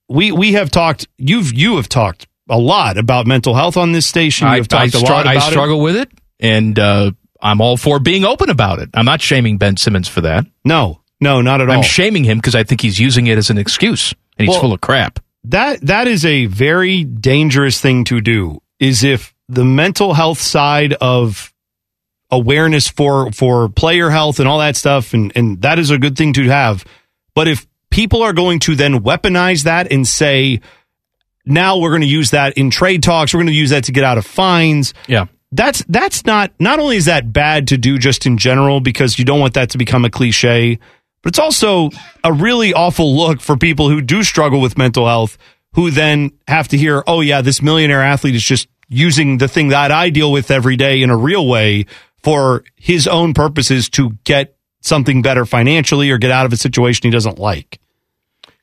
We 0.10 0.32
we 0.32 0.54
have 0.54 0.70
talked. 0.72 1.08
You've 1.18 1.54
you 1.54 1.78
have 1.78 1.90
talked 1.90 2.28
a 2.50 2.58
lot 2.60 2.98
about 2.98 3.26
mental 3.26 3.54
health 3.56 3.78
on 3.78 3.92
this 3.94 4.06
station. 4.06 4.48
You've 4.54 4.68
talked 4.68 4.94
a 4.94 4.98
str- 4.98 5.12
lot 5.12 5.28
I 5.28 5.40
struggle 5.40 5.80
with 5.80 5.96
it, 5.96 6.12
and 6.40 6.78
uh, 6.78 7.12
I'm 7.42 7.62
all 7.62 7.78
for 7.78 8.00
being 8.00 8.26
open 8.26 8.50
about 8.50 8.80
it. 8.80 8.90
I'm 8.94 9.06
not 9.06 9.22
shaming 9.22 9.58
Ben 9.58 9.78
Simmons 9.78 10.08
for 10.08 10.22
that. 10.22 10.46
No, 10.66 11.02
no, 11.22 11.42
not 11.42 11.62
at 11.62 11.70
all. 11.70 11.76
I'm 11.78 11.84
shaming 11.84 12.24
him 12.26 12.38
because 12.38 12.54
I 12.54 12.64
think 12.64 12.82
he's 12.82 13.00
using 13.00 13.28
it 13.28 13.38
as 13.38 13.50
an 13.50 13.58
excuse, 13.58 14.14
and 14.38 14.46
he's 14.48 14.54
Well, 14.54 14.62
full 14.62 14.74
of 14.74 14.82
crap. 14.82 15.20
that 15.46 15.82
that 15.88 16.08
is 16.08 16.26
a 16.26 16.46
very 16.48 17.04
dangerous 17.06 17.80
thing 17.82 18.04
to 18.06 18.22
do 18.22 18.62
is 18.80 19.04
if 19.04 19.34
the 19.50 19.64
mental 19.66 20.14
health 20.14 20.40
side 20.40 20.94
of 20.94 21.54
awareness 22.30 22.88
for 22.90 23.32
for 23.32 23.70
player 23.70 24.10
health 24.10 24.40
and 24.40 24.48
all 24.50 24.60
that 24.60 24.76
stuff 24.76 25.14
and 25.14 25.32
and 25.36 25.62
that 25.62 25.78
is 25.80 25.90
a 25.92 25.98
good 26.00 26.18
thing 26.18 26.34
to 26.34 26.44
have 26.50 26.84
but 27.36 27.48
if 27.48 27.68
people 27.94 28.24
are 28.24 28.34
going 28.34 28.58
to 28.58 28.76
then 28.76 29.02
weaponize 29.02 29.66
that 29.66 29.92
and 29.92 30.08
say 30.08 30.60
now 31.46 31.78
we're 31.78 31.92
going 31.92 32.02
to 32.02 32.08
use 32.08 32.32
that 32.32 32.58
in 32.58 32.72
trade 32.72 33.04
talks. 33.04 33.34
We're 33.34 33.42
going 33.42 33.48
to 33.48 33.54
use 33.54 33.70
that 33.70 33.84
to 33.84 33.92
get 33.92 34.04
out 34.04 34.18
of 34.18 34.26
fines. 34.26 34.96
Yeah. 35.08 35.28
that's 35.52 35.86
that's 35.88 36.26
not 36.26 36.52
not 36.60 36.80
only 36.80 36.98
is 36.98 37.06
that 37.06 37.32
bad 37.32 37.68
to 37.68 37.78
do 37.78 38.00
just 38.00 38.26
in 38.26 38.40
general 38.40 38.80
because 38.80 39.20
you 39.20 39.26
don't 39.26 39.40
want 39.40 39.54
that 39.54 39.70
to 39.70 39.78
become 39.78 40.04
a 40.06 40.10
cliche 40.10 40.80
but 41.22 41.30
it's 41.30 41.40
also 41.40 41.92
a 42.24 42.34
really 42.34 42.74
awful 42.74 43.16
look 43.16 43.40
for 43.40 43.56
people 43.56 43.88
who 43.88 44.02
do 44.02 44.24
struggle 44.24 44.60
with 44.60 44.76
mental 44.80 45.06
health 45.06 45.38
who 45.74 45.92
then 45.92 46.32
have 46.48 46.68
to 46.70 46.78
hear 46.78 47.04
oh 47.06 47.22
yeah 47.22 47.42
this 47.42 47.62
millionaire 47.62 48.02
athlete 48.02 48.34
is 48.34 48.44
just 48.44 48.68
using 48.90 49.38
the 49.38 49.48
thing 49.48 49.68
that 49.68 49.92
I 49.92 50.10
deal 50.10 50.32
with 50.32 50.50
every 50.50 50.76
day 50.76 51.04
in 51.04 51.12
a 51.12 51.18
real 51.18 51.48
way 51.48 51.86
for 52.24 52.64
his 52.76 53.08
own 53.08 53.36
purposes 53.36 53.90
to 53.92 54.18
get 54.24 54.56
something 54.82 55.22
better 55.22 55.46
financially 55.46 56.10
or 56.10 56.18
get 56.18 56.32
out 56.32 56.48
of 56.48 56.54
a 56.54 56.58
situation 56.58 57.02
he 57.04 57.12
doesn't 57.12 57.38
like 57.38 57.80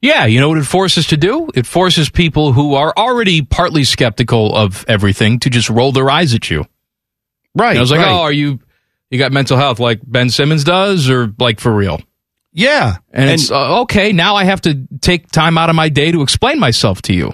Yeah, 0.03 0.25
you 0.25 0.41
know 0.41 0.49
what 0.49 0.59
it 0.59 0.65
forces 0.65 1.09
to 1.09 1.17
do? 1.17 1.51
It 1.55 1.67
forces 1.67 2.09
people 2.09 2.53
who 2.53 2.75
are 2.75 2.93
already 2.97 3.43
partly 3.43 3.85
skeptical 3.85 4.57
of 4.57 4.85
everything 4.89 5.39
to 5.41 5.51
just 5.51 5.69
roll 5.69 5.93
their 5.93 6.09
eyes 6.11 6.35
at 6.35 6.51
you. 6.51 6.65
right 7.55 7.77
I 7.77 7.81
was 7.81 7.91
like, 7.91 8.01
right. 8.01 8.11
oh, 8.11 8.23
are 8.23 8.33
you 8.33 8.61
you 9.11 9.19
got 9.19 9.33
mental 9.33 9.59
health 9.59 9.79
like 9.79 10.01
Ben 10.07 10.31
Simmons 10.31 10.65
does, 10.65 11.11
or 11.11 11.33
like 11.39 11.61
for 11.61 11.75
real? 11.75 12.01
yeah 12.53 12.97
And, 13.13 13.31
it's 13.31 13.51
uh, 13.51 13.83
okay. 13.83 14.13
Now 14.13 14.35
I 14.37 14.45
have 14.45 14.61
to 14.63 14.89
take 15.01 15.31
time 15.31 15.57
out 15.59 15.71
of 15.71 15.77
my 15.77 15.89
day 15.89 16.11
to 16.11 16.23
explain 16.23 16.59
myself 16.59 17.03
to 17.03 17.15
you. 17.15 17.33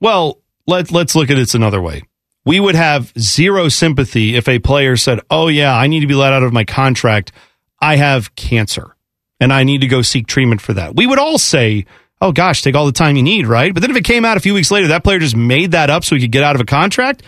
Well, 0.00 0.40
let 0.66 0.92
let's 0.92 1.14
look 1.14 1.30
at 1.30 1.38
it 1.38 1.54
another 1.54 1.80
way. 1.80 2.02
We 2.44 2.60
would 2.60 2.76
have 2.76 3.12
zero 3.18 3.68
sympathy 3.68 4.36
if 4.36 4.48
a 4.48 4.58
player 4.58 4.96
said, 4.96 5.20
"Oh 5.30 5.48
yeah, 5.48 5.74
I 5.74 5.86
need 5.86 6.00
to 6.00 6.06
be 6.06 6.14
let 6.14 6.32
out 6.32 6.42
of 6.42 6.52
my 6.52 6.64
contract. 6.64 7.32
I 7.80 7.96
have 7.96 8.34
cancer 8.36 8.95
and 9.40 9.52
I 9.52 9.64
need 9.64 9.82
to 9.82 9.86
go 9.86 10.02
seek 10.02 10.26
treatment 10.26 10.60
for 10.60 10.72
that. 10.74 10.96
We 10.96 11.06
would 11.06 11.18
all 11.18 11.38
say, 11.38 11.86
oh 12.20 12.32
gosh, 12.32 12.62
take 12.62 12.74
all 12.74 12.86
the 12.86 12.92
time 12.92 13.16
you 13.16 13.22
need, 13.22 13.46
right? 13.46 13.72
But 13.74 13.80
then 13.80 13.90
if 13.90 13.96
it 13.96 14.04
came 14.04 14.24
out 14.24 14.36
a 14.36 14.40
few 14.40 14.54
weeks 14.54 14.70
later, 14.70 14.88
that 14.88 15.04
player 15.04 15.18
just 15.18 15.36
made 15.36 15.72
that 15.72 15.90
up 15.90 16.04
so 16.04 16.14
he 16.14 16.22
could 16.22 16.32
get 16.32 16.42
out 16.42 16.54
of 16.54 16.60
a 16.60 16.64
contract, 16.64 17.22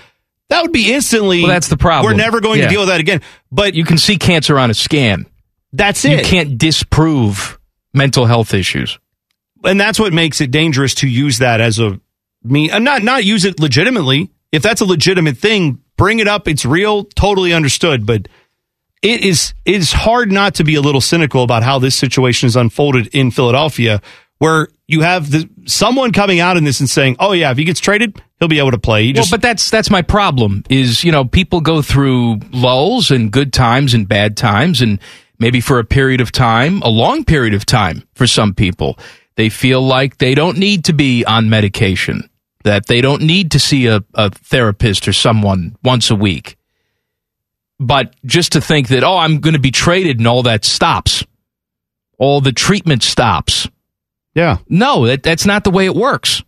that 0.49 0.63
would 0.63 0.73
be 0.73 0.93
instantly. 0.93 1.43
Well, 1.43 1.51
that's 1.51 1.69
the 1.69 1.77
problem. 1.77 2.11
We're 2.11 2.17
never 2.17 2.41
going 2.41 2.61
Yeah. 2.61 2.67
to 2.67 2.71
deal 2.73 2.81
with 2.81 2.89
that 2.89 3.01
again. 3.01 3.21
But 3.53 3.75
you 3.75 3.85
can 3.85 3.99
see 3.99 4.17
cancer 4.17 4.59
on 4.59 4.71
a 4.71 4.75
scan. 4.75 5.27
That's 5.73 6.05
it. 6.07 6.19
You 6.19 6.25
can't 6.25 6.57
disprove 6.57 7.59
mental 7.93 8.25
health 8.27 8.55
issues. 8.55 8.99
and 9.65 9.79
that's 9.81 9.99
what 9.99 10.13
makes 10.13 10.41
it 10.41 10.51
dangerous 10.51 10.95
to 10.95 11.09
use 11.09 11.39
that 11.39 11.61
as 11.61 11.79
a 11.81 12.01
me 12.45 12.71
and 12.71 12.87
uh, 12.89 12.93
not 12.93 13.03
not 13.03 13.25
use 13.25 13.45
it 13.45 13.59
legitimately. 13.61 14.31
If 14.53 14.63
that's 14.63 14.81
a 14.81 14.85
legitimate 14.87 15.37
thing, 15.37 15.81
bring 15.99 16.21
it 16.21 16.29
up. 16.29 16.47
It's 16.49 16.65
real, 16.65 17.05
totally 17.05 17.53
understood. 17.53 18.07
But 18.07 18.29
it 19.03 19.23
is 19.23 19.55
it 19.65 19.77
is 19.77 19.93
hard 19.93 20.33
not 20.33 20.55
to 20.57 20.65
be 20.65 20.75
a 20.75 20.81
little 20.81 21.01
cynical 21.01 21.43
about 21.43 21.63
how 21.63 21.79
this 21.79 21.95
situation 21.95 22.47
is 22.47 22.57
unfolded 22.57 23.09
in 23.15 23.31
Philadelphia, 23.31 24.01
where 24.39 24.69
you 24.87 25.03
have 25.03 25.31
the 25.31 25.49
someone 25.67 26.13
coming 26.13 26.41
out 26.41 26.57
in 26.57 26.65
this 26.65 26.81
and 26.81 26.91
saying, 26.91 27.17
"Oh 27.21 27.33
yeah, 27.33 27.51
if 27.51 27.59
he 27.59 27.65
gets 27.65 27.81
traded, 27.81 28.21
he'll 28.39 28.49
be 28.49 28.59
able 28.59 28.73
to 28.73 28.79
play." 28.79 29.05
He 29.05 29.13
well, 29.13 29.27
but 29.31 29.43
that's 29.43 29.71
that's 29.71 29.91
my 29.91 30.03
problem. 30.03 30.65
Is 30.69 31.05
you 31.05 31.13
know 31.13 31.25
people 31.25 31.61
go 31.61 31.83
through 31.83 32.41
lulls 32.53 33.11
and 33.11 33.31
good 33.31 33.53
times 33.53 33.95
and 33.95 34.09
bad 34.09 34.37
times, 34.37 34.81
and 34.81 34.99
maybe 35.39 35.61
for 35.61 35.79
a 35.79 35.85
period 35.85 36.21
of 36.21 36.33
time, 36.33 36.83
a 36.83 36.89
long 36.89 37.25
period 37.25 37.55
of 37.55 37.65
time, 37.65 38.03
for 38.15 38.27
some 38.27 38.55
people, 38.55 38.99
they 39.37 39.49
feel 39.49 39.81
like 39.81 40.19
they 40.19 40.35
don't 40.35 40.59
need 40.59 40.85
to 40.87 40.93
be 40.93 41.25
on 41.25 41.49
medication, 41.49 42.29
that 42.65 42.87
they 42.87 43.01
don't 43.01 43.23
need 43.23 43.53
to 43.53 43.61
see 43.61 43.87
a, 43.87 44.03
a 44.15 44.31
therapist 44.31 45.07
or 45.07 45.13
someone 45.13 45.77
once 45.85 46.11
a 46.11 46.17
week. 46.17 46.58
But 47.81 48.15
just 48.25 48.53
to 48.53 48.61
think 48.61 48.89
that 48.89 49.05
oh, 49.05 49.17
I'm 49.17 49.41
going 49.41 49.55
to 49.55 49.61
be 49.61 49.71
traded 49.71 50.19
and 50.19 50.27
all 50.27 50.43
that 50.45 50.65
stops, 50.65 51.25
all 52.19 52.41
the 52.41 52.53
treatment 52.53 53.03
stops. 53.03 53.69
Yeah, 54.35 54.59
no, 54.69 55.07
that, 55.07 55.23
that's 55.23 55.47
not 55.47 55.65
the 55.65 55.71
way 55.71 55.87
it 55.87 55.95
works 55.95 56.43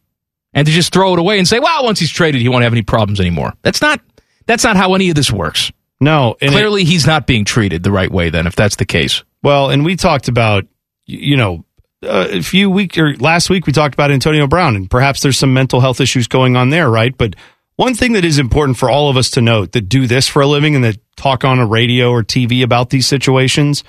and 0.53 0.67
to 0.67 0.73
just 0.73 0.93
throw 0.93 1.13
it 1.13 1.19
away 1.19 1.39
and 1.39 1.47
say, 1.47 1.59
"Well, 1.59 1.85
once 1.85 2.01
he's 2.01 2.11
traded, 2.11 2.41
he 2.41 2.49
won't 2.49 2.65
have 2.65 2.73
any 2.73 2.83
problems 2.83 3.21
anymore." 3.21 3.55
That's 3.63 3.81
not 3.81 4.01
that's 4.47 4.65
not 4.65 4.77
how 4.77 4.95
any 4.95 5.11
of 5.11 5.15
this 5.15 5.31
works. 5.31 5.73
No, 6.01 6.37
clearly 6.41 6.85
he's 6.85 7.07
not 7.07 7.27
being 7.27 7.45
treated 7.45 7.83
the 7.83 7.93
right 7.93 8.11
way. 8.11 8.31
Then, 8.31 8.47
if 8.47 8.57
that's 8.57 8.77
the 8.77 8.87
case, 8.87 9.23
Well, 9.43 9.71
and 9.71 9.85
we 9.85 9.97
talked 9.97 10.29
about, 10.29 10.67
you 11.07 11.37
know, 11.37 11.65
uh, 12.03 12.29
a 12.31 12.43
few 12.43 12.71
week 12.71 12.97
or 12.97 13.15
last 13.17 13.51
week 13.51 13.67
we 13.67 13.73
talked 13.73 13.95
about 13.95 14.11
Antonio 14.11 14.47
Brown, 14.47 14.77
and 14.77 14.91
perhaps 14.91 15.21
there's 15.21 15.39
some 15.39 15.53
mental 15.53 15.81
health 15.81 16.01
issues 16.01 16.27
going 16.27 16.57
on 16.57 16.71
there, 16.71 16.89
right? 16.89 17.17
But 17.17 17.37
one 17.81 17.95
thing 17.95 18.13
that 18.13 18.27
is 18.27 18.39
important 18.39 18.77
for 18.77 18.91
all 18.91 19.09
of 19.09 19.17
us 19.17 19.31
to 19.31 19.41
note 19.41 19.73
that 19.73 19.89
do 19.89 20.07
this 20.07 20.29
for 20.29 20.43
a 20.43 20.47
living 20.47 20.75
and 20.75 20.85
that 20.85 20.99
talk 21.17 21.45
on 21.45 21.59
a 21.59 21.67
radio 21.67 22.11
or 22.11 22.23
TV 22.23 22.63
about 22.63 22.91
these 22.91 23.07
situations, 23.07 23.85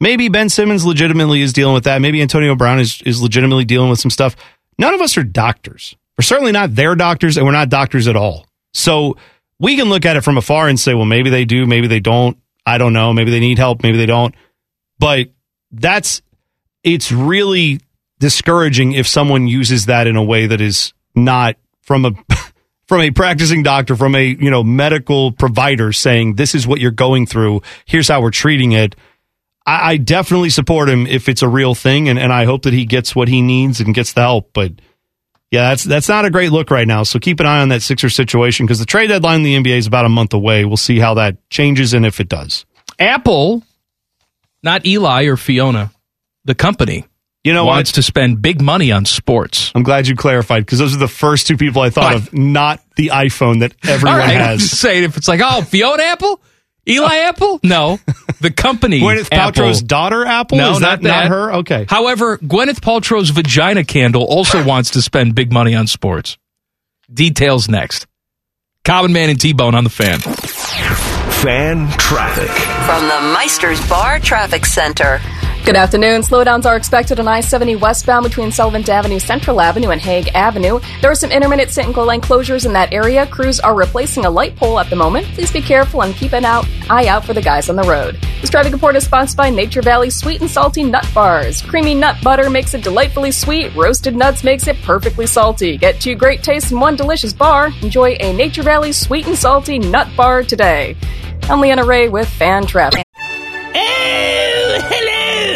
maybe 0.00 0.28
Ben 0.28 0.48
Simmons 0.48 0.86
legitimately 0.86 1.40
is 1.40 1.52
dealing 1.52 1.74
with 1.74 1.82
that. 1.84 2.00
Maybe 2.00 2.22
Antonio 2.22 2.54
Brown 2.54 2.78
is 2.78 3.02
is 3.02 3.20
legitimately 3.20 3.64
dealing 3.64 3.90
with 3.90 3.98
some 3.98 4.12
stuff. 4.12 4.36
None 4.78 4.94
of 4.94 5.00
us 5.00 5.18
are 5.18 5.24
doctors. 5.24 5.96
We're 6.16 6.22
certainly 6.22 6.52
not 6.52 6.76
their 6.76 6.94
doctors, 6.94 7.36
and 7.36 7.44
we're 7.44 7.50
not 7.50 7.68
doctors 7.68 8.06
at 8.06 8.14
all. 8.14 8.46
So 8.74 9.16
we 9.58 9.74
can 9.74 9.88
look 9.88 10.06
at 10.06 10.16
it 10.16 10.20
from 10.20 10.38
afar 10.38 10.68
and 10.68 10.78
say, 10.78 10.94
well, 10.94 11.04
maybe 11.04 11.28
they 11.28 11.44
do, 11.44 11.66
maybe 11.66 11.88
they 11.88 11.98
don't. 11.98 12.38
I 12.64 12.78
don't 12.78 12.92
know. 12.92 13.12
Maybe 13.12 13.32
they 13.32 13.40
need 13.40 13.58
help, 13.58 13.82
maybe 13.82 13.98
they 13.98 14.06
don't. 14.06 14.36
But 15.00 15.30
that's 15.72 16.22
it's 16.84 17.10
really 17.10 17.80
discouraging 18.20 18.92
if 18.92 19.08
someone 19.08 19.48
uses 19.48 19.86
that 19.86 20.06
in 20.06 20.14
a 20.14 20.22
way 20.22 20.46
that 20.46 20.60
is 20.60 20.92
not 21.16 21.56
from 21.82 22.04
a 22.04 22.12
from 22.86 23.00
a 23.00 23.10
practicing 23.10 23.62
doctor, 23.62 23.96
from 23.96 24.14
a 24.14 24.24
you 24.24 24.50
know 24.50 24.62
medical 24.62 25.32
provider 25.32 25.92
saying 25.92 26.34
this 26.34 26.54
is 26.54 26.66
what 26.66 26.80
you're 26.80 26.90
going 26.90 27.26
through. 27.26 27.62
Here's 27.84 28.08
how 28.08 28.22
we're 28.22 28.30
treating 28.30 28.72
it. 28.72 28.96
I, 29.66 29.92
I 29.92 29.96
definitely 29.96 30.50
support 30.50 30.88
him 30.88 31.06
if 31.06 31.28
it's 31.28 31.42
a 31.42 31.48
real 31.48 31.74
thing, 31.74 32.08
and, 32.08 32.18
and 32.18 32.32
I 32.32 32.44
hope 32.44 32.62
that 32.62 32.72
he 32.72 32.84
gets 32.84 33.14
what 33.14 33.28
he 33.28 33.42
needs 33.42 33.80
and 33.80 33.94
gets 33.94 34.12
the 34.12 34.22
help. 34.22 34.52
But 34.52 34.72
yeah, 35.50 35.70
that's 35.70 35.84
that's 35.84 36.08
not 36.08 36.24
a 36.24 36.30
great 36.30 36.52
look 36.52 36.70
right 36.70 36.86
now. 36.86 37.02
So 37.02 37.18
keep 37.18 37.40
an 37.40 37.46
eye 37.46 37.60
on 37.60 37.68
that 37.70 37.82
Sixer 37.82 38.08
situation 38.08 38.66
because 38.66 38.78
the 38.78 38.86
trade 38.86 39.08
deadline 39.08 39.36
in 39.36 39.42
the 39.42 39.56
NBA 39.56 39.78
is 39.78 39.86
about 39.86 40.04
a 40.04 40.08
month 40.10 40.34
away. 40.34 40.64
We'll 40.64 40.76
see 40.76 40.98
how 40.98 41.14
that 41.14 41.48
changes 41.50 41.94
and 41.94 42.06
if 42.06 42.20
it 42.20 42.28
does. 42.28 42.66
Apple, 42.98 43.62
not 44.62 44.86
Eli 44.86 45.24
or 45.24 45.36
Fiona, 45.36 45.92
the 46.44 46.54
company, 46.54 47.04
you 47.46 47.52
know, 47.54 47.64
wants 47.64 47.92
to 47.92 48.02
spend 48.02 48.42
big 48.42 48.60
money 48.60 48.90
on 48.90 49.04
sports. 49.04 49.70
I'm 49.74 49.82
glad 49.84 50.08
you 50.08 50.16
clarified 50.16 50.66
because 50.66 50.78
those 50.80 50.94
are 50.94 50.98
the 50.98 51.06
first 51.08 51.46
two 51.46 51.56
people 51.56 51.80
I 51.80 51.90
thought 51.90 52.14
of, 52.14 52.32
not 52.34 52.80
the 52.96 53.08
iPhone 53.08 53.60
that 53.60 53.72
everyone 53.88 54.20
All 54.20 54.26
right, 54.26 54.36
I'm 54.36 54.42
has. 54.42 54.62
just 54.62 54.80
saying 54.80 55.04
if 55.04 55.16
it's 55.16 55.28
like, 55.28 55.40
oh, 55.42 55.62
Fiona 55.62 56.02
Apple, 56.02 56.40
Eli 56.88 57.16
Apple, 57.28 57.60
no, 57.62 58.00
the 58.40 58.50
company. 58.50 59.00
Gwyneth 59.02 59.28
Apple. 59.32 59.62
Paltrow's 59.62 59.82
daughter, 59.82 60.26
Apple? 60.26 60.58
No, 60.58 60.72
Is 60.72 60.80
not 60.80 61.02
that 61.02 61.08
not 61.08 61.28
her? 61.28 61.52
Okay. 61.58 61.86
However, 61.88 62.38
Gwyneth 62.38 62.80
Paltrow's 62.80 63.30
vagina 63.30 63.84
candle 63.84 64.24
also 64.24 64.64
wants 64.64 64.90
to 64.90 65.02
spend 65.02 65.34
big 65.36 65.52
money 65.52 65.74
on 65.74 65.86
sports. 65.86 66.36
Details 67.12 67.68
next. 67.68 68.06
Common 68.84 69.12
Man 69.12 69.30
and 69.30 69.40
T 69.40 69.52
Bone 69.52 69.74
on 69.74 69.84
the 69.84 69.90
fan. 69.90 70.18
Fan 70.20 71.88
traffic. 71.98 72.50
From 72.86 73.02
the 73.08 73.32
Meister's 73.34 73.88
Bar 73.88 74.18
Traffic 74.20 74.64
Center. 74.66 75.20
Good 75.66 75.74
afternoon. 75.74 76.20
Slowdowns 76.20 76.64
are 76.64 76.76
expected 76.76 77.18
on 77.18 77.26
I 77.26 77.40
70 77.40 77.74
westbound 77.74 78.22
between 78.22 78.52
Sullivan 78.52 78.88
Avenue, 78.88 79.18
Central 79.18 79.60
Avenue, 79.60 79.90
and 79.90 80.00
Hague 80.00 80.28
Avenue. 80.32 80.78
There 81.00 81.10
are 81.10 81.16
some 81.16 81.32
intermittent 81.32 81.72
Single 81.72 82.04
Lane 82.04 82.20
closures 82.20 82.66
in 82.66 82.72
that 82.74 82.92
area. 82.92 83.26
Crews 83.26 83.58
are 83.58 83.74
replacing 83.74 84.24
a 84.24 84.30
light 84.30 84.54
pole 84.54 84.78
at 84.78 84.88
the 84.90 84.94
moment. 84.94 85.26
Please 85.34 85.50
be 85.50 85.60
careful 85.60 86.04
and 86.04 86.14
keep 86.14 86.34
an 86.34 86.44
out, 86.44 86.68
eye 86.88 87.08
out 87.08 87.24
for 87.24 87.34
the 87.34 87.42
guys 87.42 87.68
on 87.68 87.74
the 87.74 87.82
road. 87.82 88.16
This 88.40 88.48
traffic 88.48 88.72
report 88.72 88.94
is 88.94 89.06
sponsored 89.06 89.36
by 89.36 89.50
Nature 89.50 89.82
Valley 89.82 90.08
Sweet 90.08 90.40
and 90.40 90.48
Salty 90.48 90.84
Nut 90.84 91.04
Bars. 91.12 91.62
Creamy 91.62 91.96
nut 91.96 92.14
butter 92.22 92.48
makes 92.48 92.72
it 92.72 92.84
delightfully 92.84 93.32
sweet. 93.32 93.74
Roasted 93.74 94.14
nuts 94.14 94.44
makes 94.44 94.68
it 94.68 94.80
perfectly 94.82 95.26
salty. 95.26 95.76
Get 95.78 96.00
two 96.00 96.14
great 96.14 96.44
tastes 96.44 96.70
in 96.70 96.78
one 96.78 96.94
delicious 96.94 97.32
bar. 97.32 97.72
Enjoy 97.82 98.10
a 98.20 98.32
Nature 98.32 98.62
Valley 98.62 98.92
Sweet 98.92 99.26
and 99.26 99.36
Salty 99.36 99.80
Nut 99.80 100.06
Bar 100.16 100.44
today. 100.44 100.96
I'm 101.50 101.60
Leanna 101.60 101.84
Ray 101.84 102.08
with 102.08 102.28
Fan 102.28 102.66
Traffic. 102.66 103.05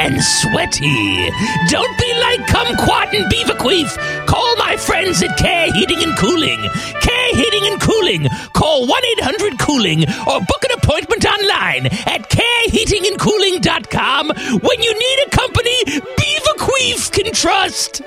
and 0.00 0.22
sweaty. 0.22 1.30
Don't 1.68 1.98
be 1.98 2.10
like 2.20 2.40
Kumquat 2.48 3.12
and 3.14 3.30
Beaverqueef. 3.30 3.98
Call 4.26 4.56
my 4.56 4.76
friends 4.76 5.22
at 5.22 5.36
Care 5.36 5.70
Heating 5.74 6.02
and 6.02 6.16
Cooling. 6.16 6.58
Care 7.02 7.34
Heating 7.34 7.66
and 7.70 7.78
Cooling. 7.80 8.26
Call 8.54 8.86
1 8.86 9.02
800 9.18 9.58
Cooling 9.58 10.04
or 10.26 10.40
book 10.40 10.64
an 10.64 10.70
appointment 10.78 11.26
online 11.26 11.86
at 12.06 12.30
careheatingandcooling.com 12.30 14.28
when 14.62 14.82
you 14.82 14.94
need 14.94 15.18
a 15.26 15.30
company 15.30 15.84
Beaverqueef 15.84 17.12
can 17.12 17.30
trust. 17.34 18.00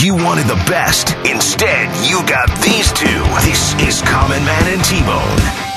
You 0.00 0.14
wanted 0.14 0.46
the 0.46 0.62
best. 0.66 1.14
Instead, 1.26 1.88
you 2.08 2.22
got 2.26 2.48
these 2.62 2.90
two. 2.92 3.06
This 3.44 3.74
is 3.82 4.00
Common 4.02 4.42
Man 4.44 4.72
and 4.72 4.84
T-Bone. 4.84 5.67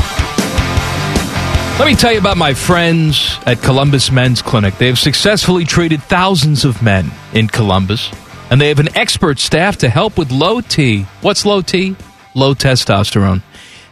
Let 1.82 1.88
me 1.88 1.96
tell 1.96 2.12
you 2.12 2.20
about 2.20 2.38
my 2.38 2.54
friends 2.54 3.40
at 3.48 3.64
Columbus 3.64 4.12
Men's 4.12 4.44
Clinic. 4.44 4.78
They 4.78 4.86
have 4.86 5.00
successfully 5.00 5.66
treated 5.66 6.04
thousands 6.04 6.64
of 6.64 6.84
men 6.84 7.10
in 7.34 7.48
Columbus, 7.48 8.12
and 8.52 8.62
they 8.62 8.68
have 8.68 8.78
an 8.78 8.96
expert 8.96 9.40
staff 9.40 9.78
to 9.78 9.90
help 9.90 10.16
with 10.16 10.32
low 10.32 10.62
T. 10.62 11.08
What's 11.22 11.44
low 11.44 11.64
T? 11.64 11.96
Low 12.36 12.54
testosterone. 12.54 13.42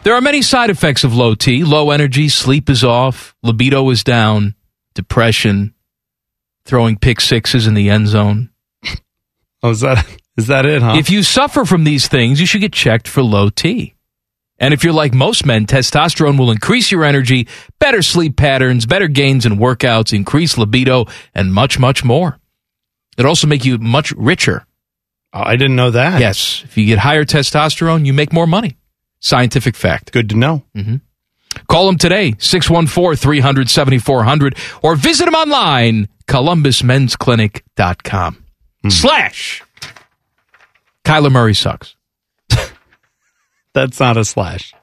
There 0.04 0.14
are 0.14 0.20
many 0.20 0.40
side 0.40 0.70
effects 0.70 1.02
of 1.02 1.16
low 1.16 1.34
T 1.34 1.64
low 1.64 1.90
energy, 1.90 2.28
sleep 2.28 2.70
is 2.70 2.84
off, 2.84 3.34
libido 3.42 3.90
is 3.90 4.04
down, 4.04 4.54
depression, 4.94 5.74
throwing 6.64 6.96
pick 6.96 7.20
sixes 7.20 7.66
in 7.66 7.74
the 7.74 7.90
end 7.90 8.06
zone. 8.06 8.50
Oh, 9.64 9.70
is 9.70 9.80
that 9.80 10.06
is 10.36 10.46
that 10.46 10.64
it, 10.64 10.80
huh? 10.80 10.94
If 10.96 11.10
you 11.10 11.24
suffer 11.24 11.64
from 11.64 11.82
these 11.82 12.06
things, 12.06 12.38
you 12.40 12.46
should 12.46 12.60
get 12.60 12.72
checked 12.72 13.08
for 13.08 13.20
low 13.20 13.50
T. 13.50 13.96
And 14.60 14.74
if 14.74 14.84
you're 14.84 14.92
like 14.92 15.14
most 15.14 15.46
men, 15.46 15.64
testosterone 15.66 16.38
will 16.38 16.50
increase 16.50 16.92
your 16.92 17.04
energy, 17.04 17.48
better 17.78 18.02
sleep 18.02 18.36
patterns, 18.36 18.84
better 18.86 19.08
gains 19.08 19.46
in 19.46 19.54
workouts, 19.54 20.12
increase 20.12 20.58
libido, 20.58 21.06
and 21.34 21.52
much, 21.52 21.78
much 21.78 22.04
more. 22.04 22.38
It 23.16 23.24
also 23.26 23.46
make 23.46 23.64
you 23.64 23.78
much 23.78 24.12
richer. 24.12 24.66
Oh, 25.32 25.42
I 25.42 25.56
didn't 25.56 25.76
know 25.76 25.92
that. 25.92 26.20
Yes. 26.20 26.62
If 26.64 26.76
you 26.76 26.84
get 26.86 26.98
higher 26.98 27.24
testosterone, 27.24 28.04
you 28.04 28.12
make 28.12 28.32
more 28.32 28.46
money. 28.46 28.76
Scientific 29.20 29.76
fact. 29.76 30.12
Good 30.12 30.28
to 30.30 30.36
know. 30.36 30.64
Mm-hmm. 30.76 30.96
Call 31.68 31.86
them 31.86 31.98
today, 31.98 32.32
614-300-7400, 32.32 34.84
or 34.84 34.94
visit 34.96 35.24
them 35.24 35.34
online, 35.34 36.08
columbusmensclinic.com. 36.26 38.44
Slash. 38.88 39.62
Kyler 41.04 41.32
Murray 41.32 41.54
sucks. 41.54 41.96
That's 43.74 44.00
not 44.00 44.16
a 44.16 44.24
slash. 44.24 44.74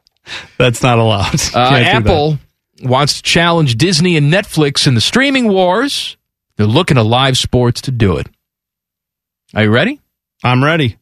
That's 0.57 0.81
not 0.83 0.99
allowed. 0.99 1.35
Uh, 1.53 1.69
Can't 1.69 2.03
do 2.03 2.09
that. 2.09 2.11
Apple 2.13 2.39
wants 2.83 3.17
to 3.17 3.23
challenge 3.23 3.75
Disney 3.75 4.17
and 4.17 4.31
Netflix 4.31 4.87
in 4.87 4.93
the 4.93 5.01
streaming 5.01 5.47
wars. 5.47 6.17
They're 6.57 6.65
looking 6.65 6.95
to 6.95 7.03
live 7.03 7.37
sports 7.37 7.81
to 7.81 7.91
do 7.91 8.17
it. 8.17 8.27
Are 9.53 9.63
you 9.63 9.69
ready? 9.69 9.99
I'm 10.43 10.63
ready. 10.63 10.97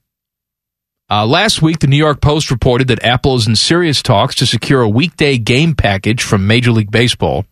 Uh, 1.10 1.26
last 1.26 1.62
week, 1.62 1.80
the 1.80 1.88
New 1.88 1.98
York 1.98 2.20
Post 2.20 2.50
reported 2.50 2.88
that 2.88 3.04
Apple 3.04 3.36
is 3.36 3.48
in 3.48 3.56
serious 3.56 4.02
talks 4.02 4.36
to 4.36 4.46
secure 4.46 4.82
a 4.82 4.90
weekday 4.90 5.38
game 5.38 5.76
package 5.76 6.24
from 6.24 6.48
Major 6.48 6.72
League 6.72 6.90
Baseball. 6.92 7.46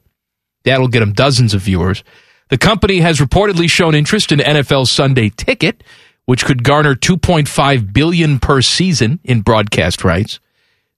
That'll 0.63 0.87
get 0.87 1.01
them 1.01 1.13
dozens 1.13 1.53
of 1.53 1.61
viewers. 1.61 2.03
The 2.49 2.57
company 2.57 2.99
has 2.99 3.19
reportedly 3.19 3.69
shown 3.69 3.95
interest 3.95 4.31
in 4.31 4.39
NFL 4.39 4.87
Sunday 4.87 5.29
Ticket, 5.29 5.83
which 6.25 6.45
could 6.45 6.63
garner 6.63 6.95
2.5 6.95 7.93
billion 7.93 8.39
per 8.39 8.61
season 8.61 9.19
in 9.23 9.41
broadcast 9.41 10.03
rights. 10.03 10.39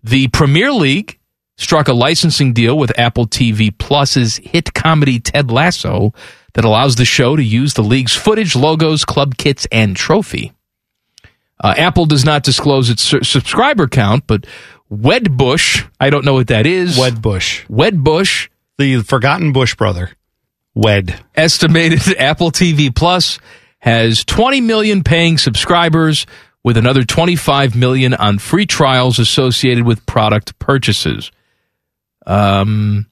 The 0.03 0.27
Premier 0.29 0.71
League 0.71 1.19
struck 1.57 1.87
a 1.87 1.93
licensing 1.93 2.53
deal 2.53 2.77
with 2.77 2.97
Apple 2.99 3.25
TV 3.27 3.75
Plus's 3.75 4.37
hit 4.37 4.73
comedy 4.73 5.19
Ted 5.19 5.49
Lasso 5.49 6.13
that 6.53 6.65
allows 6.65 6.95
the 6.95 7.05
show 7.05 7.35
to 7.35 7.43
use 7.43 7.73
the 7.73 7.83
league's 7.83 8.15
footage, 8.15 8.55
logos, 8.55 9.03
club 9.05 9.37
kits, 9.37 9.67
and 9.71 9.95
trophy. 9.95 10.51
Uh, 11.59 11.73
Apple 11.77 12.05
does 12.05 12.25
not 12.25 12.43
disclose 12.43 12.89
its 12.89 13.01
su- 13.01 13.23
subscriber 13.23 13.87
count, 13.87 14.27
but 14.27 14.45
Wedbush, 14.91 15.89
I 15.99 16.09
don't 16.09 16.25
know 16.25 16.33
what 16.33 16.47
that 16.47 16.65
is. 16.65 16.97
Wedbush. 16.97 17.65
Wedbush, 17.67 18.49
the 18.77 19.01
forgotten 19.01 19.51
Bush 19.53 19.75
brother. 19.75 20.11
Wed. 20.73 21.23
estimated 21.35 22.17
Apple 22.19 22.51
TV 22.51 22.93
Plus 22.93 23.39
has 23.85 24.25
20 24.25 24.59
million 24.61 25.03
paying 25.03 25.37
subscribers 25.37 26.25
with 26.63 26.75
another 26.75 27.03
25 27.03 27.75
million 27.75 28.13
on 28.15 28.39
free 28.39 28.65
trials 28.65 29.19
associated 29.19 29.85
with 29.85 30.03
product 30.07 30.57
purchases. 30.57 31.31
Um, 32.25 33.05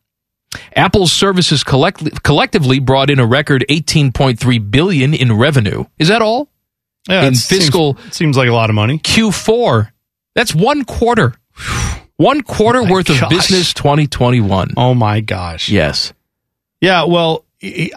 Apple's 0.76 1.12
services 1.12 1.64
collect- 1.64 2.24
collectively 2.24 2.80
brought 2.80 3.10
in 3.12 3.20
a 3.20 3.26
record 3.26 3.64
18.3 3.70 4.72
billion 4.72 5.14
in 5.14 5.32
revenue. 5.38 5.86
Is 6.00 6.08
that 6.08 6.22
all? 6.24 6.50
Yeah, 7.08 7.24
in 7.28 7.34
it 7.34 7.38
seems- 7.38 7.64
fiscal 7.66 7.98
seems 8.12 8.36
like 8.38 8.50
a 8.50 8.54
lot 8.54 8.70
of 8.70 8.76
money. 8.76 8.98
Q4. 8.98 9.90
That's 10.36 10.56
one 10.56 10.84
quarter. 10.84 11.36
One 12.18 12.42
quarter 12.42 12.84
worth 12.84 13.10
of 13.10 13.30
business 13.30 13.74
2021. 13.74 14.72
Oh 14.78 14.94
my 14.96 15.20
gosh. 15.22 15.70
Yes. 15.70 16.14
Yeah, 16.82 17.06
well, 17.06 17.46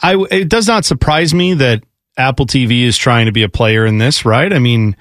I- 0.02 0.26
it 0.30 0.48
does 0.48 0.66
not 0.66 0.84
surprise 0.84 1.32
me 1.32 1.54
that 1.54 1.82
Apple 2.16 2.46
TV 2.46 2.82
is 2.84 2.96
trying 2.96 3.26
to 3.26 3.32
be 3.32 3.42
a 3.42 3.48
player 3.48 3.84
in 3.84 3.98
this, 3.98 4.24
right? 4.24 4.52
I 4.52 4.58
mean, 4.58 4.96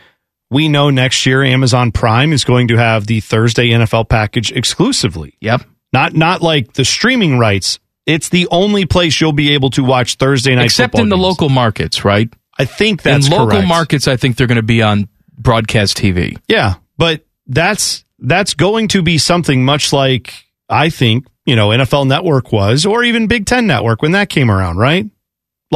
we 0.50 0.68
know 0.68 0.90
next 0.90 1.26
year 1.26 1.44
Amazon 1.44 1.92
Prime 1.92 2.34
is 2.34 2.44
going 2.44 2.68
to 2.70 2.78
have 2.78 3.08
the 3.08 3.20
Thursday 3.20 3.70
NFL 3.70 4.10
package 4.10 4.52
exclusively. 4.52 5.38
Yep. 5.42 5.62
Not 5.94 6.14
not 6.14 6.42
like 6.42 6.74
the 6.74 6.84
streaming 6.86 7.40
rights. 7.40 7.80
It's 8.06 8.30
the 8.30 8.48
only 8.52 8.86
place 8.86 9.20
you'll 9.20 9.32
be 9.34 9.54
able 9.54 9.70
to 9.72 9.84
watch 9.84 10.16
Thursday 10.16 10.56
night 10.56 10.66
Except 10.66 10.92
football 10.92 11.04
in 11.04 11.10
the 11.10 11.16
games. 11.16 11.24
local 11.24 11.50
markets, 11.50 12.06
right? 12.06 12.32
I 12.58 12.66
think 12.66 13.02
that's 13.02 13.26
in 13.26 13.32
local 13.32 13.48
correct. 13.48 13.68
markets. 13.68 14.08
I 14.08 14.18
think 14.18 14.36
they're 14.36 14.48
going 14.48 14.58
to 14.58 14.62
be 14.64 14.82
on 14.82 15.08
broadcast 15.38 15.98
TV. 15.98 16.38
Yeah, 16.48 16.76
but 16.98 17.26
that's 17.48 18.06
that's 18.20 18.54
going 18.54 18.90
to 18.90 19.02
be 19.02 19.18
something 19.18 19.66
much 19.66 19.92
like 19.92 20.34
I 20.70 20.90
think 20.90 21.26
you 21.46 21.56
know 21.56 21.70
NFL 21.70 22.08
Network 22.08 22.52
was, 22.52 22.86
or 22.86 23.04
even 23.04 23.28
Big 23.28 23.46
Ten 23.46 23.66
Network 23.66 24.02
when 24.02 24.12
that 24.12 24.30
came 24.30 24.52
around, 24.52 24.78
right? 24.78 25.06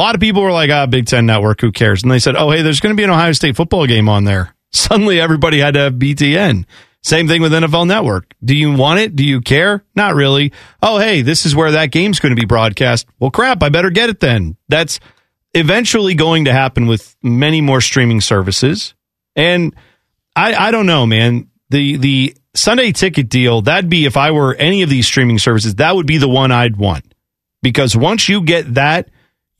A 0.00 0.02
lot 0.02 0.14
of 0.14 0.20
people 0.22 0.40
were 0.40 0.50
like, 0.50 0.70
"Ah, 0.70 0.86
Big 0.86 1.04
Ten 1.04 1.26
Network, 1.26 1.60
who 1.60 1.72
cares?" 1.72 2.02
And 2.02 2.10
they 2.10 2.18
said, 2.18 2.34
"Oh, 2.34 2.50
hey, 2.50 2.62
there's 2.62 2.80
going 2.80 2.96
to 2.96 2.96
be 2.96 3.04
an 3.04 3.10
Ohio 3.10 3.32
State 3.32 3.54
football 3.54 3.86
game 3.86 4.08
on 4.08 4.24
there." 4.24 4.54
Suddenly, 4.72 5.20
everybody 5.20 5.58
had 5.58 5.74
to 5.74 5.80
have 5.80 5.94
BTN. 5.94 6.64
Same 7.02 7.28
thing 7.28 7.42
with 7.42 7.52
NFL 7.52 7.86
Network. 7.86 8.32
Do 8.42 8.56
you 8.56 8.72
want 8.72 9.00
it? 9.00 9.14
Do 9.14 9.22
you 9.22 9.42
care? 9.42 9.84
Not 9.94 10.14
really. 10.14 10.54
Oh, 10.82 10.98
hey, 10.98 11.20
this 11.20 11.44
is 11.44 11.54
where 11.54 11.72
that 11.72 11.90
game's 11.90 12.18
going 12.18 12.34
to 12.34 12.40
be 12.40 12.46
broadcast. 12.46 13.06
Well, 13.18 13.30
crap, 13.30 13.62
I 13.62 13.68
better 13.68 13.90
get 13.90 14.08
it 14.08 14.20
then. 14.20 14.56
That's 14.70 15.00
eventually 15.52 16.14
going 16.14 16.46
to 16.46 16.52
happen 16.54 16.86
with 16.86 17.14
many 17.22 17.60
more 17.60 17.82
streaming 17.82 18.22
services. 18.22 18.94
And 19.36 19.76
I, 20.34 20.54
I 20.54 20.70
don't 20.70 20.86
know, 20.86 21.04
man. 21.04 21.50
The 21.68 21.98
the 21.98 22.36
Sunday 22.54 22.92
ticket 22.92 23.28
deal, 23.28 23.60
that'd 23.60 23.90
be 23.90 24.06
if 24.06 24.16
I 24.16 24.30
were 24.30 24.54
any 24.54 24.80
of 24.80 24.88
these 24.88 25.06
streaming 25.06 25.38
services, 25.38 25.74
that 25.74 25.94
would 25.94 26.06
be 26.06 26.16
the 26.16 26.28
one 26.28 26.52
I'd 26.52 26.76
want. 26.76 27.04
Because 27.62 27.94
once 27.94 28.30
you 28.30 28.40
get 28.40 28.74
that, 28.76 29.10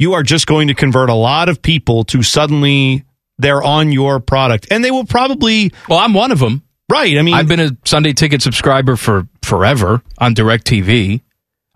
you 0.01 0.15
are 0.15 0.23
just 0.23 0.47
going 0.47 0.69
to 0.69 0.75
convert 0.75 1.11
a 1.11 1.15
lot 1.15 1.49
of 1.51 1.61
people 1.61 2.05
to 2.05 2.23
suddenly 2.23 3.05
they're 3.39 3.63
on 3.63 3.93
your 3.93 4.19
product. 4.19 4.67
And 4.71 4.83
they 4.83 4.91
will 4.91 5.05
probably 5.05 5.73
Well, 5.89 5.99
I'm 5.99 6.15
one 6.15 6.33
of 6.33 6.39
them. 6.39 6.63
Right. 6.89 7.17
I 7.17 7.23
mean 7.23 7.35
I've 7.35 7.47
been 7.47 7.61
a 7.61 7.77
Sunday 7.85 8.15
ticket 8.15 8.43
subscriber 8.43 8.97
for 8.97 9.29
forever 9.43 10.03
on 10.19 10.35
DirecTV. 10.35 11.21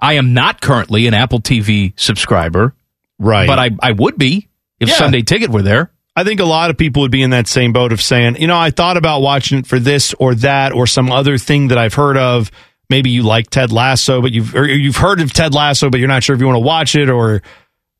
I 0.01 0.15
am 0.15 0.33
not 0.35 0.61
currently 0.61 1.07
an 1.07 1.15
Apple 1.15 1.41
TV 1.41 1.93
subscriber. 1.97 2.75
Right. 3.19 3.47
But 3.47 3.59
I, 3.59 3.71
I 3.81 3.93
would 3.93 4.19
be 4.19 4.49
if 4.81 4.89
Yeah. 4.89 4.95
Sunday 4.97 5.23
ticket 5.23 5.51
were 5.51 5.63
there. 5.63 5.93
I 6.17 6.25
think 6.25 6.41
a 6.41 6.45
lot 6.45 6.71
of 6.71 6.79
people 6.79 7.03
would 7.03 7.11
be 7.11 7.23
in 7.23 7.31
that 7.31 7.47
same 7.47 7.73
boat 7.73 7.93
of 7.93 8.01
saying, 8.01 8.37
you 8.41 8.47
know, 8.47 8.57
I 8.57 8.71
thought 8.71 8.97
about 8.97 9.21
watching 9.21 9.59
it 9.59 9.67
for 9.67 9.79
this 9.79 10.15
or 10.15 10.35
that 10.37 10.73
or 10.73 10.87
some 10.87 11.13
other 11.13 11.39
thing 11.39 11.69
that 11.69 11.79
I've 11.79 11.95
heard 11.95 12.17
of. 12.17 12.51
Maybe 12.89 13.11
you 13.11 13.23
like 13.23 13.51
Ted 13.51 13.73
Lasso, 13.73 14.21
but 14.23 14.31
you've 14.33 14.55
or 14.55 14.67
you've 14.67 14.97
heard 14.97 15.21
of 15.21 15.33
Ted 15.33 15.55
Lasso, 15.55 15.91
but 15.91 15.99
you're 15.99 16.09
not 16.09 16.23
sure 16.23 16.35
if 16.35 16.41
you 16.41 16.47
want 16.47 16.57
to 16.57 16.61
watch 16.67 16.95
it 16.95 17.09
or 17.11 17.43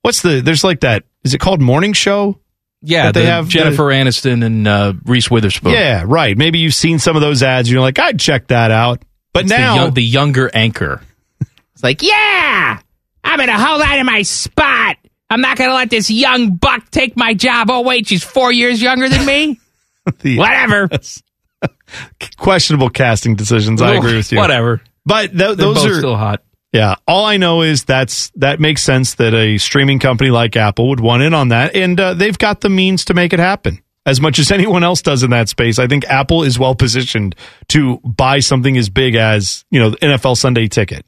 what's 0.05 0.21
the 0.23 0.41
there's 0.41 0.63
like 0.63 0.81
that 0.81 1.05
is 1.25 1.33
it 1.35 1.39
called 1.39 1.61
Morning 1.63 1.95
Show? 1.95 2.39
Yeah, 2.83 3.05
That 3.07 3.15
they 3.15 3.21
the 3.23 3.31
have 3.31 3.47
the- 3.47 3.51
Jennifer 3.53 3.85
Aniston 3.85 4.45
and 4.45 4.69
uh, 4.69 4.93
Reese 5.07 5.31
Witherspoon. 5.31 5.73
Yeah, 5.73 6.05
right. 6.07 6.37
Maybe 6.37 6.59
you've 6.59 6.75
seen 6.75 6.99
some 6.99 7.17
of 7.17 7.23
those 7.23 7.43
ads. 7.43 7.71
You're 7.71 7.81
like, 7.81 7.99
I'd 7.99 8.21
check 8.21 8.49
that 8.49 8.71
out. 8.71 9.03
But 9.33 9.45
It's 9.45 9.53
the 9.53 9.59
now, 9.59 9.75
young- 9.77 9.95
the 9.95 10.03
younger 10.03 10.51
anchor. 10.53 11.01
It's 11.41 11.83
like, 11.83 12.03
yeah, 12.03 12.79
I'm 13.25 13.39
gonna 13.39 13.59
hold 13.59 13.81
on 13.81 13.97
to 13.97 14.05
my 14.05 14.21
spot. 14.23 14.97
I'm 15.31 15.41
not 15.41 15.57
gonna 15.57 15.73
let 15.73 15.89
this 15.89 16.11
young 16.11 16.57
buck 16.57 16.91
take 16.91 17.17
my 17.17 17.33
job. 17.33 17.71
Oh 17.71 17.81
wait, 17.81 18.07
she's 18.07 18.23
four 18.23 18.53
years 18.53 18.83
younger 18.83 19.09
than 19.09 19.25
me. 19.25 19.59
the 20.21 20.37
Whatever. 20.39 20.89
questionable 22.37 22.91
casting 22.91 23.35
decisions. 23.35 23.81
I 23.83 23.95
agree 23.95 24.17
with 24.17 24.31
you. 24.33 24.39
Whatever. 24.39 24.83
But 25.07 25.29
th- 25.29 25.39
They're 25.39 25.55
those 25.55 25.77
both 25.77 25.91
are 25.91 25.95
still 25.99 26.17
hot. 26.17 26.43
Yeah, 26.75 26.97
all 27.07 27.25
I 27.25 27.37
know 27.37 27.63
is 27.63 27.85
that's 27.85 28.31
that 28.31 28.59
makes 28.59 28.83
sense 28.83 29.15
that 29.15 29.33
a 29.33 29.59
streaming 29.59 30.01
company 30.01 30.31
like 30.31 30.57
Apple 30.57 30.89
would 30.89 30.99
want 30.99 31.23
in 31.23 31.33
on 31.33 31.51
that, 31.51 31.77
and 31.77 31.99
uh, 32.01 32.15
they've 32.15 32.37
got 32.37 32.63
the 32.63 32.69
means 32.69 33.05
to 33.05 33.15
make 33.15 33.33
it 33.33 33.39
happen. 33.39 33.81
As 34.05 34.21
much 34.21 34.41
as 34.41 34.51
anyone 34.51 34.83
else 34.83 35.01
does 35.01 35.23
in 35.23 35.31
that 35.31 35.49
space, 35.49 35.79
I 35.79 35.87
think 35.87 36.05
Apple 36.07 36.43
is 36.43 36.59
well 36.59 36.75
positioned 36.75 37.37
to 37.69 37.99
buy 37.99 38.41
something 38.41 38.77
as 38.77 38.89
big 38.89 39.15
as 39.15 39.65
you 39.71 39.79
know 39.79 39.91
the 39.91 39.99
NFL 39.99 40.37
Sunday 40.37 40.67
Ticket. 40.67 41.07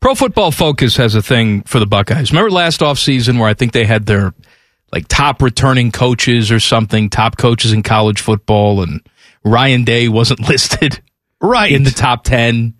Pro 0.00 0.16
Football 0.16 0.50
Focus 0.50 0.96
has 0.96 1.14
a 1.14 1.22
thing 1.22 1.62
for 1.62 1.78
the 1.78 1.86
Buckeyes. 1.86 2.32
Remember 2.32 2.50
last 2.50 2.80
offseason 2.80 3.38
where 3.38 3.48
I 3.48 3.54
think 3.54 3.70
they 3.70 3.84
had 3.84 4.04
their 4.04 4.34
like 4.92 5.06
top 5.06 5.42
returning 5.42 5.92
coaches 5.92 6.50
or 6.50 6.58
something, 6.58 7.08
top 7.08 7.36
coaches 7.36 7.72
in 7.72 7.84
college 7.84 8.20
football, 8.20 8.82
and 8.82 9.00
Ryan 9.44 9.84
Day 9.84 10.08
wasn't 10.08 10.40
listed 10.48 11.00
right 11.40 11.70
in 11.70 11.84
the 11.84 11.92
top 11.92 12.24
ten. 12.24 12.74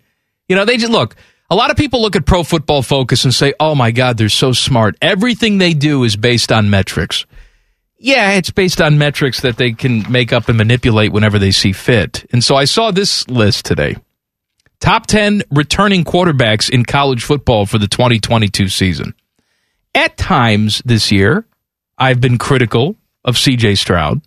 You 0.49 0.57
know, 0.57 0.65
they 0.65 0.75
just 0.75 0.91
look. 0.91 1.15
A 1.51 1.55
lot 1.55 1.71
of 1.71 1.77
people 1.77 2.01
look 2.01 2.15
at 2.15 2.25
Pro 2.25 2.43
Football 2.43 2.83
Focus 2.83 3.23
and 3.23 3.33
say, 3.33 3.53
"Oh 3.59 3.73
my 3.73 3.91
God, 3.91 4.17
they're 4.17 4.29
so 4.29 4.51
smart. 4.51 4.95
Everything 5.01 5.57
they 5.57 5.73
do 5.73 6.03
is 6.03 6.15
based 6.15 6.51
on 6.51 6.69
metrics." 6.69 7.25
Yeah, 7.97 8.33
it's 8.33 8.51
based 8.51 8.79
on 8.79 8.97
metrics 8.97 9.41
that 9.41 9.57
they 9.57 9.73
can 9.73 10.09
make 10.09 10.31
up 10.31 10.47
and 10.47 10.57
manipulate 10.57 11.11
whenever 11.11 11.37
they 11.37 11.51
see 11.51 11.73
fit. 11.73 12.25
And 12.31 12.43
so 12.43 12.55
I 12.55 12.63
saw 12.65 12.91
this 12.91 13.27
list 13.27 13.65
today. 13.65 13.97
Top 14.79 15.05
10 15.07 15.43
returning 15.51 16.05
quarterbacks 16.05 16.69
in 16.69 16.85
college 16.85 17.23
football 17.23 17.65
for 17.65 17.77
the 17.77 17.87
2022 17.87 18.69
season. 18.69 19.13
At 19.93 20.15
times 20.15 20.81
this 20.85 21.11
year, 21.11 21.45
I've 21.97 22.21
been 22.21 22.37
critical 22.37 22.95
of 23.25 23.35
CJ 23.35 23.77
Stroud. 23.77 24.21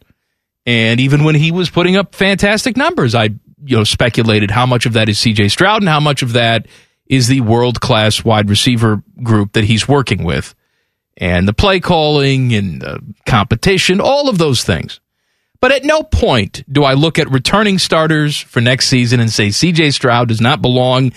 And 0.67 1.01
even 1.01 1.25
when 1.25 1.35
he 1.35 1.51
was 1.51 1.71
putting 1.71 1.97
up 1.97 2.15
fantastic 2.15 2.77
numbers, 2.77 3.15
I 3.15 3.31
you 3.65 3.77
know 3.77 3.85
speculated 3.85 4.51
how 4.51 4.67
much 4.67 4.87
of 4.87 4.93
that 4.93 5.09
is 5.09 5.19
CJ 5.19 5.51
Stroud 5.51 5.81
and 5.81 5.89
how 5.89 6.01
much 6.01 6.23
of 6.23 6.35
that 6.35 6.67
is 7.13 7.27
the 7.27 7.43
world-class 7.43 8.25
wide 8.25 8.49
receiver 8.49 9.03
group 9.23 9.53
that 9.53 9.65
he's 9.65 9.87
working 9.87 10.25
with. 10.25 10.55
And 11.19 11.47
the 11.47 11.53
play 11.53 11.79
calling 11.79 12.55
and 12.55 12.81
the 12.81 13.01
competition, 13.27 14.01
all 14.01 14.31
of 14.31 14.39
those 14.39 14.65
things. 14.65 14.99
But 15.61 15.73
at 15.73 15.85
no 15.85 16.03
point 16.03 16.65
do 16.73 16.85
I 16.85 16.95
look 16.95 17.19
at 17.19 17.31
returning 17.31 17.79
starters 17.79 18.39
for 18.39 18.63
next 18.63 18.87
season 18.87 19.21
and 19.21 19.31
say 19.31 19.49
CJ 19.49 19.93
Stroud 19.93 20.29
does 20.29 20.41
not 20.41 20.63
belong 20.63 21.13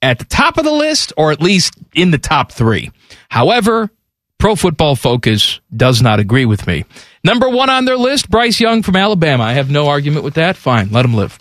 at 0.00 0.20
the 0.20 0.24
top 0.24 0.56
of 0.56 0.62
the 0.62 0.70
list 0.70 1.12
or 1.16 1.32
at 1.32 1.42
least 1.42 1.74
in 1.94 2.12
the 2.12 2.18
top 2.18 2.52
three. 2.52 2.92
However, 3.28 3.90
Pro 4.38 4.54
Football 4.54 4.94
Focus 4.94 5.60
does 5.76 6.00
not 6.00 6.20
agree 6.20 6.46
with 6.46 6.68
me. 6.68 6.84
Number 7.24 7.48
one 7.48 7.70
on 7.70 7.86
their 7.86 7.98
list, 7.98 8.30
Bryce 8.30 8.60
Young 8.60 8.84
from 8.84 8.94
Alabama. 8.94 9.42
I 9.42 9.54
have 9.54 9.68
no 9.68 9.88
argument 9.88 10.24
with 10.24 10.34
that. 10.34 10.56
Fine, 10.56 10.92
let 10.92 11.04
him 11.04 11.14
live. 11.14 11.40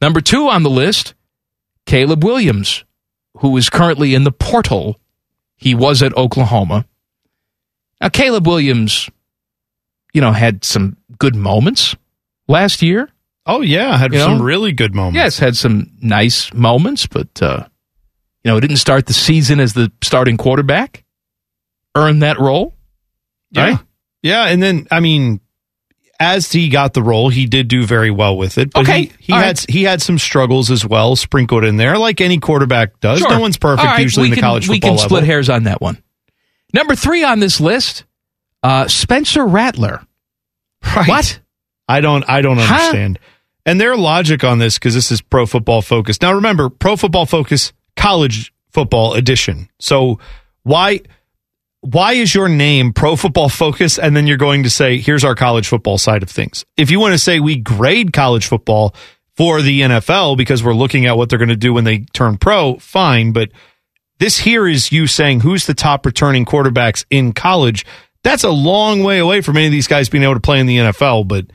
Number 0.00 0.22
two 0.22 0.48
on 0.48 0.62
the 0.62 0.70
list, 0.70 1.12
Caleb 1.84 2.24
Williams, 2.24 2.84
who 3.38 3.56
is 3.56 3.68
currently 3.70 4.14
in 4.14 4.24
the 4.24 4.32
portal. 4.32 4.98
He 5.56 5.74
was 5.74 6.02
at 6.02 6.16
Oklahoma. 6.16 6.86
Now, 8.00 8.08
Caleb 8.08 8.46
Williams 8.46 9.08
you 10.12 10.20
know, 10.20 10.30
had 10.32 10.64
some 10.64 10.96
good 11.18 11.34
moments 11.34 11.96
last 12.46 12.82
year. 12.82 13.08
Oh 13.46 13.60
yeah, 13.60 13.98
had 13.98 14.12
You 14.12 14.20
some 14.20 14.38
know? 14.38 14.44
really 14.44 14.72
good 14.72 14.94
moments. 14.94 15.16
Yes, 15.16 15.38
had 15.38 15.56
some 15.56 15.90
nice 16.00 16.54
moments, 16.54 17.06
but 17.06 17.42
uh, 17.42 17.66
you 18.44 18.50
know, 18.50 18.60
didn't 18.60 18.76
start 18.76 19.06
the 19.06 19.12
season 19.12 19.58
as 19.60 19.72
the 19.74 19.90
starting 20.02 20.36
quarterback. 20.36 21.04
Earned 21.96 22.22
that 22.22 22.38
role, 22.38 22.74
Yeah. 23.50 23.62
right? 23.62 23.78
Yeah, 24.22 24.44
and 24.46 24.62
then 24.62 24.86
I 24.90 25.00
mean, 25.00 25.40
as 26.20 26.50
he 26.52 26.68
got 26.68 26.94
the 26.94 27.02
role, 27.02 27.28
he 27.28 27.46
did 27.46 27.68
do 27.68 27.84
very 27.84 28.10
well 28.10 28.36
with 28.36 28.56
it. 28.58 28.72
But 28.72 28.82
Okay, 28.82 29.06
he, 29.06 29.12
he 29.18 29.32
had 29.32 29.40
right. 29.58 29.66
he 29.68 29.82
had 29.84 30.00
some 30.02 30.18
struggles 30.18 30.70
as 30.70 30.84
well, 30.86 31.16
sprinkled 31.16 31.64
in 31.64 31.76
there, 31.76 31.98
like 31.98 32.20
any 32.20 32.38
quarterback 32.38 33.00
does. 33.00 33.18
Sure. 33.20 33.30
No 33.30 33.40
one's 33.40 33.56
perfect 33.58 33.84
right, 33.86 34.00
usually 34.02 34.24
we 34.24 34.28
in 34.28 34.30
the 34.30 34.36
can, 34.36 34.42
college 34.42 34.68
We 34.68 34.76
football 34.76 34.90
can 34.90 34.96
level. 34.96 35.08
split 35.08 35.24
hairs 35.24 35.48
on 35.50 35.64
that 35.64 35.80
one. 35.80 36.02
Number 36.72 36.94
three 36.94 37.22
on 37.24 37.38
this 37.40 37.60
list, 37.60 38.04
uh, 38.62 38.88
Spencer 38.88 39.44
Rattler. 39.46 40.04
What? 41.06 41.40
I 41.88 42.00
don't 42.00 42.24
I 42.28 42.40
don't 42.42 42.58
Huh? 42.58 42.74
understand. 42.74 43.18
And 43.66 43.80
their 43.80 43.96
logic 43.96 44.44
on 44.44 44.58
this 44.58 44.74
because 44.78 44.94
this 44.94 45.10
is 45.10 45.20
Pro 45.22 45.46
Football 45.46 45.80
Focus. 45.82 46.20
Now 46.20 46.34
remember, 46.34 46.68
Pro 46.68 46.96
Football 46.96 47.26
Focus 47.26 47.72
College 47.96 48.52
Football 48.70 49.14
Edition. 49.14 49.70
So 49.80 50.18
why 50.64 51.00
why 51.84 52.14
is 52.14 52.34
your 52.34 52.48
name 52.48 52.92
Pro 52.92 53.14
Football 53.14 53.48
Focus 53.48 53.98
and 53.98 54.16
then 54.16 54.26
you're 54.26 54.36
going 54.38 54.62
to 54.62 54.70
say 54.70 54.98
here's 54.98 55.22
our 55.24 55.34
college 55.34 55.68
football 55.68 55.98
side 55.98 56.22
of 56.22 56.30
things? 56.30 56.64
If 56.76 56.90
you 56.90 56.98
want 56.98 57.12
to 57.12 57.18
say 57.18 57.40
we 57.40 57.56
grade 57.56 58.12
college 58.12 58.46
football 58.46 58.94
for 59.36 59.60
the 59.62 59.82
NFL 59.82 60.36
because 60.36 60.62
we're 60.64 60.74
looking 60.74 61.06
at 61.06 61.16
what 61.16 61.28
they're 61.28 61.38
going 61.38 61.48
to 61.50 61.56
do 61.56 61.72
when 61.74 61.84
they 61.84 61.98
turn 62.12 62.38
pro, 62.38 62.76
fine, 62.78 63.32
but 63.32 63.50
this 64.18 64.38
here 64.38 64.66
is 64.66 64.92
you 64.92 65.06
saying 65.06 65.40
who's 65.40 65.66
the 65.66 65.74
top 65.74 66.06
returning 66.06 66.44
quarterbacks 66.44 67.04
in 67.10 67.32
college. 67.32 67.84
That's 68.22 68.44
a 68.44 68.50
long 68.50 69.02
way 69.02 69.18
away 69.18 69.40
from 69.42 69.56
any 69.56 69.66
of 69.66 69.72
these 69.72 69.88
guys 69.88 70.08
being 70.08 70.24
able 70.24 70.34
to 70.34 70.40
play 70.40 70.60
in 70.60 70.66
the 70.66 70.78
NFL, 70.78 71.28
but 71.28 71.46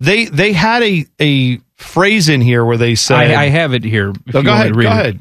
they 0.00 0.26
they 0.26 0.52
had 0.52 0.82
a 0.82 1.06
a 1.20 1.58
phrase 1.76 2.28
in 2.28 2.40
here 2.40 2.64
where 2.64 2.76
they 2.76 2.94
said 2.94 3.30
I, 3.32 3.44
I 3.44 3.48
have 3.48 3.74
it 3.74 3.82
here. 3.84 4.10
if 4.26 4.34
Oh, 4.34 4.38
you 4.38 4.44
go 4.44 4.50
want 4.50 4.60
ahead, 4.60 4.72
to 4.72 4.78
read 4.78 4.84
go 4.84 4.90
ahead. 4.90 5.18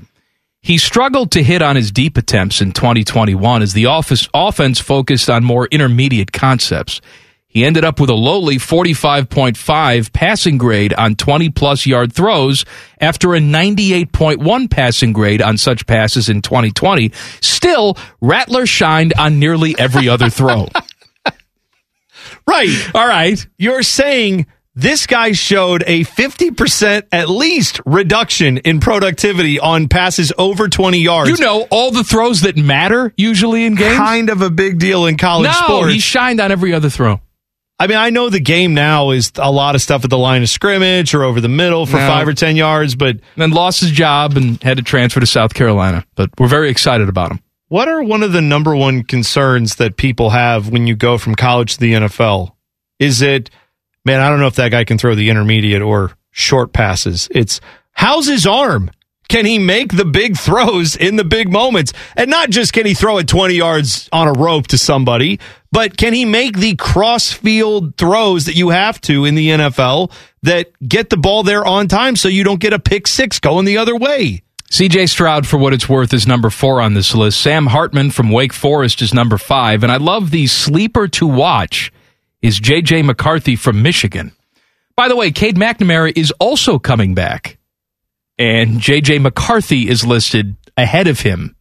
He 0.64 0.78
struggled 0.78 1.32
to 1.32 1.44
hit 1.44 1.62
on 1.62 1.76
his 1.76 1.92
deep 1.92 2.16
attempts 2.16 2.62
in 2.62 2.72
2021 2.72 3.62
as 3.62 3.74
the 3.74 3.88
office 3.88 4.30
offense 4.34 4.80
focused 4.80 5.30
on 5.30 5.44
more 5.44 5.68
intermediate 5.68 6.32
concepts. 6.32 7.02
He 7.48 7.66
ended 7.66 7.84
up 7.84 8.00
with 8.00 8.10
a 8.10 8.16
lowly 8.16 8.56
45.5 8.56 10.14
passing 10.14 10.58
grade 10.58 10.94
on 10.94 11.16
20 11.16 11.50
plus 11.50 11.86
yard 11.86 12.14
throws 12.14 12.64
after 13.02 13.36
a 13.36 13.40
98.1 13.40 14.72
passing 14.72 15.12
grade 15.12 15.42
on 15.42 15.58
such 15.58 15.86
passes 15.86 16.30
in 16.30 16.42
2020. 16.42 17.12
Still, 17.42 17.98
Rattler 18.22 18.66
shined 18.66 19.14
on 19.20 19.40
nearly 19.40 19.78
every 19.78 20.08
other 20.08 20.30
throw. 20.30 20.70
Right. 22.46 22.92
All 22.94 23.08
right. 23.08 23.46
You're 23.58 23.84
saying 23.84 24.48
this 24.76 25.06
guy 25.06 25.32
showed 25.34 25.84
a 25.86 26.04
50% 26.04 27.04
at 27.12 27.30
least 27.30 27.80
reduction 27.86 28.58
in 28.58 28.80
productivity 28.80 29.60
on 29.60 29.88
passes 29.88 30.34
over 30.38 30.68
20 30.68 30.98
yards. 31.00 31.30
You 31.30 31.46
know, 31.46 31.68
all 31.70 31.92
the 31.92 32.04
throws 32.04 32.42
that 32.42 32.58
matter 32.58 33.14
usually 33.16 33.66
in 33.66 33.76
games. 33.76 33.98
kind 33.98 34.30
of 34.30 34.42
a 34.42 34.50
big 34.50 34.80
deal 34.80 35.06
in 35.06 35.18
college 35.18 35.46
no, 35.48 35.52
sports. 35.68 35.94
he 35.94 36.00
shined 36.00 36.40
on 36.40 36.52
every 36.52 36.74
other 36.74 36.90
throw. 36.90 37.22
I 37.80 37.88
mean, 37.88 37.98
I 37.98 38.12
know 38.12 38.30
the 38.30 38.40
game 38.40 38.74
now 38.76 39.10
is 39.12 39.32
a 39.36 39.52
lot 39.52 39.76
of 39.76 39.82
stuff 39.82 40.04
at 40.04 40.10
the 40.10 40.18
line 40.18 40.42
of 40.42 40.50
scrimmage 40.50 41.14
or 41.14 41.24
over 41.24 41.42
the 41.42 41.50
middle 41.50 41.86
for 41.86 41.98
No. 41.98 42.08
five 42.08 42.28
or 42.28 42.34
10 42.34 42.56
yards, 42.56 42.96
but 42.96 43.18
Then 43.36 43.52
lost 43.52 43.82
his 43.82 43.92
job 43.92 44.38
and 44.38 44.62
had 44.64 44.78
to 44.78 44.84
transfer 44.84 45.20
to 45.20 45.26
South 45.26 45.54
Carolina. 45.54 46.06
But 46.16 46.30
we're 46.40 46.48
very 46.48 46.70
excited 46.70 47.10
about 47.10 47.32
him. 47.32 47.40
what 47.68 47.88
are 47.88 48.02
one 48.04 48.22
of 48.24 48.32
the 48.32 48.42
number 48.42 48.76
one 48.76 49.04
concerns 49.04 49.76
that 49.76 49.98
people 49.98 50.30
have 50.30 50.70
when 50.70 50.86
you 50.88 50.96
go 50.96 51.18
from 51.18 51.36
college 51.36 51.74
to 51.74 51.80
the 51.80 51.94
NFL? 51.94 52.52
Is 53.00 53.22
it, 53.24 53.50
man, 54.06 54.22
I 54.22 54.30
don't 54.30 54.40
know 54.40 54.48
if 54.48 54.56
that 54.56 54.70
guy 54.70 54.84
can 54.84 54.98
throw 54.98 55.16
the 55.16 55.30
intermediate 55.30 55.82
or 55.82 56.12
short 56.32 56.74
passes. 56.74 57.28
It's 57.32 57.62
how's 57.92 58.28
his 58.28 58.46
arm? 58.46 58.92
Can 59.30 59.46
he 59.46 59.58
make 59.58 59.96
the 59.96 60.06
big 60.06 60.38
throws 60.38 60.96
in 60.96 61.16
the 61.16 61.24
big 61.24 61.52
moments? 61.52 61.94
And 62.16 62.30
not 62.30 62.50
just 62.50 62.74
can 62.74 62.86
he 62.86 62.94
throw 62.94 63.18
it 63.18 63.28
20 63.28 63.56
yards 63.56 64.10
on 64.12 64.28
a 64.28 64.34
rope 64.34 64.68
to 64.68 64.78
somebody, 64.78 65.40
but 65.72 65.98
can 65.98 66.14
he 66.14 66.26
make 66.26 66.58
the 66.58 66.76
cross 66.76 67.32
field 67.32 67.98
throws 67.98 68.46
that 68.46 68.56
you 68.56 68.70
have 68.70 69.00
to 69.02 69.26
in 69.26 69.36
the 69.36 69.50
NFL 69.50 70.12
that 70.44 70.72
get 70.88 71.10
the 71.10 71.18
ball 71.18 71.42
there 71.44 71.66
on 71.66 71.88
time 71.88 72.16
so 72.16 72.28
you 72.28 72.44
don't 72.44 72.60
get 72.60 72.74
a 72.74 72.80
pick 72.80 73.08
six 73.08 73.40
going 73.40 73.66
the 73.66 73.78
other 73.78 73.96
way? 73.96 74.44
CJ 74.74 75.08
Stroud, 75.08 75.48
for 75.48 75.58
what 75.58 75.72
it's 75.72 75.88
worth, 75.88 76.14
is 76.16 76.28
number 76.28 76.50
four 76.50 76.82
on 76.82 76.96
this 76.96 77.14
list. 77.14 77.40
Sam 77.40 77.68
Hartman 77.68 78.10
from 78.10 78.32
Wake 78.32 78.54
Forest 78.54 79.04
is 79.04 79.14
number 79.14 79.38
five. 79.38 79.84
And 79.84 79.92
I 79.92 79.98
love 79.98 80.32
the 80.32 80.48
sleeper 80.48 81.08
to 81.10 81.28
watch 81.28 81.93
is 82.44 82.60
JJ 82.60 83.04
McCarthy 83.06 83.56
from 83.56 83.82
Michigan. 83.82 84.34
By 84.96 85.08
the 85.08 85.16
way, 85.16 85.32
Cade 85.32 85.56
McNamara 85.56 86.16
is 86.16 86.32
also 86.40 86.78
coming 86.78 87.16
back. 87.16 87.58
And 88.38 88.80
JJ 88.80 89.22
McCarthy 89.22 89.88
is 89.90 90.06
listed 90.06 90.56
ahead 90.78 91.08
of 91.08 91.20
him 91.22 91.56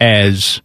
as 0.00 0.60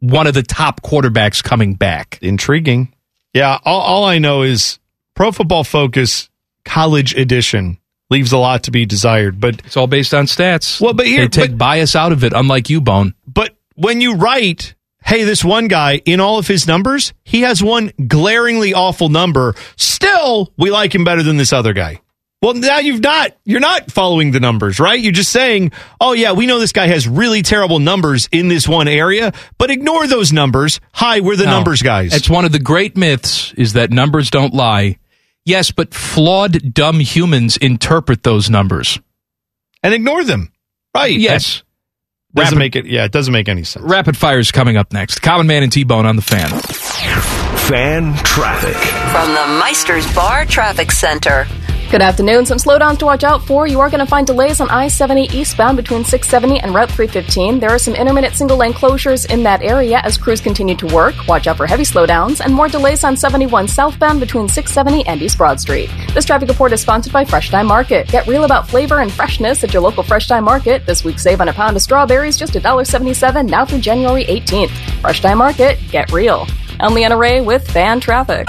one 0.00 0.26
of 0.26 0.34
the 0.34 0.42
top 0.42 0.82
quarterbacks 0.82 1.42
coming 1.42 1.74
back. 1.74 2.18
Intriguing. 2.22 2.92
Yeah, 3.32 3.58
all, 3.64 3.80
all 3.80 4.04
I 4.04 4.18
know 4.18 4.42
is 4.42 4.78
Pro 5.14 5.30
Football 5.32 5.64
Focus 5.64 6.28
College 6.64 7.14
Edition 7.14 7.78
leaves 8.10 8.32
a 8.32 8.38
lot 8.38 8.62
to 8.64 8.70
be 8.70 8.86
desired. 8.86 9.40
But 9.40 9.60
It's 9.66 9.76
all 9.76 9.86
based 9.88 10.14
on 10.14 10.26
stats. 10.26 10.80
Well, 10.80 10.94
but 10.94 11.06
here- 11.06 11.22
they 11.22 11.28
take 11.28 11.58
bias 11.58 11.96
out 11.96 12.12
of 12.12 12.24
it, 12.24 12.32
unlike 12.32 12.70
you, 12.70 12.80
Bone. 12.80 13.14
but 13.26 13.56
when 13.74 14.00
you 14.00 14.14
write, 14.14 14.74
hey, 15.06 15.24
this 15.24 15.44
one 15.44 15.68
guy 15.68 16.02
in 16.04 16.20
all 16.20 16.38
of 16.38 16.46
his 16.46 16.66
numbers, 16.66 17.12
he 17.24 17.42
has 17.42 17.62
one 17.62 17.92
glaringly 18.06 18.74
awful 18.74 19.08
number. 19.08 19.54
Still, 19.76 20.52
we 20.58 20.70
like 20.70 20.94
him 20.94 21.04
better 21.04 21.22
than 21.22 21.36
this 21.36 21.52
other 21.52 21.72
guy. 21.72 22.00
Well, 22.42 22.52
now 22.54 22.78
you've 22.78 23.00
not 23.02 23.34
you're 23.46 23.60
not 23.60 23.90
following 23.90 24.30
the 24.30 24.40
numbers, 24.40 24.78
right? 24.78 25.00
You're 25.00 25.10
just 25.12 25.32
saying, 25.32 25.72
"Oh 26.00 26.12
yeah, 26.12 26.32
we 26.32 26.46
know 26.46 26.58
this 26.58 26.72
guy 26.72 26.86
has 26.86 27.08
really 27.08 27.40
terrible 27.42 27.78
numbers 27.78 28.28
in 28.30 28.48
this 28.48 28.68
one 28.68 28.88
area, 28.88 29.32
but 29.58 29.70
ignore 29.70 30.06
those 30.06 30.32
numbers. 30.34 30.78
Hi, 30.92 31.20
we're 31.20 31.36
the 31.36 31.46
No. 31.46 31.52
numbers 31.52 31.80
guys." 31.82 32.12
It's 32.14 32.28
one 32.28 32.44
of 32.44 32.52
the 32.52 32.58
great 32.58 32.94
myths 32.96 33.54
is 33.56 33.72
that 33.72 33.90
numbers 33.90 34.30
don't 34.30 34.52
lie. 34.52 34.98
Yes, 35.46 35.70
but 35.70 35.94
flawed, 35.94 36.74
dumb 36.74 37.00
humans 37.00 37.56
interpret 37.56 38.22
those 38.22 38.50
numbers. 38.50 38.98
and 39.82 39.94
ignore 39.94 40.24
them. 40.24 40.50
Right. 40.94 41.16
Yes. 41.16 41.62
That 42.36 42.42
doesn't 42.42 42.58
Rapid- 42.58 42.58
make 42.58 42.76
it 42.76 42.86
yeah, 42.86 43.04
it 43.04 43.12
doesn't 43.12 43.32
make 43.32 43.48
any 43.48 43.64
sense. 43.64 43.84
Rapid 43.84 44.16
fire 44.16 44.38
is 44.38 44.52
coming 44.52 44.76
up 44.76 44.92
next. 44.92 45.20
Common 45.22 45.46
Man 45.46 45.62
and 45.62 45.72
T 45.72 45.84
Bone 45.84 46.04
on 46.06 46.16
the 46.16 46.22
fan. 46.22 46.50
Fan 47.66 48.14
traffic. 48.24 48.76
From 48.76 49.28
the 49.34 49.58
Meister's 49.60 50.06
Bar 50.14 50.44
Traffic 50.46 50.92
Center. 50.92 51.46
Good 51.88 52.02
afternoon. 52.02 52.44
Some 52.44 52.58
slowdowns 52.58 52.98
to 52.98 53.04
watch 53.04 53.22
out 53.22 53.46
for. 53.46 53.68
You 53.68 53.78
are 53.78 53.88
going 53.88 54.04
to 54.04 54.10
find 54.10 54.26
delays 54.26 54.60
on 54.60 54.68
I 54.70 54.88
70 54.88 55.28
eastbound 55.32 55.76
between 55.76 56.02
670 56.02 56.58
and 56.58 56.74
Route 56.74 56.90
315. 56.90 57.60
There 57.60 57.70
are 57.70 57.78
some 57.78 57.94
intermittent 57.94 58.34
single 58.34 58.56
lane 58.56 58.72
closures 58.72 59.30
in 59.32 59.44
that 59.44 59.62
area 59.62 60.00
as 60.02 60.18
crews 60.18 60.40
continue 60.40 60.74
to 60.74 60.86
work. 60.92 61.14
Watch 61.28 61.46
out 61.46 61.56
for 61.56 61.64
heavy 61.64 61.84
slowdowns 61.84 62.44
and 62.44 62.52
more 62.52 62.66
delays 62.66 63.04
on 63.04 63.16
71 63.16 63.68
southbound 63.68 64.18
between 64.18 64.48
670 64.48 65.06
and 65.06 65.22
East 65.22 65.38
Broad 65.38 65.60
Street. 65.60 65.88
This 66.12 66.24
traffic 66.24 66.48
report 66.48 66.72
is 66.72 66.80
sponsored 66.80 67.12
by 67.12 67.24
Fresh 67.24 67.50
Thyme 67.52 67.68
Market. 67.68 68.08
Get 68.08 68.26
real 68.26 68.42
about 68.42 68.68
flavor 68.68 68.98
and 68.98 69.12
freshness 69.12 69.62
at 69.62 69.72
your 69.72 69.80
local 69.80 70.02
Fresh 70.02 70.26
Thyme 70.26 70.44
Market. 70.44 70.84
This 70.86 71.04
week, 71.04 71.20
save 71.20 71.40
on 71.40 71.48
a 71.48 71.52
pound 71.52 71.76
of 71.76 71.82
strawberries 71.82 72.36
just 72.36 72.54
$1.77 72.54 73.48
now 73.48 73.64
through 73.64 73.78
January 73.78 74.24
18th. 74.24 75.00
Fresh 75.00 75.22
Thyme 75.22 75.38
Market, 75.38 75.78
get 75.92 76.10
real. 76.10 76.48
I'm 76.80 76.94
Leanna 76.94 77.16
Ray 77.16 77.42
with 77.42 77.70
Fan 77.70 78.00
Traffic. 78.00 78.48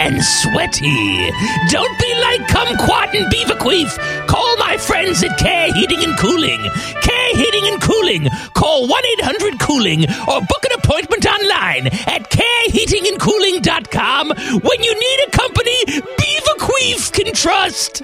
and 0.00 0.22
sweaty. 0.22 1.30
Don't 1.70 1.98
be 1.98 2.14
like 2.20 2.42
Kumquat 2.48 3.14
and 3.14 3.32
Beaverqueef. 3.32 3.98
Call 4.26 4.56
my 4.58 4.76
friends 4.76 5.22
at 5.22 5.36
Care 5.38 5.72
Heating 5.72 6.02
and 6.04 6.18
Cooling. 6.18 6.60
Care 7.02 7.36
Heating 7.36 7.66
and 7.72 7.80
Cooling. 7.82 8.28
Call 8.54 8.88
1 8.88 9.02
800 9.20 9.60
Cooling 9.60 10.04
or 10.28 10.40
book 10.40 10.64
an 10.64 10.72
appointment 10.78 11.26
online 11.26 11.86
at 11.86 12.30
careheatingandcooling.com 12.30 14.28
when 14.28 14.82
you 14.82 14.94
need 14.94 15.26
a 15.26 15.30
company 15.30 15.84
Beaverqueef 15.86 17.12
can 17.12 17.32
trust. 17.34 18.02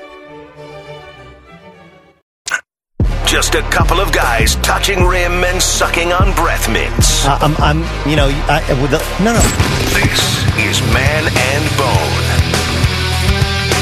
Just 3.30 3.54
a 3.54 3.62
couple 3.62 4.00
of 4.00 4.10
guys 4.10 4.56
touching 4.56 5.04
rim 5.04 5.44
and 5.44 5.62
sucking 5.62 6.12
on 6.12 6.34
breath 6.34 6.68
mints. 6.68 7.24
Uh, 7.24 7.38
I'm, 7.40 7.54
I'm, 7.58 8.10
you 8.10 8.16
know, 8.16 8.26
I, 8.26 8.60
with 8.82 8.90
the, 8.90 8.98
no, 9.22 9.32
no. 9.32 9.40
This 9.94 10.18
is 10.58 10.82
Man 10.92 11.30
and 11.32 11.78
Bone. 11.78 12.20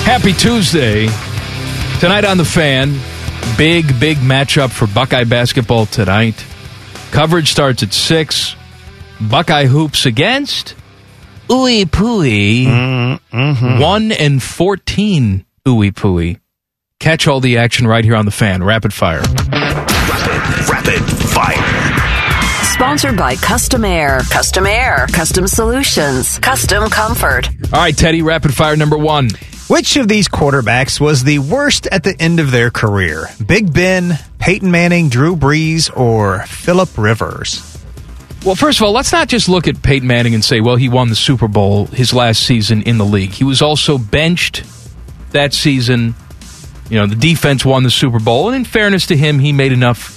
Happy 0.05 0.35
Tuesday. 0.35 1.07
Tonight 1.99 2.27
on 2.27 2.37
the 2.37 2.45
fan, 2.45 2.99
big, 3.57 3.99
big 3.99 4.19
matchup 4.19 4.71
for 4.71 4.87
Buckeye 4.87 5.25
basketball 5.25 5.87
tonight. 5.87 6.45
Coverage 7.11 7.51
starts 7.51 7.83
at 7.83 7.95
6. 7.95 8.55
Buckeye 9.19 9.65
hoops 9.65 10.05
against 10.05 10.75
Ooey 11.49 11.87
Pooey. 11.87 12.67
1 13.81 14.13
and 14.13 14.43
14 14.43 15.47
Ooey 15.65 15.91
Pooey. 15.91 16.39
Catch 17.01 17.29
all 17.29 17.39
the 17.39 17.59
action 17.59 17.87
right 17.87 18.05
here 18.05 18.17
on 18.17 18.25
the 18.25 18.33
fan. 18.33 18.63
Rapid 18.65 18.93
fire. 18.93 19.21
Rapid, 19.21 20.69
rapid 20.69 21.01
fire. 21.29 22.65
Sponsored 22.75 23.17
by 23.17 23.37
Custom 23.37 23.85
Air. 23.85 24.19
Custom 24.31 24.67
Air. 24.67 25.07
Custom 25.13 25.47
Solutions. 25.47 26.41
Custom 26.41 26.91
Comfort. 26.91 27.49
All 27.73 27.81
right, 27.81 27.97
Teddy, 27.97 28.23
rapid 28.23 28.53
fire 28.53 28.77
number 28.77 28.99
one. 28.99 29.31
Which 29.69 29.97
of 29.97 30.09
these 30.09 30.29
quarterbacks 30.29 30.99
was 31.01 31.23
the 31.23 31.39
worst 31.39 31.87
at 31.87 32.03
the 32.03 32.21
end 32.21 32.41
of 32.41 32.51
their 32.51 32.71
career? 32.71 33.29
Big 33.47 33.73
Ben, 33.73 34.19
Peyton 34.41 34.71
Manning, 34.73 35.09
Drew 35.09 35.37
Brees, 35.37 35.97
or 35.97 36.41
Philip 36.47 36.99
Rivers? 36.99 37.79
Well, 38.45 38.57
first 38.57 38.81
of 38.81 38.87
all, 38.87 38.93
let's 38.93 39.13
not 39.13 39.29
just 39.29 39.49
look 39.49 39.69
at 39.69 39.83
Peyton 39.83 40.09
Manning 40.09 40.35
and 40.35 40.45
say, 40.45 40.61
well, 40.61 40.77
he 40.77 40.89
won 40.89 41.11
the 41.11 41.17
Super 41.17 41.47
Bowl 41.47 41.87
his 41.87 42.13
last 42.13 42.45
season 42.45 42.83
in 42.83 42.99
the 42.99 43.05
league. 43.05 43.31
He 43.31 43.45
was 43.45 43.63
also 43.63 43.99
benched 43.99 44.65
that 45.31 45.55
season. 45.55 46.17
You 46.91 46.99
know, 46.99 47.07
the 47.07 47.15
defense 47.17 47.65
won 47.65 47.83
the 47.83 47.91
Super 47.91 48.19
Bowl. 48.19 48.49
And 48.49 48.57
in 48.57 48.65
fairness 48.65 49.07
to 49.07 49.17
him, 49.17 49.39
he 49.39 49.53
made 49.53 49.73
enough 49.73 50.17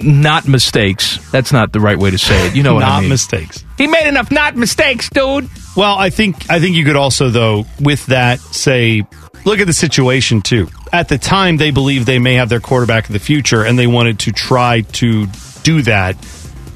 not 0.00 0.48
mistakes. 0.48 1.18
That's 1.30 1.52
not 1.52 1.72
the 1.72 1.80
right 1.80 1.98
way 1.98 2.10
to 2.10 2.18
say 2.18 2.46
it. 2.48 2.56
You 2.56 2.62
know 2.62 2.74
what 2.74 2.80
Not 2.80 2.90
I 2.98 3.00
mean? 3.00 3.08
mistakes. 3.10 3.64
He 3.78 3.86
made 3.86 4.08
enough 4.08 4.30
not 4.30 4.56
mistakes, 4.56 5.08
dude. 5.10 5.48
Well, 5.76 5.96
I 5.96 6.10
think 6.10 6.50
I 6.50 6.58
think 6.60 6.74
you 6.76 6.84
could 6.84 6.96
also 6.96 7.28
though 7.30 7.66
with 7.80 8.06
that 8.06 8.40
say 8.40 9.02
look 9.44 9.60
at 9.60 9.66
the 9.66 9.72
situation 9.72 10.42
too. 10.42 10.68
At 10.92 11.08
the 11.08 11.18
time 11.18 11.56
they 11.56 11.70
believed 11.70 12.06
they 12.06 12.18
may 12.18 12.34
have 12.34 12.48
their 12.48 12.60
quarterback 12.60 13.06
of 13.06 13.12
the 13.12 13.18
future 13.18 13.62
and 13.64 13.78
they 13.78 13.86
wanted 13.86 14.18
to 14.20 14.32
try 14.32 14.80
to 14.80 15.26
do 15.62 15.82
that. 15.82 16.16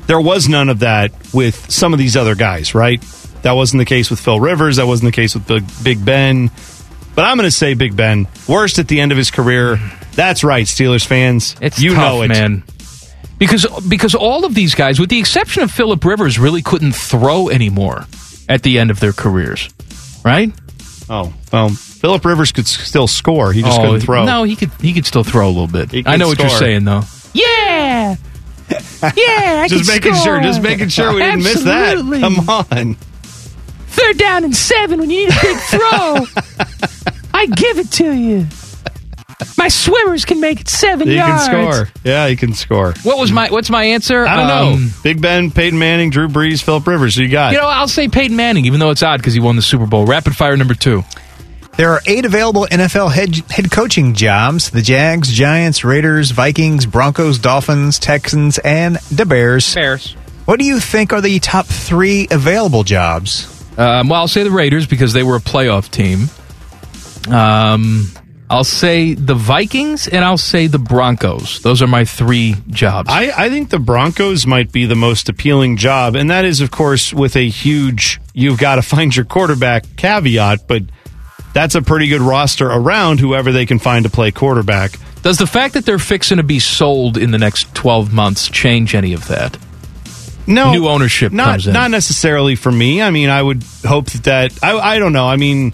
There 0.07 0.21
was 0.21 0.49
none 0.49 0.69
of 0.69 0.81
that 0.81 1.13
with 1.33 1.71
some 1.71 1.93
of 1.93 1.99
these 1.99 2.17
other 2.17 2.35
guys, 2.35 2.75
right? 2.75 3.01
That 3.43 3.53
wasn't 3.53 3.79
the 3.81 3.85
case 3.87 4.11
with 4.11 4.21
Phil 4.21 4.39
Rivers, 4.39 4.77
that 4.77 4.87
wasn't 4.87 5.15
the 5.15 5.17
case 5.17 5.35
with 5.35 5.83
Big 5.83 6.05
Ben. 6.05 6.51
But 7.15 7.25
I'm 7.25 7.37
going 7.37 7.47
to 7.47 7.51
say 7.51 7.75
Big 7.75 7.97
Ben, 7.97 8.27
worst 8.49 8.79
at 8.79 8.89
the 8.89 9.01
end 9.01 9.13
of 9.13 9.19
his 9.19 9.31
career. 9.31 9.79
That's 10.15 10.43
right, 10.45 10.65
Steelers 10.67 11.05
fans. 11.07 11.57
It's 11.61 11.81
you 11.81 11.95
tough, 11.95 11.99
know 12.03 12.23
it. 12.23 12.29
man. 12.29 12.63
Because 13.39 13.67
because 13.89 14.15
all 14.15 14.45
of 14.45 14.55
these 14.55 14.75
guys, 14.75 15.01
with 15.01 15.09
the 15.11 15.19
exception 15.19 15.63
of 15.63 15.71
Philip 15.71 16.05
Rivers, 16.05 16.39
really 16.39 16.61
couldn't 16.63 16.93
throw 16.93 17.49
anymore 17.49 18.07
at 18.49 18.63
the 18.63 18.79
end 18.79 18.91
of 18.91 19.01
their 19.01 19.13
careers, 19.13 19.69
right? 20.25 20.53
Oh 21.09 21.33
well, 21.53 21.71
Philip 21.71 22.23
Rivers 22.25 22.53
could 22.53 22.67
still 22.67 23.07
score. 23.07 23.53
He 23.53 23.63
just 23.63 23.79
Oh, 23.81 23.85
couldn't 23.85 24.01
throw. 24.01 24.25
No, 24.27 24.43
he 24.43 24.57
could 24.57 24.71
he 24.81 24.93
could 24.93 25.07
still 25.07 25.25
throw 25.25 25.47
a 25.47 25.49
little 25.49 25.67
bit. 25.69 25.89
I 26.07 26.13
could 26.13 26.21
know 26.21 26.29
what 26.29 26.39
you're 26.39 26.49
saying 26.51 26.85
though. 26.85 27.03
Yeah. 27.33 28.17
Yeah, 29.03 29.63
I 29.65 29.67
just 29.69 29.87
can 29.89 29.95
making 29.97 30.15
score. 30.15 30.25
sure, 30.37 30.43
just 30.43 30.63
making 30.63 30.89
sure 30.91 31.13
we 31.15 31.23
didn't 31.23 31.43
miss 31.43 31.63
that. 31.65 31.97
Come 31.97 32.49
on. 32.49 32.97
Third 34.01 34.19
down 34.19 34.45
and 34.45 34.55
seven 34.57 35.01
when 35.01 35.11
you 35.11 35.27
need 35.27 35.35
a 35.35 35.41
big 35.43 35.57
throw. 35.71 36.25
I 37.35 37.47
give 37.47 37.79
it 37.79 37.91
to 37.93 38.13
you. 38.13 38.47
My 39.57 39.69
swimmers 39.69 40.25
can 40.25 40.41
make 40.41 40.61
it 40.61 40.69
seven 40.69 41.09
He 41.09 41.17
yards. 41.17 41.49
can 41.49 41.73
score. 41.73 41.89
Yeah, 42.05 42.29
he 42.29 42.37
can 42.37 42.53
score. 42.55 42.93
What 43.03 43.19
was 43.19 43.33
my 43.33 43.49
what's 43.51 43.71
my 43.71 43.85
answer? 43.85 44.27
I 44.27 44.37
don't 44.37 44.51
Um, 44.75 44.85
know. 44.87 44.91
Big 45.03 45.21
Ben, 45.21 45.51
Peyton 45.51 45.79
Manning, 45.79 46.11
Drew 46.11 46.29
Brees, 46.29 46.63
Philip 46.63 46.87
Rivers. 46.87 47.17
Who 47.17 47.23
you 47.23 47.29
got? 47.31 47.53
You 47.53 47.59
know, 47.59 47.67
I'll 47.67 47.89
say 47.89 48.09
Peyton 48.09 48.37
Manning, 48.37 48.67
even 48.67 48.81
though 48.81 48.91
it's 48.91 49.03
odd 49.03 49.19
because 49.19 49.35
he 49.35 49.41
won 49.41 49.57
the 49.57 49.63
Super 49.63 49.87
Bowl. 49.87 50.07
Rapid 50.07 50.37
fire 50.37 50.57
number 50.57 50.75
two. 50.75 51.05
There 51.77 51.91
are 51.93 52.01
eight 52.07 52.27
available 52.27 52.67
NFL 52.71 53.11
head, 53.13 53.35
head 53.51 53.71
coaching 53.71 54.15
jobs 54.15 54.71
the 54.71 54.83
Jags, 54.83 55.31
Giants, 55.33 55.85
Raiders, 55.85 56.31
Vikings, 56.33 56.85
Broncos, 56.85 57.39
Dolphins, 57.39 57.99
Texans, 57.99 58.59
and 58.59 58.97
the 59.11 59.25
Bears. 59.25 59.75
Bears. 59.75 60.13
What 60.45 60.59
do 60.59 60.67
you 60.67 60.81
think 60.81 61.13
are 61.13 61.21
the 61.21 61.39
top 61.39 61.67
three 61.67 62.27
available 62.31 62.83
jobs? 62.83 63.60
Um, 63.77 64.09
well, 64.09 64.21
I'll 64.21 64.29
say 64.29 64.43
the 64.43 64.51
Raiders 64.51 64.87
because 64.87 65.13
they 65.13 65.23
were 65.23 65.37
a 65.37 65.41
playoff 65.41 65.91
team. 65.91 66.29
Um, 67.33 68.11
I'll 68.51 68.65
say 68.65 69.15
the 69.15 69.37
Vikings 69.37 70.09
and 70.09 70.25
I'll 70.25 70.37
say 70.37 70.67
the 70.67 70.79
Broncos. 70.79 71.61
Those 71.63 71.83
are 71.83 71.87
my 71.87 72.05
three 72.05 72.57
jobs. 72.69 73.09
I, 73.09 73.31
I 73.45 73.49
think 73.49 73.71
the 73.71 73.79
Broncos 73.79 74.45
might 74.45 74.73
be 74.73 74.87
the 74.87 74.97
most 74.97 75.29
appealing 75.29 75.77
job, 75.77 76.17
and 76.17 76.31
that 76.31 76.45
is, 76.45 76.61
of 76.61 76.73
course, 76.73 77.15
with 77.15 77.37
a 77.37 77.49
huge 77.49 78.21
you've 78.35 78.59
got 78.59 78.75
to 78.75 78.83
find 78.97 79.15
your 79.15 79.25
quarterback 79.25 79.85
caveat, 79.97 80.67
but 80.67 80.83
that's 81.55 81.77
a 81.77 81.83
pretty 81.83 82.09
good 82.09 82.21
roster 82.21 82.67
around 82.67 83.21
whoever 83.21 83.53
they 83.53 83.67
can 83.67 83.79
find 83.79 84.05
to 84.05 84.11
play 84.11 84.33
quarterback. 84.33 84.93
Does 85.23 85.39
the 85.39 85.47
fact 85.47 85.75
that 85.75 85.85
they're 85.85 85.99
fixing 85.99 86.39
to 86.39 86.43
be 86.43 86.59
sold 86.59 87.19
in 87.19 87.31
the 87.31 87.39
next 87.39 87.73
12 87.75 88.13
months 88.13 88.49
change 88.49 88.95
any 88.97 89.13
of 89.13 89.29
that? 89.29 89.57
No, 90.51 90.73
New 90.73 90.89
ownership 90.89 91.33
not 91.33 91.53
comes 91.53 91.67
in. 91.69 91.73
not 91.73 91.91
necessarily 91.91 92.57
for 92.57 92.71
me. 92.73 93.01
I 93.01 93.11
mean, 93.11 93.29
I 93.31 93.43
would 93.43 93.63
hope 93.85 94.11
that, 94.11 94.23
that 94.25 94.59
I, 94.65 94.77
I 94.79 94.99
don't 94.99 95.13
know. 95.13 95.27
I 95.27 95.37
mean, 95.37 95.73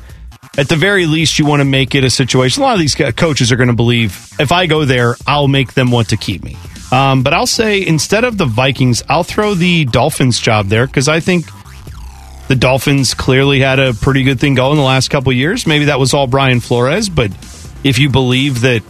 at 0.59 0.69
the 0.69 0.77
very 0.77 1.07
least, 1.07 1.39
you 1.39 1.47
want 1.47 1.61
to 1.61 1.65
make 1.65 1.95
it 1.95 2.05
a 2.05 2.11
situation. 2.11 2.63
A 2.63 2.67
lot 2.67 2.75
of 2.75 2.81
these 2.81 2.95
coaches 2.95 3.53
are 3.53 3.57
going 3.57 3.69
to 3.69 3.75
believe 3.75 4.31
if 4.39 4.53
I 4.53 4.67
go 4.67 4.85
there, 4.85 5.17
I'll 5.27 5.49
make 5.49 5.75
them 5.75 5.91
want 5.91 6.11
to 6.11 6.17
keep 6.17 6.45
me. 6.45 6.57
Um, 6.93 7.23
but 7.23 7.35
I'll 7.35 7.47
say 7.47 7.85
instead 7.85 8.25
of 8.25 8.39
the 8.39 8.47
Vikings, 8.47 9.03
I'll 9.09 9.25
throw 9.25 9.55
the 9.55 9.85
Dolphins 9.87 10.39
job 10.39 10.67
there 10.67 10.87
because 10.87 11.09
I 11.09 11.21
think 11.21 11.47
the 12.49 12.55
Dolphins 12.55 13.13
clearly 13.15 13.61
had 13.61 13.81
a 13.81 13.93
pretty 13.93 14.23
good 14.23 14.39
thing 14.39 14.55
going 14.55 14.77
the 14.77 14.83
last 14.83 15.09
couple 15.09 15.31
of 15.31 15.37
years. 15.37 15.67
Maybe 15.67 15.87
that 15.87 15.99
was 15.99 16.15
all 16.15 16.27
Brian 16.27 16.61
Flores, 16.61 17.09
but 17.09 17.33
if 17.83 17.99
you 17.99 18.09
believe 18.09 18.61
that 18.61 18.83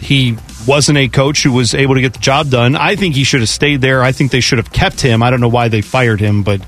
he 0.00 0.36
wasn't 0.66 0.98
a 0.98 1.08
coach 1.08 1.42
who 1.42 1.52
was 1.52 1.74
able 1.74 1.94
to 1.94 2.00
get 2.00 2.12
the 2.12 2.18
job 2.18 2.50
done. 2.50 2.76
I 2.76 2.96
think 2.96 3.14
he 3.14 3.24
should 3.24 3.40
have 3.40 3.48
stayed 3.48 3.80
there. 3.80 4.02
I 4.02 4.12
think 4.12 4.30
they 4.30 4.40
should 4.40 4.58
have 4.58 4.72
kept 4.72 5.00
him. 5.00 5.22
I 5.22 5.30
don't 5.30 5.40
know 5.40 5.48
why 5.48 5.68
they 5.68 5.80
fired 5.80 6.20
him, 6.20 6.42
but 6.42 6.60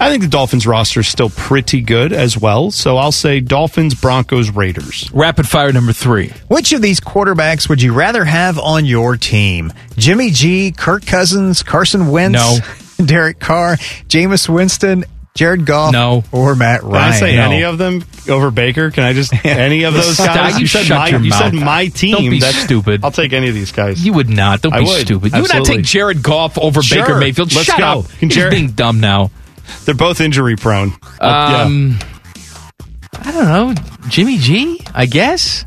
I 0.00 0.10
think 0.10 0.22
the 0.22 0.28
Dolphins 0.28 0.66
roster 0.66 1.00
is 1.00 1.08
still 1.08 1.30
pretty 1.30 1.80
good 1.80 2.12
as 2.12 2.36
well. 2.36 2.70
So 2.70 2.96
I'll 2.96 3.12
say 3.12 3.40
Dolphins, 3.40 3.94
Broncos, 3.94 4.50
Raiders. 4.50 5.10
Rapid 5.12 5.48
fire 5.48 5.72
number 5.72 5.92
three. 5.92 6.32
Which 6.48 6.72
of 6.72 6.82
these 6.82 7.00
quarterbacks 7.00 7.68
would 7.68 7.80
you 7.82 7.92
rather 7.92 8.24
have 8.24 8.58
on 8.58 8.84
your 8.84 9.16
team? 9.16 9.72
Jimmy 9.96 10.30
G, 10.30 10.72
Kirk 10.72 11.06
Cousins, 11.06 11.62
Carson 11.62 12.08
Wentz, 12.08 12.32
No. 12.34 12.58
Derek 13.06 13.38
Carr, 13.40 13.76
Jameis 14.08 14.48
Winston, 14.48 15.04
Jared 15.34 15.64
Goff, 15.64 15.92
No. 15.92 16.24
or 16.30 16.54
Matt 16.54 16.82
Ryan. 16.82 16.92
Can 16.92 16.92
Ryan? 16.92 17.12
I 17.12 17.18
say 17.18 17.36
no. 17.36 17.42
any 17.42 17.62
of 17.64 17.78
them 17.78 18.04
over 18.28 18.50
Baker? 18.50 18.90
Can 18.90 19.04
I 19.04 19.14
just 19.14 19.32
any 19.46 19.84
of 19.84 19.94
those 19.94 20.18
guys? 20.18 20.60
You 20.60 20.66
said 20.66 20.84
shut 20.84 20.98
my 20.98 21.08
your 21.08 21.20
you 21.20 21.30
said 21.32 21.54
my 21.54 21.86
team. 21.88 22.12
Don't 22.16 22.30
be 22.30 22.38
That's- 22.40 22.62
stupid. 22.64 23.02
I'll 23.02 23.10
take 23.10 23.32
any 23.32 23.48
of 23.48 23.54
these 23.54 23.72
guys. 23.72 24.04
You 24.04 24.12
would 24.12 24.28
not. 24.28 24.60
Don't 24.60 24.74
I 24.74 24.80
be 24.80 24.84
would. 24.86 25.00
stupid. 25.00 25.32
You 25.32 25.40
would 25.42 25.52
not 25.54 25.64
take 25.64 25.82
Jared 25.84 26.22
Goff 26.22 26.58
over 26.58 26.82
Sure. 26.82 26.98
Baker 27.06 27.18
Mayfield. 27.18 27.54
Let's 27.54 27.66
Shut 27.66 27.78
go. 27.78 28.00
up. 28.00 28.08
Can 28.18 28.28
You're 28.28 28.36
Jared- 28.36 28.50
being 28.50 28.68
dumb 28.72 29.00
now. 29.00 29.30
They're 29.86 29.94
both 29.94 30.20
injury 30.20 30.56
prone. 30.56 30.92
Yeah. 31.20 31.62
Um, 31.62 31.98
I 33.14 33.30
don't 33.32 33.44
know. 33.44 33.74
Jimmy 34.08 34.36
G, 34.36 34.80
I 34.94 35.06
guess. 35.06 35.64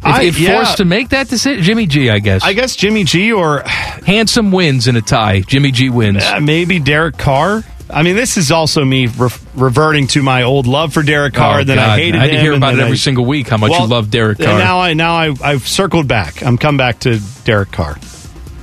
If, 0.00 0.04
I- 0.04 0.22
if 0.24 0.38
yeah. 0.38 0.56
forced 0.56 0.76
to 0.78 0.84
make 0.84 1.08
that 1.10 1.28
decision, 1.28 1.62
Jimmy 1.64 1.86
G, 1.86 2.10
I 2.10 2.18
guess. 2.18 2.42
I 2.44 2.52
guess 2.52 2.76
Jimmy 2.76 3.04
G 3.04 3.32
or 3.32 3.60
Handsome 3.64 4.52
wins 4.52 4.86
in 4.86 4.96
a 4.96 5.00
tie. 5.02 5.40
Jimmy 5.40 5.70
G 5.70 5.88
wins. 5.88 6.22
Uh, 6.22 6.40
maybe 6.40 6.78
Derek 6.78 7.16
Carr. 7.16 7.64
I 7.88 8.02
mean, 8.02 8.16
this 8.16 8.36
is 8.36 8.50
also 8.50 8.84
me 8.84 9.06
re- 9.06 9.28
reverting 9.54 10.08
to 10.08 10.22
my 10.22 10.42
old 10.42 10.66
love 10.66 10.92
for 10.92 11.02
Derek 11.02 11.34
Carr. 11.34 11.60
Oh, 11.60 11.64
then 11.64 11.78
I 11.78 11.86
God. 11.86 11.98
hated 11.98 12.16
I 12.16 12.18
had 12.22 12.26
to 12.30 12.36
him, 12.36 12.40
hear 12.42 12.52
and 12.54 12.62
about 12.62 12.72
it 12.74 12.76
then 12.78 12.84
every 12.86 12.94
I- 12.96 12.98
single 12.98 13.24
week, 13.26 13.48
how 13.48 13.56
much 13.58 13.72
you 13.72 13.86
love 13.86 14.10
Derek 14.10 14.38
and 14.38 14.46
Carr. 14.48 14.58
Now 14.58 14.80
I 14.80 14.94
now 14.94 15.14
I, 15.14 15.34
I've 15.42 15.66
circled 15.68 16.08
back. 16.08 16.42
I'm 16.42 16.58
come 16.58 16.76
back 16.76 17.00
to 17.00 17.20
Derek 17.44 17.70
Carr. 17.70 17.96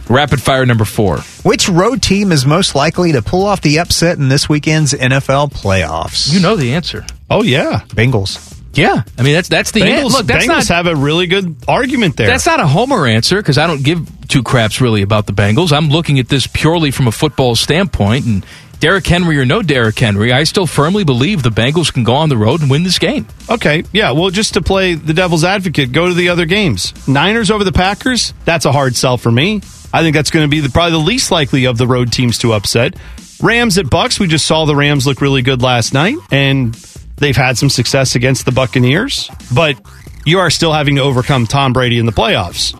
Rapid 0.09 0.41
fire 0.41 0.65
number 0.65 0.83
four. 0.83 1.19
Which 1.43 1.69
road 1.69 2.01
team 2.01 2.33
is 2.33 2.45
most 2.45 2.75
likely 2.75 3.13
to 3.13 3.21
pull 3.21 3.45
off 3.45 3.61
the 3.61 3.79
upset 3.79 4.17
in 4.17 4.27
this 4.27 4.49
weekend's 4.49 4.93
NFL 4.93 5.53
playoffs? 5.53 6.31
You 6.33 6.41
know 6.41 6.57
the 6.57 6.73
answer. 6.73 7.05
Oh 7.29 7.41
yeah, 7.43 7.79
Bengals. 7.87 8.49
Yeah, 8.73 9.03
I 9.17 9.21
mean 9.23 9.33
that's 9.35 9.47
that's 9.47 9.71
the 9.71 9.79
Bengals. 9.81 10.05
an- 10.07 10.11
look. 10.11 10.25
That's 10.25 10.45
Bengals 10.45 10.47
not 10.47 10.67
have 10.67 10.87
a 10.87 10.95
really 10.95 11.27
good 11.27 11.55
argument 11.67 12.17
there. 12.17 12.27
that's 12.27 12.45
not 12.45 12.59
a 12.59 12.67
homer 12.67 13.05
answer 13.07 13.37
because 13.37 13.57
I 13.57 13.67
don't 13.67 13.83
give 13.83 14.05
two 14.27 14.43
craps 14.43 14.81
really 14.81 15.03
about 15.03 15.27
the 15.27 15.33
Bengals. 15.33 15.71
I'm 15.71 15.89
looking 15.89 16.19
at 16.19 16.27
this 16.27 16.47
purely 16.47 16.91
from 16.91 17.07
a 17.07 17.11
football 17.11 17.55
standpoint, 17.55 18.25
and 18.25 18.45
Derrick 18.83 19.07
Henry 19.07 19.39
or 19.39 19.45
no 19.45 19.61
Derrick 19.61 19.97
Henry, 19.97 20.33
I 20.33 20.43
still 20.43 20.67
firmly 20.67 21.05
believe 21.05 21.41
the 21.41 21.51
Bengals 21.51 21.93
can 21.93 22.03
go 22.03 22.15
on 22.15 22.27
the 22.27 22.35
road 22.35 22.59
and 22.59 22.69
win 22.69 22.83
this 22.83 22.99
game. 22.99 23.25
Okay, 23.49 23.85
yeah. 23.93 24.11
Well, 24.11 24.29
just 24.29 24.55
to 24.55 24.61
play 24.61 24.95
the 24.95 25.13
devil's 25.13 25.45
advocate, 25.45 25.93
go 25.93 26.09
to 26.09 26.13
the 26.13 26.27
other 26.27 26.45
games. 26.45 26.93
Niners 27.07 27.49
over 27.49 27.63
the 27.63 27.71
Packers. 27.71 28.33
That's 28.43 28.65
a 28.65 28.73
hard 28.73 28.97
sell 28.97 29.17
for 29.17 29.31
me. 29.31 29.61
I 29.93 30.01
think 30.01 30.17
that's 30.17 30.31
going 30.31 30.43
to 30.43 30.49
be 30.49 30.59
the, 30.59 30.67
probably 30.67 30.91
the 30.91 30.97
least 30.97 31.31
likely 31.31 31.63
of 31.63 31.77
the 31.77 31.87
road 31.87 32.11
teams 32.11 32.39
to 32.39 32.51
upset. 32.51 32.97
Rams 33.41 33.77
at 33.77 33.89
Bucks. 33.89 34.19
We 34.19 34.27
just 34.27 34.45
saw 34.45 34.65
the 34.65 34.75
Rams 34.75 35.07
look 35.07 35.21
really 35.21 35.43
good 35.43 35.61
last 35.61 35.93
night, 35.93 36.17
and 36.29 36.73
they've 37.15 37.37
had 37.37 37.57
some 37.57 37.69
success 37.69 38.15
against 38.15 38.43
the 38.43 38.51
Buccaneers. 38.51 39.31
But 39.55 39.79
you 40.25 40.39
are 40.39 40.49
still 40.49 40.73
having 40.73 40.97
to 40.97 41.03
overcome 41.03 41.47
Tom 41.47 41.71
Brady 41.71 41.99
in 41.99 42.05
the 42.05 42.11
playoffs. 42.11 42.77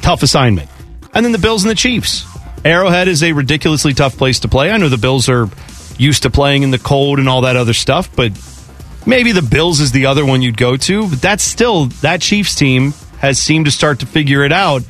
Tough 0.00 0.22
assignment. 0.22 0.70
And 1.12 1.24
then 1.24 1.32
the 1.32 1.38
Bills 1.38 1.64
and 1.64 1.72
the 1.72 1.74
Chiefs. 1.74 2.24
Arrowhead 2.64 3.08
is 3.08 3.22
a 3.22 3.32
ridiculously 3.32 3.92
tough 3.92 4.16
place 4.16 4.40
to 4.40 4.48
play. 4.48 4.70
I 4.70 4.76
know 4.78 4.88
the 4.88 4.96
Bills 4.96 5.28
are 5.28 5.48
used 5.98 6.22
to 6.22 6.30
playing 6.30 6.62
in 6.62 6.70
the 6.70 6.78
cold 6.78 7.18
and 7.18 7.28
all 7.28 7.42
that 7.42 7.56
other 7.56 7.74
stuff, 7.74 8.14
but 8.16 8.32
Maybe 9.06 9.32
the 9.32 9.42
Bills 9.42 9.80
is 9.80 9.92
the 9.92 10.06
other 10.06 10.24
one 10.24 10.40
you'd 10.40 10.56
go 10.56 10.76
to, 10.76 11.08
but 11.08 11.20
that's 11.20 11.44
still 11.44 11.86
that 12.00 12.22
Chiefs 12.22 12.54
team 12.54 12.94
has 13.18 13.38
seemed 13.38 13.66
to 13.66 13.70
start 13.70 14.00
to 14.00 14.06
figure 14.06 14.44
it 14.44 14.52
out. 14.52 14.82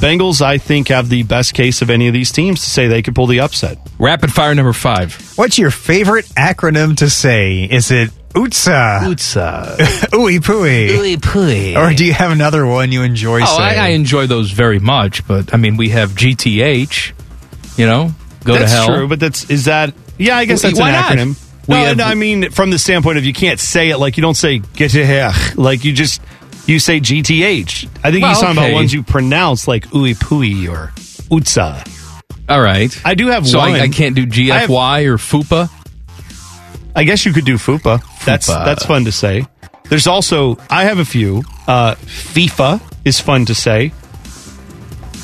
Bengals, 0.00 0.42
I 0.42 0.58
think, 0.58 0.88
have 0.88 1.08
the 1.08 1.22
best 1.22 1.54
case 1.54 1.80
of 1.80 1.88
any 1.88 2.08
of 2.08 2.12
these 2.12 2.32
teams 2.32 2.62
to 2.64 2.68
say 2.68 2.88
they 2.88 3.02
could 3.02 3.14
pull 3.14 3.28
the 3.28 3.40
upset. 3.40 3.78
Rapid 3.98 4.32
fire 4.32 4.54
number 4.54 4.72
five. 4.72 5.14
What's 5.38 5.58
your 5.58 5.70
favorite 5.70 6.26
acronym 6.36 6.96
to 6.98 7.08
say? 7.08 7.62
Is 7.62 7.90
it 7.92 8.10
UTSA? 8.36 9.00
UTSA. 9.00 9.76
Ooey 10.12 10.38
pooey. 10.40 10.88
Ooey 10.90 11.16
pooey. 11.16 11.76
Or 11.76 11.94
do 11.94 12.04
you 12.04 12.12
have 12.12 12.30
another 12.32 12.66
one 12.66 12.92
you 12.92 13.02
enjoy 13.02 13.40
Oh, 13.40 13.44
I, 13.44 13.70
saying? 13.70 13.80
I 13.80 13.88
enjoy 13.88 14.26
those 14.26 14.50
very 14.50 14.78
much, 14.78 15.26
but 15.26 15.54
I 15.54 15.56
mean, 15.56 15.76
we 15.76 15.88
have 15.90 16.10
GTH. 16.10 17.12
You 17.78 17.86
know, 17.86 18.12
go 18.44 18.54
that's 18.54 18.70
to 18.72 18.76
hell. 18.76 18.86
That's 18.88 18.98
true, 18.98 19.08
but 19.08 19.20
that's 19.20 19.50
is 19.50 19.64
that? 19.66 19.94
Yeah, 20.18 20.36
I 20.36 20.44
guess 20.46 20.62
that's 20.62 20.78
why 20.78 20.90
an 20.90 20.94
not? 20.94 21.12
acronym. 21.12 21.42
We 21.68 21.74
No, 21.74 21.84
have- 21.84 21.96
no, 21.96 22.04
I 22.04 22.14
mean 22.14 22.50
from 22.50 22.70
the 22.70 22.78
standpoint 22.78 23.18
of 23.18 23.24
you 23.24 23.32
can't 23.32 23.58
say 23.60 23.90
it 23.90 23.98
like 23.98 24.16
you 24.16 24.22
don't 24.22 24.34
say 24.36 24.58
get 24.58 24.92
to 24.92 25.04
here, 25.04 25.32
like 25.56 25.84
you 25.84 25.92
just 25.92 26.22
you 26.66 26.78
say 26.78 27.00
GTH. 27.00 27.88
I 28.02 28.10
think 28.10 28.22
Well, 28.22 28.30
he's 28.32 28.40
talking 28.40 28.58
okay. 28.58 28.68
about 28.68 28.74
ones 28.74 28.92
you 28.94 29.02
pronounce 29.02 29.66
like 29.68 29.86
ooey 29.90 30.14
pooey 30.14 30.70
or 30.70 30.92
utsa. 31.28 31.86
All 32.48 32.60
right. 32.62 32.94
I 33.04 33.14
do 33.14 33.26
have 33.28 33.46
so 33.46 33.58
one. 33.58 33.72
I, 33.72 33.80
I 33.82 33.88
can't 33.88 34.14
do 34.14 34.22
I 34.22 34.58
have- 34.60 34.70
GFY 34.70 35.06
or 35.06 35.16
FUPA. 35.18 35.70
I 36.96 37.04
guess 37.04 37.24
you 37.26 37.32
could 37.32 37.44
do 37.44 37.56
FUPA. 37.56 38.02
That's 38.24 38.48
FUPA. 38.48 38.64
that's 38.64 38.84
fun 38.86 39.04
to 39.04 39.12
say. 39.12 39.46
There's 39.88 40.06
also 40.06 40.56
I 40.70 40.84
have 40.84 40.98
a 40.98 41.04
few. 41.04 41.42
Uh, 41.68 41.94
FIFA 41.96 42.80
is 43.04 43.20
fun 43.20 43.44
to 43.46 43.54
say. 43.54 43.92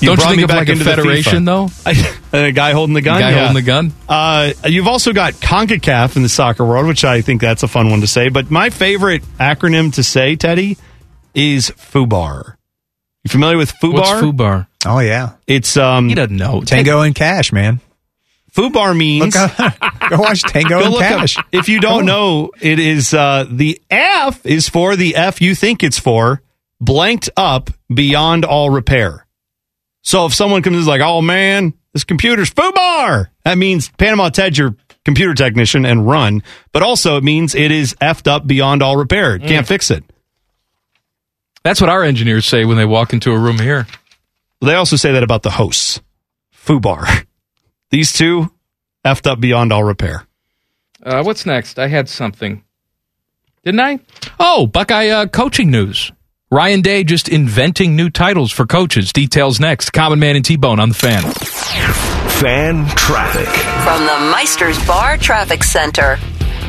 You 0.01 0.09
Don't 0.09 0.17
you 0.17 0.17
brought 0.17 0.29
think 0.29 0.37
me 0.39 0.43
of 0.43 0.49
back 0.49 0.59
like 0.59 0.69
into 0.71 0.83
the 0.85 0.91
federation, 0.91 1.45
FIFA. 1.45 2.15
though? 2.33 2.39
a 2.39 2.53
guy 2.53 2.73
holding 2.73 2.95
the 2.95 3.03
gun. 3.03 3.21
guy 3.21 3.31
yeah. 3.31 3.39
holding 3.39 3.55
the 3.55 3.63
gun. 3.63 3.93
Uh, 4.09 4.53
you've 4.67 4.89
also 4.89 5.13
got 5.13 5.35
CONCACAF 5.35 6.17
in 6.17 6.23
the 6.23 6.29
soccer 6.29 6.65
world, 6.65 6.87
which 6.89 7.05
I 7.05 7.21
think 7.23 7.41
that's 7.41 7.63
a 7.63 7.69
fun 7.69 7.89
one 7.89 8.01
to 8.01 8.09
say. 8.09 8.29
But 8.29 8.51
my 8.51 8.71
favorite 8.71 9.23
acronym 9.39 9.95
to 9.95 10.03
say, 10.03 10.35
Teddy, 10.35 10.77
is 11.35 11.71
FUBAR. 11.71 12.57
You 13.23 13.29
familiar 13.29 13.57
with 13.57 13.73
FUBAR? 13.75 13.93
What's 13.93 14.11
FUBAR? 14.11 14.67
Oh 14.87 14.99
yeah, 14.99 15.35
It's 15.47 15.77
um 15.77 16.09
He 16.09 16.17
doesn't 16.17 16.37
know. 16.37 16.63
Tango 16.63 17.01
and 17.03 17.15
Cash, 17.15 17.53
man. 17.53 17.81
FUBAR 18.55 18.95
means 18.97 19.35
Look 19.35 19.61
up, 19.61 19.79
go 20.11 20.21
watch 20.21 20.43
Tango 20.43 20.79
Go 20.79 20.85
and 20.85 20.93
look 20.93 21.03
up- 21.03 21.21
Cash. 21.21 21.39
If 21.53 21.69
you 21.69 21.81
don't 21.81 22.05
know, 22.05 22.51
it 22.61 22.79
is 22.79 23.15
uh, 23.15 23.47
the 23.51 23.81
F 23.91 24.45
is 24.45 24.69
for 24.69 24.95
the 24.95 25.17
F 25.17 25.41
you 25.41 25.55
think 25.55 25.83
it's 25.83 25.99
for, 25.99 26.43
blanked 26.81 27.31
up 27.37 27.71
beyond 27.93 28.45
all 28.45 28.69
repair. 28.69 29.27
So 30.03 30.27
if 30.27 30.35
someone 30.35 30.63
comes 30.63 30.75
and 30.75 30.81
is 30.83 30.87
like, 30.87 31.01
"Oh 31.01 31.23
man, 31.23 31.73
this 31.95 32.05
computer's 32.05 32.51
FUBAR," 32.51 33.29
that 33.45 33.57
means 33.57 33.89
Panama 33.91 34.29
Ted, 34.29 34.59
your 34.59 34.77
computer 35.05 35.33
technician, 35.33 35.87
and 35.87 36.07
run. 36.07 36.43
But 36.73 36.83
also 36.83 37.17
it 37.17 37.25
means 37.25 37.55
it 37.55 37.71
is 37.71 37.95
effed 38.03 38.27
up 38.29 38.47
beyond 38.47 38.83
all 38.83 38.97
repair. 38.97 39.39
Mm. 39.39 39.49
Can't 39.49 39.67
fix 39.67 39.91
it. 39.91 40.05
That's 41.63 41.81
what 41.81 41.89
our 41.89 42.03
engineers 42.03 42.45
say 42.47 42.65
when 42.65 42.77
they 42.77 42.85
walk 42.85 43.13
into 43.13 43.33
a 43.33 43.39
room 43.39 43.59
here. 43.59 43.87
They 44.61 44.75
also 44.75 44.97
say 44.97 45.13
that 45.13 45.23
about 45.23 45.43
the 45.43 45.51
hosts. 45.51 46.01
FUBAR. 46.67 47.25
These 47.93 48.15
two 48.15 48.51
effed 49.05 49.31
up 49.31 49.39
beyond 49.39 49.71
all 49.73 49.85
repair. 49.85 50.27
Uh, 51.03 51.23
what's 51.23 51.45
next? 51.45 51.79
I 51.79 51.89
had 51.89 52.09
something. 52.09 52.65
Didn't 53.65 53.81
I? 53.81 54.01
Oh, 54.41 54.67
Buckeye 54.67 55.09
uh, 55.09 55.27
coaching 55.27 55.71
news. 55.71 56.11
Ryan 56.51 56.81
Day 56.81 57.05
just 57.05 57.29
inventing 57.29 57.95
new 57.95 58.09
titles 58.11 58.51
for 58.51 58.67
coaches. 58.67 59.13
Details 59.13 59.61
next. 59.61 59.91
Common 59.91 60.19
Man 60.19 60.37
and 60.37 60.45
T 60.45 60.57
Bone 60.57 60.81
on 60.81 60.89
the 60.89 60.95
fan. 60.95 61.23
Fan 62.41 62.87
traffic. 62.97 63.49
From 63.85 64.07
the 64.07 64.31
Meister's 64.33 64.85
Bar 64.87 65.19
Traffic 65.19 65.63
Center. 65.63 66.19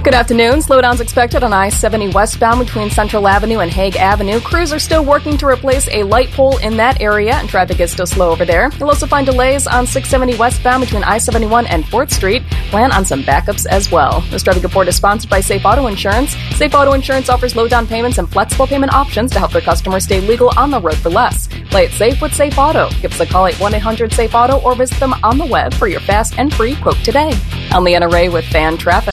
Good 0.03 0.15
afternoon. 0.15 0.55
Slowdowns 0.59 0.99
expected 0.99 1.43
on 1.43 1.53
I 1.53 1.69
70 1.69 2.09
westbound 2.09 2.59
between 2.59 2.89
Central 2.89 3.25
Avenue 3.25 3.59
and 3.59 3.71
Hague 3.71 3.95
Avenue. 3.95 4.41
Crews 4.41 4.73
are 4.73 4.79
still 4.79 5.05
working 5.05 5.37
to 5.37 5.47
replace 5.47 5.87
a 5.87 6.03
light 6.03 6.29
pole 6.31 6.57
in 6.57 6.75
that 6.75 6.99
area, 6.99 7.35
and 7.35 7.47
traffic 7.47 7.79
is 7.79 7.93
still 7.93 8.05
slow 8.05 8.29
over 8.29 8.43
there. 8.43 8.69
You'll 8.77 8.89
also 8.89 9.07
find 9.07 9.25
delays 9.25 9.65
on 9.65 9.87
670 9.87 10.37
westbound 10.37 10.81
between 10.81 11.05
I 11.05 11.19
71 11.19 11.67
and 11.67 11.85
4th 11.85 12.11
Street. 12.11 12.43
Plan 12.69 12.91
on 12.91 13.05
some 13.05 13.23
backups 13.23 13.65
as 13.65 13.93
well. 13.93 14.19
This 14.29 14.43
traffic 14.43 14.63
report 14.63 14.89
is 14.89 14.97
sponsored 14.97 15.29
by 15.29 15.39
Safe 15.39 15.63
Auto 15.63 15.87
Insurance. 15.87 16.35
Safe 16.57 16.75
Auto 16.75 16.91
Insurance 16.91 17.29
offers 17.29 17.55
low 17.55 17.69
down 17.69 17.87
payments 17.87 18.17
and 18.17 18.29
flexible 18.29 18.67
payment 18.67 18.93
options 18.93 19.31
to 19.31 19.39
help 19.39 19.53
their 19.53 19.61
customers 19.61 20.03
stay 20.03 20.19
legal 20.19 20.51
on 20.57 20.69
the 20.69 20.81
road 20.81 20.97
for 20.97 21.11
less. 21.11 21.47
Play 21.69 21.85
it 21.85 21.91
safe 21.91 22.21
with 22.21 22.35
Safe 22.35 22.57
Auto. 22.57 22.89
Give 23.01 23.13
us 23.13 23.21
a 23.21 23.25
call 23.25 23.45
at 23.45 23.57
1 23.57 23.73
800 23.73 24.11
Safe 24.11 24.35
Auto 24.35 24.59
or 24.63 24.75
visit 24.75 24.99
them 24.99 25.15
on 25.23 25.37
the 25.37 25.45
web 25.45 25.73
for 25.73 25.87
your 25.87 26.01
fast 26.01 26.37
and 26.37 26.53
free 26.53 26.75
quote 26.75 26.97
today. 27.05 27.31
I'm 27.71 27.85
Leanna 27.85 28.09
Ray 28.09 28.27
with 28.27 28.43
Fan 28.43 28.75
Traffic. 28.75 29.12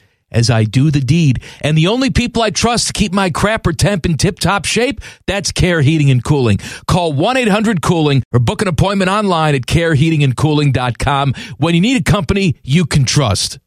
as 0.31 0.49
I 0.49 0.63
do 0.63 0.91
the 0.91 0.99
deed. 1.01 1.43
And 1.61 1.77
the 1.77 1.87
only 1.87 2.09
people 2.09 2.41
I 2.41 2.49
trust 2.49 2.87
to 2.87 2.93
keep 2.93 3.13
my 3.13 3.29
crapper 3.29 3.75
temp 3.75 4.05
in 4.05 4.17
tip 4.17 4.39
top 4.39 4.65
shape, 4.65 5.01
that's 5.27 5.51
Care 5.51 5.81
Heating 5.81 6.09
and 6.11 6.23
Cooling. 6.23 6.59
Call 6.87 7.13
1 7.13 7.37
800 7.37 7.81
Cooling 7.81 8.23
or 8.33 8.39
book 8.39 8.61
an 8.61 8.67
appointment 8.67 9.09
online 9.09 9.55
at 9.55 9.65
careheatingandcooling.com 9.65 11.33
when 11.57 11.75
you 11.75 11.81
need 11.81 11.97
a 11.97 12.03
company 12.03 12.55
you 12.63 12.85
can 12.85 13.05
trust. 13.05 13.59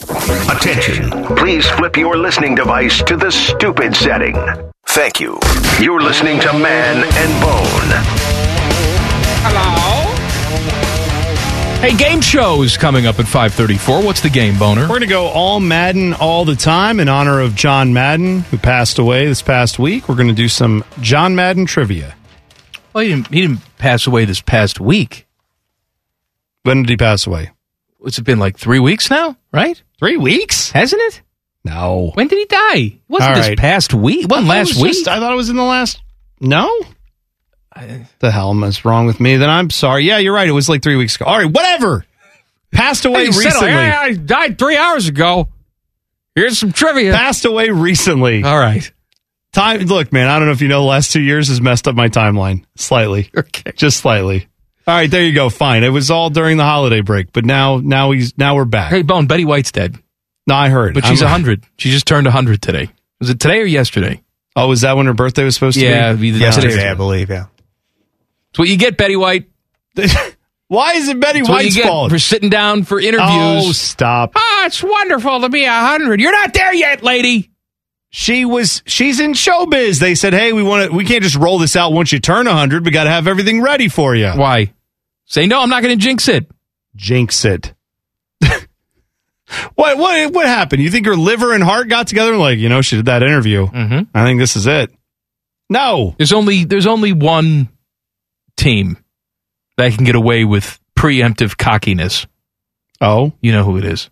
Attention. 0.00 1.10
Please 1.36 1.66
flip 1.70 1.96
your 1.96 2.16
listening 2.16 2.54
device 2.54 3.02
to 3.02 3.16
the 3.16 3.30
stupid 3.30 3.94
setting. 3.96 4.36
Thank 4.88 5.20
you. 5.20 5.38
You're 5.80 6.00
listening 6.00 6.40
to 6.40 6.52
Man 6.52 7.04
and 7.04 7.42
Bone. 7.42 7.90
Hello. 9.44 9.87
Hey, 11.80 11.96
game 11.96 12.20
show 12.20 12.62
is 12.62 12.76
coming 12.76 13.06
up 13.06 13.20
at 13.20 13.26
534. 13.26 14.02
What's 14.02 14.20
the 14.20 14.28
game, 14.28 14.58
Boner? 14.58 14.82
We're 14.82 14.88
going 14.88 15.00
to 15.02 15.06
go 15.06 15.26
all 15.26 15.60
Madden 15.60 16.12
all 16.12 16.44
the 16.44 16.56
time 16.56 16.98
in 16.98 17.08
honor 17.08 17.40
of 17.40 17.54
John 17.54 17.92
Madden, 17.92 18.40
who 18.40 18.58
passed 18.58 18.98
away 18.98 19.26
this 19.26 19.42
past 19.42 19.78
week. 19.78 20.08
We're 20.08 20.16
going 20.16 20.28
to 20.28 20.34
do 20.34 20.48
some 20.48 20.84
John 21.00 21.36
Madden 21.36 21.66
trivia. 21.66 22.16
Well, 22.92 23.04
he 23.04 23.10
didn't, 23.10 23.28
he 23.28 23.42
didn't 23.42 23.60
pass 23.78 24.08
away 24.08 24.24
this 24.24 24.40
past 24.40 24.80
week. 24.80 25.28
When 26.64 26.82
did 26.82 26.90
he 26.90 26.96
pass 26.96 27.28
away? 27.28 27.52
What's 27.98 28.18
it 28.18 28.22
been 28.24 28.40
like 28.40 28.58
three 28.58 28.80
weeks 28.80 29.08
now, 29.08 29.36
right? 29.52 29.80
Three 30.00 30.16
weeks? 30.16 30.72
Hasn't 30.72 31.00
it? 31.02 31.22
No. 31.64 32.10
When 32.14 32.26
did 32.26 32.38
he 32.38 32.44
die? 32.46 32.74
It 32.76 33.00
wasn't 33.08 33.30
All 33.30 33.36
this 33.36 33.48
right. 33.50 33.58
past 33.58 33.94
week. 33.94 34.24
It 34.24 34.30
wasn't 34.30 34.50
I 34.50 34.54
it 34.56 34.58
last 34.58 34.68
was 34.74 34.82
week. 34.82 34.92
just- 34.94 35.08
I 35.08 35.20
thought 35.20 35.32
it 35.32 35.36
was 35.36 35.48
in 35.48 35.56
the 35.56 35.62
last. 35.62 36.02
No? 36.40 36.68
The 38.18 38.30
hell 38.30 38.64
is 38.64 38.84
wrong 38.84 39.06
with 39.06 39.20
me? 39.20 39.36
Then 39.36 39.50
I'm 39.50 39.70
sorry. 39.70 40.04
Yeah, 40.04 40.18
you're 40.18 40.34
right. 40.34 40.48
It 40.48 40.52
was 40.52 40.68
like 40.68 40.82
three 40.82 40.96
weeks 40.96 41.16
ago. 41.16 41.24
All 41.26 41.36
right, 41.38 41.50
whatever. 41.50 42.04
Passed 42.72 43.04
away 43.04 43.26
Hey, 43.26 43.32
settle. 43.32 43.44
recently. 43.50 43.70
Hey, 43.70 43.90
I 43.90 44.12
died 44.14 44.58
three 44.58 44.76
hours 44.76 45.08
ago. 45.08 45.48
Here's 46.34 46.58
some 46.58 46.72
trivia. 46.72 47.12
Passed 47.12 47.44
away 47.44 47.70
recently. 47.70 48.44
All 48.44 48.58
right. 48.58 48.90
Time. 49.52 49.80
Look, 49.80 50.12
man. 50.12 50.28
I 50.28 50.38
don't 50.38 50.46
know 50.46 50.52
if 50.52 50.60
you 50.60 50.68
know. 50.68 50.80
The 50.82 50.86
last 50.86 51.12
two 51.12 51.20
years 51.22 51.48
has 51.48 51.60
messed 51.60 51.88
up 51.88 51.94
my 51.94 52.08
timeline 52.08 52.64
slightly. 52.76 53.30
Okay. 53.36 53.72
Just 53.74 53.98
slightly. 53.98 54.46
All 54.86 54.94
right, 54.94 55.10
there 55.10 55.22
you 55.24 55.32
go. 55.34 55.50
Fine. 55.50 55.84
It 55.84 55.88
was 55.90 56.10
all 56.10 56.30
during 56.30 56.56
the 56.56 56.64
holiday 56.64 57.02
break, 57.02 57.32
but 57.32 57.44
now, 57.44 57.76
now 57.76 58.10
he's 58.12 58.36
now 58.38 58.54
we're 58.56 58.64
back. 58.64 58.90
Hey, 58.90 59.02
Bone, 59.02 59.26
Betty 59.26 59.44
White's 59.44 59.70
dead. 59.72 59.96
No, 60.46 60.54
I 60.54 60.70
heard, 60.70 60.94
But 60.94 61.04
she's 61.04 61.20
I'm- 61.22 61.30
100. 61.32 61.64
She 61.76 61.90
just 61.90 62.06
turned 62.06 62.24
100 62.26 62.62
today. 62.62 62.88
Was 63.20 63.28
it 63.28 63.38
today 63.38 63.60
or 63.60 63.64
yesterday? 63.66 64.22
Oh, 64.56 64.66
was 64.68 64.80
that 64.80 64.96
when 64.96 65.04
her 65.06 65.12
birthday 65.12 65.44
was 65.44 65.54
supposed 65.54 65.76
Yeah, 65.76 66.12
to 66.12 66.16
be 66.18 66.28
Yeah, 66.28 66.32
the- 66.32 66.38
Yesterday. 66.40 66.88
I 66.90 66.94
believe. 66.94 67.28
Yeah. 67.28 67.46
It's 68.50 68.58
what 68.58 68.68
you 68.68 68.76
get, 68.76 68.96
Betty 68.96 69.16
White. 69.16 69.48
Why 70.68 70.92
is 70.94 71.08
it 71.08 71.18
Betty 71.18 71.40
what 71.42 71.48
you 71.48 71.54
White's 71.54 71.76
get 71.76 71.86
fault? 71.86 72.10
for 72.10 72.18
sitting 72.18 72.50
down 72.50 72.84
for 72.84 73.00
interviews. 73.00 73.20
Oh, 73.66 73.72
stop. 73.72 74.32
Ah, 74.36 74.66
it's 74.66 74.82
wonderful 74.82 75.40
to 75.40 75.48
be 75.48 75.64
a 75.64 75.68
100. 75.68 76.20
You're 76.20 76.32
not 76.32 76.52
there 76.52 76.74
yet, 76.74 77.02
lady. 77.02 77.50
She 78.10 78.44
was. 78.44 78.82
She's 78.86 79.20
in 79.20 79.32
showbiz. 79.32 80.00
They 80.00 80.14
said, 80.14 80.32
"Hey, 80.32 80.54
we 80.54 80.62
want 80.62 80.90
to. 80.90 80.96
We 80.96 81.04
can't 81.04 81.22
just 81.22 81.36
roll 81.36 81.58
this 81.58 81.76
out 81.76 81.92
once 81.92 82.10
you 82.10 82.18
turn 82.18 82.46
hundred. 82.46 82.84
We 82.86 82.90
got 82.90 83.04
to 83.04 83.10
have 83.10 83.26
everything 83.26 83.60
ready 83.60 83.88
for 83.88 84.14
you." 84.14 84.30
Why? 84.30 84.72
Say, 85.26 85.46
no, 85.46 85.60
I'm 85.60 85.68
not 85.68 85.82
going 85.82 85.98
to 85.98 86.02
jinx 86.02 86.26
it. 86.26 86.50
Jinx 86.96 87.44
it. 87.44 87.74
what? 89.74 89.98
What? 89.98 90.32
What 90.32 90.46
happened? 90.46 90.82
You 90.82 90.90
think 90.90 91.04
her 91.04 91.16
liver 91.16 91.52
and 91.52 91.62
heart 91.62 91.88
got 91.88 92.06
together 92.06 92.34
like, 92.36 92.58
you 92.58 92.70
know, 92.70 92.80
she 92.80 92.96
did 92.96 93.04
that 93.06 93.22
interview. 93.22 93.66
Mm-hmm. 93.66 94.16
I 94.16 94.24
think 94.24 94.40
this 94.40 94.56
is 94.56 94.66
it. 94.66 94.90
No. 95.68 96.14
There's 96.16 96.32
only 96.32 96.64
there's 96.64 96.86
only 96.86 97.12
one 97.12 97.68
team 98.58 98.98
that 99.78 99.92
can 99.94 100.04
get 100.04 100.14
away 100.16 100.44
with 100.44 100.78
preemptive 100.98 101.56
cockiness. 101.56 102.26
Oh, 103.00 103.32
You 103.40 103.52
know 103.52 103.64
who 103.64 103.78
it 103.78 103.84
is. 103.84 104.10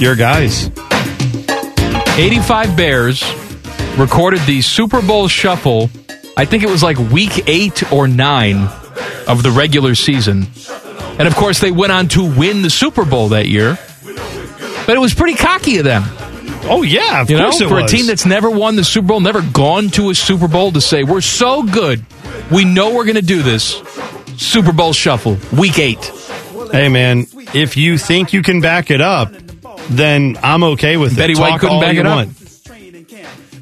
your 0.00 0.14
guys. 0.14 0.70
85 2.18 2.76
Bears 2.76 3.24
recorded 3.96 4.40
the 4.42 4.60
Super 4.62 5.02
Bowl 5.02 5.26
shuffle. 5.28 5.90
I 6.36 6.44
think 6.44 6.62
it 6.62 6.68
was 6.70 6.82
like 6.84 6.98
week 6.98 7.48
eight 7.48 7.90
or 7.92 8.06
nine 8.06 8.68
of 9.26 9.42
the 9.42 9.50
regular 9.50 9.94
season. 9.96 10.46
And 11.18 11.26
of 11.26 11.34
course, 11.34 11.58
they 11.60 11.72
went 11.72 11.90
on 11.92 12.06
to 12.08 12.22
win 12.22 12.62
the 12.62 12.70
Super 12.70 13.04
Bowl 13.04 13.30
that 13.30 13.48
year. 13.48 13.76
But 14.86 14.96
it 14.96 15.00
was 15.00 15.14
pretty 15.14 15.36
cocky 15.36 15.78
of 15.78 15.84
them. 15.84 16.04
Oh 16.70 16.82
yeah, 16.82 17.22
of 17.22 17.30
you 17.30 17.36
know, 17.36 17.44
course 17.44 17.60
it 17.60 17.68
for 17.68 17.82
was. 17.82 17.92
a 17.92 17.96
team 17.96 18.06
that's 18.06 18.26
never 18.26 18.50
won 18.50 18.76
the 18.76 18.84
Super 18.84 19.08
Bowl, 19.08 19.20
never 19.20 19.42
gone 19.42 19.88
to 19.90 20.10
a 20.10 20.14
Super 20.14 20.48
Bowl, 20.48 20.72
to 20.72 20.80
say 20.80 21.02
we're 21.04 21.20
so 21.20 21.62
good, 21.62 22.04
we 22.50 22.64
know 22.64 22.94
we're 22.94 23.04
going 23.04 23.16
to 23.16 23.22
do 23.22 23.42
this. 23.42 23.82
Super 24.36 24.72
Bowl 24.72 24.92
shuffle, 24.92 25.38
week 25.56 25.78
eight. 25.78 26.12
Hey 26.70 26.88
man, 26.88 27.26
if 27.54 27.76
you 27.76 27.96
think 27.98 28.32
you 28.32 28.42
can 28.42 28.60
back 28.60 28.90
it 28.90 29.00
up, 29.00 29.32
then 29.88 30.36
I'm 30.42 30.62
okay 30.64 30.96
with 30.96 31.16
Betty 31.16 31.32
it. 31.32 31.38
White 31.38 31.50
Talk 31.52 31.60
couldn't 31.60 31.80
back 31.80 31.96
it 31.96 32.06
up? 32.06 32.28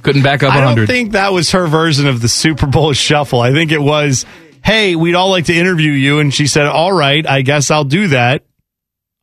Couldn't 0.02 0.22
back 0.22 0.42
up 0.42 0.50
100. 0.54 0.70
I 0.70 0.74
don't 0.74 0.86
think 0.86 1.12
that 1.12 1.32
was 1.32 1.50
her 1.52 1.66
version 1.66 2.06
of 2.06 2.20
the 2.20 2.28
Super 2.28 2.66
Bowl 2.66 2.92
shuffle. 2.92 3.40
I 3.40 3.52
think 3.52 3.72
it 3.72 3.80
was, 3.80 4.24
"Hey, 4.64 4.94
we'd 4.94 5.14
all 5.14 5.30
like 5.30 5.46
to 5.46 5.54
interview 5.54 5.90
you," 5.92 6.20
and 6.20 6.32
she 6.32 6.46
said, 6.46 6.66
"All 6.66 6.92
right, 6.92 7.26
I 7.26 7.42
guess 7.42 7.70
I'll 7.70 7.84
do 7.84 8.08
that." 8.08 8.44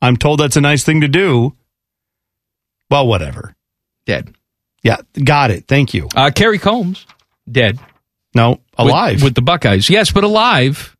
I'm 0.01 0.18
told 0.18 0.39
that's 0.41 0.57
a 0.57 0.61
nice 0.61 0.84
thing 0.84 1.01
to 1.01 1.07
do. 1.07 1.55
Well, 2.89 3.07
whatever. 3.07 3.55
Dead. 4.06 4.34
Yeah, 4.84 4.98
got 5.24 5.52
it. 5.52 5.66
Thank 5.68 5.94
you. 5.94 6.10
Uh, 6.16 6.30
Kerry 6.34 6.60
Coombs, 6.60 7.06
dead. 7.50 7.80
No, 8.36 8.60
alive. 8.78 9.24
with, 9.24 9.36
the 9.36 9.42
Buckeyes. 9.42 9.90
Yes, 9.90 10.12
but 10.12 10.24
alive. 10.24 10.98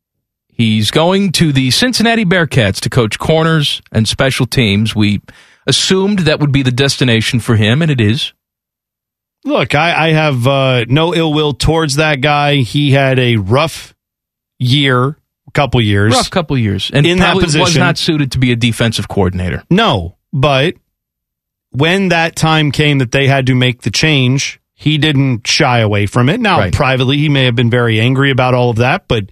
He's 0.48 0.90
going 0.90 1.32
to 1.32 1.52
the 1.52 1.70
Cincinnati 1.72 2.24
Bearcats 2.24 2.80
to 2.80 2.90
coach 2.90 3.18
corners 3.18 3.82
and 3.92 4.06
special 4.06 4.46
teams. 4.46 4.94
We 4.94 5.20
assumed 5.66 6.20
that 6.20 6.38
would 6.40 6.52
be 6.52 6.62
the 6.62 6.70
destination 6.70 7.40
for 7.40 7.56
him, 7.56 7.82
and 7.82 7.90
it 7.90 8.00
is. 8.00 8.32
Look, 9.44 9.74
I, 9.74 10.08
I 10.08 10.12
have 10.12 10.46
uh, 10.46 10.84
no 10.88 11.12
ill 11.14 11.32
will 11.34 11.52
towards 11.52 11.96
that 11.96 12.20
guy. 12.20 12.56
He 12.58 12.92
had 12.92 13.18
a 13.18 13.36
rough 13.36 13.94
year, 14.58 15.08
a 15.46 15.50
couple 15.52 15.80
years. 15.82 16.14
Rough 16.14 16.30
couple 16.30 16.56
years, 16.56 16.90
and 16.94 17.04
In 17.04 17.18
that 17.18 17.32
probably 17.32 17.42
was 17.44 17.56
position. 17.56 17.80
not 17.80 17.98
suited 17.98 18.32
to 18.32 18.38
be 18.38 18.52
a 18.52 18.56
defensive 18.56 19.08
coordinator. 19.08 19.64
No, 19.68 20.16
but 20.32 20.74
when 21.74 22.08
that 22.10 22.36
time 22.36 22.70
came 22.70 22.98
that 22.98 23.12
they 23.12 23.26
had 23.26 23.46
to 23.46 23.54
make 23.54 23.82
the 23.82 23.90
change, 23.90 24.60
he 24.74 24.98
didn't 24.98 25.46
shy 25.46 25.78
away 25.80 26.06
from 26.06 26.28
it. 26.28 26.40
Now, 26.40 26.58
Right. 26.58 26.72
privately, 26.72 27.18
he 27.18 27.28
may 27.28 27.44
have 27.44 27.54
been 27.56 27.70
very 27.70 28.00
angry 28.00 28.30
about 28.30 28.54
all 28.54 28.70
of 28.70 28.76
that, 28.76 29.08
but 29.08 29.26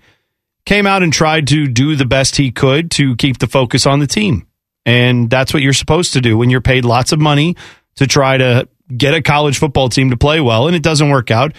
came 0.65 0.87
out 0.87 1.03
and 1.03 1.13
tried 1.13 1.47
to 1.49 1.67
do 1.67 1.97
the 1.97 2.05
best 2.05 2.37
he 2.37 2.51
could 2.51 2.91
to 2.93 3.17
keep 3.17 3.39
the 3.39 3.47
focus 3.47 3.87
on 3.87 3.99
the 3.99 4.07
team. 4.07 4.47
And 4.87 5.29
that's 5.31 5.53
what 5.55 5.63
you're 5.63 5.73
supposed 5.73 6.13
to 6.15 6.21
do 6.21 6.37
when 6.37 6.51
you're 6.51 6.61
paid 6.61 6.85
lots 6.85 7.13
of 7.13 7.21
money 7.21 7.57
to 7.97 8.07
try 8.07 8.37
to 8.37 8.69
get 8.97 9.15
a 9.15 9.23
college 9.23 9.59
football 9.59 9.89
team 9.89 10.11
to 10.11 10.17
play 10.17 10.41
well 10.41 10.67
and 10.67 10.75
it 10.77 10.83
doesn't 10.83 11.11
work 11.11 11.31
out. 11.31 11.53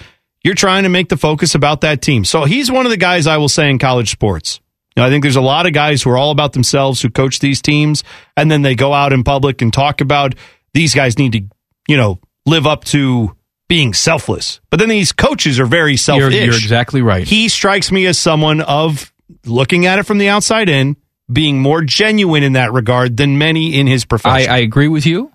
You're 0.43 0.55
trying 0.55 0.83
to 0.83 0.89
make 0.89 1.07
the 1.09 1.15
focus 1.17 1.55
about 1.55 1.81
that 1.81 2.01
team. 2.01 2.25
So 2.25 2.43
he's 2.43 2.69
one 2.69 2.85
of 2.85 2.89
the 2.91 2.97
guys 2.97 3.27
I 3.27 3.37
will 3.37 3.47
say 3.49 3.69
in 3.69 3.79
college 3.79 4.11
sports. 4.11 4.59
You 4.95 5.01
know, 5.01 5.07
I 5.07 5.09
think 5.09 5.23
there's 5.23 5.37
a 5.37 5.41
lot 5.41 5.65
of 5.65 5.73
guys 5.73 6.01
who 6.03 6.09
are 6.11 6.17
all 6.17 6.31
about 6.31 6.51
themselves 6.53 7.01
who 7.01 7.09
coach 7.09 7.39
these 7.39 7.61
teams 7.61 8.03
and 8.37 8.51
then 8.51 8.61
they 8.61 8.75
go 8.75 8.93
out 8.93 9.13
in 9.13 9.23
public 9.23 9.61
and 9.61 9.71
talk 9.71 10.01
about 10.01 10.35
these 10.73 10.93
guys 10.95 11.17
need 11.17 11.31
to, 11.33 11.41
you 11.87 11.97
know, 11.97 12.19
live 12.45 12.65
up 12.67 12.83
to 12.85 13.35
being 13.69 13.93
selfless. 13.93 14.59
But 14.69 14.79
then 14.79 14.89
these 14.89 15.11
coaches 15.11 15.59
are 15.59 15.65
very 15.65 15.91
You're, 15.93 15.97
selfish. 15.97 16.33
you're 16.35 16.53
exactly 16.55 17.01
right. 17.01 17.25
He 17.27 17.49
strikes 17.49 17.91
me 17.91 18.05
as 18.05 18.17
someone 18.19 18.61
of 18.61 19.11
looking 19.45 19.85
at 19.85 19.99
it 19.99 20.03
from 20.03 20.17
the 20.17 20.29
outside 20.29 20.69
in, 20.69 20.97
being 21.31 21.59
more 21.59 21.81
genuine 21.81 22.43
in 22.43 22.53
that 22.53 22.73
regard 22.73 23.17
than 23.17 23.37
many 23.37 23.79
in 23.79 23.87
his 23.87 24.05
profession. 24.05 24.51
I 24.51 24.57
agree 24.57 24.87
with 24.89 25.05
you. 25.05 25.31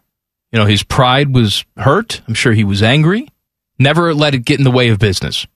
You 0.53 0.59
know, 0.59 0.67
his 0.67 0.83
pride 0.83 1.35
was 1.35 1.65
hurt. 1.77 2.21
I'm 2.29 2.35
sure 2.35 2.53
he 2.53 2.65
was 2.65 2.83
angry. 2.83 3.29
Never 3.79 4.15
let 4.15 4.35
it 4.35 4.41
get 4.45 4.59
in 4.59 4.65
the 4.65 4.71
way 4.71 4.89
of 4.89 4.99
business. 4.99 5.47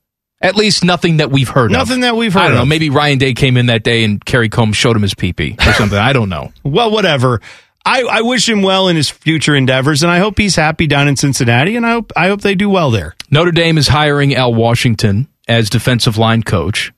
At 0.41 0.57
least 0.57 0.85
nothing 0.85 1.19
that 1.19 1.31
we've 1.31 1.49
heard 1.49 1.67
of. 1.67 1.73
Nothing 1.73 2.01
that 2.01 2.17
we've 2.17 2.33
heard 2.33 2.41
I 2.41 2.47
don't 2.49 2.57
know. 2.57 2.63
of. 2.63 2.69
Maybe 2.69 2.91
Ryan 2.91 3.19
Day 3.19 3.33
came 3.35 3.57
in 3.57 3.67
that 3.67 3.85
day 3.85 4.03
and 4.05 4.23
Kerry 4.25 4.49
Coombs 4.49 4.77
showed 4.77 4.97
him 4.97 5.03
his 5.03 5.15
pee 5.15 5.33
pee 5.33 5.57
or 5.65 5.73
something. 5.75 5.97
I 5.99 6.13
don't 6.13 6.29
know. 6.29 6.53
well, 6.65 6.91
whatever. 6.91 7.41
I, 7.85 8.03
I 8.03 8.23
wish 8.23 8.49
him 8.49 8.63
well 8.63 8.89
in 8.89 8.97
his 8.97 9.11
future 9.11 9.57
endeavors, 9.57 10.03
and 10.03 10.13
I 10.13 10.19
hope 10.19 10.39
he's 10.39 10.55
happy 10.57 10.87
down 10.87 11.09
in 11.09 11.17
Cincinnati, 11.17 11.77
and 11.77 11.85
I 11.85 11.93
hope 11.93 12.13
I 12.17 12.29
hope 12.29 12.41
they 12.43 12.55
do 12.55 12.71
well 12.71 12.91
there. 12.91 13.15
Notre 13.31 13.51
Dame 13.53 13.77
is 13.79 13.89
hiring 13.89 14.35
Al 14.35 14.55
Washington 14.55 15.29
as 15.49 15.69
defensive 15.71 16.17
line 16.17 16.43
coach. 16.43 16.93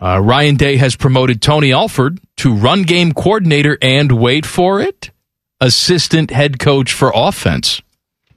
Uh, 0.00 0.20
Ryan 0.20 0.54
Day 0.54 0.76
has 0.76 0.94
promoted 0.94 1.42
Tony 1.42 1.72
Alford 1.72 2.20
to 2.36 2.54
run 2.54 2.82
game 2.84 3.12
coordinator 3.12 3.76
and 3.82 4.12
wait 4.12 4.46
for 4.46 4.80
it, 4.80 5.10
assistant 5.60 6.30
head 6.30 6.60
coach 6.60 6.92
for 6.92 7.10
offense. 7.12 7.82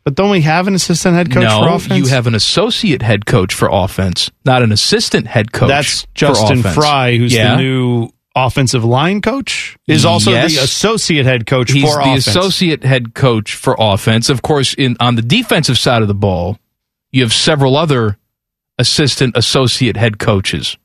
But 0.04 0.16
don't 0.16 0.32
we 0.32 0.42
have 0.42 0.68
an 0.68 0.74
assistant 0.74 1.14
head 1.16 1.32
coach 1.32 1.44
no, 1.44 1.60
for 1.62 1.70
offense? 1.76 2.00
you 2.00 2.08
have 2.08 2.26
an 2.26 2.34
associate 2.34 3.04
head 3.04 3.28
coach 3.28 3.54
for 3.54 3.70
offense, 3.72 4.32
not 4.44 4.64
an 4.64 4.72
assistant 4.72 5.28
head 5.28 5.52
coach. 5.52 5.68
That's 5.68 6.08
Justin. 6.16 6.64
Frye, 6.64 7.18
who's 7.18 7.32
Yeah. 7.32 7.56
the 7.58 7.62
new 7.62 8.10
offensive 8.36 8.84
line 8.86 9.22
coach, 9.22 9.78
is 9.88 10.06
also 10.06 10.32
Yes. 10.32 10.56
the 10.56 10.62
associate 10.64 11.26
head 11.26 11.46
coach 11.46 11.72
He's 11.72 11.84
for 11.84 11.96
the 12.04 12.10
offense. 12.12 12.28
associate 12.28 12.84
head 12.84 13.14
coach 13.14 13.54
for 13.56 13.76
offense. 13.78 14.30
Of 14.30 14.42
course, 14.42 14.74
in 14.74 14.96
on 15.00 15.16
the 15.16 15.22
defensive 15.22 15.78
side 15.78 16.02
of 16.02 16.08
the 16.08 16.14
ball, 16.14 16.58
you 17.12 17.22
have 17.24 17.34
several 17.34 17.76
other 17.76 18.18
assistant 18.78 19.36
associate 19.38 19.98
head 19.98 20.18
coaches. 20.20 20.78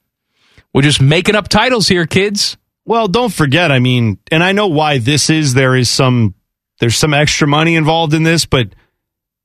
We're 0.74 0.82
just 0.82 1.00
making 1.00 1.36
up 1.36 1.48
titles 1.48 1.88
here, 1.88 2.06
kids. 2.06 2.56
Well, 2.84 3.08
don't 3.08 3.32
forget, 3.32 3.72
I 3.72 3.78
mean, 3.78 4.18
and 4.30 4.44
I 4.44 4.52
know 4.52 4.66
why 4.68 4.98
this 4.98 5.30
is. 5.30 5.54
There 5.54 5.74
is 5.74 5.88
some, 5.88 6.34
there's 6.80 6.96
some 6.96 7.14
extra 7.14 7.46
money 7.48 7.74
involved 7.74 8.12
in 8.14 8.22
this, 8.22 8.44
but 8.44 8.68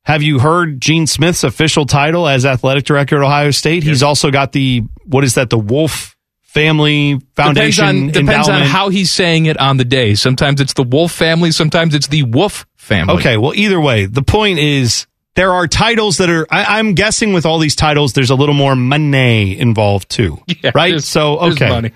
have 0.04 0.22
you 0.24 0.40
heard 0.40 0.82
Gene 0.82 1.08
Smith's 1.08 1.44
official 1.44 1.86
title 1.86 2.28
as 2.28 2.46
athletic 2.46 2.84
director 2.84 3.18
at 3.18 3.24
Ohio 3.24 3.52
State? 3.52 3.84
He's 3.84 4.04
also 4.04 4.32
got 4.32 4.52
the 4.52 4.84
what 5.06 5.24
is 5.24 5.36
that? 5.36 5.50
The 5.50 5.58
Wolf 5.60 6.16
Family 6.54 7.18
Foundation 7.38 8.08
depends 8.08 8.20
on, 8.20 8.26
depends 8.26 8.50
on 8.50 8.62
how 8.64 8.90
he's 8.90 9.10
saying 9.10 9.46
it 9.46 9.58
on 9.58 9.78
the 9.78 9.86
day. 9.86 10.16
Sometimes 10.16 10.60
it's 10.60 10.74
the 10.74 10.84
Wolf 10.84 11.12
family. 11.14 11.52
Sometimes 11.52 11.96
it's 11.96 12.08
the 12.08 12.24
Wolf 12.24 12.66
family. 12.76 13.16
Okay, 13.16 13.38
well, 13.38 13.54
either 13.56 13.80
way, 13.80 14.06
the 14.06 14.22
point 14.22 14.60
is 14.60 15.08
there 15.36 15.54
are 15.54 15.66
titles 15.66 16.18
that 16.18 16.30
are. 16.30 16.46
I, 16.52 16.78
I'm 16.80 16.94
guessing 16.94 17.32
with 17.32 17.46
all 17.46 17.58
these 17.58 17.76
titles, 17.76 18.12
there's 18.14 18.32
a 18.32 18.36
little 18.36 18.54
more 18.54 18.76
money 18.76 19.58
involved 19.58 20.10
too, 20.10 20.40
Yeah, 20.48 20.72
right? 20.76 20.90
there's- 20.90 21.06
So 21.06 21.40
okay, 21.40 21.70
money. 21.70 21.92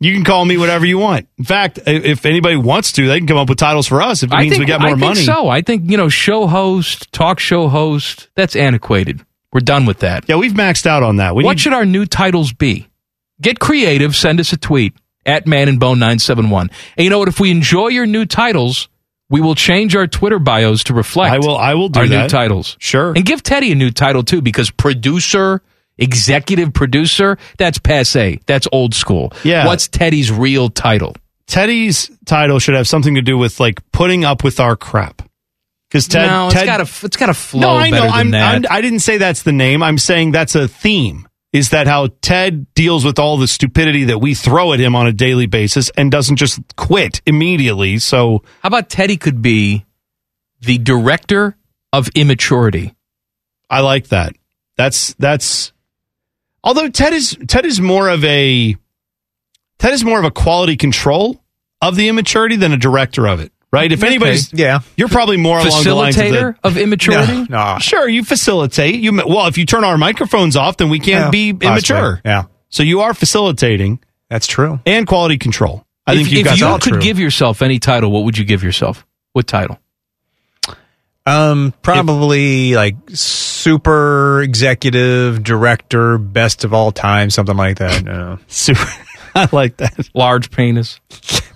you 0.00 0.14
can 0.14 0.24
call 0.24 0.46
me 0.46 0.56
whatever 0.56 0.86
you 0.86 0.96
want. 0.96 1.28
In 1.36 1.44
fact, 1.44 1.78
if 1.86 2.24
anybody 2.24 2.56
wants 2.56 2.92
to, 2.92 3.06
they 3.06 3.18
can 3.18 3.26
come 3.26 3.36
up 3.36 3.50
with 3.50 3.58
titles 3.58 3.86
for 3.86 4.00
us 4.00 4.22
if 4.22 4.30
it 4.32 4.34
I 4.34 4.40
means 4.44 4.52
think 4.52 4.60
we 4.60 4.66
get 4.66 4.80
more 4.80 4.88
I 4.88 4.92
think 4.92 5.00
money. 5.00 5.20
so. 5.24 5.48
I 5.50 5.60
think 5.60 5.90
you 5.90 5.98
know, 5.98 6.08
show 6.08 6.46
host, 6.46 7.12
talk 7.12 7.38
show 7.38 7.68
host. 7.68 8.30
That's 8.34 8.56
antiquated. 8.56 9.20
We're 9.52 9.60
done 9.60 9.84
with 9.84 9.98
that. 9.98 10.24
Yeah, 10.26 10.36
we've 10.36 10.52
maxed 10.54 10.86
out 10.86 11.02
on 11.02 11.16
that. 11.16 11.34
We 11.36 11.44
what 11.44 11.52
need- 11.52 11.60
should 11.60 11.74
our 11.74 11.84
new 11.84 12.06
titles 12.06 12.50
be? 12.54 12.88
Get 13.44 13.60
creative. 13.60 14.16
Send 14.16 14.40
us 14.40 14.52
a 14.52 14.56
tweet 14.56 14.94
at 15.24 15.46
Man 15.46 15.68
and 15.68 15.78
Bone 15.78 15.98
nine 15.98 16.18
seven 16.18 16.50
one. 16.50 16.70
And 16.96 17.04
you 17.04 17.10
know 17.10 17.18
what? 17.20 17.28
If 17.28 17.38
we 17.38 17.50
enjoy 17.50 17.88
your 17.88 18.06
new 18.06 18.24
titles, 18.26 18.88
we 19.30 19.40
will 19.40 19.54
change 19.54 19.94
our 19.96 20.06
Twitter 20.06 20.38
bios 20.38 20.84
to 20.84 20.94
reflect. 20.94 21.32
I 21.34 21.38
will- 21.38 21.56
I 21.56 21.74
will 21.74 21.88
do 21.88 22.00
our 22.00 22.06
new 22.06 22.28
titles. 22.28 22.76
Sure. 22.80 23.12
and 23.14 23.24
give 23.24 23.42
Teddy 23.42 23.70
a 23.72 23.74
new 23.74 23.90
title 23.90 24.22
too, 24.22 24.42
because 24.42 24.70
producer, 24.70 25.62
executive 25.98 26.72
producer, 26.72 27.38
that's 27.58 27.78
passe. 27.78 28.40
That's 28.46 28.66
old 28.72 28.94
school. 28.94 29.32
Yeah. 29.44 29.66
What's 29.66 29.88
Teddy's 29.88 30.30
real 30.32 30.68
title? 30.68 31.14
Teddy's 31.46 32.10
title 32.26 32.58
should 32.58 32.74
have 32.74 32.88
something 32.88 33.14
to 33.16 33.22
do 33.22 33.36
with 33.38 33.60
like 33.60 33.80
putting 33.92 34.24
up 34.24 34.42
with 34.42 34.58
our 34.60 34.76
crap. 34.76 35.22
Because 35.88 36.08
Ted, 36.08 36.26
no, 36.28 36.46
it's 36.46 36.54
Ted, 36.54 36.66
got 36.66 36.76
to 36.86 37.06
it's 37.06 37.16
got 37.16 37.26
to 37.26 37.34
flow 37.34 37.60
no, 37.60 37.76
I 37.76 37.90
know. 37.90 37.96
better 37.98 38.06
than 38.08 38.14
I'm, 38.18 38.30
that. 38.32 38.54
I'm, 38.54 38.64
I 38.70 38.80
didn't 38.80 39.00
say 39.00 39.18
that's 39.18 39.42
the 39.42 39.52
name. 39.52 39.82
I'm 39.82 39.98
saying 39.98 40.32
that's 40.32 40.54
a 40.54 40.66
theme. 40.66 41.28
Is 41.54 41.68
that 41.68 41.86
how 41.86 42.08
Ted 42.20 42.74
deals 42.74 43.04
with 43.04 43.20
all 43.20 43.36
the 43.36 43.46
stupidity 43.46 44.04
that 44.04 44.18
we 44.18 44.34
throw 44.34 44.72
at 44.72 44.80
him 44.80 44.96
on 44.96 45.06
a 45.06 45.12
daily 45.12 45.46
basis 45.46 45.88
and 45.90 46.10
doesn't 46.10 46.34
just 46.34 46.60
quit 46.74 47.22
immediately? 47.26 47.98
So 47.98 48.42
How 48.60 48.66
about 48.66 48.90
Teddy 48.90 49.16
could 49.16 49.40
be 49.40 49.86
the 50.62 50.78
director 50.78 51.56
of 51.92 52.08
immaturity? 52.16 52.96
I 53.70 53.82
like 53.82 54.08
that. 54.08 54.34
That's 54.76 55.14
that's. 55.14 55.72
Although 56.64 56.88
Ted 56.88 57.12
is 57.12 57.38
Ted 57.46 57.64
is 57.64 57.80
more 57.80 58.08
of 58.08 58.24
a 58.24 58.76
Ted 59.78 59.92
is 59.92 60.04
more 60.04 60.18
of 60.18 60.24
a 60.24 60.32
quality 60.32 60.76
control 60.76 61.40
of 61.80 61.94
the 61.94 62.08
immaturity 62.08 62.56
than 62.56 62.72
a 62.72 62.76
director 62.76 63.28
of 63.28 63.38
it, 63.38 63.52
right? 63.74 63.90
If 63.92 63.98
Okay. 64.00 64.06
anybody's, 64.08 64.52
Yeah. 64.52 64.80
you're 64.96 65.08
probably 65.08 65.36
more 65.36 65.58
along 65.58 65.82
the 65.84 65.94
lines 65.94 66.16
of 66.16 66.22
the, 66.24 66.30
Facilitator 66.30 66.56
of 66.62 66.78
immaturity? 66.78 67.46
No. 67.50 67.76
Sure, 67.80 68.08
you 68.08 68.24
facilitate. 68.24 68.96
You 69.00 69.12
well, 69.26 69.46
if 69.48 69.58
you 69.58 69.66
turn 69.66 69.84
our 69.84 69.98
microphones 69.98 70.56
off, 70.56 70.76
then 70.76 70.88
we 70.88 70.98
can't 71.00 71.26
Yeah, 71.26 71.30
be 71.30 71.52
possibly. 71.52 71.68
immature. 71.68 72.20
Yeah. 72.24 72.44
So 72.70 72.82
you 72.82 73.00
are 73.00 73.12
facilitating 73.14 73.98
That's 74.30 74.46
true. 74.46 74.80
and 74.86 75.06
quality 75.06 75.36
control. 75.38 75.84
I 76.06 76.12
if 76.12 76.18
think 76.18 76.30
you've 76.30 76.38
if 76.40 76.44
got 76.46 76.58
you 76.60 76.66
that 76.66 76.80
could 76.82 76.92
true. 76.94 77.02
give 77.02 77.18
yourself 77.18 77.62
any 77.62 77.78
title, 77.78 78.10
what 78.10 78.24
would 78.24 78.36
you 78.38 78.44
give 78.44 78.62
yourself? 78.62 79.04
What 79.32 79.46
title? 79.46 79.78
Um, 81.26 81.72
probably 81.80 82.74
like 82.74 82.96
super 83.08 84.42
executive 84.42 85.42
director, 85.42 86.18
best 86.18 86.64
of 86.64 86.74
all 86.74 86.92
time, 86.92 87.30
something 87.30 87.56
like 87.56 87.78
that. 87.78 88.04
No. 88.04 88.38
Super. 88.46 88.84
I 89.34 89.48
like 89.50 89.78
that. 89.78 90.10
Large 90.14 90.50
penis. 90.50 91.00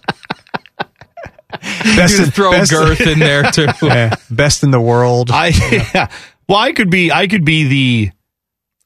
Best 1.63 2.19
You 2.19 2.27
throw 2.27 2.51
best- 2.53 2.71
girth 2.71 3.01
in 3.01 3.19
there 3.19 3.51
too. 3.51 3.67
Yeah, 3.83 4.15
best 4.31 4.63
in 4.63 4.71
the 4.71 4.81
world. 4.81 5.31
I 5.31 5.49
yeah. 5.95 6.09
Well, 6.49 6.59
I 6.59 6.73
could 6.73 6.91
be 6.91 7.11
I 7.11 7.27
could 7.27 7.45
be 7.45 7.65
the 7.65 8.11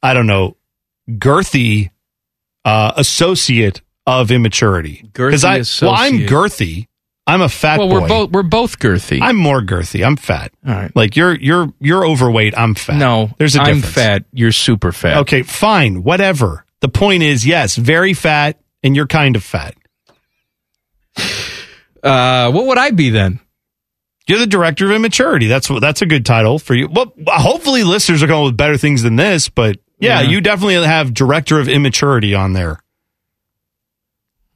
I 0.02 0.14
don't 0.14 0.26
know, 0.26 0.56
girthy 1.08 1.90
uh, 2.64 2.92
associate 2.96 3.82
of 4.06 4.30
immaturity. 4.30 5.08
Girthy 5.12 5.44
I 5.44 5.84
well, 5.84 5.94
I'm 5.94 6.14
associate. 6.14 6.30
girthy. 6.30 6.86
I'm 7.26 7.40
a 7.40 7.48
fat 7.48 7.78
well, 7.78 7.88
boy. 7.88 8.00
we're 8.00 8.08
both 8.08 8.30
we're 8.30 8.42
both 8.42 8.78
girthy. 8.80 9.20
I'm 9.22 9.36
more 9.36 9.60
girthy. 9.62 10.04
I'm 10.04 10.16
fat. 10.16 10.52
All 10.66 10.74
right. 10.74 10.94
Like 10.96 11.16
you're 11.16 11.34
you're 11.36 11.72
you're 11.80 12.04
overweight. 12.06 12.56
I'm 12.58 12.74
fat. 12.74 12.96
no, 12.96 13.30
there's 13.38 13.54
a 13.56 13.62
I'm 13.62 13.80
fat. 13.80 14.24
You're 14.32 14.50
super 14.52 14.90
fat. 14.92 15.18
Okay, 15.18 15.42
fine, 15.42 16.02
whatever. 16.02 16.64
The 16.80 16.88
point 16.88 17.22
is, 17.22 17.46
yes, 17.46 17.76
very 17.76 18.12
fat, 18.12 18.58
and 18.82 18.96
you're 18.96 19.06
kind 19.06 19.36
of 19.36 19.44
fat. 19.44 19.76
Uh, 22.02 22.50
what 22.50 22.66
would 22.66 22.78
I 22.78 22.90
be 22.90 23.10
then? 23.10 23.38
You're 24.26 24.38
the 24.38 24.46
director 24.46 24.86
of 24.86 24.92
immaturity. 24.92 25.46
That's 25.48 25.68
what. 25.68 25.80
That's 25.80 26.00
a 26.02 26.06
good 26.06 26.24
title 26.24 26.58
for 26.58 26.74
you. 26.74 26.88
Well, 26.88 27.12
hopefully, 27.26 27.82
listeners 27.84 28.22
are 28.22 28.26
going 28.28 28.44
with 28.44 28.56
better 28.56 28.76
things 28.76 29.02
than 29.02 29.16
this. 29.16 29.48
But 29.48 29.78
yeah, 29.98 30.20
Yeah. 30.20 30.30
you 30.30 30.40
definitely 30.40 30.74
have 30.86 31.12
director 31.12 31.58
of 31.60 31.68
immaturity 31.68 32.34
on 32.34 32.52
there. 32.52 32.80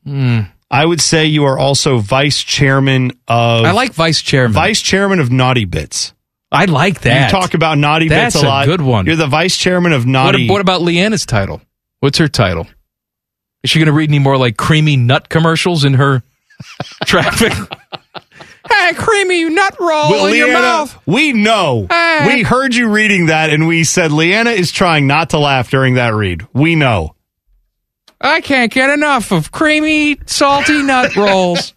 Hmm. 0.05 0.40
I 0.70 0.85
would 0.85 1.01
say 1.01 1.27
you 1.27 1.44
are 1.44 1.59
also 1.59 1.98
vice 1.98 2.43
chairman 2.43 3.12
of. 3.28 3.64
I 3.64 3.70
like 3.73 3.93
vice 3.93 4.20
chairman. 4.23 4.52
vice 4.52 4.81
chairman 4.81 5.20
of 5.20 5.31
Naughty 5.31 5.64
Bits. 5.64 6.12
I 6.51 6.64
like 6.66 7.01
that. 7.02 7.32
You 7.32 7.39
talk 7.40 7.55
about 7.55 7.77
Naughty 7.78 8.09
That's 8.09 8.35
Bits 8.36 8.44
a 8.44 8.47
a 8.47 8.48
lot. 8.48 8.66
good 8.66 8.81
one. 8.81 9.06
You're 9.06 9.16
the 9.16 9.27
vice 9.27 9.56
chairman 9.56 9.93
of 9.93 10.02
What, 10.05 10.10
Naughty. 10.10 10.48
what 10.48 10.60
about 10.60 10.81
Leanna's 10.81 11.27
title? 11.27 11.60
What's 12.01 12.18
her 12.18 12.28
title? 12.28 12.66
Is 13.64 13.70
she 13.70 13.81
going 13.81 13.86
to 13.86 13.93
read 13.93 14.10
any 14.10 14.20
more 14.20 14.36
like 14.39 14.56
creamy 14.56 14.97
nut 14.97 15.28
commercials 15.28 15.85
in 15.85 15.94
her 15.94 16.23
traffic? 17.05 17.53
hey, 18.70 18.93
creamy 18.95 19.45
nut 19.45 19.77
roll 19.78 20.11
Well, 20.11 20.27
in 20.27 20.35
your 20.37 20.53
mouth. 20.53 20.99
we 21.07 21.33
know. 21.33 21.87
Hey. 21.89 22.37
We 22.37 22.43
heard 22.43 22.74
you 22.74 22.89
reading 22.91 23.27
that, 23.27 23.51
and 23.51 23.66
we 23.66 23.85
said 23.85 24.12
Leanna 24.12 24.51
is 24.51 24.73
trying 24.73 25.07
not 25.07 25.31
to 25.31 25.39
laugh 25.39 25.70
during 25.70 25.95
that 25.95 26.15
read. 26.15 26.47
We 26.53 26.74
know. 26.77 27.15
I 28.20 28.41
can't 28.41 28.73
get 28.73 28.91
enough 28.91 29.31
of 29.31 29.53
creamy, 29.53 30.19
salty 30.27 30.83
nut 30.83 31.15
rolls. 31.16 31.74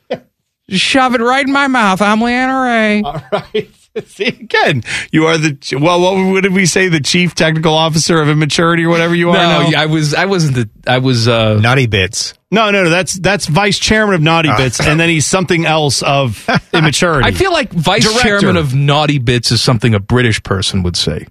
Just 0.69 0.83
shove 0.85 1.13
it 1.13 1.21
right 1.21 1.45
in 1.45 1.51
my 1.51 1.67
mouth. 1.67 2.01
I'm 2.01 2.21
Leanna 2.21 2.61
Ray. 2.61 3.01
All 3.01 3.21
right. 3.31 3.69
See, 4.05 4.27
again, 4.27 4.83
you 5.11 5.25
are 5.25 5.37
the 5.37 5.57
well. 5.81 5.99
What, 5.99 6.31
what 6.31 6.43
did 6.43 6.53
we 6.53 6.65
say? 6.65 6.87
The 6.87 7.01
chief 7.01 7.35
technical 7.35 7.73
officer 7.73 8.21
of 8.21 8.29
immaturity, 8.29 8.85
or 8.85 8.89
whatever 8.89 9.15
you 9.15 9.31
are 9.31 9.33
no, 9.33 9.69
now. 9.69 9.81
I 9.81 9.87
was. 9.87 10.13
I 10.13 10.25
wasn't 10.25 10.55
the. 10.55 10.69
I 10.89 10.99
was. 10.99 11.27
uh 11.27 11.55
Naughty 11.59 11.87
bits. 11.87 12.35
No, 12.51 12.71
no, 12.71 12.83
no. 12.83 12.89
That's 12.89 13.13
that's 13.13 13.45
vice 13.45 13.77
chairman 13.77 14.15
of 14.15 14.21
Naughty 14.21 14.49
Bits, 14.57 14.79
and 14.79 14.99
then 14.99 15.09
he's 15.09 15.25
something 15.27 15.65
else 15.65 16.01
of 16.01 16.47
immaturity. 16.73 17.27
I 17.27 17.31
feel 17.31 17.51
like 17.51 17.71
vice 17.71 18.03
Director. 18.03 18.21
chairman 18.41 18.57
of 18.57 18.73
Naughty 18.73 19.19
Bits 19.19 19.51
is 19.51 19.61
something 19.61 19.93
a 19.93 19.99
British 19.99 20.41
person 20.43 20.81
would 20.83 20.95
say. 20.97 21.27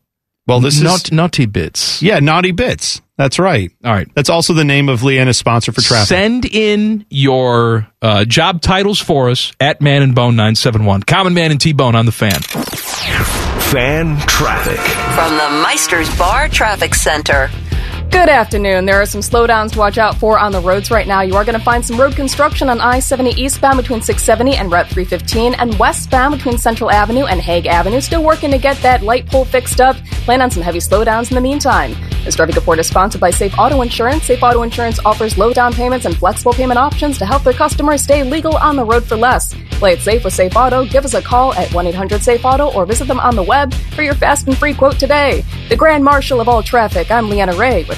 well, 0.47 0.61
this 0.61 0.81
Naut- 0.81 1.07
is 1.07 1.13
Naughty 1.13 1.47
Bits. 1.47 2.01
yeah, 2.03 2.21
Naughty 2.21 2.53
Bits. 2.53 3.01
That's 3.17 3.41
right. 3.41 3.69
All 3.85 3.93
right. 3.93 4.07
That's 4.15 4.31
also 4.31 4.55
the 4.55 4.63
name 4.63 4.89
of 4.89 5.01
Leanna's 5.01 5.37
sponsor 5.37 5.73
for 5.73 5.81
traffic. 5.81 6.07
Send 6.07 6.45
in 6.45 7.05
your 7.11 7.89
uh, 8.01 8.25
job 8.25 8.63
titles 8.63 9.01
for 9.01 9.29
us 9.29 9.53
at 9.59 9.81
Man 9.81 10.03
and 10.03 10.15
Bone 10.15 10.37
971. 10.37 11.03
Common 11.03 11.35
Man 11.35 11.51
and 11.51 11.61
T 11.61 11.73
Bone 11.73 11.97
on 11.97 12.07
the 12.07 12.13
fan. 12.13 12.41
Fan 13.73 14.17
traffic. 14.21 14.79
From 15.17 15.37
the 15.37 15.63
Meister's 15.63 16.17
Bar 16.17 16.49
Traffic 16.49 16.95
Center. 16.95 17.51
Good 18.11 18.31
afternoon. 18.31 18.87
There 18.87 19.01
are 19.01 19.07
some 19.07 19.21
slowdowns 19.21 19.73
to 19.73 19.79
watch 19.79 19.99
out 19.99 20.17
for 20.17 20.39
on 20.39 20.51
the 20.51 20.61
roads 20.61 20.91
right 20.91 21.07
now. 21.07 21.21
You 21.21 21.35
are 21.35 21.45
going 21.45 21.59
to 21.59 21.65
find 21.65 21.85
some 21.85 22.01
road 22.01 22.17
construction 22.17 22.71
on 22.71 22.81
I 22.81 23.01
70 23.01 23.31
eastbound 23.31 23.77
between 23.77 24.01
670 24.01 24.57
and 24.57 24.73
Route 24.73 24.89
315, 24.89 25.55
and 25.55 25.79
westbound 25.79 26.35
between 26.35 26.57
Central 26.57 26.91
Avenue 26.91 27.27
and 27.27 27.39
Hague 27.39 27.67
Avenue. 27.67 28.01
Still 28.01 28.25
working 28.25 28.51
to 28.51 28.59
get 28.59 28.79
that 28.79 29.03
light 29.03 29.27
pole 29.27 29.45
fixed 29.45 29.83
up. 29.83 29.97
Plan 30.25 30.41
on 30.41 30.51
some 30.51 30.63
heavy 30.63 30.79
slowdowns 30.79 31.31
in 31.31 31.35
the 31.35 31.41
meantime. 31.41 31.95
This 32.25 32.35
traffic 32.35 32.57
report 32.57 32.79
is 32.79 32.87
sponsored 32.87 33.21
by 33.21 33.31
Safe 33.31 33.57
Auto 33.59 33.83
Insurance. 33.83 34.25
Safe 34.25 34.43
Auto 34.43 34.63
Insurance 34.63 34.99
offers 35.05 35.37
low 35.37 35.53
down 35.53 35.73
payments 35.75 36.07
and 36.07 36.17
flexible 36.17 36.53
payment 36.53 36.79
options 36.79 37.19
to 37.19 37.27
help 37.27 37.45
their 37.45 37.53
customers 37.53 38.03
stay 38.03 38.23
legal 38.23 38.57
on 38.57 38.77
the 38.77 38.85
road 38.85 39.05
for 39.05 39.17
less. 39.17 39.55
Play 39.79 39.93
it 39.93 40.01
safe 40.01 40.25
with 40.25 40.35
Safe 40.35 40.57
Auto. 40.57 40.85
Give 40.85 41.05
us 41.05 41.15
a 41.15 41.23
call 41.23 41.55
at 41.55 41.73
1 41.73 41.87
800 41.87 42.21
Safe 42.21 42.45
Auto 42.45 42.73
or 42.73 42.85
visit 42.85 43.07
them 43.07 43.21
on 43.21 43.37
the 43.37 43.43
web 43.43 43.73
for 43.73 44.03
your 44.03 44.15
fast 44.15 44.49
and 44.49 44.59
free 44.59 44.75
quote 44.75 44.99
today. 44.99 45.45
The 45.69 45.77
Grand 45.77 46.05
Marshal 46.05 46.41
of 46.41 46.49
all 46.49 46.63
traffic, 46.63 47.11
I'm 47.13 47.31
Leanna 47.31 47.57
Ray 47.57 47.85
with 47.85 47.98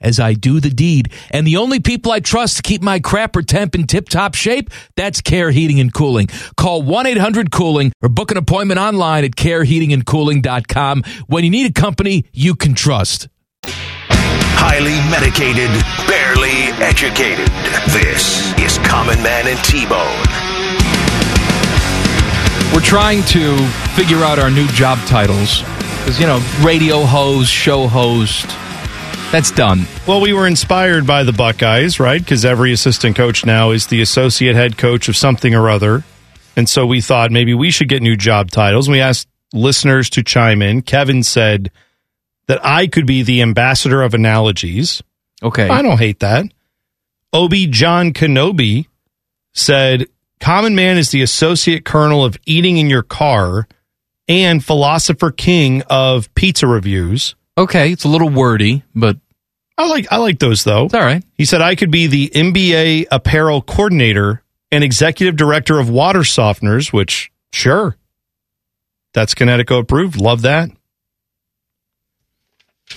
as 0.00 0.18
I 0.20 0.34
do 0.34 0.60
the 0.60 0.70
deed. 0.70 1.12
And 1.30 1.46
the 1.46 1.56
only 1.56 1.80
people 1.80 2.12
I 2.12 2.20
trust 2.20 2.56
to 2.56 2.62
keep 2.62 2.82
my 2.82 3.00
crapper 3.00 3.44
temp 3.46 3.74
in 3.74 3.86
tip 3.86 4.08
top 4.08 4.34
shape, 4.34 4.70
that's 4.96 5.20
Care 5.20 5.50
Heating 5.50 5.80
and 5.80 5.92
Cooling. 5.92 6.28
Call 6.56 6.82
1 6.82 7.06
800 7.06 7.50
Cooling 7.50 7.92
or 8.02 8.08
book 8.08 8.30
an 8.30 8.36
appointment 8.36 8.80
online 8.80 9.24
at 9.24 9.32
careheatingandcooling.com 9.32 11.02
when 11.26 11.44
you 11.44 11.50
need 11.50 11.70
a 11.70 11.72
company 11.72 12.24
you 12.32 12.54
can 12.54 12.74
trust. 12.74 13.28
Highly 13.62 14.96
medicated, 15.10 15.70
barely 16.06 16.70
educated. 16.84 17.48
This 17.92 18.52
is 18.58 18.78
Common 18.86 19.22
Man 19.22 19.48
and 19.48 19.58
T-Bone. 19.64 20.60
We're 22.74 22.86
trying 22.86 23.24
to 23.24 23.56
figure 23.96 24.18
out 24.18 24.38
our 24.38 24.50
new 24.50 24.66
job 24.68 24.98
titles. 25.06 25.62
Because, 25.98 26.20
you 26.20 26.26
know, 26.26 26.40
radio 26.62 27.04
host, 27.04 27.50
show 27.50 27.88
host, 27.88 28.46
that's 29.30 29.50
done. 29.50 29.84
Well, 30.06 30.20
we 30.20 30.32
were 30.32 30.46
inspired 30.46 31.06
by 31.06 31.22
the 31.22 31.32
Buckeyes, 31.32 32.00
right? 32.00 32.20
Because 32.20 32.44
every 32.44 32.72
assistant 32.72 33.16
coach 33.16 33.46
now 33.46 33.70
is 33.70 33.86
the 33.86 34.00
associate 34.00 34.56
head 34.56 34.76
coach 34.76 35.08
of 35.08 35.16
something 35.16 35.54
or 35.54 35.70
other. 35.70 36.04
And 36.56 36.68
so 36.68 36.84
we 36.84 37.00
thought 37.00 37.30
maybe 37.30 37.54
we 37.54 37.70
should 37.70 37.88
get 37.88 38.02
new 38.02 38.16
job 38.16 38.50
titles. 38.50 38.88
We 38.88 39.00
asked 39.00 39.28
listeners 39.52 40.10
to 40.10 40.22
chime 40.22 40.62
in. 40.62 40.82
Kevin 40.82 41.22
said 41.22 41.70
that 42.46 42.64
I 42.64 42.88
could 42.88 43.06
be 43.06 43.22
the 43.22 43.42
ambassador 43.42 44.02
of 44.02 44.14
analogies. 44.14 45.02
Okay. 45.42 45.68
I 45.68 45.82
don't 45.82 45.98
hate 45.98 46.20
that. 46.20 46.46
Obi 47.32 47.66
John 47.68 48.12
Kenobi 48.12 48.86
said, 49.52 50.06
Common 50.40 50.74
Man 50.74 50.98
is 50.98 51.10
the 51.10 51.22
associate 51.22 51.84
colonel 51.84 52.24
of 52.24 52.36
eating 52.46 52.78
in 52.78 52.90
your 52.90 53.02
car 53.02 53.68
and 54.26 54.64
philosopher 54.64 55.30
king 55.30 55.82
of 55.88 56.32
pizza 56.34 56.66
reviews. 56.66 57.36
Okay, 57.58 57.92
it's 57.92 58.04
a 58.04 58.08
little 58.08 58.28
wordy, 58.30 58.82
but 58.94 59.16
I 59.76 59.86
like 59.88 60.06
I 60.10 60.16
like 60.18 60.38
those 60.38 60.64
though. 60.64 60.84
it's 60.86 60.94
all 60.94 61.00
right. 61.00 61.24
He 61.36 61.44
said 61.44 61.60
I 61.62 61.74
could 61.74 61.90
be 61.90 62.06
the 62.06 62.28
NBA 62.34 63.06
apparel 63.10 63.62
coordinator 63.62 64.42
and 64.70 64.84
executive 64.84 65.36
director 65.36 65.78
of 65.78 65.88
water 65.90 66.20
softeners, 66.20 66.92
which 66.92 67.32
sure. 67.52 67.96
That's 69.12 69.34
Connecticut 69.34 69.78
approved. 69.78 70.20
Love 70.20 70.42
that. 70.42 70.70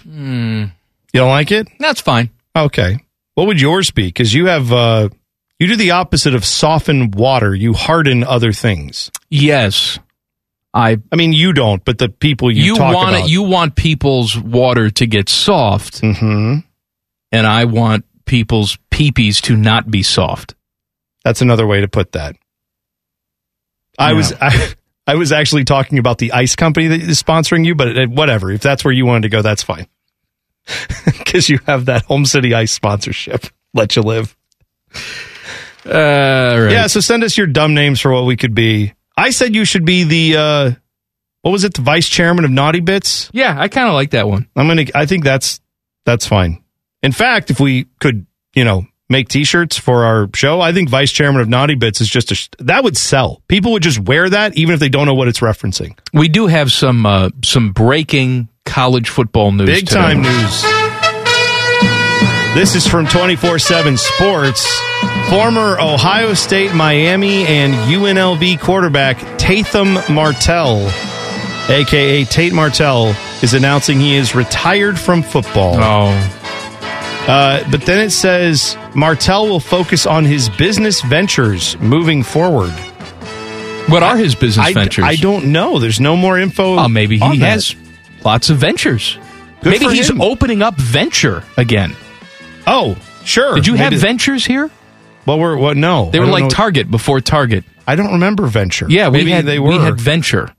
Hmm. 0.03 0.65
You 1.13 1.19
don't 1.19 1.29
like 1.29 1.51
it? 1.51 1.67
That's 1.79 2.01
fine. 2.01 2.29
Okay. 2.55 2.99
What 3.35 3.47
would 3.47 3.61
yours 3.61 3.91
be? 3.91 4.07
Because 4.07 4.33
you 4.33 4.47
have 4.47 4.71
uh 4.71 5.09
you 5.59 5.67
do 5.67 5.75
the 5.75 5.91
opposite 5.91 6.35
of 6.35 6.43
soften 6.45 7.11
water. 7.11 7.55
You 7.55 7.73
harden 7.73 8.23
other 8.23 8.51
things. 8.51 9.11
Yes. 9.29 9.99
I 10.73 10.97
I 11.11 11.15
mean 11.15 11.33
you 11.33 11.53
don't, 11.53 11.83
but 11.85 11.97
the 11.99 12.09
people 12.09 12.51
you, 12.51 12.63
you 12.63 12.75
talk 12.77 12.95
want 12.95 13.09
about. 13.15 13.25
it 13.25 13.29
you 13.31 13.43
want 13.43 13.75
people's 13.75 14.37
water 14.37 14.89
to 14.89 15.05
get 15.05 15.29
soft 15.29 15.99
hmm 16.01 16.57
and 17.31 17.47
I 17.47 17.65
want 17.65 18.05
people's 18.25 18.77
peepees 18.91 19.41
to 19.43 19.55
not 19.57 19.89
be 19.91 20.03
soft. 20.03 20.55
That's 21.23 21.41
another 21.41 21.65
way 21.67 21.81
to 21.81 21.87
put 21.87 22.11
that. 22.13 22.35
I 23.99 24.11
Yeah. 24.11 24.17
was 24.17 24.33
I, 24.41 24.73
I 25.05 25.15
was 25.15 25.31
actually 25.31 25.63
talking 25.65 25.97
about 25.99 26.17
the 26.17 26.31
ice 26.31 26.55
company 26.55 26.87
that 26.87 27.01
is 27.01 27.21
sponsoring 27.21 27.65
you, 27.65 27.75
but 27.75 28.09
whatever. 28.09 28.51
If 28.51 28.61
that's 28.61 28.83
where 28.85 28.93
you 28.93 29.05
wanted 29.05 29.23
to 29.23 29.29
go, 29.29 29.41
that's 29.41 29.63
fine. 29.63 29.87
Because 31.05 31.49
you 31.49 31.59
have 31.65 31.85
that 31.85 32.03
Home 32.05 32.25
City 32.25 32.53
Ice 32.53 32.71
sponsorship. 32.71 33.45
Let 33.73 33.95
you 33.95 34.03
live. 34.03 34.35
Uh, 35.85 35.89
right. 36.59 36.71
Yeah. 36.71 36.87
So 36.87 36.99
send 36.99 37.23
us 37.23 37.37
your 37.37 37.47
dumb 37.47 37.73
names 37.73 37.99
for 37.99 38.11
what 38.13 38.25
we 38.25 38.37
could 38.37 38.53
be. 38.55 38.93
I 39.15 39.29
said 39.29 39.55
you 39.55 39.65
should 39.65 39.85
be 39.85 40.03
the 40.03 40.37
uh, 40.39 40.71
what 41.41 41.51
was 41.51 41.63
it? 41.63 41.73
The 41.73 41.81
vice 41.81 42.07
chairman 42.07 42.45
of 42.45 42.51
Naughty 42.51 42.79
Bits. 42.79 43.29
Yeah, 43.33 43.55
I 43.57 43.67
kind 43.67 43.87
of 43.87 43.93
like 43.93 44.11
that 44.11 44.27
one. 44.27 44.47
I'm 44.55 44.67
gonna. 44.67 44.85
I 44.95 45.05
think 45.05 45.23
that's 45.23 45.59
that's 46.05 46.25
fine. 46.25 46.63
In 47.01 47.11
fact, 47.11 47.51
if 47.51 47.59
we 47.59 47.85
could, 47.99 48.25
you 48.55 48.63
know, 48.63 48.85
make 49.09 49.27
T-shirts 49.27 49.77
for 49.77 50.05
our 50.05 50.29
show, 50.33 50.61
I 50.61 50.71
think 50.73 50.89
vice 50.89 51.11
chairman 51.11 51.41
of 51.41 51.49
Naughty 51.49 51.75
Bits 51.75 51.99
is 52.01 52.09
just 52.09 52.31
a 52.31 52.35
sh- 52.35 52.49
that 52.59 52.83
would 52.83 52.95
sell. 52.97 53.41
People 53.47 53.73
would 53.73 53.83
just 53.83 53.99
wear 53.99 54.29
that 54.29 54.57
even 54.57 54.73
if 54.73 54.79
they 54.79 54.89
don't 54.89 55.05
know 55.05 55.13
what 55.13 55.27
it's 55.27 55.41
referencing. 55.41 55.97
We 56.13 56.29
do 56.29 56.47
have 56.47 56.71
some 56.71 57.05
uh, 57.05 57.29
some 57.43 57.71
breaking 57.71 58.47
college 58.65 59.09
football 59.09 59.51
news. 59.51 59.67
Big 59.67 59.87
today. 59.87 59.99
time 59.99 60.21
news. 60.21 60.82
This 62.53 62.75
is 62.75 62.85
from 62.87 63.07
24 63.07 63.57
7 63.57 63.97
Sports. 63.97 64.79
Former 65.29 65.79
Ohio 65.79 66.35
State, 66.35 66.73
Miami, 66.75 67.47
and 67.47 67.73
UNLV 67.91 68.59
quarterback 68.59 69.17
Tatham 69.39 69.95
Martell, 70.13 70.87
aka 71.67 72.23
Tate 72.25 72.53
Martell, 72.53 73.15
is 73.41 73.55
announcing 73.55 73.99
he 73.99 74.15
is 74.15 74.35
retired 74.35 74.99
from 74.99 75.23
football. 75.23 75.75
Oh. 75.77 77.25
Uh, 77.27 77.67
but 77.71 77.81
then 77.87 78.05
it 78.05 78.11
says 78.11 78.77
Martell 78.93 79.47
will 79.47 79.59
focus 79.59 80.05
on 80.05 80.23
his 80.23 80.47
business 80.49 81.01
ventures 81.01 81.75
moving 81.79 82.21
forward. 82.21 82.71
What 83.89 84.03
are 84.03 84.15
his 84.15 84.35
business 84.35 84.67
I, 84.67 84.73
ventures? 84.73 85.05
I 85.05 85.15
don't 85.15 85.51
know. 85.51 85.79
There's 85.79 85.99
no 85.99 86.15
more 86.15 86.37
info. 86.37 86.77
Oh, 86.77 86.87
maybe 86.87 87.17
he 87.17 87.23
on 87.23 87.39
that. 87.39 87.45
has 87.45 87.75
lots 88.23 88.51
of 88.51 88.57
ventures. 88.57 89.17
Good 89.61 89.71
maybe 89.81 89.95
he's 89.95 90.09
him. 90.09 90.21
opening 90.21 90.61
up 90.61 90.75
venture 90.75 91.43
again. 91.57 91.95
Oh, 92.67 92.95
sure. 93.23 93.55
Did 93.55 93.67
you 93.67 93.75
have 93.75 93.93
ventures 93.93 94.45
here? 94.45 94.69
Well, 95.25 95.39
we're 95.39 95.57
what? 95.57 95.77
No, 95.77 96.09
They 96.11 96.17
I 96.17 96.21
were 96.21 96.25
don't 96.27 96.33
like 96.33 96.43
know. 96.43 96.49
Target 96.49 96.91
before 96.91 97.21
Target. 97.21 97.63
I 97.87 97.95
don't 97.95 98.13
remember 98.13 98.45
venture. 98.47 98.87
Yeah, 98.89 99.09
we 99.09 99.19
Maybe 99.19 99.31
had 99.31 99.45
they 99.45 99.59
were. 99.59 99.69
we 99.69 99.77
had 99.77 99.99
venture. 99.99 100.53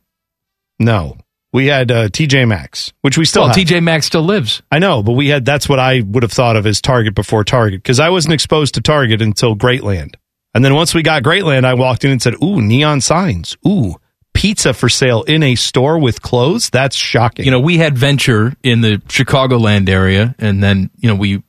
no, 0.78 1.16
we 1.52 1.66
had 1.66 1.90
uh, 1.90 2.08
TJ 2.08 2.48
Maxx, 2.48 2.92
which 3.02 3.16
we 3.16 3.24
still 3.24 3.42
well, 3.44 3.54
have. 3.54 3.56
TJ 3.56 3.82
Maxx 3.82 4.06
still 4.06 4.22
lives. 4.22 4.62
I 4.72 4.78
know, 4.78 5.02
but 5.02 5.12
we 5.12 5.28
had 5.28 5.44
that's 5.44 5.68
what 5.68 5.78
I 5.78 6.00
would 6.04 6.22
have 6.22 6.32
thought 6.32 6.56
of 6.56 6.66
as 6.66 6.80
Target 6.80 7.14
before 7.14 7.44
Target 7.44 7.82
because 7.82 8.00
I 8.00 8.08
wasn't 8.10 8.34
exposed 8.34 8.74
to 8.74 8.80
Target 8.80 9.22
until 9.22 9.54
Greatland. 9.54 10.14
And 10.54 10.64
then 10.64 10.74
once 10.74 10.94
we 10.94 11.02
got 11.02 11.22
Greatland, 11.22 11.64
I 11.64 11.74
walked 11.74 12.04
in 12.04 12.10
and 12.12 12.22
said, 12.22 12.34
Ooh, 12.42 12.60
neon 12.60 13.00
signs. 13.00 13.56
Ooh, 13.66 13.96
pizza 14.34 14.72
for 14.72 14.88
sale 14.88 15.22
in 15.24 15.42
a 15.42 15.54
store 15.56 15.98
with 15.98 16.22
clothes. 16.22 16.70
That's 16.70 16.94
shocking. 16.96 17.44
You 17.44 17.50
know, 17.50 17.60
we 17.60 17.78
had 17.78 17.96
venture 17.98 18.54
in 18.62 18.80
the 18.80 18.96
Chicagoland 19.08 19.88
area, 19.88 20.34
and 20.38 20.62
then 20.62 20.90
you 20.96 21.08
know 21.08 21.14
we. 21.16 21.42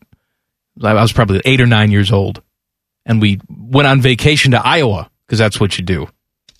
I 0.83 0.93
was 0.93 1.13
probably 1.13 1.41
eight 1.45 1.61
or 1.61 1.65
nine 1.65 1.91
years 1.91 2.11
old, 2.11 2.41
and 3.05 3.21
we 3.21 3.39
went 3.49 3.87
on 3.87 4.01
vacation 4.01 4.51
to 4.51 4.65
Iowa 4.65 5.09
because 5.25 5.39
that's 5.39 5.59
what 5.59 5.77
you 5.77 5.83
do. 5.85 6.07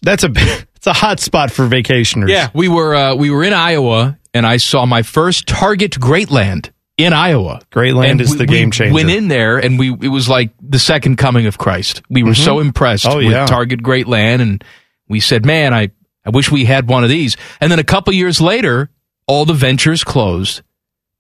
That's 0.02 0.24
a 0.24 0.30
it's 0.76 0.88
a 0.88 0.94
hot 0.94 1.20
spot 1.20 1.52
for 1.52 1.68
vacationers. 1.68 2.30
Yeah, 2.30 2.50
we 2.54 2.68
were 2.70 2.96
uh, 2.96 3.16
we 3.16 3.30
were 3.30 3.44
in 3.44 3.54
Iowa, 3.54 4.18
and 4.34 4.46
I 4.46 4.58
saw 4.58 4.86
my 4.86 5.02
first 5.02 5.48
Target 5.48 5.92
Greatland 5.92 6.72
in 6.98 7.12
Iowa. 7.12 7.62
Greatland 7.72 8.12
And 8.12 8.22
is 8.22 8.32
we- 8.32 8.38
the 8.38 8.46
game 8.46 8.72
changer. 8.72 8.94
Went 8.94 9.10
in 9.10 9.28
there, 9.28 9.58
and 9.58 9.78
we 9.80 9.92
it 9.92 10.10
was 10.10 10.30
like 10.30 10.52
the 10.62 10.80
second 10.80 11.18
coming 11.18 11.46
of 11.46 11.58
Christ. 11.58 12.02
We 12.10 12.24
were 12.24 12.32
Mhm. 12.32 12.44
so 12.46 12.60
impressed 12.60 13.06
Oh, 13.08 13.18
with 13.18 13.32
yeah. 13.32 13.46
Target 13.46 13.82
Greatland, 13.84 14.42
and 14.42 14.64
we 15.10 15.20
said, 15.20 15.46
"Man, 15.46 15.74
I 15.74 15.90
I 16.26 16.30
wish 16.30 16.50
we 16.52 16.66
had 16.66 16.88
one 16.88 17.04
of 17.04 17.10
these." 17.10 17.36
And 17.60 17.72
then 17.72 17.80
a 17.80 17.84
couple 17.84 18.14
years 18.14 18.40
later, 18.40 18.90
all 19.28 19.44
the 19.46 19.54
ventures 19.54 20.04
closed, 20.04 20.62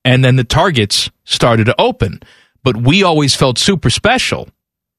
and 0.06 0.24
then 0.24 0.36
the 0.38 0.44
Targets 0.44 1.10
started 1.26 1.66
to 1.66 1.76
open. 1.80 2.22
But 2.66 2.76
we 2.76 3.04
always 3.04 3.34
felt 3.36 3.58
super 3.58 3.90
special 3.90 4.50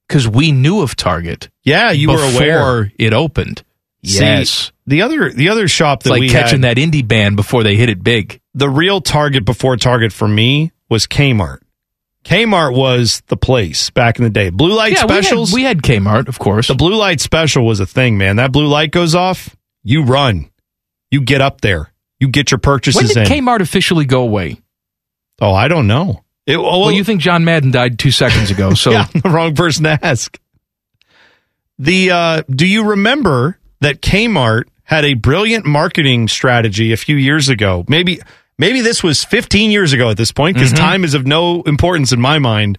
because 0.08 0.26
we 0.26 0.52
knew 0.52 0.80
of 0.80 0.96
Target. 0.96 1.50
Yeah, 1.64 1.90
you 1.90 2.08
were 2.08 2.14
aware 2.34 2.58
before 2.84 2.92
it 2.98 3.12
opened. 3.12 3.62
See, 4.04 4.20
yes. 4.24 4.72
the 4.86 5.02
other 5.02 5.30
the 5.32 5.48
other 5.50 5.66
shop 5.68 5.98
It's 5.98 6.04
that 6.04 6.10
like 6.12 6.20
we 6.20 6.28
catching 6.30 6.62
had, 6.62 6.76
that 6.76 6.80
indie 6.80 7.06
band 7.06 7.34
before 7.36 7.62
they 7.64 7.74
hit 7.76 7.88
it 7.90 8.02
big. 8.02 8.40
the 8.54 8.70
real 8.70 9.00
Target 9.02 9.44
before 9.44 9.76
Target 9.76 10.12
for 10.12 10.28
me 10.28 10.70
was 10.88 11.06
Kmart. 11.08 11.58
Kmart 12.24 12.74
was 12.76 13.22
the 13.28 13.36
place 13.36 13.90
back 13.90 14.18
in 14.18 14.24
the 14.24 14.30
day. 14.30 14.50
Blue 14.50 14.72
light 14.74 14.92
Yeah, 14.92 15.06
we 15.06 15.14
had- 15.14 15.24
specials. 15.24 15.52
we 15.52 15.62
had 15.64 15.82
Kmart, 15.82 16.28
of 16.28 16.38
course. 16.38 16.68
The 16.68 16.74
blue 16.74 16.94
light 16.94 17.20
special 17.20 17.64
was 17.66 17.80
a 17.80 17.86
thing, 17.86 18.16
man. 18.18 18.36
That 18.36 18.52
blue 18.52 18.66
light 18.66 18.90
goes 18.92 19.14
off, 19.14 19.54
you 19.82 20.02
run. 20.02 20.50
You 21.10 21.20
get 21.20 21.40
up 21.40 21.60
there. 21.60 21.92
You 22.20 22.28
get 22.28 22.50
your 22.50 22.58
purchases 22.58 23.14
When 23.14 23.24
did 23.24 23.32
in. 23.32 23.44
Kmart 23.44 23.60
officially 23.60 24.04
go 24.06 24.22
away? 24.22 24.60
oh, 25.40 25.52
I 25.52 25.68
don't 25.68 25.86
know. 25.86 26.22
It, 26.46 26.56
oh, 26.56 26.80
Well, 26.80 26.92
you 26.92 27.02
think 27.04 27.20
John 27.20 27.44
Madden 27.44 27.72
died 27.72 27.98
two 27.98 28.10
seconds 28.12 28.50
ago, 28.50 28.74
so 28.74 28.90
yeah, 28.92 29.06
the 29.12 29.28
wrong 29.30 29.54
person 29.54 29.84
to 29.84 29.98
ask. 30.02 30.38
The 31.78 32.10
uh, 32.10 32.42
do 32.48 32.66
you 32.66 32.84
remember 32.90 33.58
that 33.80 34.00
Kmart 34.00 34.64
had 34.84 35.04
a 35.04 35.14
brilliant 35.14 35.66
marketing 35.66 36.28
strategy 36.28 36.92
a 36.92 36.96
few 36.96 37.16
years 37.16 37.48
ago? 37.48 37.84
Maybe 37.88 38.20
maybe 38.58 38.80
this 38.80 39.02
was 39.02 39.24
15 39.24 39.70
years 39.70 39.92
ago 39.92 40.08
at 40.08 40.16
this 40.16 40.32
point 40.32 40.54
because 40.56 40.72
Mhm. 40.72 40.76
time 40.76 41.04
is 41.04 41.14
of 41.14 41.26
no 41.26 41.62
importance 41.62 42.12
in 42.12 42.20
my 42.20 42.38
mind. 42.38 42.78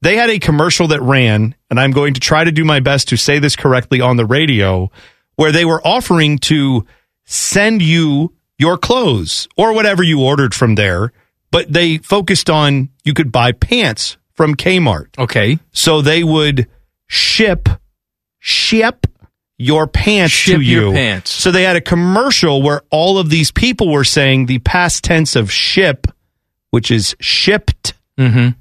They 0.00 0.16
had 0.16 0.30
a 0.30 0.38
commercial 0.38 0.88
that 0.88 1.02
ran, 1.02 1.54
and 1.70 1.78
I'm 1.80 1.90
going 1.90 2.14
to 2.14 2.20
try 2.20 2.44
to 2.44 2.52
do 2.52 2.64
my 2.64 2.80
best 2.80 3.08
to 3.08 3.16
say 3.16 3.38
this 3.40 3.56
correctly 3.56 4.00
on 4.00 4.16
the 4.16 4.24
radio, 4.24 4.90
where 5.34 5.50
they 5.52 5.64
were 5.64 5.84
offering 5.86 6.38
to 6.38 6.86
send 7.26 7.82
you 7.82 8.32
your 8.58 8.78
clothes 8.78 9.48
or 9.56 9.72
whatever 9.74 10.02
you 10.02 10.22
ordered 10.22 10.54
from 10.54 10.76
there, 10.76 11.12
but 11.50 11.72
they 11.72 11.98
focused 11.98 12.50
on 12.50 12.90
you 13.04 13.14
could 13.14 13.32
buy 13.32 13.52
pants 13.52 14.16
from 14.34 14.54
Kmart. 14.54 15.18
Okay. 15.18 15.58
So 15.72 16.00
they 16.02 16.22
would 16.24 16.66
ship 17.06 17.68
ship 18.38 19.06
your 19.56 19.86
pants 19.88 20.32
Ship 20.34 20.56
to 20.56 20.60
you. 20.60 20.80
your 20.86 20.92
pants. 20.92 21.30
So 21.32 21.50
they 21.50 21.64
had 21.64 21.74
a 21.76 21.80
commercial 21.80 22.62
where 22.62 22.82
all 22.90 23.18
of 23.18 23.28
these 23.30 23.50
people 23.50 23.90
were 23.90 24.04
saying 24.04 24.46
the 24.46 24.60
past 24.60 25.02
tense 25.02 25.34
of 25.34 25.50
ship, 25.50 26.06
which 26.70 26.90
is 26.92 27.16
shipped 27.20 27.94
Mhm. 28.16 28.54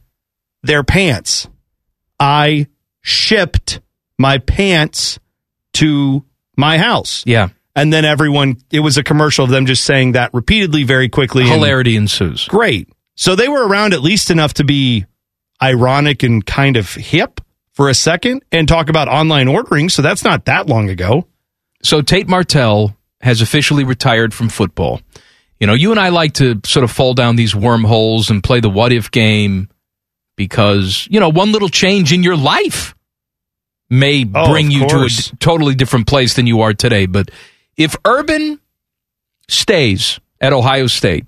their 0.64 0.84
pants. 0.84 1.48
I 2.20 2.68
shipped 3.02 3.80
my 4.18 4.40
pants 4.40 5.20
to 5.74 6.26
my 6.58 6.80
house. 6.80 7.22
Yeah. 7.28 7.50
And 7.78 7.94
then 7.94 8.04
everyone, 8.06 8.58
it 8.72 8.80
was 8.82 8.98
a 8.98 9.04
commercial 9.04 9.46
of 9.46 9.52
them 9.52 9.66
just 9.68 9.84
saying 9.84 10.14
that 10.14 10.34
repeatedly 10.34 10.84
very 10.84 11.08
quickly. 11.08 11.44
and- 11.44 11.52
hilarity 11.52 11.96
ensues. 11.96 12.48
Great. 12.48 12.90
So 13.16 13.36
they 13.36 13.48
were 13.48 13.66
around 13.66 13.94
at 13.94 14.02
least 14.02 14.30
enough 14.32 14.56
to 14.56 14.64
be 14.64 15.06
ironic 15.64 16.24
and 16.24 16.46
kind 16.46 16.76
of 16.76 16.94
hip 16.94 17.40
for 17.74 17.88
a 17.90 17.94
second 17.94 18.44
and 18.52 18.68
talk 18.68 18.90
about 18.90 19.08
online 19.08 19.48
ordering. 19.48 19.90
So 19.90 20.02
that's 20.02 20.24
not 20.24 20.46
that 20.46 20.68
long 20.68 20.90
ago. 20.90 21.28
So 21.84 22.02
Tate 22.02 22.28
Martell 22.28 22.96
has 23.22 23.42
officially 23.42 23.84
retired 23.84 24.34
from 24.34 24.50
football. 24.50 25.00
You 25.60 25.68
know, 25.68 25.74
you 25.74 25.92
and 25.92 26.00
I 26.00 26.10
like 26.10 26.34
to 26.34 26.60
sort 26.66 26.84
of 26.84 26.92
fall 26.92 27.14
down 27.14 27.36
these 27.36 27.56
wormholes 27.56 28.30
and 28.30 28.44
play 28.44 28.60
the 28.60 28.70
what 28.70 28.92
if 28.92 29.10
game 29.12 29.70
because, 30.36 31.08
you 31.10 31.20
know, 31.20 31.30
one 31.30 31.52
little 31.52 31.70
change 31.70 32.14
in 32.14 32.24
your 32.24 32.36
life 32.38 32.96
may 33.90 34.26
Oh, 34.36 34.52
bring 34.52 34.70
you 34.72 34.88
to 34.88 34.98
a 35.04 35.10
totally 35.40 35.74
different 35.76 36.08
place 36.08 36.36
than 36.36 36.46
you 36.46 36.62
are 36.62 36.74
today. 36.74 37.06
But 37.08 37.32
if 37.78 37.96
Urban 38.06 38.60
stays 39.48 40.20
at 40.42 40.54
Ohio 40.54 40.88
State, 40.88 41.28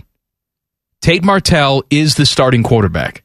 Tate 1.02 1.24
Martell 1.24 1.84
is 1.90 2.16
the 2.16 2.26
starting 2.26 2.64
quarterback. 2.64 3.24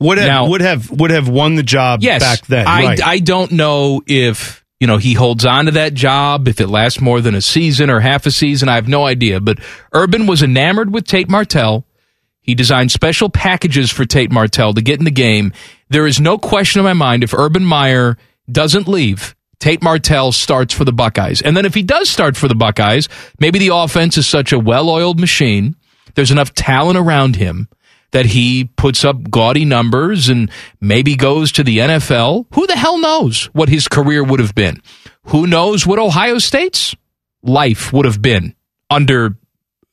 Would 0.00 0.18
have 0.18 0.26
Now- 0.26 0.46
would 0.48 0.60
have 0.60 0.90
would 0.90 1.10
have 1.10 1.28
won 1.28 1.54
the 1.54 1.62
job 1.62 2.02
yes, 2.02 2.22
back 2.22 2.46
then. 2.46 2.66
I, 2.66 2.84
right. 2.84 3.02
I 3.02 3.18
don't 3.18 3.52
know 3.52 4.02
if 4.06 4.64
you 4.78 4.86
know 4.86 4.98
he 4.98 5.14
holds 5.14 5.44
on 5.46 5.66
to 5.66 5.70
that 5.72 5.94
job, 5.94 6.48
if 6.48 6.60
it 6.60 6.68
lasts 6.68 7.00
more 7.00 7.20
than 7.20 7.34
a 7.34 7.40
season 7.40 7.88
or 7.90 8.00
half 8.00 8.26
a 8.26 8.30
season. 8.30 8.68
I 8.68 8.74
have 8.74 8.88
no 8.88 9.06
idea. 9.06 9.40
But 9.40 9.58
Urban 9.92 10.26
was 10.26 10.42
enamored 10.42 10.92
with 10.92 11.06
Tate 11.06 11.30
Martell. 11.30 11.86
He 12.42 12.54
designed 12.54 12.92
special 12.92 13.28
packages 13.28 13.90
for 13.90 14.04
Tate 14.04 14.30
Martell 14.30 14.74
to 14.74 14.82
get 14.82 14.98
in 14.98 15.04
the 15.04 15.10
game. 15.10 15.52
There 15.88 16.06
is 16.06 16.20
no 16.20 16.38
question 16.38 16.78
in 16.80 16.84
my 16.84 16.92
mind 16.92 17.24
if 17.24 17.34
Urban 17.34 17.64
Meyer 17.64 18.16
doesn't 18.50 18.86
leave, 18.88 19.34
Tate 19.58 19.82
Martell 19.82 20.32
starts 20.32 20.74
for 20.74 20.84
the 20.84 20.92
Buckeyes. 20.92 21.40
And 21.42 21.56
then 21.56 21.64
if 21.64 21.74
he 21.74 21.82
does 21.82 22.10
start 22.10 22.36
for 22.36 22.48
the 22.48 22.54
Buckeyes, 22.54 23.08
maybe 23.40 23.58
the 23.58 23.74
offense 23.74 24.18
is 24.18 24.26
such 24.26 24.52
a 24.52 24.58
well-oiled 24.58 25.18
machine. 25.18 25.76
There's 26.14 26.30
enough 26.30 26.52
talent 26.54 26.98
around 26.98 27.36
him 27.36 27.68
that 28.12 28.26
he 28.26 28.64
puts 28.76 29.04
up 29.04 29.30
gaudy 29.30 29.64
numbers 29.64 30.28
and 30.28 30.50
maybe 30.80 31.16
goes 31.16 31.52
to 31.52 31.64
the 31.64 31.78
NFL. 31.78 32.46
Who 32.54 32.66
the 32.66 32.76
hell 32.76 32.98
knows 32.98 33.46
what 33.46 33.68
his 33.68 33.88
career 33.88 34.22
would 34.22 34.40
have 34.40 34.54
been? 34.54 34.80
Who 35.24 35.46
knows 35.46 35.86
what 35.86 35.98
Ohio 35.98 36.38
State's 36.38 36.94
life 37.42 37.92
would 37.92 38.04
have 38.04 38.22
been 38.22 38.54
under 38.90 39.36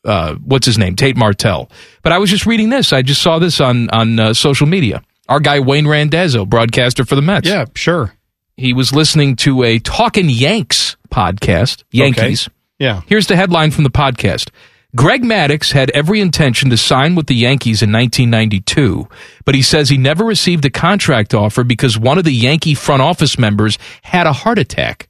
uh, 0.05 0.35
what's 0.35 0.65
his 0.65 0.77
name, 0.77 0.95
Tate 0.95 1.15
Martell. 1.15 1.71
But 2.01 2.11
I 2.11 2.17
was 2.19 2.29
just 2.29 2.45
reading 2.45 2.69
this. 2.69 2.91
I 2.91 3.01
just 3.01 3.21
saw 3.21 3.39
this 3.39 3.61
on 3.61 3.89
on 3.89 4.19
uh, 4.19 4.33
social 4.33 4.67
media. 4.67 5.01
Our 5.29 5.39
guy 5.39 5.61
Wayne 5.61 5.87
Randazzo, 5.87 6.45
broadcaster 6.45 7.05
for 7.05 7.15
the 7.15 7.21
Mets. 7.21 7.47
yeah, 7.47 7.65
sure. 7.75 8.13
He 8.57 8.73
was 8.73 8.93
listening 8.93 9.35
to 9.37 9.63
a 9.63 9.79
Talkin' 9.79 10.29
Yanks 10.29 10.95
podcast, 11.09 11.83
Yankees. 11.91 12.49
Yeah. 12.79 13.01
Here's 13.07 13.27
the 13.27 13.35
headline 13.35 13.71
from 13.71 13.83
the 13.83 13.89
podcast. 13.89 14.49
Greg 14.95 15.23
Maddux 15.23 15.71
had 15.71 15.89
every 15.91 16.19
intention 16.19 16.69
to 16.69 16.77
sign 16.77 17.15
with 17.15 17.25
the 17.25 17.33
Yankees 17.33 17.81
in 17.81 17.91
1992, 17.91 19.07
but 19.43 19.55
he 19.55 19.63
says 19.63 19.89
he 19.89 19.97
never 19.97 20.23
received 20.23 20.65
a 20.65 20.69
contract 20.69 21.33
offer 21.33 21.63
because 21.63 21.97
one 21.97 22.19
of 22.19 22.25
the 22.25 22.33
Yankee 22.33 22.75
front 22.75 23.01
office 23.01 23.39
members 23.39 23.79
had 24.03 24.27
a 24.27 24.33
heart 24.33 24.59
attack. 24.59 25.09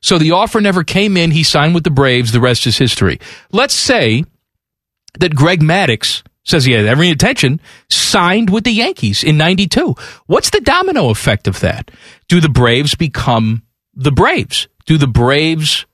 So 0.00 0.18
the 0.18 0.30
offer 0.30 0.60
never 0.60 0.84
came 0.84 1.16
in. 1.16 1.32
He 1.32 1.42
signed 1.42 1.74
with 1.74 1.82
the 1.82 1.90
Braves. 1.90 2.30
The 2.30 2.40
rest 2.40 2.68
is 2.68 2.78
history. 2.78 3.18
Let's 3.50 3.74
say 3.74 4.24
that 5.18 5.34
Greg 5.34 5.60
Maddux 5.60 6.22
says 6.46 6.64
he 6.64 6.72
had 6.72 6.86
every 6.86 7.10
intention, 7.10 7.60
signed 7.90 8.50
with 8.50 8.64
the 8.64 8.70
Yankees 8.70 9.22
in 9.22 9.36
92. 9.36 9.94
What's 10.26 10.50
the 10.50 10.60
domino 10.60 11.10
effect 11.10 11.48
of 11.48 11.60
that? 11.60 11.90
Do 12.28 12.40
the 12.40 12.48
Braves 12.48 12.94
become 12.94 13.64
the 13.94 14.12
Braves? 14.12 14.68
Do 14.86 14.96
the 14.96 15.08
Braves 15.08 15.86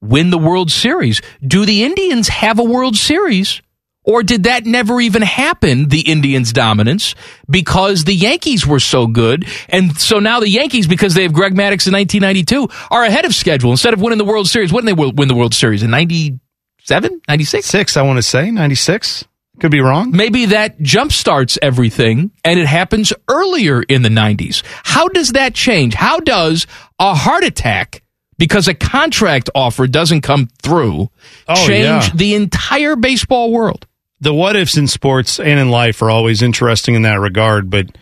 win 0.00 0.30
the 0.30 0.38
World 0.38 0.70
Series? 0.70 1.20
Do 1.46 1.66
the 1.66 1.84
Indians 1.84 2.28
have 2.28 2.58
a 2.58 2.64
World 2.64 2.96
Series? 2.96 3.60
Or 4.04 4.22
did 4.22 4.44
that 4.44 4.64
never 4.64 5.02
even 5.02 5.20
happen, 5.20 5.88
the 5.88 6.00
Indians' 6.00 6.54
dominance, 6.54 7.14
because 7.50 8.04
the 8.04 8.14
Yankees 8.14 8.66
were 8.66 8.80
so 8.80 9.06
good? 9.06 9.46
And 9.68 10.00
so 10.00 10.18
now 10.18 10.40
the 10.40 10.48
Yankees, 10.48 10.86
because 10.86 11.12
they 11.12 11.24
have 11.24 11.34
Greg 11.34 11.52
Maddux 11.52 11.86
in 11.86 11.92
1992, 11.92 12.68
are 12.90 13.04
ahead 13.04 13.26
of 13.26 13.34
schedule. 13.34 13.70
Instead 13.70 13.92
of 13.92 14.00
winning 14.00 14.16
the 14.16 14.24
World 14.24 14.48
Series, 14.48 14.72
when 14.72 14.86
did 14.86 14.96
they 14.96 15.10
win 15.10 15.28
the 15.28 15.34
World 15.34 15.52
Series? 15.52 15.82
In 15.82 15.90
97? 15.90 17.20
96? 17.28 17.66
Six, 17.66 17.98
I 17.98 18.02
want 18.02 18.16
to 18.16 18.22
say. 18.22 18.50
96? 18.50 19.26
Could 19.60 19.70
be 19.70 19.80
wrong. 19.80 20.10
Maybe 20.12 20.46
that 20.46 20.78
jumpstarts 20.80 21.58
everything 21.60 22.30
and 22.44 22.58
it 22.60 22.66
happens 22.66 23.12
earlier 23.28 23.82
in 23.82 24.02
the 24.02 24.08
90s. 24.08 24.62
How 24.84 25.08
does 25.08 25.32
that 25.32 25.54
change? 25.54 25.94
How 25.94 26.20
does 26.20 26.66
a 27.00 27.14
heart 27.14 27.44
attack 27.44 28.02
because 28.38 28.68
a 28.68 28.74
contract 28.74 29.50
offer 29.54 29.86
doesn't 29.86 30.20
come 30.20 30.48
through 30.62 31.10
Oh, 31.48 31.66
change 31.66 32.06
yeah. 32.06 32.10
the 32.14 32.34
entire 32.34 32.96
baseball 32.96 33.50
world? 33.52 33.86
the 34.20 34.34
what 34.34 34.56
ifs 34.56 34.76
in 34.76 34.88
sports 34.88 35.38
and 35.38 35.60
in 35.60 35.70
life 35.70 36.02
are 36.02 36.10
always 36.10 36.42
interesting 36.42 36.96
in 36.96 37.02
that 37.02 37.20
regard. 37.20 37.70
But 37.70 37.96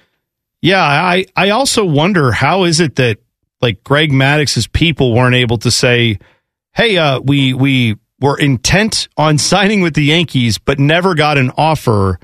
yeah, 0.62 0.82
I, 0.82 1.26
I 1.36 1.50
also 1.50 1.84
wonder 1.84 2.32
how 2.32 2.64
is 2.64 2.80
it 2.80 2.96
that 2.96 3.18
like 3.60 3.84
Greg 3.84 4.12
Maddux's 4.12 4.66
people 4.66 5.12
weren't 5.14 5.34
able 5.34 5.58
to 5.58 5.70
say, 5.70 6.18
Hey, 6.74 6.96
uh, 6.96 7.20
we, 7.20 7.52
we 7.52 7.96
were 8.20 8.38
intent 8.38 9.08
on 9.16 9.38
signing 9.38 9.80
with 9.82 9.94
the 9.94 10.04
Yankees, 10.04 10.58
but 10.58 10.78
never 10.78 11.14
got 11.14 11.36
an 11.38 11.50
offer. 11.56 12.18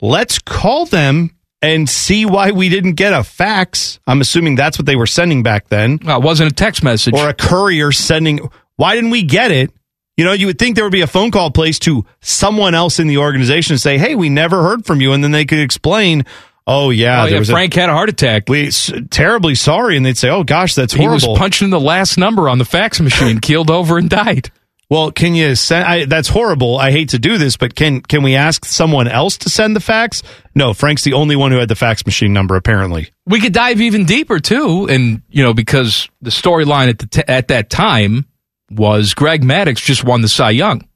Let's 0.00 0.38
call 0.38 0.86
them 0.86 1.30
and 1.60 1.88
see 1.88 2.24
why 2.24 2.52
we 2.52 2.68
didn't 2.68 2.92
get 2.94 3.12
a 3.12 3.24
fax. 3.24 3.98
I'm 4.06 4.20
assuming 4.20 4.54
that's 4.54 4.78
what 4.78 4.86
they 4.86 4.94
were 4.96 5.06
sending 5.08 5.42
back 5.42 5.68
then. 5.68 5.98
Well, 6.04 6.18
it 6.20 6.24
wasn't 6.24 6.52
a 6.52 6.54
text 6.54 6.84
message. 6.84 7.14
Or 7.14 7.28
a 7.28 7.34
courier 7.34 7.90
sending. 7.90 8.48
Why 8.76 8.94
didn't 8.94 9.10
we 9.10 9.24
get 9.24 9.50
it? 9.50 9.72
You 10.16 10.24
know, 10.24 10.32
you 10.32 10.46
would 10.46 10.58
think 10.58 10.74
there 10.76 10.84
would 10.84 10.92
be 10.92 11.00
a 11.00 11.06
phone 11.08 11.30
call 11.30 11.50
placed 11.50 11.82
to 11.82 12.04
someone 12.20 12.74
else 12.74 12.98
in 13.00 13.06
the 13.08 13.18
organization 13.18 13.74
and 13.74 13.80
say, 13.80 13.98
"Hey, 13.98 14.14
we 14.16 14.28
never 14.28 14.62
heard 14.62 14.84
from 14.84 15.00
you," 15.00 15.12
and 15.12 15.22
then 15.22 15.30
they 15.30 15.44
could 15.44 15.60
explain, 15.60 16.24
"Oh 16.66 16.90
yeah, 16.90 17.22
Oh, 17.22 17.28
there 17.28 17.38
yeah, 17.38 17.44
Frank 17.44 17.72
had 17.74 17.88
a 17.88 17.92
heart 17.92 18.08
attack. 18.08 18.48
We 18.48 18.66
s- 18.68 18.92
terribly 19.10 19.54
sorry," 19.54 19.96
and 19.96 20.04
they'd 20.04 20.16
say, 20.18 20.28
"Oh 20.28 20.42
gosh, 20.42 20.74
that's 20.74 20.92
he 20.92 21.04
horrible." 21.04 21.30
was 21.30 21.38
punching 21.38 21.70
the 21.70 21.78
last 21.80 22.18
number 22.18 22.48
on 22.48 22.58
the 22.58 22.64
fax 22.64 23.00
machine, 23.00 23.38
keeled 23.42 23.70
over 23.70 23.96
and 23.96 24.10
died. 24.10 24.50
Well, 24.90 25.10
can 25.12 25.34
you 25.34 25.54
send? 25.54 25.84
I, 25.86 26.04
that's 26.06 26.28
horrible. 26.28 26.78
I 26.78 26.90
hate 26.92 27.10
to 27.10 27.18
do 27.18 27.36
this, 27.36 27.58
but 27.58 27.74
can 27.74 28.00
can 28.00 28.22
we 28.22 28.34
ask 28.34 28.64
someone 28.64 29.06
else 29.06 29.36
to 29.38 29.50
send 29.50 29.76
the 29.76 29.80
fax? 29.80 30.22
No, 30.54 30.72
Frank's 30.72 31.04
the 31.04 31.12
only 31.12 31.36
one 31.36 31.52
who 31.52 31.58
had 31.58 31.68
the 31.68 31.74
fax 31.76 32.06
machine 32.06 32.32
number. 32.32 32.56
Apparently, 32.56 33.10
We 33.26 33.40
could 33.40 33.52
dive 33.52 33.82
even 33.82 34.06
deeper 34.06 34.40
too, 34.40 34.86
and 34.88 35.20
you 35.28 35.42
know 35.42 35.52
because 35.52 36.08
the 36.22 36.30
storyline 36.30 36.88
at 36.88 36.98
the 37.00 37.06
t- 37.06 37.22
at 37.28 37.48
that 37.48 37.68
time 37.68 38.24
was 38.70 39.12
Greg 39.12 39.42
Maddux 39.42 39.76
just 39.84 40.04
won 40.04 40.22
the 40.22 40.28
Cy 40.28 40.50
Young 40.50 40.88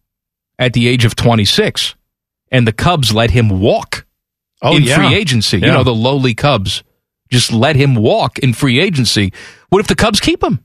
at 0.59 0.73
the 0.73 0.89
age 0.89 1.05
of 1.05 1.15
26, 1.15 1.95
and 2.51 2.67
the 2.67 2.73
Cubs 2.73 3.13
let 3.15 3.31
him 3.31 3.61
walk 3.61 4.07
Oh, 4.63 4.77
in 4.77 4.85
yeah. 4.85 4.97
free 4.97 5.15
agency. 5.15 5.59
You 5.59 5.67
know 5.67 5.85
the 5.85 5.95
lowly 5.95 6.33
Cubs 6.35 6.83
just 7.31 7.53
let 7.53 7.77
him 7.77 7.95
walk 7.95 8.39
in 8.39 8.55
free 8.55 8.81
agency. 8.81 9.33
What 9.69 9.81
if 9.81 9.87
the 9.87 9.95
Cubs 9.97 10.19
keep 10.21 10.43
him? 10.43 10.61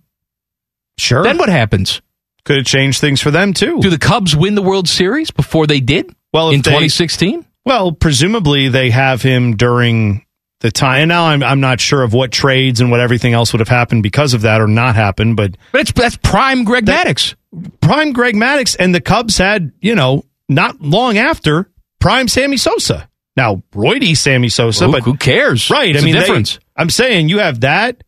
Sure. 0.98 1.24
Then 1.24 1.38
what 1.38 1.50
happens? 1.50 2.02
Could 2.48 2.58
have 2.58 2.66
changed 2.66 3.00
things 3.02 3.22
for 3.22 3.30
them 3.30 3.54
too. 3.54 3.80
Do 3.82 3.90
the 3.90 3.98
Cubs 4.00 4.36
win 4.36 4.56
the 4.56 4.62
World 4.62 4.88
Series 4.90 5.30
before 5.32 5.68
they 5.68 5.80
did? 5.80 6.10
Well, 6.34 6.50
in 6.50 6.62
they- 6.62 6.72
2016. 6.72 7.46
Well, 7.66 7.92
presumably 7.92 8.70
they 8.70 8.90
have 8.90 9.22
him 9.22 9.58
during 9.58 10.26
the 10.62 10.72
time. 10.72 11.02
And 11.02 11.10
now 11.10 11.26
I'm 11.26 11.44
I'm 11.44 11.60
not 11.60 11.80
sure 11.82 12.02
of 12.02 12.14
what 12.14 12.32
trades 12.32 12.80
and 12.82 12.90
what 12.90 13.00
everything 13.02 13.34
else 13.34 13.52
would 13.54 13.60
have 13.60 13.68
happened 13.68 14.02
because 14.04 14.34
of 14.34 14.42
that 14.44 14.62
or 14.62 14.68
not 14.68 14.96
happened, 14.96 15.36
but 15.36 15.56
But 15.74 15.82
it's 15.82 15.92
that's 15.92 16.16
prime 16.18 16.64
Greg 16.64 16.86
Maddux. 16.86 17.36
prime 17.82 18.14
Greg 18.14 18.36
Maddux 18.36 18.76
and 18.80 18.96
the 18.96 19.02
Cubs 19.02 19.38
had 19.38 19.72
you 19.82 19.94
know 19.96 20.24
not 20.50 20.82
long 20.82 21.18
after 21.18 21.70
prime 22.00 22.28
Sammy 22.30 22.56
Sosa. 22.58 23.10
Now 23.36 23.62
Roydy 23.74 24.16
Sammy 24.16 24.48
Sosa, 24.50 24.88
but 24.88 25.04
who 25.04 25.16
cares? 25.18 25.70
Right? 25.70 25.94
It's 25.94 26.02
I 26.02 26.06
mean, 26.06 26.16
they- 26.16 26.22
difference. 26.22 26.60
I'm 26.78 26.90
saying 26.90 27.28
you 27.28 27.40
have 27.40 27.60
that. 27.62 28.02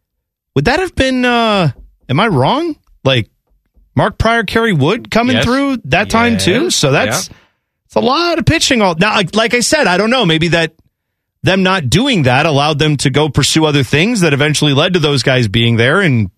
Would 0.55 0.65
that 0.65 0.79
have 0.79 0.95
been? 0.95 1.25
uh 1.25 1.71
Am 2.07 2.19
I 2.19 2.27
wrong? 2.27 2.77
Like 3.03 3.29
Mark 3.99 4.17
Prior, 4.17 4.43
Kerry 4.43 4.71
Wood 4.71 5.11
coming 5.11 5.35
Yes. 5.35 5.43
through 5.43 5.77
that 5.85 6.09
time 6.09 6.37
too. 6.37 6.69
So 6.69 6.93
that's 6.93 7.29
it's 7.85 7.95
a 7.97 7.99
lot 7.99 8.39
of 8.39 8.45
pitching. 8.45 8.81
All 8.81 8.95
now, 8.97 9.13
like, 9.15 9.35
like 9.35 9.53
I 9.53 9.59
said, 9.59 9.87
I 9.87 9.97
don't 9.97 10.09
know. 10.09 10.25
Maybe 10.25 10.47
that 10.47 10.73
them 11.43 11.63
not 11.63 11.89
doing 11.89 12.23
that 12.23 12.45
allowed 12.45 12.79
them 12.79 12.95
to 12.97 13.09
go 13.09 13.27
pursue 13.27 13.65
other 13.65 13.83
things 13.83 14.21
that 14.21 14.31
eventually 14.33 14.73
led 14.73 14.93
to 14.93 14.99
those 14.99 15.21
guys 15.21 15.49
being 15.49 15.75
there, 15.75 15.99
and 15.99 16.31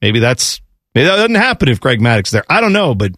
maybe 0.00 0.20
that's 0.20 0.60
maybe 0.94 1.08
that 1.08 1.16
doesn't 1.16 1.34
happen 1.34 1.68
if 1.68 1.80
Greg 1.80 1.98
Maddux 2.00 2.30
there. 2.30 2.44
I 2.48 2.60
don't 2.60 2.72
know, 2.72 2.94
but 2.94 3.10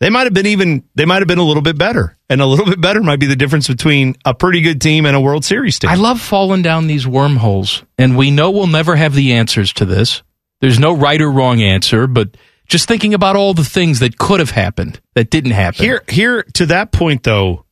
they 0.00 0.10
might 0.10 0.24
have 0.24 0.34
been 0.34 0.46
even 0.46 0.82
they 0.96 1.04
might 1.04 1.20
have 1.20 1.28
been 1.28 1.38
a 1.38 1.44
little 1.44 1.62
bit 1.62 1.78
better, 1.78 2.18
and 2.28 2.40
a 2.40 2.46
little 2.46 2.66
bit 2.66 2.80
better 2.80 3.00
might 3.04 3.20
be 3.20 3.26
the 3.26 3.36
difference 3.36 3.68
between 3.68 4.16
a 4.24 4.34
pretty 4.34 4.62
good 4.62 4.80
team 4.80 5.06
and 5.06 5.14
a 5.14 5.20
World 5.20 5.44
Series 5.44 5.78
team. 5.78 5.90
I 5.90 5.94
love 5.94 6.20
falling 6.20 6.62
down 6.62 6.88
these 6.88 7.06
wormholes, 7.06 7.84
and 7.98 8.16
we 8.16 8.32
know 8.32 8.50
we'll 8.50 8.66
never 8.66 8.96
have 8.96 9.14
the 9.14 9.34
answers 9.34 9.72
to 9.74 9.84
this. 9.84 10.24
There's 10.60 10.80
no 10.80 10.92
right 10.92 11.20
or 11.20 11.30
wrong 11.30 11.62
answer, 11.62 12.08
but 12.08 12.36
just 12.66 12.88
thinking 12.88 13.14
about 13.14 13.36
all 13.36 13.54
the 13.54 13.64
things 13.64 14.00
that 14.00 14.18
could 14.18 14.40
have 14.40 14.50
happened 14.50 15.00
that 15.14 15.30
didn't 15.30 15.52
happen. 15.52 15.84
Here, 15.84 16.02
here 16.08 16.42
to 16.54 16.66
that 16.66 16.92
point 16.92 17.22
though, 17.22 17.64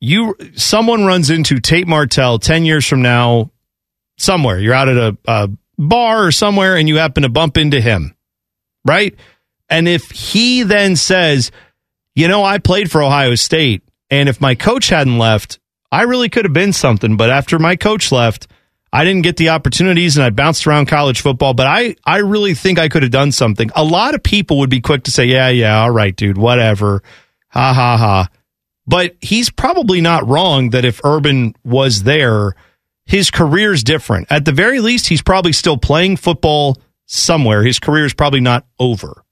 you 0.00 0.36
someone 0.54 1.04
runs 1.04 1.30
into 1.30 1.60
Tate 1.60 1.86
Martell 1.86 2.38
ten 2.38 2.64
years 2.64 2.86
from 2.86 3.02
now, 3.02 3.50
somewhere. 4.18 4.58
You're 4.58 4.74
out 4.74 4.88
at 4.88 4.96
a, 4.96 5.16
a 5.26 5.50
bar 5.78 6.26
or 6.26 6.32
somewhere, 6.32 6.76
and 6.76 6.88
you 6.88 6.98
happen 6.98 7.22
to 7.22 7.28
bump 7.28 7.56
into 7.56 7.80
him, 7.80 8.14
right? 8.84 9.14
And 9.70 9.88
if 9.88 10.10
he 10.10 10.62
then 10.62 10.96
says, 10.96 11.50
"You 12.14 12.28
know, 12.28 12.44
I 12.44 12.58
played 12.58 12.90
for 12.90 13.02
Ohio 13.02 13.34
State, 13.34 13.82
and 14.10 14.28
if 14.28 14.40
my 14.40 14.54
coach 14.54 14.88
hadn't 14.88 15.18
left, 15.18 15.58
I 15.90 16.02
really 16.02 16.28
could 16.28 16.44
have 16.44 16.52
been 16.52 16.72
something. 16.74 17.16
But 17.16 17.30
after 17.30 17.58
my 17.58 17.76
coach 17.76 18.12
left." 18.12 18.46
I 18.94 19.04
didn't 19.04 19.22
get 19.22 19.36
the 19.36 19.48
opportunities 19.48 20.16
and 20.16 20.24
I 20.24 20.30
bounced 20.30 20.66
around 20.68 20.86
college 20.86 21.20
football, 21.20 21.52
but 21.52 21.66
I, 21.66 21.96
I 22.06 22.18
really 22.18 22.54
think 22.54 22.78
I 22.78 22.88
could 22.88 23.02
have 23.02 23.10
done 23.10 23.32
something. 23.32 23.68
A 23.74 23.82
lot 23.82 24.14
of 24.14 24.22
people 24.22 24.58
would 24.60 24.70
be 24.70 24.80
quick 24.80 25.02
to 25.04 25.10
say, 25.10 25.24
yeah, 25.24 25.48
yeah, 25.48 25.80
all 25.80 25.90
right, 25.90 26.14
dude, 26.14 26.38
whatever. 26.38 27.02
Ha 27.48 27.72
ha 27.72 27.96
ha. 27.96 28.28
But 28.86 29.16
he's 29.20 29.50
probably 29.50 30.00
not 30.00 30.28
wrong 30.28 30.70
that 30.70 30.84
if 30.84 31.00
Urban 31.04 31.56
was 31.64 32.04
there, 32.04 32.54
his 33.04 33.32
career's 33.32 33.82
different. 33.82 34.28
At 34.30 34.44
the 34.44 34.52
very 34.52 34.78
least, 34.78 35.08
he's 35.08 35.22
probably 35.22 35.52
still 35.52 35.76
playing 35.76 36.16
football 36.18 36.76
somewhere. 37.06 37.64
His 37.64 37.80
career 37.80 38.04
is 38.04 38.14
probably 38.14 38.40
not 38.40 38.64
over. 38.78 39.24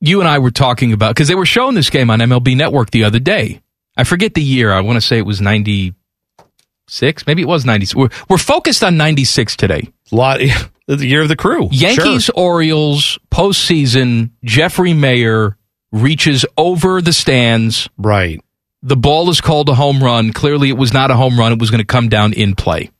you 0.00 0.18
and 0.20 0.28
I 0.28 0.38
were 0.40 0.50
talking 0.50 0.92
about 0.92 1.14
because 1.14 1.28
they 1.28 1.34
were 1.36 1.46
showing 1.46 1.76
this 1.76 1.88
game 1.88 2.10
on 2.10 2.18
MLB 2.18 2.56
Network 2.56 2.90
the 2.90 3.04
other 3.04 3.20
day. 3.20 3.60
I 3.96 4.02
forget 4.04 4.34
the 4.34 4.42
year. 4.42 4.72
I 4.72 4.80
want 4.80 4.96
to 4.96 5.00
say 5.00 5.18
it 5.18 5.26
was 5.26 5.40
ninety 5.40 5.94
six. 6.86 7.26
Maybe 7.26 7.42
it 7.42 7.48
was 7.48 7.64
ninety. 7.64 7.86
We're, 7.94 8.10
we're 8.28 8.38
focused 8.38 8.82
on 8.84 8.96
ninety 8.96 9.24
six 9.24 9.56
today. 9.56 9.88
Lot. 10.10 10.40
The 10.86 11.06
year 11.06 11.22
of 11.22 11.28
the 11.28 11.36
crew. 11.36 11.68
Yankees 11.72 12.28
Orioles 12.30 13.18
postseason. 13.30 14.30
Jeffrey 14.44 14.92
Maier 14.92 15.54
reaches 15.92 16.44
over 16.58 17.00
the 17.00 17.12
stands. 17.12 17.88
Right. 17.96 18.44
The 18.82 18.96
ball 18.96 19.30
is 19.30 19.40
called 19.40 19.70
a 19.70 19.74
home 19.74 20.04
run. 20.04 20.34
Clearly, 20.34 20.68
it 20.68 20.76
was 20.76 20.92
not 20.92 21.10
a 21.10 21.14
home 21.14 21.38
run. 21.38 21.52
It 21.52 21.58
was 21.58 21.70
going 21.70 21.80
to 21.80 21.86
come 21.86 22.10
down 22.10 22.34
in 22.34 22.54
play. 22.54 22.90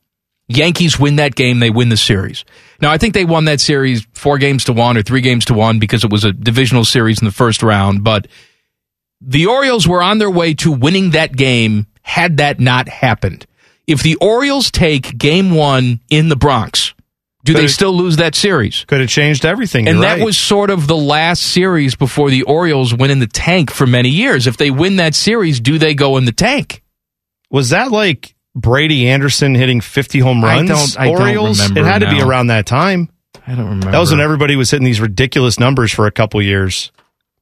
Yankees 0.48 0.98
win 0.98 1.16
that 1.16 1.34
game. 1.34 1.58
They 1.58 1.68
win 1.68 1.90
the 1.90 1.98
series. 1.98 2.44
Now, 2.80 2.90
I 2.90 2.96
think 2.96 3.12
they 3.12 3.26
won 3.26 3.44
that 3.46 3.60
series 3.60 4.06
four 4.12 4.38
games 4.38 4.64
to 4.64 4.72
one 4.72 4.96
or 4.96 5.02
three 5.02 5.20
games 5.20 5.44
to 5.46 5.54
one 5.54 5.78
because 5.78 6.04
it 6.04 6.10
was 6.10 6.24
a 6.24 6.32
divisional 6.32 6.86
series 6.86 7.20
in 7.20 7.26
the 7.26 7.32
first 7.32 7.62
round. 7.62 8.02
But 8.02 8.28
the 9.20 9.46
Orioles 9.46 9.86
were 9.86 10.02
on 10.02 10.18
their 10.18 10.30
way 10.30 10.54
to 10.54 10.72
winning 10.72 11.10
that 11.10 11.36
game 11.36 11.86
had 12.00 12.38
that 12.38 12.60
not 12.60 12.88
happened. 12.88 13.46
If 13.86 14.02
the 14.02 14.16
Orioles 14.16 14.70
take 14.70 15.16
game 15.18 15.50
one 15.54 16.00
in 16.10 16.28
the 16.28 16.36
Bronx, 16.36 16.94
do 17.44 17.52
they 17.52 17.60
Could've- 17.60 17.72
still 17.72 17.94
lose 17.94 18.16
that 18.16 18.34
series? 18.34 18.84
Could 18.86 19.00
have 19.00 19.10
changed 19.10 19.44
everything. 19.44 19.86
And 19.88 19.98
You're 19.98 20.06
that 20.06 20.24
was 20.24 20.38
sort 20.38 20.70
of 20.70 20.86
the 20.86 20.96
last 20.96 21.42
series 21.42 21.94
before 21.94 22.30
the 22.30 22.42
Orioles 22.44 22.94
went 22.94 23.12
in 23.12 23.18
the 23.18 23.26
tank 23.26 23.70
for 23.70 23.86
many 23.86 24.08
years. 24.08 24.46
If 24.46 24.56
they 24.56 24.70
win 24.70 24.96
that 24.96 25.14
series, 25.14 25.60
do 25.60 25.78
they 25.78 25.94
go 25.94 26.16
in 26.16 26.24
the 26.24 26.32
tank? 26.32 26.82
Was 27.50 27.70
that 27.70 27.90
like 27.92 28.34
Brady 28.56 29.06
Anderson 29.08 29.54
hitting 29.54 29.82
50 29.82 30.20
home 30.20 30.42
I 30.42 30.56
runs? 30.56 30.68
don't- 30.70 30.98
I 30.98 31.04
don't 31.12 31.20
Orioles? 31.20 31.60
remember 31.60 31.80
It 31.80 31.84
had 31.92 31.98
to 32.00 32.10
be 32.10 32.20
around 32.22 32.46
that 32.46 32.64
time. 32.66 33.10
I 33.46 33.50
don't 33.54 33.64
remember. 33.66 33.90
That 33.90 33.98
was 33.98 34.10
when 34.10 34.20
everybody 34.20 34.56
was 34.56 34.70
hitting 34.70 34.86
these 34.86 35.00
ridiculous 35.00 35.60
numbers 35.60 35.92
for 35.92 36.06
a 36.06 36.10
couple 36.10 36.40
years. 36.40 36.90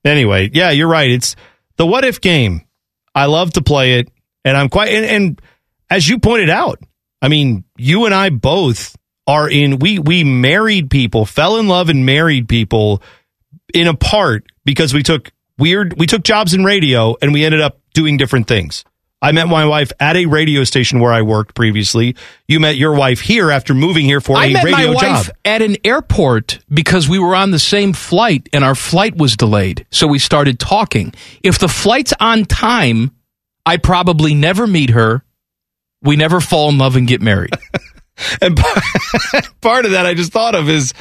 Anyway, 0.05 0.51
yeah, 0.53 0.71
you're 0.71 0.89
right. 0.89 1.11
It's 1.11 1.37
the 1.77 1.87
what 1.87 2.05
if 2.05 2.21
game. 2.21 2.63
I 3.15 3.27
love 3.27 3.53
to 3.53 3.63
play 3.63 4.01
it, 4.01 4.09
and 4.45 4.57
I'm 4.57 4.69
quite 4.69 4.89
and, 4.93 5.05
and 5.07 5.43
as 5.93 6.09
you 6.09 6.19
pointed 6.19 6.49
out, 6.49 6.81
I 7.21 7.29
mean, 7.29 7.65
you 7.77 8.07
and 8.07 8.15
I 8.15 8.31
both 8.31 8.97
are 9.27 9.49
in 9.49 9.79
we 9.79 9.99
we 9.99 10.25
married 10.25 10.91
people, 10.91 11.27
fell 11.27 11.59
in 11.59 11.69
love 11.69 11.91
and 11.91 12.07
married 12.07 12.49
people 12.49 13.03
in 13.75 13.87
a 13.87 13.95
part 13.95 14.45
because 14.65 14.95
we 14.95 15.03
took 15.03 15.31
weird 15.59 15.99
we 15.99 16.07
took 16.07 16.23
jobs 16.23 16.55
in 16.55 16.65
radio 16.65 17.15
and 17.21 17.33
we 17.35 17.45
ended 17.45 17.61
up 17.61 17.79
doing 17.93 18.17
different 18.17 18.49
things. 18.49 18.85
I 19.21 19.33
met 19.33 19.47
my 19.47 19.67
wife 19.67 19.93
at 20.01 20.17
a 20.17 20.27
radio 20.27 20.65
station 20.65 20.99
where 20.99 21.13
I 21.13 21.23
worked 21.23 21.55
previously. 21.55 22.17
You 22.49 22.59
met 22.59 22.77
your 22.77 22.95
wife 22.95 23.21
here 23.21 23.51
after 23.53 23.75
moving 23.75 24.07
here 24.07 24.21
for 24.21 24.37
I 24.37 24.47
a 24.47 24.53
met 24.55 24.65
radio 24.65 24.87
my 24.89 24.95
wife 24.95 25.27
job. 25.27 25.37
at 25.45 25.63
an 25.63 25.77
airport 25.85 26.59
because 26.73 27.07
we 27.09 27.19
were 27.19 27.37
on 27.37 27.51
the 27.51 27.59
same 27.59 27.93
flight 27.93 28.49
and 28.53 28.65
our 28.65 28.75
flight 28.75 29.15
was 29.17 29.37
delayed. 29.37 29.87
So 29.91 30.07
we 30.09 30.19
started 30.19 30.59
talking. 30.59 31.13
If 31.45 31.59
the 31.59 31.69
flight's 31.69 32.15
on 32.19 32.47
time, 32.47 33.13
I 33.65 33.77
probably 33.77 34.35
never 34.35 34.67
meet 34.67 34.91
her. 34.91 35.23
We 36.03 36.17
never 36.17 36.41
fall 36.41 36.69
in 36.69 36.79
love 36.79 36.97
and 36.97 37.07
get 37.07 37.21
married. 37.23 37.51
And 38.43 38.57
part 39.63 39.87
of 39.87 39.93
that 39.93 40.05
I 40.05 40.13
just 40.13 40.33
thought 40.33 40.55
of 40.55 40.69
is 40.69 40.93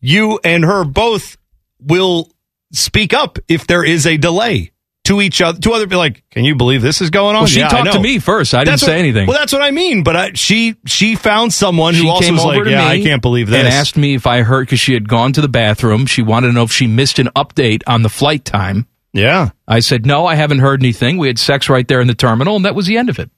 you 0.00 0.40
and 0.42 0.64
her 0.64 0.84
both 0.84 1.36
will 1.78 2.30
speak 2.72 3.12
up 3.12 3.38
if 3.46 3.66
there 3.66 3.84
is 3.84 4.06
a 4.06 4.16
delay 4.16 4.72
to 5.04 5.20
each 5.20 5.40
other 5.42 5.60
to 5.60 5.72
other 5.72 5.84
people 5.86 5.98
like 5.98 6.24
can 6.30 6.44
you 6.44 6.56
believe 6.56 6.80
this 6.82 7.00
is 7.02 7.10
going 7.10 7.36
on 7.36 7.42
Well, 7.42 7.46
she 7.46 7.60
Yeah, 7.60 7.68
talked 7.68 7.92
to 7.92 8.00
me 8.00 8.18
first. 8.18 8.54
I 8.54 8.60
didn't 8.60 8.72
That's 8.72 8.82
say 8.82 8.98
anything. 8.98 9.28
well 9.28 9.38
that's 9.38 9.52
what 9.52 9.62
i 9.62 9.70
mean 9.70 10.02
but 10.02 10.16
I, 10.16 10.32
she 10.32 10.74
she 10.86 11.14
found 11.14 11.52
someone 11.52 11.94
who 11.94 12.00
she 12.00 12.08
also 12.08 12.24
came 12.24 12.34
was 12.34 12.44
over 12.44 12.64
like 12.64 12.66
yeah 12.70 12.86
i 12.88 13.00
can't 13.02 13.22
believe 13.22 13.48
this 13.48 13.58
and 13.58 13.68
asked 13.68 13.96
me 13.98 14.14
if 14.14 14.26
I 14.26 14.42
heard 14.42 14.66
because 14.66 14.80
she 14.80 14.94
had 14.94 15.08
gone 15.08 15.32
to 15.34 15.42
the 15.42 15.48
bathroom. 15.48 16.06
She 16.06 16.22
wanted 16.22 16.48
to 16.48 16.52
know 16.54 16.64
if 16.64 16.72
she 16.72 16.86
missed 16.88 17.18
an 17.20 17.28
update 17.36 17.82
on 17.86 18.02
the 18.02 18.08
flight 18.08 18.44
time. 18.46 18.88
Yeah, 19.12 19.50
I 19.68 19.80
said 19.80 20.04
no, 20.06 20.26
I 20.26 20.34
haven't 20.34 20.58
heard 20.58 20.82
anything. 20.82 21.18
We 21.18 21.28
had 21.28 21.38
sex 21.38 21.68
right 21.68 21.86
there 21.86 22.00
in 22.00 22.06
the 22.08 22.14
terminal, 22.14 22.56
and 22.56 22.64
that 22.64 22.74
was 22.74 22.86
the 22.86 22.96
end 22.96 23.08
of 23.10 23.18
it. 23.18 23.30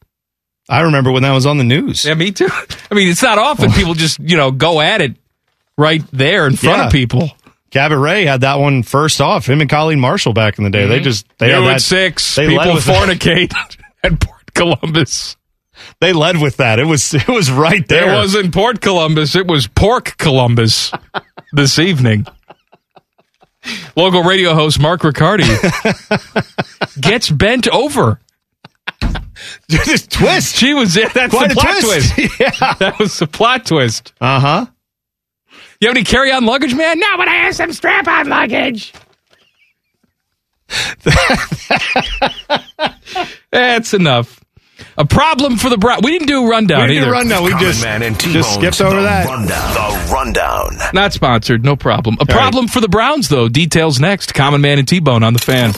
I 0.68 0.82
remember 0.82 1.10
when 1.10 1.22
that 1.22 1.32
was 1.32 1.46
on 1.46 1.56
the 1.58 1.64
news 1.64 2.04
Yeah, 2.04 2.14
me 2.14 2.30
too. 2.32 2.48
I 2.90 2.94
mean, 2.94 3.08
it's 3.08 3.22
not 3.22 3.38
often 3.38 3.70
people 3.72 3.94
just 3.94 4.18
you 4.20 4.36
know 4.36 4.50
go 4.50 4.80
at 4.80 5.00
it 5.00 5.16
right 5.76 6.02
there 6.12 6.46
in 6.46 6.56
front 6.56 6.78
Yeah. 6.78 6.86
of 6.86 6.92
people. 6.92 7.30
Cabot 7.70 7.98
Rea 7.98 8.24
had 8.24 8.40
that 8.42 8.58
one 8.58 8.82
first 8.82 9.20
off. 9.20 9.46
Him 9.46 9.60
and 9.60 9.68
Colleen 9.68 10.00
Marshall 10.00 10.32
back 10.32 10.56
in 10.58 10.64
the 10.64 10.70
day. 10.70 10.86
They 10.86 11.00
Mhm. 11.00 11.04
just 11.04 11.26
they 11.38 11.48
You 11.48 11.54
had 11.54 11.64
at 11.64 11.66
that 11.74 11.82
six, 11.82 12.34
They 12.34 12.46
people 12.48 12.64
led 12.66 12.74
with 12.74 12.84
that. 12.86 13.08
fornicate 13.08 13.54
at 14.04 14.20
Port 14.20 14.54
Columbus. 14.54 15.36
They 16.00 16.12
led 16.12 16.40
with 16.40 16.56
that. 16.56 16.78
It 16.78 16.86
was 16.86 17.14
it 17.14 17.28
was 17.28 17.50
right 17.50 17.86
there. 17.88 18.12
It 18.12 18.16
wasn't 18.16 18.52
Port 18.54 18.80
Columbus. 18.80 19.36
It 19.36 19.46
was 19.46 19.66
Pork 19.66 20.16
Columbus 20.18 20.92
this 21.52 21.78
evening. 21.78 22.26
Local 23.96 24.22
radio 24.22 24.54
host 24.54 24.80
Mark 24.80 25.02
Riccardi 25.04 25.44
gets 27.00 27.28
bent 27.28 27.68
over. 27.68 28.18
Just 29.70 30.10
twist. 30.10 30.56
She 30.56 30.74
was 30.74 30.96
it. 30.96 31.12
That's 31.14 31.32
Quite 31.34 31.48
the 31.48 31.52
a 31.52 31.56
plot 31.56 31.80
twist. 31.82 32.14
twist. 32.14 32.40
yeah, 32.60 32.74
that 32.74 32.98
was 32.98 33.18
the 33.18 33.26
plot 33.26 33.66
twist. 33.66 34.12
Uh 34.20 34.40
huh. 34.40 34.66
You 35.80 35.88
have 35.88 35.96
any 35.96 36.04
carry-on 36.04 36.44
luggage, 36.44 36.74
man? 36.74 36.98
No, 36.98 37.16
but 37.16 37.28
I 37.28 37.34
have 37.34 37.54
some 37.54 37.72
strap-on 37.72 38.28
luggage. 38.28 38.92
That's 43.52 43.94
enough. 43.94 44.40
A 44.96 45.04
problem 45.04 45.56
for 45.56 45.70
the 45.70 45.78
Brown. 45.78 46.00
We 46.02 46.12
didn't 46.12 46.28
do 46.28 46.44
a 46.44 46.48
rundown 46.48 46.82
We 46.82 46.86
didn't 46.88 47.02
do 47.02 47.06
either. 47.08 47.14
a 47.14 47.18
rundown. 47.18 47.44
We 47.44 47.50
Common 47.50 47.66
just 47.66 47.82
Man 47.84 48.02
and 48.02 48.14
just 48.18 48.32
T-Bone's 48.32 48.54
skipped 48.54 48.80
over 48.80 48.96
The 48.96 49.02
that. 49.02 49.26
Rundown. 49.26 49.74
The 49.74 50.12
Rundown. 50.12 50.76
Not 50.94 51.12
sponsored, 51.12 51.64
no 51.64 51.76
problem. 51.76 52.16
A 52.20 52.26
problem 52.26 52.68
for 52.68 52.80
the 52.80 52.88
Browns, 52.88 53.28
though. 53.28 53.48
Details 53.48 54.00
next. 54.00 54.34
Common 54.34 54.60
Man 54.60 54.78
and 54.78 54.86
T-Bone 54.88 55.22
on 55.22 55.32
the 55.32 55.38
fan. 55.40 55.72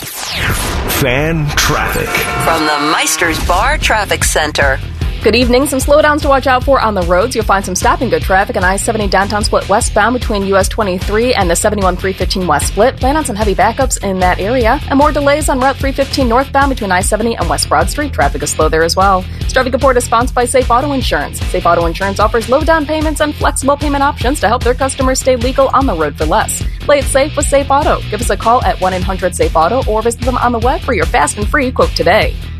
Fan 1.00 1.46
traffic. 1.56 2.10
From 2.44 2.66
the 2.66 2.92
Meister's 2.92 3.42
Bar 3.46 3.78
Traffic 3.78 4.22
Center. 4.22 4.78
Good 5.22 5.36
evening. 5.36 5.66
Some 5.66 5.80
slowdowns 5.80 6.22
to 6.22 6.28
watch 6.28 6.46
out 6.46 6.64
for 6.64 6.80
on 6.80 6.94
the 6.94 7.02
roads. 7.02 7.34
You'll 7.34 7.44
find 7.44 7.62
some 7.62 7.74
stopping 7.74 8.08
good 8.08 8.22
traffic 8.22 8.56
on 8.56 8.64
I-70 8.64 9.10
downtown 9.10 9.44
split 9.44 9.68
westbound 9.68 10.14
between 10.14 10.46
US 10.54 10.66
23 10.66 11.34
and 11.34 11.50
the 11.50 11.54
71 11.54 11.96
315 11.96 12.46
west 12.46 12.68
split. 12.68 12.96
Plan 12.96 13.18
on 13.18 13.26
some 13.26 13.36
heavy 13.36 13.54
backups 13.54 14.02
in 14.02 14.18
that 14.20 14.38
area. 14.40 14.80
And 14.88 14.98
more 14.98 15.12
delays 15.12 15.50
on 15.50 15.60
Route 15.60 15.76
315 15.76 16.26
northbound 16.26 16.70
between 16.70 16.90
I-70 16.90 17.38
and 17.38 17.50
West 17.50 17.68
Broad 17.68 17.90
Street. 17.90 18.14
Traffic 18.14 18.42
is 18.42 18.48
slow 18.48 18.70
there 18.70 18.82
as 18.82 18.96
well. 18.96 19.22
Traffic 19.50 19.74
report 19.74 19.98
is 19.98 20.04
sponsored 20.04 20.34
by 20.34 20.46
Safe 20.46 20.70
Auto 20.70 20.92
Insurance. 20.92 21.38
Safe 21.38 21.66
Auto 21.66 21.84
Insurance 21.84 22.18
offers 22.18 22.48
low 22.48 22.62
down 22.62 22.86
payments 22.86 23.20
and 23.20 23.34
flexible 23.34 23.76
payment 23.76 24.02
options 24.02 24.40
to 24.40 24.48
help 24.48 24.64
their 24.64 24.72
customers 24.72 25.20
stay 25.20 25.36
legal 25.36 25.68
on 25.74 25.84
the 25.84 25.94
road 25.94 26.16
for 26.16 26.24
less. 26.24 26.62
Play 26.80 27.00
it 27.00 27.04
safe 27.04 27.36
with 27.36 27.44
Safe 27.44 27.70
Auto. 27.70 28.00
Give 28.08 28.22
us 28.22 28.30
a 28.30 28.38
call 28.38 28.64
at 28.64 28.76
1-800-SAFE-AUTO 28.76 29.86
or 29.86 30.00
visit 30.00 30.22
them 30.22 30.38
on 30.38 30.52
the 30.52 30.60
web 30.60 30.80
for 30.80 30.94
your 30.94 31.04
fast 31.04 31.36
and 31.36 31.46
free 31.46 31.70
quote 31.70 31.90
today. 31.90 32.34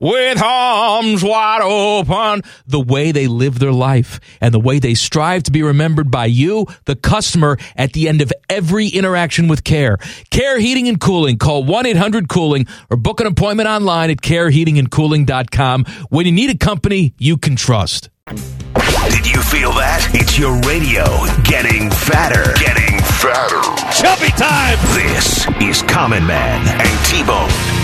With 0.00 0.40
arms 0.40 1.24
wide 1.24 1.60
open, 1.60 2.42
the 2.68 2.78
way 2.78 3.10
they 3.10 3.26
live 3.26 3.58
their 3.58 3.72
life 3.72 4.20
and 4.40 4.54
the 4.54 4.60
way 4.60 4.78
they 4.78 4.94
strive 4.94 5.42
to 5.44 5.50
be 5.50 5.64
remembered 5.64 6.08
by 6.08 6.26
you, 6.26 6.66
the 6.84 6.94
customer, 6.94 7.58
at 7.74 7.94
the 7.94 8.08
end 8.08 8.22
of 8.22 8.32
every 8.48 8.86
interaction 8.86 9.48
with 9.48 9.64
Care. 9.64 9.98
Care 10.30 10.60
Heating 10.60 10.86
and 10.86 11.00
Cooling. 11.00 11.36
Call 11.36 11.64
1-800-COOLING 11.64 12.68
or 12.90 12.96
book 12.96 13.20
an 13.20 13.26
appointment 13.26 13.68
online 13.68 14.10
at 14.10 14.18
careheatingandcooling.com 14.18 15.84
when 16.10 16.26
you 16.26 16.32
need 16.32 16.50
a 16.50 16.56
company 16.56 17.14
you 17.18 17.36
can 17.36 17.56
trust. 17.56 18.08
Did 18.28 19.26
you 19.26 19.42
feel 19.42 19.72
that? 19.72 20.10
It's 20.14 20.38
your 20.38 20.60
radio 20.60 21.02
getting 21.42 21.90
fatter. 21.90 22.54
Getting 22.54 23.00
fatter. 23.18 23.62
Chubby 23.90 24.30
time. 24.36 24.78
This 24.94 25.48
is 25.60 25.82
Common 25.90 26.24
Man 26.24 26.60
and 26.68 27.06
T-Bone. 27.06 27.77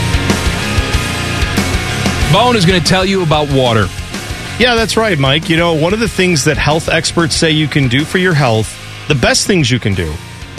Bone 2.34 2.56
is 2.56 2.66
going 2.66 2.80
to 2.80 2.84
tell 2.84 3.04
you 3.04 3.22
about 3.22 3.48
water. 3.52 3.86
Yeah, 4.58 4.74
that's 4.74 4.96
right, 4.96 5.16
Mike. 5.16 5.48
You 5.48 5.56
know, 5.56 5.74
one 5.74 5.94
of 5.94 6.00
the 6.00 6.08
things 6.08 6.42
that 6.46 6.56
health 6.56 6.88
experts 6.88 7.36
say 7.36 7.52
you 7.52 7.68
can 7.68 7.86
do 7.86 8.04
for 8.04 8.18
your 8.18 8.34
health, 8.34 8.76
the 9.06 9.14
best 9.14 9.46
things 9.46 9.70
you 9.70 9.78
can 9.78 9.94
do, 9.94 10.12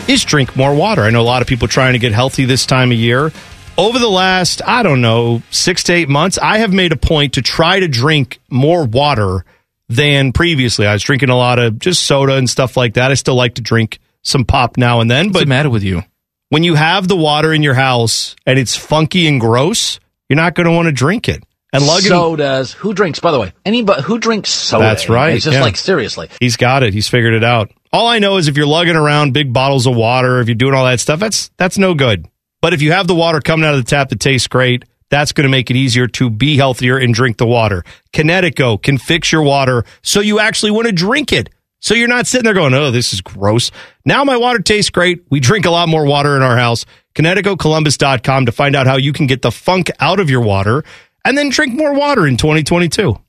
is 0.08 0.24
drink 0.24 0.56
more 0.56 0.74
water. 0.74 1.02
I 1.02 1.10
know 1.10 1.20
a 1.20 1.24
lot 1.24 1.42
of 1.42 1.50
people 1.50 1.68
trying 1.68 1.92
to 1.92 2.00
get 2.00 2.14
healthy 2.14 2.46
this 2.46 2.66
time 2.66 2.94
of 2.94 2.98
year. 2.98 3.30
Over 3.78 4.00
the 4.00 4.08
last, 4.08 4.62
I 4.66 4.84
don't 4.84 5.02
know, 5.02 5.44
six 5.52 5.84
to 5.84 5.94
eight 5.94 6.08
months, 6.08 6.40
I 6.42 6.60
have 6.60 6.72
made 6.72 6.94
a 6.94 6.96
point 6.96 7.34
to 7.34 7.42
try 7.42 7.82
to 7.82 7.90
drink 7.90 8.40
more 8.50 8.86
water 8.86 9.44
than 9.90 10.32
previously. 10.32 10.88
I 10.88 10.94
was 10.94 11.04
drinking 11.04 11.30
a 11.30 11.36
lot 11.36 11.60
of 11.60 11.78
just 11.78 12.04
soda 12.04 12.36
and 12.36 12.50
stuff 12.50 12.78
like 12.78 12.94
that. 12.94 13.12
I 13.12 13.16
still 13.16 13.36
like 13.36 13.56
to 13.56 13.62
drink 13.62 14.00
some 14.22 14.46
pop 14.46 14.78
now 14.78 15.02
and 15.02 15.12
then, 15.12 15.26
What's 15.26 15.34
but 15.34 15.40
the 15.42 15.50
matter 15.50 15.70
with 15.70 15.84
you? 15.84 16.04
when 16.48 16.64
you 16.64 16.76
have 16.76 17.10
the 17.10 17.18
water 17.18 17.52
in 17.54 17.64
your 17.64 17.74
house 17.74 18.38
and 18.46 18.58
it's 18.58 18.78
funky 18.78 19.28
and 19.28 19.42
gross, 19.42 20.00
you're 20.30 20.38
not 20.38 20.56
going 20.56 20.68
to 20.68 20.74
want 20.74 20.86
to 20.86 20.94
drink 20.94 21.28
it. 21.28 21.44
And 21.76 21.86
lugging 21.86 22.10
sodas. 22.10 22.74
Who 22.74 22.94
drinks? 22.94 23.20
By 23.20 23.32
the 23.32 23.40
way, 23.40 23.54
anybody 23.66 24.02
who 24.02 24.18
drinks 24.20 24.50
soda? 24.50 24.84
That's 24.86 25.10
right, 25.10 25.36
It's 25.36 25.46
just 25.46 25.56
yeah. 25.56 25.62
like 25.64 25.78
seriously. 25.78 26.30
He's 26.40 26.58
got 26.58 26.84
it. 26.84 26.94
He's 26.94 27.08
figured 27.08 27.34
it 27.34 27.44
out. 27.44 27.72
All 27.94 28.08
I 28.08 28.20
know 28.20 28.38
is 28.38 28.48
if 28.48 28.58
you're 28.58 28.66
lugging 28.66 28.96
around 28.96 29.34
big 29.34 29.54
bottles 29.54 29.88
of 29.88 29.96
water, 29.96 30.40
if 30.40 30.48
you're 30.48 30.56
doing 30.56 30.74
all 30.74 30.86
that 30.86 31.00
stuff, 31.00 31.20
that's 31.20 31.50
that's 31.58 31.78
no 31.78 31.94
good. 31.94 32.28
But 32.62 32.74
if 32.74 32.82
you 32.82 32.92
have 32.92 33.08
the 33.08 33.16
water 33.16 33.40
coming 33.40 33.66
out 33.66 33.76
of 33.76 33.84
the 33.84 33.90
tap 33.90 34.10
that 34.10 34.20
tastes 34.20 34.48
great, 34.48 34.84
that's 35.10 35.32
going 35.32 35.44
to 35.44 35.50
make 35.50 35.70
it 35.70 35.76
easier 35.76 36.08
to 36.08 36.30
be 36.30 36.58
healthier 36.58 36.98
and 36.98 37.14
drink 37.14 37.38
the 37.38 37.46
water. 37.46 37.84
Kinetico 38.12 38.82
can 38.82 38.98
fix 38.98 39.32
your 39.32 39.44
water 39.44 39.86
so 40.02 40.20
you 40.20 40.40
actually 40.40 40.72
want 40.72 40.88
to 40.88 40.92
drink 40.92 41.32
it. 41.32 41.50
So 41.80 41.94
you're 41.94 42.08
not 42.08 42.26
sitting 42.26 42.46
there 42.46 42.54
going, 42.56 42.74
"Oh, 42.74 42.90
this 42.90 43.14
is 43.14 43.22
gross." 43.22 43.70
Now 44.04 44.24
my 44.24 44.38
water 44.38 44.60
tastes 44.60 44.90
great. 44.90 45.24
We 45.30 45.40
drink 45.40 45.66
a 45.66 45.70
lot 45.72 45.88
more 45.88 46.06
water 46.06 46.36
in 46.36 46.42
our 46.42 46.58
house. 46.58 46.86
KineticoColumbus.com 47.14 48.48
to 48.48 48.52
find 48.52 48.76
out 48.76 48.88
how 48.88 48.98
you 48.98 49.14
can 49.14 49.28
get 49.28 49.42
the 49.42 49.52
funk 49.52 49.92
out 50.00 50.20
of 50.20 50.30
your 50.30 50.42
water 50.42 50.84
and 51.26 51.38
then 51.38 51.50
drink 51.50 51.74
more 51.74 51.94
water 51.94 52.26
in 52.28 52.38
2022 52.38 53.20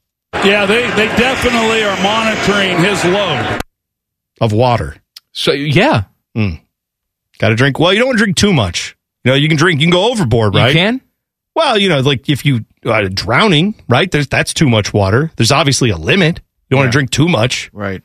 Yeah, 0.45 0.67
they, 0.67 0.83
they 0.91 1.07
definitely 1.17 1.83
are 1.83 2.01
monitoring 2.03 2.79
his 2.79 3.05
load. 3.05 3.61
of 4.41 4.53
water. 4.53 4.97
So 5.33 5.51
yeah, 5.53 6.05
Got 7.39 7.49
to 7.51 7.55
drink. 7.55 7.79
Well, 7.79 7.93
you 7.93 7.99
don't 7.99 8.09
want 8.09 8.19
to 8.19 8.25
drink 8.25 8.37
too 8.39 8.53
much. 8.55 8.97
You 9.25 9.33
know, 9.33 9.37
you 9.37 9.49
can 9.49 9.57
drink. 9.59 9.81
You 9.81 9.87
can 9.87 9.93
go 9.93 10.11
overboard, 10.11 10.55
You 10.55 10.61
right? 10.61 10.73
can? 10.73 11.03
Well, 11.55 11.77
you 11.79 11.89
know, 11.91 12.01
like 12.01 12.29
if 12.31 12.47
you 12.47 12.65
uh, 12.87 13.09
drowning, 13.13 13.75
right? 13.89 14.11
There's 14.11 14.27
that's 14.29 14.55
too 14.55 14.69
much 14.71 14.95
water. 14.95 15.31
There's 15.37 15.53
obviously 15.53 15.91
a 15.91 15.97
limit. 15.99 16.39
You 16.39 16.77
don't 16.77 16.81
want 16.81 16.89
to 16.93 16.97
drink 16.97 17.11
too 17.11 17.29
much. 17.29 17.69
Right. 17.75 18.03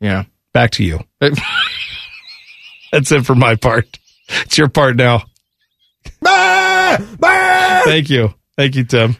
Yeah. 0.00 0.24
Back 0.52 0.72
to 0.72 0.84
you. 0.84 1.00
that's 2.92 3.12
it 3.12 3.24
for 3.26 3.34
my 3.36 3.54
part. 3.56 3.98
It's 4.28 4.58
your 4.58 4.68
part 4.68 4.96
now. 4.96 5.22
Thank 7.84 8.10
you. 8.10 8.34
Thank 8.56 8.74
you, 8.76 8.84
Tim. 8.84 9.16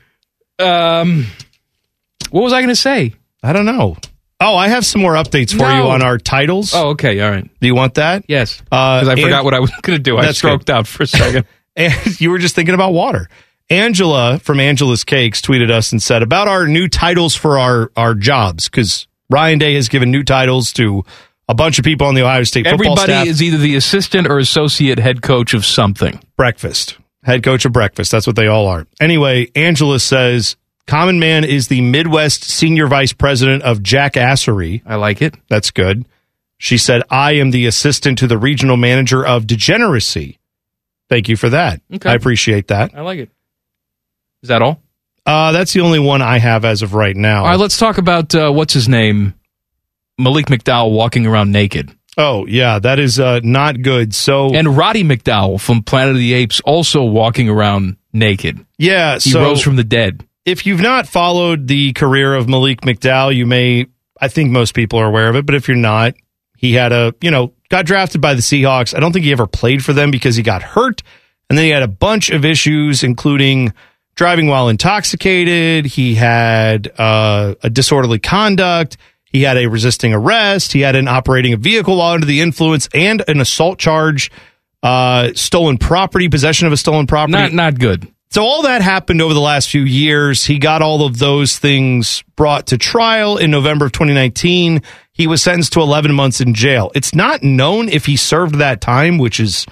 Um, 0.58 1.26
what 2.30 2.42
was 2.42 2.52
I 2.52 2.60
going 2.60 2.68
to 2.68 2.76
say? 2.76 3.14
I 3.42 3.52
don't 3.52 3.66
know. 3.66 3.96
Oh, 4.40 4.56
I 4.56 4.68
have 4.68 4.84
some 4.84 5.00
more 5.00 5.14
updates 5.14 5.50
for 5.50 5.64
you 5.70 5.88
on 5.88 6.02
our 6.02 6.18
titles. 6.18 6.74
Oh, 6.74 6.88
okay. 6.90 7.20
All 7.20 7.30
right. 7.30 7.48
Do 7.60 7.66
you 7.66 7.74
want 7.74 7.94
that? 7.94 8.24
Yes. 8.28 8.60
Uh, 8.70 9.00
Because 9.00 9.08
I 9.08 9.12
and- 9.12 9.20
forgot 9.22 9.44
what 9.44 9.54
I 9.54 9.60
was 9.60 9.70
going 9.82 9.96
to 9.98 10.02
do. 10.02 10.18
I 10.18 10.26
That's 10.26 10.38
stroked 10.38 10.66
good. 10.66 10.72
out 10.74 10.86
for 10.86 11.04
a 11.04 11.06
second. 11.06 11.46
and 11.76 12.20
you 12.20 12.30
were 12.30 12.38
just 12.38 12.54
thinking 12.54 12.74
about 12.74 12.92
water. 12.92 13.28
Angela 13.70 14.38
from 14.38 14.60
Angela's 14.60 15.04
Cakes 15.04 15.40
tweeted 15.40 15.70
us 15.70 15.90
and 15.90 16.02
said 16.02 16.22
about 16.22 16.48
our 16.48 16.68
new 16.68 16.86
titles 16.86 17.34
for 17.34 17.58
our 17.58 17.90
our 17.96 18.14
jobs 18.14 18.68
because 18.68 19.08
Ryan 19.28 19.58
Day 19.58 19.74
has 19.74 19.88
given 19.88 20.10
new 20.12 20.22
titles 20.22 20.72
to 20.74 21.04
a 21.48 21.54
bunch 21.54 21.78
of 21.78 21.84
people 21.84 22.06
on 22.06 22.14
the 22.14 22.22
Ohio 22.22 22.44
State 22.44 22.64
football 22.66 22.92
Everybody 22.92 23.12
staff. 23.12 23.26
is 23.26 23.42
either 23.42 23.58
the 23.58 23.74
assistant 23.74 24.28
or 24.28 24.38
associate 24.38 24.98
head 25.00 25.20
coach 25.22 25.52
of 25.52 25.64
something. 25.66 26.20
breakfast 26.36 26.96
head 27.26 27.42
coach 27.42 27.64
of 27.64 27.72
breakfast. 27.72 28.12
That's 28.12 28.26
what 28.26 28.36
they 28.36 28.46
all 28.46 28.68
are. 28.68 28.86
Anyway, 29.00 29.50
Angela 29.54 29.98
says 29.98 30.56
Common 30.86 31.18
Man 31.18 31.44
is 31.44 31.66
the 31.68 31.80
Midwest 31.80 32.44
senior 32.44 32.86
vice 32.86 33.12
president 33.12 33.64
of 33.64 33.80
Jackassery. 33.80 34.82
I 34.86 34.94
like 34.94 35.20
it. 35.20 35.34
That's 35.48 35.72
good. 35.72 36.06
She 36.58 36.78
said 36.78 37.02
I 37.10 37.32
am 37.32 37.50
the 37.50 37.66
assistant 37.66 38.18
to 38.18 38.26
the 38.26 38.38
regional 38.38 38.76
manager 38.76 39.26
of 39.26 39.46
Degeneracy. 39.46 40.38
Thank 41.08 41.28
you 41.28 41.36
for 41.36 41.50
that. 41.50 41.82
Okay. 41.92 42.08
I 42.08 42.14
appreciate 42.14 42.68
that. 42.68 42.92
I 42.94 43.02
like 43.02 43.18
it. 43.18 43.30
Is 44.42 44.48
that 44.48 44.62
all? 44.62 44.80
Uh, 45.26 45.50
that's 45.50 45.72
the 45.72 45.80
only 45.80 45.98
one 45.98 46.22
I 46.22 46.38
have 46.38 46.64
as 46.64 46.82
of 46.82 46.94
right 46.94 47.16
now. 47.16 47.40
All 47.40 47.50
right, 47.50 47.58
let's 47.58 47.76
talk 47.76 47.98
about 47.98 48.32
uh, 48.34 48.50
what's 48.52 48.72
his 48.72 48.88
name, 48.88 49.34
Malik 50.18 50.46
McDowell 50.46 50.92
walking 50.92 51.26
around 51.26 51.50
naked. 51.50 51.90
Oh 52.16 52.46
yeah, 52.46 52.78
that 52.78 52.98
is 52.98 53.20
uh, 53.20 53.40
not 53.42 53.82
good. 53.82 54.14
So 54.14 54.54
and 54.54 54.76
Roddy 54.76 55.04
McDowall 55.04 55.60
from 55.60 55.82
Planet 55.82 56.12
of 56.14 56.18
the 56.18 56.32
Apes 56.34 56.60
also 56.60 57.04
walking 57.04 57.48
around 57.48 57.96
naked. 58.12 58.64
Yeah, 58.78 59.14
he 59.14 59.30
so- 59.30 59.42
rose 59.42 59.62
from 59.62 59.76
the 59.76 59.84
dead. 59.84 60.26
if 60.44 60.64
you've 60.66 60.80
not 60.80 61.06
followed 61.06 61.66
the 61.68 61.92
career 61.92 62.34
of 62.34 62.48
Malik 62.48 62.80
McDowell, 62.82 63.34
you 63.34 63.44
may, 63.46 63.86
I 64.20 64.28
think 64.28 64.50
most 64.50 64.74
people 64.74 64.98
are 64.98 65.06
aware 65.06 65.28
of 65.28 65.36
it, 65.36 65.44
but 65.44 65.54
if 65.54 65.68
you're 65.68 65.76
not, 65.76 66.14
he 66.56 66.72
had 66.72 66.92
a, 66.92 67.14
you 67.20 67.30
know, 67.30 67.52
got 67.68 67.84
drafted 67.84 68.20
by 68.22 68.32
the 68.34 68.40
Seahawks. 68.40 68.96
I 68.96 69.00
don't 69.00 69.12
think 69.12 69.24
he 69.26 69.32
ever 69.32 69.46
played 69.46 69.84
for 69.84 69.92
them 69.92 70.10
because 70.10 70.36
he 70.36 70.42
got 70.42 70.62
hurt. 70.62 71.02
And 71.50 71.58
then 71.58 71.64
he 71.66 71.70
had 71.70 71.82
a 71.82 71.88
bunch 71.88 72.30
of 72.30 72.44
issues, 72.44 73.02
including 73.04 73.72
driving 74.14 74.46
while 74.46 74.68
intoxicated. 74.68 75.84
He 75.84 76.14
had 76.14 76.90
uh, 76.98 77.54
a 77.62 77.68
disorderly 77.68 78.18
conduct. 78.18 78.96
He 79.26 79.42
had 79.42 79.56
a 79.58 79.66
resisting 79.66 80.14
arrest. 80.14 80.72
He 80.72 80.80
had 80.80 80.96
an 80.96 81.08
operating 81.08 81.52
a 81.52 81.56
vehicle 81.56 81.96
while 81.98 82.14
under 82.14 82.26
the 82.26 82.40
influence 82.40 82.88
and 82.94 83.22
an 83.28 83.40
assault 83.40 83.78
charge, 83.78 84.30
uh, 84.82 85.30
stolen 85.34 85.78
property, 85.78 86.28
possession 86.28 86.66
of 86.66 86.72
a 86.72 86.76
stolen 86.76 87.06
property. 87.06 87.32
Not 87.32 87.52
not 87.52 87.78
good. 87.78 88.08
So 88.30 88.42
all 88.42 88.62
that 88.62 88.82
happened 88.82 89.22
over 89.22 89.32
the 89.32 89.40
last 89.40 89.70
few 89.70 89.82
years. 89.82 90.44
He 90.44 90.58
got 90.58 90.82
all 90.82 91.06
of 91.06 91.18
those 91.18 91.58
things 91.58 92.22
brought 92.34 92.66
to 92.68 92.78
trial 92.78 93.36
in 93.38 93.50
November 93.50 93.86
of 93.86 93.92
2019. 93.92 94.82
He 95.12 95.26
was 95.26 95.42
sentenced 95.42 95.72
to 95.74 95.80
11 95.80 96.12
months 96.12 96.40
in 96.40 96.52
jail. 96.52 96.90
It's 96.94 97.14
not 97.14 97.42
known 97.42 97.88
if 97.88 98.04
he 98.04 98.16
served 98.16 98.56
that 98.56 98.80
time, 98.80 99.18
which 99.18 99.40
is 99.40 99.64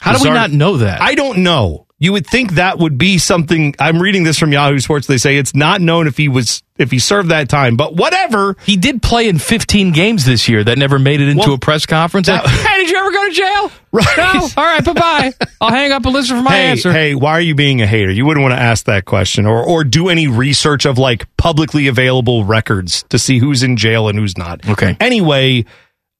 How 0.00 0.16
do 0.16 0.24
we 0.24 0.30
not 0.34 0.50
know 0.50 0.78
that? 0.78 1.00
I 1.00 1.14
don't 1.14 1.38
know. 1.44 1.86
You 1.98 2.12
would 2.12 2.26
think 2.26 2.52
that 2.52 2.78
would 2.78 2.96
be 2.96 3.18
something. 3.18 3.74
I'm 3.78 4.00
reading 4.00 4.24
this 4.24 4.38
from 4.38 4.52
Yahoo 4.52 4.78
Sports. 4.80 5.06
They 5.06 5.18
say 5.18 5.36
it's 5.36 5.54
not 5.54 5.80
known 5.82 6.06
if 6.06 6.16
he 6.16 6.28
was 6.28 6.62
if 6.80 6.90
he 6.90 6.98
served 6.98 7.28
that 7.28 7.48
time, 7.48 7.76
but 7.76 7.94
whatever. 7.94 8.56
He 8.64 8.76
did 8.76 9.02
play 9.02 9.28
in 9.28 9.38
15 9.38 9.92
games 9.92 10.24
this 10.24 10.48
year 10.48 10.64
that 10.64 10.78
never 10.78 10.98
made 10.98 11.20
it 11.20 11.28
into 11.28 11.44
Well, 11.46 11.54
a 11.54 11.58
press 11.58 11.86
conference. 11.86 12.26
that- 12.26 12.46
hey, 12.48 12.78
did 12.78 12.90
you 12.90 12.96
ever 12.98 13.10
go 13.12 13.28
to 13.28 13.34
jail? 13.34 13.70
Right. 13.92 14.06
No. 14.16 14.48
All 14.56 14.64
right, 14.64 14.84
bye 14.84 14.92
bye. 14.92 15.32
I'll 15.60 15.70
hang 15.70 15.92
up 15.92 16.04
and 16.04 16.14
listen 16.14 16.36
for 16.36 16.42
my 16.42 16.52
hey, 16.52 16.66
answer. 16.70 16.92
Hey, 16.92 17.14
why 17.14 17.32
are 17.32 17.40
you 17.40 17.54
being 17.54 17.82
a 17.82 17.86
hater? 17.86 18.10
You 18.10 18.24
wouldn't 18.24 18.42
want 18.42 18.54
to 18.54 18.60
ask 18.60 18.84
that 18.86 19.04
question 19.04 19.46
or 19.46 19.62
or 19.64 19.82
do 19.84 20.08
any 20.08 20.26
research 20.28 20.86
of 20.86 20.96
like 20.96 21.26
publicly 21.36 21.88
available 21.88 22.44
records 22.44 23.04
to 23.10 23.18
see 23.18 23.38
who's 23.38 23.62
in 23.64 23.76
jail 23.76 24.08
and 24.08 24.16
who's 24.18 24.38
not. 24.38 24.66
Okay. 24.68 24.96
Anyway, 25.00 25.64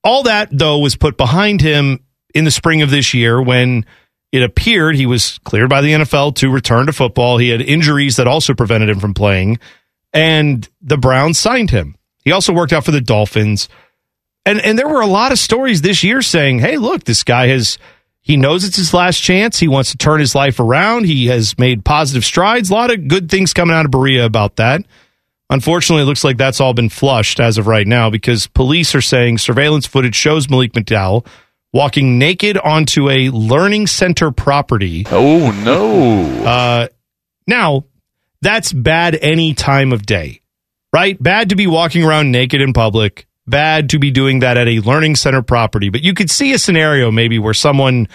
all 0.02 0.24
that 0.24 0.48
though 0.50 0.78
was 0.78 0.96
put 0.96 1.16
behind 1.16 1.60
him 1.60 2.00
in 2.34 2.44
the 2.44 2.50
spring 2.50 2.82
of 2.82 2.90
this 2.90 3.14
year 3.14 3.40
when 3.40 3.86
it 4.32 4.42
appeared 4.42 4.96
he 4.96 5.06
was 5.06 5.38
cleared 5.44 5.68
by 5.70 5.80
the 5.80 5.92
NFL 5.92 6.34
to 6.36 6.50
return 6.50 6.86
to 6.86 6.92
football. 6.92 7.38
He 7.38 7.50
had 7.50 7.60
injuries 7.60 8.16
that 8.16 8.26
also 8.26 8.52
prevented 8.54 8.88
him 8.88 8.98
from 9.00 9.14
playing 9.14 9.58
and 10.12 10.68
the 10.80 10.98
Browns 10.98 11.38
signed 11.38 11.70
him. 11.70 11.96
He 12.24 12.32
also 12.32 12.52
worked 12.52 12.72
out 12.72 12.84
for 12.84 12.90
the 12.90 13.00
Dolphins. 13.00 13.68
And 14.44 14.60
and 14.60 14.78
there 14.78 14.88
were 14.88 15.00
a 15.00 15.06
lot 15.06 15.32
of 15.32 15.38
stories 15.38 15.82
this 15.82 16.02
year 16.02 16.22
saying, 16.22 16.60
"Hey, 16.60 16.76
look, 16.76 17.04
this 17.04 17.24
guy 17.24 17.48
has 17.48 17.78
he 18.22 18.36
knows 18.36 18.64
it's 18.64 18.76
his 18.76 18.94
last 18.94 19.20
chance. 19.20 19.58
He 19.58 19.68
wants 19.68 19.90
to 19.92 19.96
turn 19.96 20.20
his 20.20 20.34
life 20.34 20.60
around. 20.60 21.06
He 21.06 21.26
has 21.26 21.58
made 21.58 21.84
positive 21.84 22.24
strides. 22.24 22.70
A 22.70 22.74
lot 22.74 22.92
of 22.92 23.08
good 23.08 23.30
things 23.30 23.52
coming 23.54 23.74
out 23.74 23.84
of 23.84 23.90
Berea 23.90 24.24
about 24.24 24.56
that." 24.56 24.82
Unfortunately, 25.50 26.04
it 26.04 26.06
looks 26.06 26.22
like 26.22 26.36
that's 26.36 26.60
all 26.60 26.74
been 26.74 26.88
flushed 26.88 27.40
as 27.40 27.58
of 27.58 27.66
right 27.66 27.86
now 27.86 28.08
because 28.08 28.46
police 28.46 28.94
are 28.94 29.00
saying 29.00 29.38
surveillance 29.38 29.84
footage 29.84 30.14
shows 30.14 30.48
Malik 30.48 30.72
McDowell 30.74 31.26
walking 31.72 32.18
naked 32.18 32.56
onto 32.56 33.10
a 33.10 33.30
learning 33.30 33.88
center 33.88 34.30
property. 34.30 35.04
Oh 35.10 35.50
no! 35.64 36.44
Uh, 36.44 36.88
now, 37.48 37.84
that's 38.42 38.72
bad 38.72 39.18
any 39.20 39.54
time 39.54 39.92
of 39.92 40.06
day, 40.06 40.40
right? 40.92 41.20
Bad 41.22 41.50
to 41.50 41.56
be 41.56 41.66
walking 41.66 42.04
around 42.04 42.30
naked 42.30 42.60
in 42.60 42.72
public. 42.72 43.26
Bad 43.46 43.90
to 43.90 43.98
be 43.98 44.10
doing 44.10 44.40
that 44.40 44.56
at 44.56 44.68
a 44.68 44.80
learning 44.80 45.16
center 45.16 45.42
property. 45.42 45.88
But 45.88 46.02
you 46.02 46.14
could 46.14 46.30
see 46.30 46.52
a 46.52 46.58
scenario 46.58 47.10
maybe 47.10 47.38
where 47.38 47.54
someone, 47.54 48.08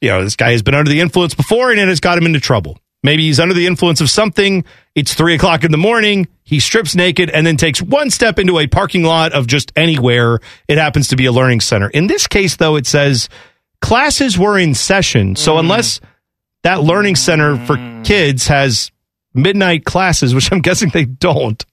you 0.00 0.08
know, 0.08 0.22
this 0.22 0.36
guy 0.36 0.52
has 0.52 0.62
been 0.62 0.74
under 0.74 0.90
the 0.90 1.00
influence 1.00 1.34
before 1.34 1.70
and 1.70 1.80
it 1.80 1.88
has 1.88 2.00
got 2.00 2.16
him 2.16 2.26
into 2.26 2.40
trouble. 2.40 2.78
Maybe 3.02 3.24
he's 3.24 3.40
under 3.40 3.54
the 3.54 3.66
influence 3.66 4.00
of 4.00 4.08
something. 4.08 4.64
It's 4.94 5.12
three 5.12 5.34
o'clock 5.34 5.64
in 5.64 5.72
the 5.72 5.78
morning. 5.78 6.28
He 6.44 6.60
strips 6.60 6.94
naked 6.94 7.30
and 7.30 7.44
then 7.44 7.56
takes 7.56 7.82
one 7.82 8.10
step 8.10 8.38
into 8.38 8.60
a 8.60 8.68
parking 8.68 9.02
lot 9.02 9.32
of 9.32 9.48
just 9.48 9.72
anywhere. 9.74 10.38
It 10.68 10.78
happens 10.78 11.08
to 11.08 11.16
be 11.16 11.26
a 11.26 11.32
learning 11.32 11.62
center. 11.62 11.88
In 11.88 12.06
this 12.06 12.28
case, 12.28 12.56
though, 12.56 12.76
it 12.76 12.86
says 12.86 13.28
classes 13.80 14.38
were 14.38 14.56
in 14.56 14.74
session. 14.74 15.34
So 15.34 15.54
mm. 15.54 15.60
unless 15.60 16.00
that 16.62 16.82
learning 16.82 17.16
center 17.16 17.56
for 17.66 17.76
mm. 17.76 18.04
kids 18.04 18.46
has 18.46 18.91
midnight 19.34 19.84
classes, 19.84 20.34
which 20.34 20.52
I'm 20.52 20.60
guessing 20.60 20.90
they 20.90 21.04
don't, 21.04 21.64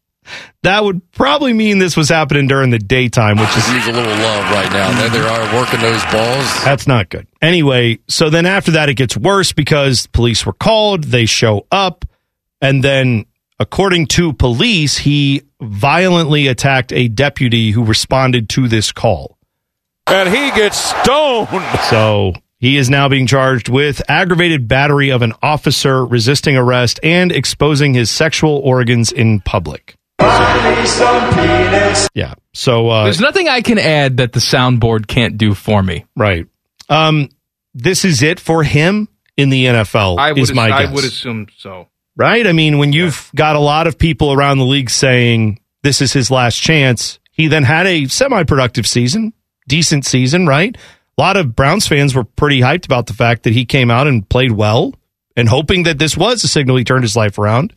that 0.64 0.84
would 0.84 1.11
probably 1.11 1.53
mean 1.53 1.80
this 1.80 1.98
was 1.98 2.10
happening 2.10 2.48
during 2.48 2.69
the 2.69 2.80
daytime, 2.80 3.38
which 3.38 3.49
is 3.57 3.68
Needs 3.72 3.88
a 3.88 3.91
little 3.91 4.11
love 4.11 4.52
right 4.52 4.72
now. 4.72 4.91
There 4.99 5.10
they 5.10 5.19
are 5.27 5.56
working 5.56 5.80
those 5.80 6.03
balls. 6.06 6.64
that's 6.64 6.88
not 6.88 7.10
good. 7.10 7.27
Anyway, 7.41 7.99
so 8.07 8.30
then 8.30 8.45
after 8.45 8.72
that, 8.72 8.90
it 8.90 8.95
gets 8.95 9.18
worse 9.18 9.53
because 9.53 10.07
police 10.07 10.45
were 10.45 10.53
called. 10.53 11.06
They 11.06 11.26
show 11.26 11.65
up. 11.72 12.06
And 12.61 12.84
then, 12.84 13.26
according 13.60 14.07
to 14.07 14.34
police, 14.34 14.98
he 14.98 15.44
violently 15.61 16.48
attacked 16.48 16.91
a 16.94 17.07
deputy 17.07 17.72
who 17.72 17.84
responded 17.84 18.49
to 18.49 18.68
this 18.68 18.91
call. 18.91 19.38
And 20.07 20.30
he 20.30 20.52
gets 20.52 20.77
stoned. 20.77 21.49
So 21.90 22.34
he 22.60 22.77
is 22.77 22.90
now 22.90 23.07
being 23.07 23.26
charged 23.26 23.69
with 23.69 24.02
aggravated 24.10 24.68
battery 24.68 25.10
of 25.10 25.22
an 25.22 25.34
officer, 25.41 26.06
resisting 26.06 26.57
arrest, 26.57 26.99
and 27.03 27.31
exposing 27.31 27.94
his 27.94 28.10
sexual 28.10 28.57
organs 28.57 29.11
in 29.11 29.40
public. 29.40 29.95
Yeah. 32.14 32.34
So 32.53 32.90
uh, 32.90 33.03
There's 33.06 33.22
nothing 33.22 33.48
I 33.48 33.61
can 33.61 33.80
add 33.80 34.18
that 34.18 34.34
the 34.34 34.40
soundboard 34.40 35.07
can't 35.07 35.38
do 35.38 35.53
for 35.53 35.81
me. 35.81 36.06
Right. 36.15 36.48
Um, 36.90 37.30
this 37.73 38.03
is 38.03 38.22
it 38.22 38.40
for 38.40 38.64
him 38.64 39.07
in 39.38 39.49
the 39.49 39.65
NFL. 39.65 40.18
I 40.18 40.34
would, 40.34 40.41
is 40.41 40.53
my 40.53 40.69
I 40.69 40.86
guess. 40.86 40.95
would 40.95 41.06
assume 41.06 41.48
so. 41.57 41.88
right? 42.18 42.45
I 42.45 42.52
mean, 42.52 42.77
when 42.77 42.91
you've 42.91 43.31
got 43.36 43.56
a 43.56 43.60
lot 43.60 43.88
of 43.88 43.98
people 43.98 44.34
around 44.34 44.57
the 44.57 44.65
league 44.65 44.90
saying 44.90 45.61
this 45.84 46.02
is 46.02 46.11
his 46.11 46.30
last 46.30 46.57
chance, 46.57 47.19
he 47.31 47.48
then 47.48 47.64
had 47.64 47.88
a 47.88 48.06
semi-productive 48.07 48.86
season, 48.86 49.34
decent 49.68 50.06
season, 50.06 50.45
right? 50.45 50.77
A 51.20 51.22
lot 51.22 51.36
of 51.36 51.54
Browns 51.54 51.86
fans 51.86 52.16
were 52.16 52.24
pretty 52.24 52.62
hyped 52.62 52.86
about 52.86 53.08
the 53.08 53.14
fact 53.14 53.44
that 53.44 53.52
he 53.52 53.66
came 53.66 53.91
out 53.91 54.08
and 54.08 54.28
played 54.30 54.54
well, 54.54 54.94
and 55.36 55.50
hoping 55.50 55.84
that 55.84 56.00
this 56.00 56.16
was 56.16 56.46
a 56.46 56.48
signal 56.48 56.78
he 56.78 56.86
turned 56.86 57.04
his 57.04 57.14
life 57.14 57.38
around. 57.38 57.74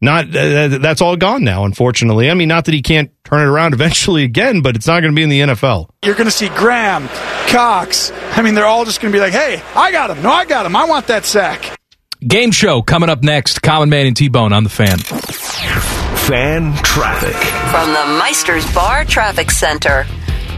Not 0.00 0.34
uh, 0.34 0.66
that's 0.78 1.00
all 1.00 1.16
gone 1.16 1.44
now, 1.44 1.64
unfortunately. 1.64 2.28
I 2.28 2.34
mean, 2.34 2.48
not 2.48 2.64
that 2.64 2.74
he 2.74 2.82
can't 2.82 3.12
turn 3.22 3.42
it 3.42 3.48
around 3.48 3.74
eventually 3.74 4.24
again, 4.24 4.60
but 4.60 4.74
it's 4.74 4.88
not 4.88 5.02
going 5.02 5.12
to 5.12 5.16
be 5.16 5.22
in 5.22 5.28
the 5.28 5.38
NFL. 5.54 5.88
You're 6.04 6.16
going 6.16 6.24
to 6.24 6.32
see 6.32 6.48
Graham, 6.48 7.06
Cox. 7.46 8.10
I 8.32 8.42
mean, 8.42 8.54
they're 8.54 8.66
all 8.66 8.84
just 8.84 9.00
going 9.00 9.12
to 9.12 9.16
be 9.16 9.20
like, 9.20 9.32
hey, 9.32 9.62
I 9.76 9.92
got 9.92 10.10
him. 10.10 10.20
No, 10.20 10.32
I 10.32 10.44
got 10.44 10.66
him. 10.66 10.74
I 10.74 10.84
want 10.86 11.06
that 11.06 11.24
sack. 11.24 11.78
Game 12.26 12.50
show 12.50 12.82
coming 12.82 13.08
up 13.08 13.22
next. 13.22 13.62
Common 13.62 13.88
Man 13.88 14.08
and 14.08 14.16
T 14.16 14.28
Bone 14.28 14.52
on 14.52 14.64
the 14.64 14.70
fan. 14.70 14.98
Fan 14.98 16.74
traffic. 16.82 17.36
From 17.70 17.92
the 17.92 18.18
Meister's 18.18 18.68
Bar 18.74 19.04
Traffic 19.04 19.52
Center. 19.52 20.06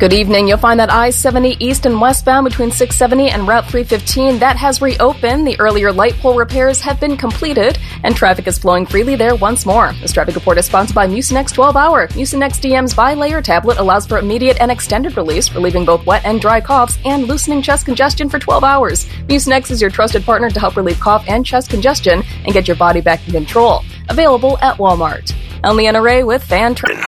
Good 0.01 0.15
evening. 0.15 0.49
You'll 0.49 0.57
find 0.57 0.81
that 0.81 0.91
I 0.91 1.11
70 1.11 1.63
east 1.63 1.85
and 1.85 2.01
westbound 2.01 2.45
between 2.45 2.71
670 2.71 3.29
and 3.33 3.47
Route 3.47 3.67
315 3.67 4.39
that 4.39 4.57
has 4.57 4.81
reopened. 4.81 5.47
The 5.47 5.61
earlier 5.61 5.93
light 5.93 6.15
pole 6.15 6.39
repairs 6.39 6.81
have 6.81 6.99
been 6.99 7.19
completed, 7.19 7.79
and 8.03 8.17
traffic 8.17 8.47
is 8.47 8.57
flowing 8.57 8.87
freely 8.87 9.15
there 9.15 9.35
once 9.35 9.67
more. 9.67 9.93
This 10.01 10.13
traffic 10.13 10.37
report 10.37 10.57
is 10.57 10.65
sponsored 10.65 10.95
by 10.95 11.07
Mucinex 11.07 11.53
12 11.53 11.77
Hour. 11.77 12.09
Mucinex 12.09 12.53
DM's 12.63 12.95
bi-layer 12.95 13.43
tablet 13.43 13.77
allows 13.77 14.07
for 14.07 14.17
immediate 14.17 14.59
and 14.59 14.71
extended 14.71 15.19
release, 15.19 15.55
relieving 15.55 15.85
both 15.85 16.07
wet 16.07 16.25
and 16.25 16.41
dry 16.41 16.63
coughs 16.63 16.97
and 17.05 17.29
loosening 17.29 17.61
chest 17.61 17.85
congestion 17.85 18.31
for 18.31 18.39
12 18.39 18.65
hours. 18.65 19.05
Mucinex 19.29 19.71
is 19.71 19.83
your 19.83 19.91
trusted 19.91 20.25
partner 20.25 20.49
to 20.49 20.61
help 20.61 20.77
relieve 20.77 20.99
cough 20.99 21.27
and 21.29 21.45
chest 21.45 21.69
congestion 21.69 22.23
and 22.47 22.55
get 22.55 22.67
your 22.67 22.79
body 22.79 23.03
back 23.03 23.21
in 23.27 23.35
control. 23.35 23.83
Available 24.09 24.57
at 24.63 24.79
Walmart. 24.79 25.35
The 25.61 25.69
NRA 25.69 26.27
with 26.27 26.43
fan 26.43 26.75
traffic. 26.75 27.10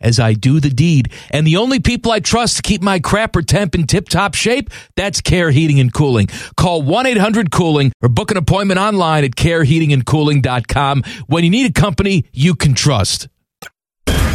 as 0.00 0.18
I 0.18 0.34
do 0.34 0.60
the 0.60 0.70
deed. 0.70 1.12
And 1.30 1.46
the 1.46 1.56
only 1.56 1.80
people 1.80 2.12
I 2.12 2.20
trust 2.20 2.56
to 2.56 2.62
keep 2.62 2.82
my 2.82 3.00
crapper 3.00 3.44
temp 3.44 3.74
in 3.74 3.86
tip 3.86 4.08
top 4.08 4.34
shape, 4.34 4.70
that's 4.96 5.20
Care 5.20 5.50
Heating 5.50 5.80
and 5.80 5.92
Cooling. 5.92 6.28
Call 6.56 6.82
1 6.82 7.06
800 7.06 7.50
Cooling 7.50 7.92
or 8.02 8.08
book 8.08 8.30
an 8.30 8.36
appointment 8.36 8.78
online 8.80 9.24
at 9.24 9.32
careheatingandcooling.com 9.32 11.02
when 11.26 11.44
you 11.44 11.50
need 11.50 11.70
a 11.70 11.72
company 11.72 12.24
you 12.32 12.54
can 12.54 12.74
trust. 12.74 13.28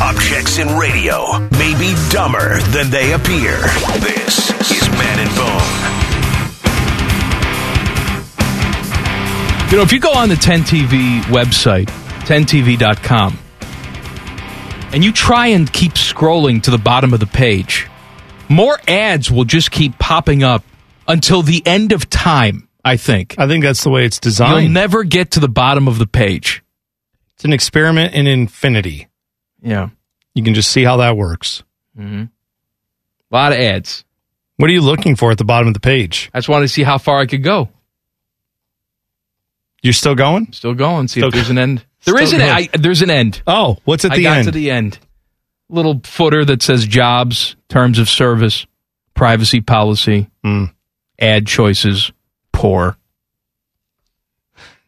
Objects 0.02 0.58
in 0.58 0.68
radio 0.78 1.40
may 1.52 1.78
be 1.80 1.96
dumber 2.12 2.60
than 2.72 2.90
they 2.90 3.14
appear. 3.14 3.58
This 4.00 4.50
is 4.70 4.90
Man 4.90 5.20
and 5.20 5.36
Bone. 5.36 5.94
You 9.72 9.78
know, 9.78 9.84
if 9.84 9.92
you 9.92 10.00
go 10.00 10.14
on 10.14 10.30
the 10.30 10.36
10TV 10.36 11.22
website, 11.24 11.88
10tv.com, 12.26 13.40
and 14.94 15.04
you 15.04 15.12
try 15.12 15.48
and 15.48 15.72
keep 15.72 15.94
scrolling 15.94 16.62
to 16.64 16.72
the 16.72 16.78
bottom 16.78 17.14
of 17.14 17.20
the 17.20 17.26
page, 17.26 17.88
more 18.50 18.80
ads 18.88 19.32
will 19.32 19.46
just 19.46 19.72
keep 19.72 19.98
popping 20.00 20.44
up 20.44 20.64
until 21.08 21.42
the 21.42 21.62
end 21.66 21.92
of 21.92 22.10
time, 22.10 22.68
I 22.86 22.98
think. 22.98 23.36
I 23.38 23.48
think 23.48 23.64
that's 23.64 23.84
the 23.84 23.90
way 23.90 24.06
it's 24.06 24.20
designed. 24.20 24.64
You'll 24.64 24.72
never 24.72 25.04
get 25.04 25.32
to 25.32 25.40
the 25.40 25.50
bottom 25.50 25.88
of 25.88 25.98
the 25.98 26.08
page. 26.08 26.64
It's 27.36 27.46
an 27.46 27.54
experiment 27.54 28.14
in 28.14 28.28
infinity. 28.28 29.08
Yeah. 29.62 29.90
You 30.36 30.44
can 30.44 30.54
just 30.54 30.72
see 30.72 30.84
how 30.84 30.98
that 30.98 31.18
works. 31.18 31.64
Mm-hmm. 31.98 32.24
A 32.24 33.36
lot 33.36 33.52
of 33.52 33.60
ads. 33.60 34.06
What 34.58 34.70
are 34.70 34.74
you 34.74 34.82
looking 34.82 35.16
for 35.16 35.32
at 35.32 35.38
the 35.38 35.46
bottom 35.46 35.68
of 35.68 35.74
the 35.74 35.80
page? 35.80 36.30
I 36.34 36.38
just 36.38 36.50
wanted 36.50 36.68
to 36.68 36.74
see 36.74 36.84
how 36.84 36.98
far 36.98 37.20
I 37.20 37.26
could 37.26 37.44
go. 37.44 37.70
You're 39.82 39.94
still 39.94 40.16
going? 40.16 40.54
Still 40.54 40.76
going. 40.76 41.08
See 41.08 41.20
Still 41.20 41.30
if 41.30 41.34
there's 41.34 41.50
an 41.50 41.58
end. 41.58 41.86
There 42.06 42.22
is 42.22 42.34
an. 42.34 42.42
I, 42.42 42.70
there's 42.74 43.02
an 43.02 43.10
end. 43.10 43.42
Oh, 43.48 43.78
what's 43.86 44.04
at 44.06 44.12
I 44.12 44.18
the 44.18 44.24
got 44.24 44.38
end? 44.38 44.46
to 44.46 44.52
the 44.52 44.72
end. 44.72 45.00
Little 45.70 46.02
footer 46.04 46.44
that 46.46 46.62
says 46.62 46.86
jobs, 46.86 47.56
terms 47.70 47.98
of 48.00 48.10
service, 48.10 48.66
privacy 49.14 49.62
policy, 49.62 50.30
Hmm. 50.44 50.66
ad 51.20 51.48
choices, 51.48 52.12
poor. 52.52 52.98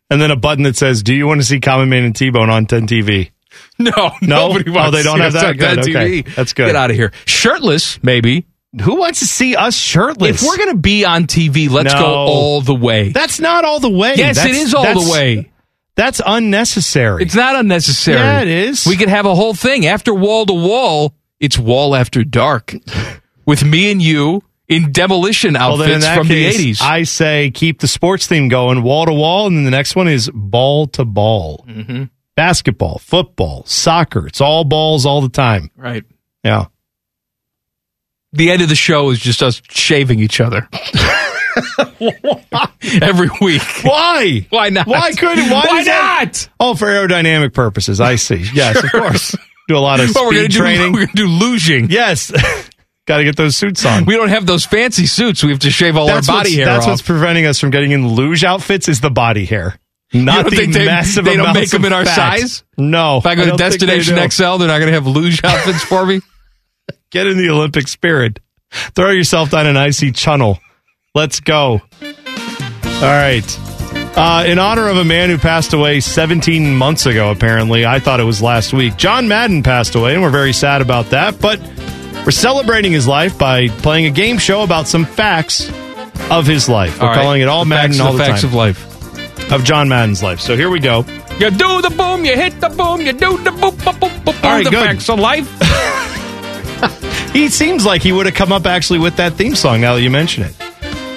and 0.10 0.22
then 0.22 0.32
a 0.32 0.36
button 0.36 0.64
that 0.64 0.76
says, 0.76 1.02
"Do 1.04 1.16
you 1.16 1.26
want 1.28 1.42
to 1.42 1.46
see 1.46 1.60
Common 1.60 1.90
Man 1.90 2.04
and 2.04 2.16
T-Bone 2.16 2.50
on 2.50 2.66
10 2.66 2.88
TV?" 2.88 3.32
No, 3.80 3.92
No? 4.22 4.48
nobody 4.58 4.72
Oh, 4.78 4.92
they 4.92 4.98
to 5.00 5.04
don't 5.04 5.18
see 5.18 5.22
have 5.24 5.36
us 5.36 5.42
that? 5.42 5.50
on 5.52 5.58
Good, 5.58 5.80
okay. 5.80 6.22
TV. 6.24 6.36
That's 6.36 6.54
good. 6.54 6.66
Get 6.68 6.76
out 6.76 6.90
of 6.92 6.96
here. 6.96 7.12
Shirtless, 7.26 8.04
maybe. 8.04 8.46
Who 8.82 8.96
wants 8.96 9.20
to 9.20 9.26
see 9.26 9.56
us 9.56 9.76
shirtless? 9.78 10.42
If 10.44 10.48
we're 10.48 10.58
going 10.58 10.76
to 10.76 10.82
be 10.82 11.06
on 11.06 11.28
TV, 11.28 11.70
let's 11.70 11.94
go 11.94 12.04
all 12.06 12.60
the 12.62 12.76
way. 12.76 13.10
That's 13.14 13.40
not 13.40 13.64
all 13.64 13.80
the 13.80 13.90
way. 13.90 14.16
yes, 14.18 14.36
That's- 14.36 14.56
it 14.56 14.60
is 14.62 14.74
all 14.74 14.84
that's- 14.84 15.06
the 15.06 15.12
way. 15.12 15.52
That's 15.96 16.22
unnecessary. 16.26 17.24
It's 17.24 17.36
not 17.36 17.56
unnecessary. 17.56 18.18
Yeah, 18.18 18.42
it 18.42 18.48
is. 18.48 18.86
We 18.86 18.98
could 18.98 19.10
have 19.10 19.26
a 19.26 19.34
whole 19.34 19.54
thing 19.54 19.86
after 19.86 20.14
wall 20.14 20.46
to 20.46 20.54
wall. 20.54 21.14
It's 21.40 21.58
wall 21.58 21.96
after 21.96 22.24
dark 22.24 22.76
with 23.46 23.64
me 23.64 23.92
and 23.92 24.02
you 24.02 24.42
in 24.68 24.92
demolition 24.92 25.54
well, 25.54 25.82
in 25.82 25.92
outfits 25.92 26.08
from 26.08 26.28
case, 26.28 26.58
the 26.58 26.72
80s. 26.72 26.82
I 26.82 27.04
say 27.04 27.52
keep 27.52 27.80
the 27.80 27.88
sports 27.88 28.28
theme 28.28 28.50
going, 28.50 28.84
wall 28.84 29.06
to 29.06 29.14
wall, 29.14 29.48
and 29.48 29.58
then 29.58 29.64
the 29.64 29.72
next 29.72 29.96
one 29.96 30.08
is 30.08 30.30
ball 30.34 30.88
to 30.88 31.06
ball. 31.06 31.66
Mm-hmm. 31.68 32.04
Basketball, 32.36 33.00
football, 33.00 33.64
soccer. 33.66 34.28
It's 34.28 34.42
all 34.42 34.66
balls 34.66 35.06
all 35.06 35.22
the 35.22 35.30
time. 35.30 35.72
right. 35.78 36.04
Yeah. 36.44 36.66
The 38.34 38.52
end 38.52 38.62
of 38.62 38.68
the 38.68 38.76
show 38.76 39.10
is 39.12 39.20
just 39.20 39.42
us 39.42 39.62
shaving 39.70 40.20
each 40.20 40.42
other. 40.42 40.68
Every 43.02 43.30
week. 43.42 43.62
Why? 43.84 44.46
Why 44.50 44.70
not? 44.70 44.88
Why 44.88 45.12
couldn't? 45.14 45.50
Why, 45.50 45.66
Why 45.68 45.78
does 45.78 45.86
that- 45.86 46.24
not? 46.26 46.50
Oh, 46.60 46.76
for 46.76 46.88
aerodynamic 46.88 47.54
purposes. 47.54 48.00
I 48.02 48.16
see. 48.16 48.46
Yes, 48.54 48.84
of 48.84 48.92
course. 48.92 49.36
Do 49.68 49.78
a 49.78 49.80
lot 49.80 50.00
of 50.00 50.14
Well, 50.14 50.26
we're 50.26 50.32
gonna 50.34 50.44
speed 50.46 50.52
do- 50.52 50.60
training. 50.60 50.92
we're 50.94 51.06
going 51.06 51.16
to 51.16 51.16
do 51.16 51.28
luging. 51.28 51.90
Yes. 51.90 52.32
Got 53.08 53.18
to 53.18 53.24
get 53.24 53.36
those 53.36 53.56
suits 53.56 53.86
on. 53.86 54.06
We 54.06 54.16
don't 54.16 54.30
have 54.30 54.46
those 54.48 54.66
fancy 54.66 55.06
suits. 55.06 55.44
We 55.44 55.52
have 55.52 55.60
to 55.60 55.70
shave 55.70 55.96
all 55.96 56.08
that's 56.08 56.28
our 56.30 56.38
body 56.38 56.56
hair 56.56 56.66
That's 56.66 56.86
off. 56.86 56.92
what's 56.92 57.02
preventing 57.04 57.46
us 57.46 57.60
from 57.60 57.70
getting 57.70 57.92
in 57.92 58.08
luge 58.08 58.44
outfits 58.44 58.88
is 58.90 59.00
the 59.02 59.12
body 59.12 59.46
hair. 59.46 59.78
Not 60.14 60.50
the 60.50 60.66
they, 60.68 60.86
massive 60.86 61.26
they 61.26 61.36
don't 61.36 61.54
make 61.54 61.70
them 61.70 61.84
in 61.86 61.94
our 61.94 62.06
fat. 62.06 62.40
size? 62.40 62.64
No. 62.78 63.18
If 63.18 63.26
I 63.26 63.36
go 63.36 63.44
to 63.46 63.52
they 63.52 63.58
Destination 63.58 64.16
do. 64.16 64.28
XL, 64.30 64.58
they're 64.58 64.68
not 64.68 64.80
going 64.80 64.88
to 64.88 64.94
have 64.94 65.06
luge 65.08 65.44
outfits 65.44 65.84
for 65.84 66.06
me? 66.06 66.22
Get 67.12 67.28
in 67.28 67.38
the 67.38 67.50
Olympic 67.50 67.88
spirit. 67.88 68.40
Throw 68.72 69.12
yourself 69.12 69.52
down 69.52 69.68
an 69.68 69.78
icy 69.78 70.12
channel. 70.12 70.60
Let's 71.16 71.40
go. 71.40 71.82
All 72.02 73.02
right. 73.02 73.60
Uh, 74.18 74.44
in 74.48 74.60
honor 74.60 74.88
of 74.90 74.98
a 74.98 75.04
man 75.06 75.30
who 75.30 75.38
passed 75.38 75.74
away 75.74 76.00
17 76.02 76.76
months 76.76 77.06
ago, 77.06 77.32
apparently, 77.32 77.86
I 77.86 78.00
thought 78.00 78.20
it 78.20 78.24
was 78.26 78.42
last 78.42 78.74
week. 78.74 78.98
John 78.98 79.28
Madden 79.28 79.64
passed 79.64 79.96
away, 79.96 80.14
and 80.14 80.22
we're 80.22 80.30
very 80.30 80.54
sad 80.54 80.82
about 80.82 81.10
that. 81.12 81.40
But 81.40 81.60
we're 82.26 82.32
celebrating 82.32 82.92
his 82.92 83.08
life 83.08 83.38
by 83.38 83.68
playing 83.70 84.06
a 84.08 84.10
game 84.12 84.38
show 84.38 84.64
about 84.64 84.88
some 84.88 85.06
facts 85.06 85.70
of 86.30 86.46
his 86.46 86.68
life. 86.70 87.00
We're 87.00 87.08
All 87.08 87.14
right. 87.16 87.22
calling 87.24 87.42
it 87.42 87.48
All 87.48 87.64
The 87.64 87.70
Madden 87.70 87.92
facts, 87.92 88.00
all 88.02 88.12
the 88.14 88.18
the 88.18 88.24
facts 88.26 88.42
time. 88.42 88.50
of 88.50 88.54
life. 88.54 89.52
Of 89.52 89.64
John 89.64 89.88
Madden's 89.90 90.22
life. 90.24 90.40
So 90.42 90.56
here 90.58 90.70
we 90.70 90.80
go. 90.80 91.06
You 91.40 91.50
do 91.52 91.82
the 91.82 91.94
boom, 91.96 92.26
you 92.26 92.36
hit 92.36 92.60
the 92.62 92.70
boom, 92.70 93.02
you 93.02 93.12
do 93.14 93.38
the 93.38 93.52
boop, 93.52 93.74
boop, 93.74 94.00
boop, 94.00 94.24
boop, 94.24 94.44
All 94.44 94.52
right, 94.52 94.64
the 94.64 94.70
good. 94.72 94.86
facts 94.86 95.10
of 95.10 95.20
life. 95.20 95.48
He 97.34 97.50
seems 97.50 97.86
like 97.86 98.02
he 98.02 98.14
would 98.14 98.28
have 98.28 98.36
come 98.36 98.54
up 98.54 98.66
actually 98.66 99.00
with 99.00 99.18
that 99.18 99.34
theme 99.34 99.56
song 99.56 99.82
now 99.82 99.96
that 99.96 100.02
you 100.02 100.10
mention 100.10 100.44
it. 100.44 100.56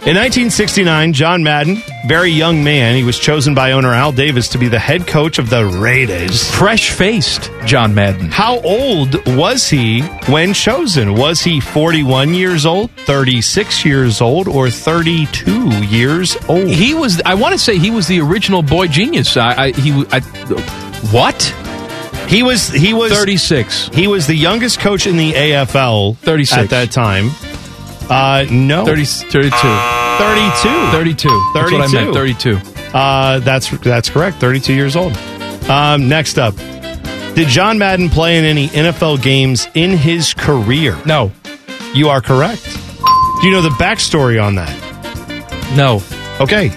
In 0.09 0.17
1969, 0.17 1.13
John 1.13 1.43
Madden, 1.43 1.83
very 2.07 2.31
young 2.31 2.65
man, 2.65 2.97
he 2.97 3.05
was 3.05 3.19
chosen 3.19 3.55
by 3.55 3.73
owner 3.73 3.93
Al 3.93 4.11
Davis 4.11 4.49
to 4.49 4.57
be 4.57 4.67
the 4.67 4.79
head 4.79 5.07
coach 5.07 5.39
of 5.39 5.51
the 5.51 5.67
Raiders. 5.67 6.51
Fresh 6.51 6.93
faced 6.93 7.51
John 7.67 7.95
Madden. 7.95 8.31
How 8.31 8.59
old 8.61 9.23
was 9.37 9.69
he 9.69 10.01
when 10.27 10.55
chosen? 10.55 11.15
Was 11.15 11.43
he 11.43 11.61
41 11.61 12.33
years 12.33 12.65
old, 12.65 12.91
36 13.05 13.85
years 13.85 14.23
old, 14.23 14.49
or 14.49 14.71
32 14.71 15.85
years 15.85 16.39
old? 16.49 16.69
He 16.69 16.95
was, 16.95 17.21
I 17.27 17.35
want 17.35 17.53
to 17.53 17.59
say 17.59 17.77
he 17.77 17.91
was 17.91 18.07
the 18.07 18.23
original 18.23 18.63
boy 18.63 18.87
genius. 18.87 19.37
I, 19.37 19.65
I 19.65 19.71
he, 19.73 19.93
I, 20.11 20.21
what? 21.11 21.43
He 22.31 22.43
was 22.43 22.71
he 22.71 22.95
was 22.95 23.13
36. 23.13 23.91
He 23.93 24.07
was 24.07 24.27
the 24.27 24.35
youngest 24.35 24.81
coach 24.81 25.07
in 25.07 25.19
the 25.19 25.35
AFL 25.35 26.17
36. 26.17 26.63
at 26.63 26.71
that 26.71 26.91
time. 26.93 27.29
Uh 28.09 28.47
no. 28.51 28.87
30, 28.87 29.05
32. 29.05 29.98
32. 30.19 30.69
32. 30.93 31.29
That's 31.55 31.73
what 31.73 31.81
I 31.81 31.93
meant, 31.93 32.15
32. 32.15 32.57
Uh, 32.95 33.39
that's 33.41 33.71
that's 33.79 34.11
correct. 34.11 34.39
32 34.39 34.75
years 34.75 34.97
old. 34.97 35.17
Um, 35.69 36.09
next 36.09 36.39
up, 36.39 36.57
did 37.35 37.49
John 37.49 37.79
Madden 37.79 38.09
play 38.09 38.39
in 38.39 38.45
any 38.45 38.69
NFL 38.69 39.23
games 39.23 39.69
in 39.75 39.91
his 39.91 40.35
career? 40.35 40.97
No. 41.07 41.33
You 41.95 42.09
are 42.09 42.21
correct. 42.21 42.65
Do 42.65 43.47
you 43.47 43.53
know 43.53 43.63
the 43.63 43.69
backstory 43.71 44.43
on 44.43 44.57
that? 44.57 44.75
No. 45.77 46.03
Okay. 46.41 46.69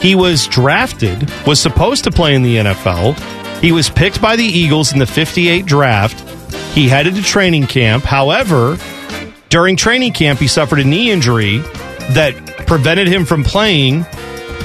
He 0.00 0.14
was 0.14 0.46
drafted, 0.46 1.30
was 1.46 1.60
supposed 1.60 2.04
to 2.04 2.10
play 2.10 2.34
in 2.34 2.42
the 2.42 2.56
NFL. 2.56 3.18
He 3.60 3.72
was 3.72 3.90
picked 3.90 4.20
by 4.20 4.36
the 4.36 4.44
Eagles 4.44 4.92
in 4.92 4.98
the 4.98 5.06
58 5.06 5.66
draft. 5.66 6.18
He 6.74 6.88
headed 6.88 7.14
to 7.16 7.22
training 7.22 7.66
camp. 7.66 8.04
However, 8.04 8.78
during 9.48 9.76
training 9.76 10.12
camp, 10.12 10.38
he 10.38 10.46
suffered 10.46 10.78
a 10.78 10.84
knee 10.84 11.10
injury 11.10 11.58
that 12.10 12.34
prevented 12.68 13.08
him 13.08 13.24
from 13.24 13.42
playing 13.42 14.02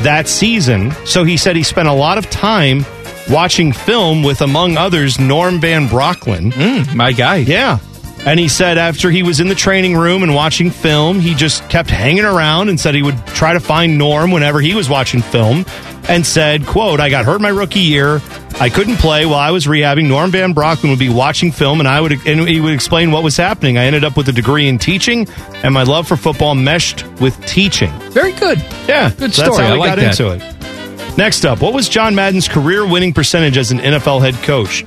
that 0.04 0.28
season. 0.28 0.92
So 1.06 1.24
he 1.24 1.38
said 1.38 1.56
he 1.56 1.64
spent 1.64 1.88
a 1.88 1.94
lot 1.94 2.18
of 2.18 2.30
time 2.30 2.86
watching 3.30 3.72
film 3.72 4.22
with, 4.22 4.42
among 4.42 4.78
others, 4.78 5.20
Norm 5.20 5.60
Van 5.62 5.88
Brocklin. 5.88 6.52
Mm, 6.52 6.94
my 6.94 7.14
guy. 7.14 7.38
Yeah. 7.38 7.80
And 8.26 8.40
he 8.40 8.48
said 8.48 8.78
after 8.78 9.12
he 9.12 9.22
was 9.22 9.42
in 9.42 9.50
the 9.50 9.56
training 9.56 9.98
room 9.98 10.24
and 10.24 10.34
watching 10.34 10.72
film, 10.72 11.20
he 11.20 11.36
just 11.36 11.68
kept 11.70 11.90
hanging 11.90 12.24
around 12.24 12.70
and 12.70 12.80
said 12.80 12.96
he 12.96 13.04
would 13.04 13.18
try 13.28 13.52
to 13.52 13.60
find 13.60 13.98
Norm 13.98 14.32
whenever 14.32 14.62
he 14.62 14.74
was 14.74 14.90
watching 14.90 15.22
film 15.22 15.66
and 16.08 16.26
said, 16.26 16.66
quote, 16.66 17.02
I 17.02 17.10
got 17.10 17.26
hurt 17.26 17.42
my 17.42 17.50
rookie 17.50 17.82
year. 17.82 18.22
I 18.62 18.70
couldn't 18.70 18.98
play 18.98 19.26
while 19.26 19.40
I 19.40 19.52
was 19.52 19.66
rehabbing. 19.66 20.08
Norm 20.08 20.32
Van 20.32 20.54
Brocklin 20.54 20.90
would 20.90 21.00
be 21.00 21.10
watching 21.10 21.52
film 21.52 21.80
and 21.80 21.88
I 21.88 22.00
would 22.00 22.14
and 22.26 22.48
he 22.48 22.62
would 22.62 22.74
explain 22.74 23.12
what 23.12 23.24
was 23.24 23.36
happening. 23.36 23.78
I 23.78 23.86
ended 23.86 24.06
up 24.06 24.16
with 24.16 24.30
a 24.30 24.34
degree 24.34 24.70
in 24.70 24.78
teaching 24.78 25.28
and 25.56 25.74
my 25.74 25.84
love 25.84 26.08
for 26.08 26.16
football 26.16 26.56
meshed 26.56 27.06
with 27.20 27.38
teaching. 27.46 27.92
Very 28.12 28.32
good. 28.34 28.60
Yeah. 28.88 29.12
Good 29.18 29.34
so 29.34 29.52
story. 29.52 29.66
I 29.66 29.74
like 29.76 29.90
got 29.90 29.96
that. 29.98 30.20
into 30.20 30.32
it. 30.32 31.18
Next 31.18 31.46
up, 31.46 31.62
what 31.62 31.74
was 31.74 31.90
John 31.90 32.16
Madden's 32.16 32.48
career 32.48 32.88
winning 32.88 33.14
percentage 33.14 33.58
as 33.58 33.72
an 33.72 33.80
NFL 33.80 34.22
head 34.22 34.36
coach? 34.44 34.86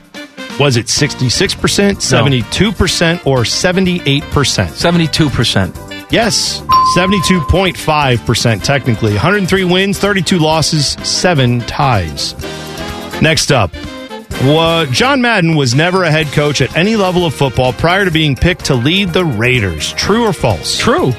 Was 0.59 0.77
it 0.77 0.87
66%, 0.87 1.97
72%, 1.97 3.27
or 3.27 3.41
78%? 3.41 4.23
72%. 4.23 6.11
Yes, 6.11 6.61
72.5% 6.97 8.63
technically. 8.63 9.13
103 9.13 9.65
wins, 9.65 9.99
32 9.99 10.39
losses, 10.39 10.93
7 11.03 11.61
ties. 11.63 12.35
Next 13.21 13.51
up, 13.53 13.73
John 14.93 15.21
Madden 15.21 15.57
was 15.57 15.75
never 15.75 16.05
a 16.05 16.11
head 16.11 16.27
coach 16.29 16.61
at 16.61 16.75
any 16.77 16.97
level 16.97 17.27
of 17.27 17.35
football 17.35 17.73
prior 17.73 18.05
to 18.05 18.11
being 18.11 18.37
picked 18.37 18.67
to 18.67 18.75
lead 18.75 19.11
the 19.11 19.25
Raiders. 19.25 19.93
True 19.95 20.25
or 20.25 20.33
false? 20.33 20.79
True. 20.79 21.13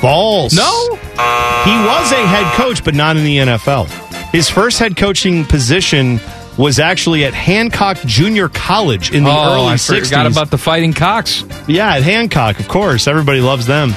False. 0.00 0.54
No. 0.54 0.96
He 0.96 1.74
was 1.86 2.12
a 2.12 2.26
head 2.26 2.54
coach, 2.54 2.84
but 2.84 2.94
not 2.94 3.16
in 3.16 3.24
the 3.24 3.38
NFL. 3.38 3.88
His 4.30 4.48
first 4.48 4.78
head 4.78 4.96
coaching 4.96 5.44
position 5.44 6.20
was 6.58 6.78
actually 6.78 7.24
at 7.24 7.34
Hancock 7.34 7.98
Junior 8.04 8.48
College 8.48 9.12
in 9.12 9.24
the 9.24 9.30
oh, 9.30 9.54
early 9.54 9.68
I 9.68 9.74
60s. 9.74 10.04
forgot 10.04 10.30
about 10.30 10.50
the 10.50 10.58
Fighting 10.58 10.92
Cocks. 10.92 11.44
Yeah, 11.66 11.94
at 11.96 12.02
Hancock, 12.02 12.60
of 12.60 12.68
course. 12.68 13.06
Everybody 13.06 13.40
loves 13.40 13.66
them. 13.66 13.90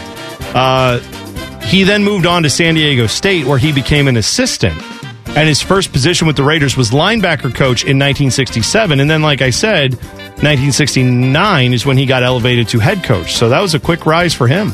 Uh, 0.53 0.99
he 1.65 1.83
then 1.83 2.03
moved 2.03 2.25
on 2.25 2.43
to 2.43 2.49
San 2.49 2.75
Diego 2.75 3.07
State, 3.07 3.45
where 3.45 3.57
he 3.57 3.71
became 3.71 4.07
an 4.07 4.17
assistant. 4.17 4.81
And 5.29 5.49
his 5.49 5.61
first 5.61 5.91
position 5.91 6.27
with 6.27 6.37
the 6.37 6.43
Raiders 6.43 6.77
was 6.77 6.91
linebacker 6.91 7.53
coach 7.53 7.83
in 7.83 7.99
1967. 7.99 8.99
And 9.01 9.09
then, 9.09 9.21
like 9.21 9.41
I 9.41 9.49
said, 9.49 9.95
1969 9.95 11.73
is 11.73 11.85
when 11.85 11.97
he 11.97 12.05
got 12.05 12.23
elevated 12.23 12.69
to 12.69 12.79
head 12.79 13.03
coach. 13.03 13.33
So 13.33 13.49
that 13.49 13.61
was 13.61 13.73
a 13.73 13.79
quick 13.79 14.05
rise 14.05 14.33
for 14.33 14.47
him. 14.47 14.71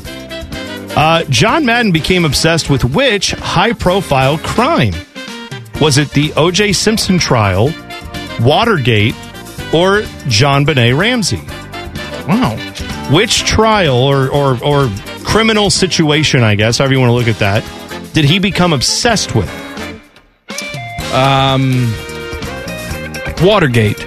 Uh, 0.95 1.24
John 1.30 1.66
Madden 1.66 1.91
became 1.91 2.26
obsessed 2.26 2.70
with 2.70 2.84
which 2.84 3.32
high 3.32 3.74
profile 3.74 4.38
crime? 4.38 4.94
Was 5.82 5.98
it 5.98 6.12
the 6.12 6.32
O.J. 6.38 6.74
Simpson 6.74 7.18
trial, 7.18 7.74
Watergate, 8.40 9.16
or 9.74 10.02
JonBenét 10.30 10.95
Ramsey? 10.95 11.41
Wow. 12.28 12.56
Which 13.12 13.45
trial 13.45 13.98
or, 13.98 14.30
or, 14.30 14.64
or 14.64 14.91
criminal 15.26 15.72
situation, 15.72 16.44
I 16.44 16.53
guess, 16.53 16.78
however 16.78 16.94
you 16.94 16.99
want 16.99 17.10
to 17.10 17.14
look 17.14 17.28
at 17.28 17.40
that, 17.40 17.64
did 18.14 18.26
he 18.26 18.38
become 18.38 18.74
obsessed 18.74 19.34
with? 19.34 19.49
Um, 21.14 21.91
Watergate. 23.41 23.98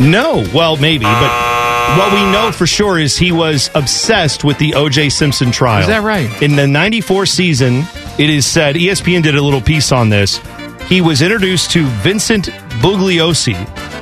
No. 0.00 0.44
Well, 0.52 0.76
maybe, 0.78 1.04
but 1.04 1.96
what 1.96 2.12
we 2.12 2.20
know 2.32 2.50
for 2.52 2.66
sure 2.66 2.98
is 2.98 3.16
he 3.16 3.30
was 3.30 3.70
obsessed 3.76 4.42
with 4.42 4.58
the 4.58 4.74
O.J. 4.74 5.10
Simpson 5.10 5.52
trial. 5.52 5.82
Is 5.82 5.86
that 5.86 6.02
right? 6.02 6.42
In 6.42 6.56
the 6.56 6.66
94 6.66 7.26
season, 7.26 7.84
it 8.18 8.28
is 8.30 8.44
said, 8.44 8.74
ESPN 8.74 9.22
did 9.22 9.36
a 9.36 9.42
little 9.42 9.62
piece 9.62 9.92
on 9.92 10.08
this. 10.08 10.40
He 10.88 11.02
was 11.02 11.20
introduced 11.20 11.70
to 11.72 11.84
Vincent 11.86 12.46
Bugliosi, 12.80 13.54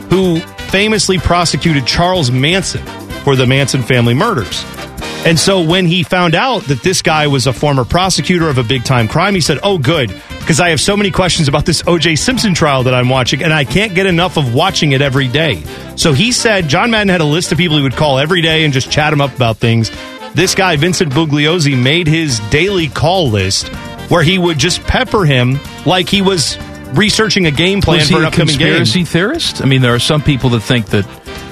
who 0.08 0.38
famously 0.70 1.18
prosecuted 1.18 1.84
Charles 1.84 2.30
Manson 2.30 2.84
for 3.24 3.34
the 3.34 3.44
Manson 3.44 3.82
family 3.82 4.14
murders. 4.14 4.64
And 5.26 5.36
so 5.36 5.60
when 5.60 5.86
he 5.86 6.04
found 6.04 6.36
out 6.36 6.62
that 6.64 6.84
this 6.84 7.02
guy 7.02 7.26
was 7.26 7.48
a 7.48 7.52
former 7.52 7.84
prosecutor 7.84 8.48
of 8.48 8.58
a 8.58 8.62
big 8.62 8.84
time 8.84 9.08
crime, 9.08 9.34
he 9.34 9.40
said, 9.40 9.58
Oh, 9.64 9.78
good, 9.78 10.14
because 10.38 10.60
I 10.60 10.68
have 10.68 10.80
so 10.80 10.96
many 10.96 11.10
questions 11.10 11.48
about 11.48 11.66
this 11.66 11.82
OJ 11.82 12.16
Simpson 12.16 12.54
trial 12.54 12.84
that 12.84 12.94
I'm 12.94 13.08
watching, 13.08 13.42
and 13.42 13.52
I 13.52 13.64
can't 13.64 13.92
get 13.92 14.06
enough 14.06 14.36
of 14.36 14.54
watching 14.54 14.92
it 14.92 15.02
every 15.02 15.26
day. 15.26 15.64
So 15.96 16.12
he 16.12 16.30
said 16.30 16.68
John 16.68 16.92
Madden 16.92 17.08
had 17.08 17.20
a 17.20 17.24
list 17.24 17.50
of 17.50 17.58
people 17.58 17.76
he 17.76 17.82
would 17.82 17.96
call 17.96 18.20
every 18.20 18.42
day 18.42 18.64
and 18.64 18.72
just 18.72 18.92
chat 18.92 19.12
him 19.12 19.20
up 19.20 19.34
about 19.34 19.56
things. 19.56 19.90
This 20.34 20.54
guy, 20.54 20.76
Vincent 20.76 21.12
Bugliosi, 21.12 21.76
made 21.76 22.06
his 22.06 22.38
daily 22.50 22.86
call 22.86 23.28
list 23.28 23.66
where 24.08 24.22
he 24.22 24.38
would 24.38 24.58
just 24.58 24.80
pepper 24.82 25.24
him 25.24 25.58
like 25.84 26.08
he 26.08 26.22
was 26.22 26.56
researching 26.96 27.46
a 27.46 27.50
game 27.50 27.80
plan 27.80 27.98
Was 27.98 28.10
for 28.10 28.18
an 28.18 28.24
a 28.24 28.28
upcoming 28.28 28.56
game. 28.58 28.76
conspiracy 28.76 29.04
theorist? 29.04 29.62
I 29.62 29.66
mean, 29.66 29.82
there 29.82 29.94
are 29.94 29.98
some 29.98 30.22
people 30.22 30.50
that 30.50 30.60
think 30.60 30.86
that 30.86 31.04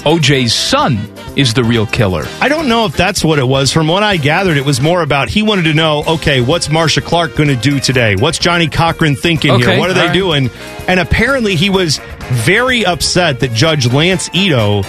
OJ's 0.05 0.55
son 0.55 0.99
is 1.37 1.55
the 1.55 1.65
real 1.65 1.87
killer. 1.87 2.25
I 2.41 2.49
don't 2.49 2.69
know 2.69 2.85
if 2.87 2.97
that's 2.97 3.25
what 3.25 3.39
it 3.41 3.47
was. 3.49 3.73
From 3.73 3.89
what 3.89 4.03
I 4.05 4.17
gathered, 4.17 4.57
it 4.57 4.65
was 4.65 4.81
more 4.81 5.03
about 5.03 5.29
he 5.29 5.43
wanted 5.43 5.65
to 5.65 5.75
know, 5.75 6.05
okay, 6.07 6.41
what's 6.41 6.69
Marcia 6.71 7.01
Clark 7.01 7.35
going 7.37 7.49
to 7.49 7.57
do 7.57 7.81
today? 7.81 8.15
What's 8.15 8.39
Johnnie 8.39 8.69
Cochran 8.69 9.17
thinking 9.17 9.51
Okay, 9.53 9.65
here? 9.73 9.79
What 9.79 9.91
are 9.91 9.95
they 9.95 10.07
right. 10.07 10.13
doing? 10.15 10.51
And 10.87 11.01
apparently, 11.01 11.57
he 11.57 11.71
was 11.71 11.99
very 12.31 12.87
upset 12.87 13.41
that 13.41 13.53
Judge 13.53 13.93
Lance 13.93 14.31
Ito 14.33 14.83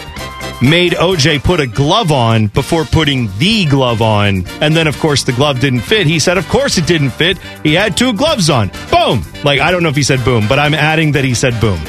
made 0.61 0.93
OJ 0.93 1.43
put 1.43 1.59
a 1.59 1.67
glove 1.67 2.11
on 2.11 2.47
before 2.47 2.85
putting 2.85 3.29
the 3.37 3.65
glove 3.65 4.01
on. 4.01 4.45
And 4.61 4.75
then, 4.75 4.87
of 4.87 4.97
course, 4.99 5.23
the 5.23 5.33
glove 5.33 5.59
didn't 5.59 5.81
fit. 5.81 6.07
He 6.07 6.19
said, 6.19 6.37
of 6.37 6.47
course 6.47 6.77
it 6.77 6.87
didn't 6.87 7.11
fit. 7.11 7.37
He 7.63 7.73
had 7.73 7.97
two 7.97 8.13
gloves 8.13 8.49
on. 8.49 8.69
Boom. 8.91 9.23
Like, 9.43 9.59
I 9.59 9.71
don't 9.71 9.83
know 9.83 9.89
if 9.89 9.95
he 9.95 10.03
said 10.03 10.23
boom, 10.23 10.47
but 10.47 10.59
I'm 10.59 10.73
adding 10.73 11.13
that 11.13 11.23
he 11.23 11.33
said 11.33 11.59
boom. 11.59 11.79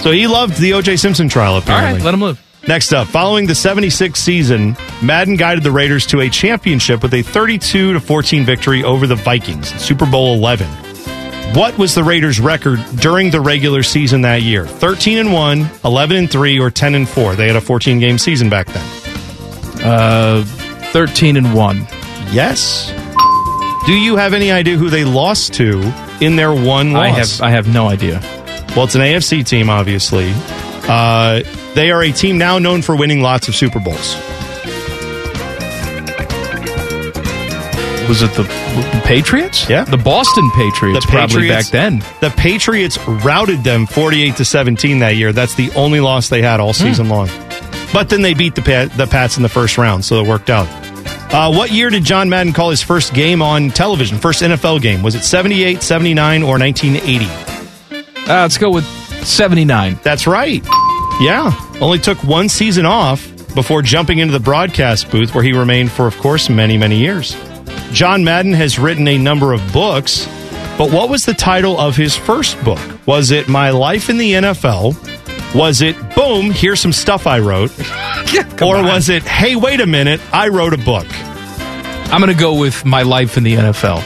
So 0.00 0.12
he 0.12 0.26
loved 0.26 0.58
the 0.60 0.72
OJ 0.72 0.98
Simpson 0.98 1.28
trial, 1.28 1.56
apparently. 1.56 2.02
let 2.02 2.14
him 2.14 2.20
live. 2.20 2.42
Next 2.68 2.92
up, 2.92 3.06
following 3.06 3.46
the 3.46 3.54
76 3.54 4.18
season, 4.18 4.76
Madden 5.00 5.36
guided 5.36 5.62
the 5.62 5.70
Raiders 5.70 6.04
to 6.06 6.20
a 6.20 6.28
championship 6.28 7.02
with 7.02 7.14
a 7.14 7.22
32 7.22 7.92
to 7.92 8.00
14 8.00 8.44
victory 8.44 8.82
over 8.82 9.06
the 9.06 9.14
Vikings 9.14 9.70
in 9.72 9.78
Super 9.78 10.06
Bowl 10.06 10.34
11. 10.34 10.66
What 11.56 11.78
was 11.78 11.94
the 11.94 12.04
Raiders' 12.04 12.38
record 12.38 12.84
during 12.96 13.30
the 13.30 13.40
regular 13.40 13.82
season 13.82 14.20
that 14.20 14.42
year? 14.42 14.66
13 14.66 15.16
and 15.16 15.32
1, 15.32 15.70
11 15.86 16.16
and 16.18 16.30
3, 16.30 16.60
or 16.60 16.70
10 16.70 16.94
and 16.94 17.08
4? 17.08 17.34
They 17.34 17.46
had 17.46 17.56
a 17.56 17.62
14 17.62 17.98
game 17.98 18.18
season 18.18 18.50
back 18.50 18.66
then. 18.66 18.84
Uh, 19.82 20.44
13 20.92 21.38
and 21.38 21.54
1. 21.54 21.78
Yes. 22.30 22.92
Do 23.86 23.94
you 23.94 24.16
have 24.16 24.34
any 24.34 24.52
idea 24.52 24.76
who 24.76 24.90
they 24.90 25.06
lost 25.06 25.54
to 25.54 25.80
in 26.20 26.36
their 26.36 26.52
one 26.52 26.92
loss? 26.92 27.02
I 27.02 27.08
have 27.08 27.40
I 27.40 27.50
have 27.52 27.72
no 27.72 27.88
idea. 27.88 28.20
Well, 28.76 28.84
it's 28.84 28.94
an 28.94 29.00
AFC 29.00 29.42
team, 29.46 29.70
obviously. 29.70 30.30
Uh, 30.86 31.40
they 31.74 31.90
are 31.90 32.02
a 32.02 32.12
team 32.12 32.36
now 32.36 32.58
known 32.58 32.82
for 32.82 32.94
winning 32.94 33.22
lots 33.22 33.48
of 33.48 33.54
Super 33.54 33.80
Bowls. 33.80 34.14
Was 38.08 38.22
it 38.22 38.30
the, 38.34 38.42
the 38.44 39.02
Patriots? 39.04 39.68
Yeah. 39.68 39.84
The 39.84 39.96
Boston 39.96 40.48
Patriots, 40.54 41.04
probably 41.06 41.48
back 41.48 41.66
then. 41.66 41.98
The 42.20 42.32
Patriots 42.36 42.98
routed 43.08 43.64
them 43.64 43.86
48 43.86 44.36
to 44.36 44.44
17 44.44 45.00
that 45.00 45.16
year. 45.16 45.32
That's 45.32 45.54
the 45.56 45.72
only 45.72 45.98
loss 46.00 46.28
they 46.28 46.40
had 46.42 46.60
all 46.60 46.72
Hmm. 46.72 46.82
season 46.84 47.08
long. 47.08 47.28
But 47.92 48.08
then 48.08 48.22
they 48.22 48.34
beat 48.34 48.54
the 48.54 48.62
Pat, 48.62 48.92
the 48.96 49.06
Pats 49.06 49.36
in 49.36 49.42
the 49.42 49.48
first 49.48 49.76
round, 49.78 50.04
so 50.04 50.20
it 50.22 50.26
worked 50.28 50.50
out. 50.50 50.68
Uh, 51.32 51.52
what 51.52 51.72
year 51.72 51.90
did 51.90 52.04
John 52.04 52.28
Madden 52.28 52.52
call 52.52 52.70
his 52.70 52.82
first 52.82 53.12
game 53.12 53.42
on 53.42 53.70
television? 53.70 54.18
First 54.18 54.42
NFL 54.42 54.80
game? 54.80 55.02
Was 55.02 55.14
it 55.16 55.22
78, 55.24 55.82
79, 55.82 56.42
or 56.42 56.58
1980? 56.58 57.26
Uh, 58.30 58.42
let's 58.42 58.58
go 58.58 58.70
with 58.70 58.84
79. 59.24 59.98
That's 60.04 60.26
right. 60.28 60.64
Yeah. 61.20 61.52
Only 61.80 61.98
took 61.98 62.22
one 62.22 62.48
season 62.48 62.86
off 62.86 63.26
before 63.54 63.82
jumping 63.82 64.18
into 64.18 64.32
the 64.32 64.40
broadcast 64.40 65.10
booth 65.10 65.34
where 65.34 65.42
he 65.42 65.52
remained 65.52 65.90
for, 65.90 66.06
of 66.06 66.16
course, 66.18 66.48
many, 66.48 66.76
many 66.76 66.98
years. 66.98 67.36
John 67.92 68.24
Madden 68.24 68.52
has 68.52 68.78
written 68.78 69.08
a 69.08 69.16
number 69.18 69.52
of 69.52 69.72
books, 69.72 70.26
but 70.76 70.90
what 70.92 71.08
was 71.08 71.24
the 71.24 71.34
title 71.34 71.78
of 71.78 71.96
his 71.96 72.14
first 72.16 72.62
book? 72.64 72.80
Was 73.06 73.30
it 73.30 73.48
My 73.48 73.70
Life 73.70 74.10
in 74.10 74.18
the 74.18 74.32
NFL? 74.32 74.94
Was 75.54 75.80
it 75.80 75.96
Boom, 76.14 76.50
here's 76.50 76.80
some 76.80 76.92
stuff 76.92 77.26
I 77.26 77.38
wrote? 77.38 77.70
or 78.62 78.82
was 78.82 79.08
it 79.08 79.22
Hey, 79.22 79.56
wait 79.56 79.80
a 79.80 79.86
minute, 79.86 80.20
I 80.32 80.48
wrote 80.48 80.74
a 80.74 80.78
book? 80.78 81.06
I'm 82.12 82.20
going 82.20 82.32
to 82.32 82.38
go 82.40 82.58
with 82.58 82.84
my 82.84 83.02
life 83.02 83.36
in 83.36 83.42
the 83.44 83.54
NFL. 83.54 84.02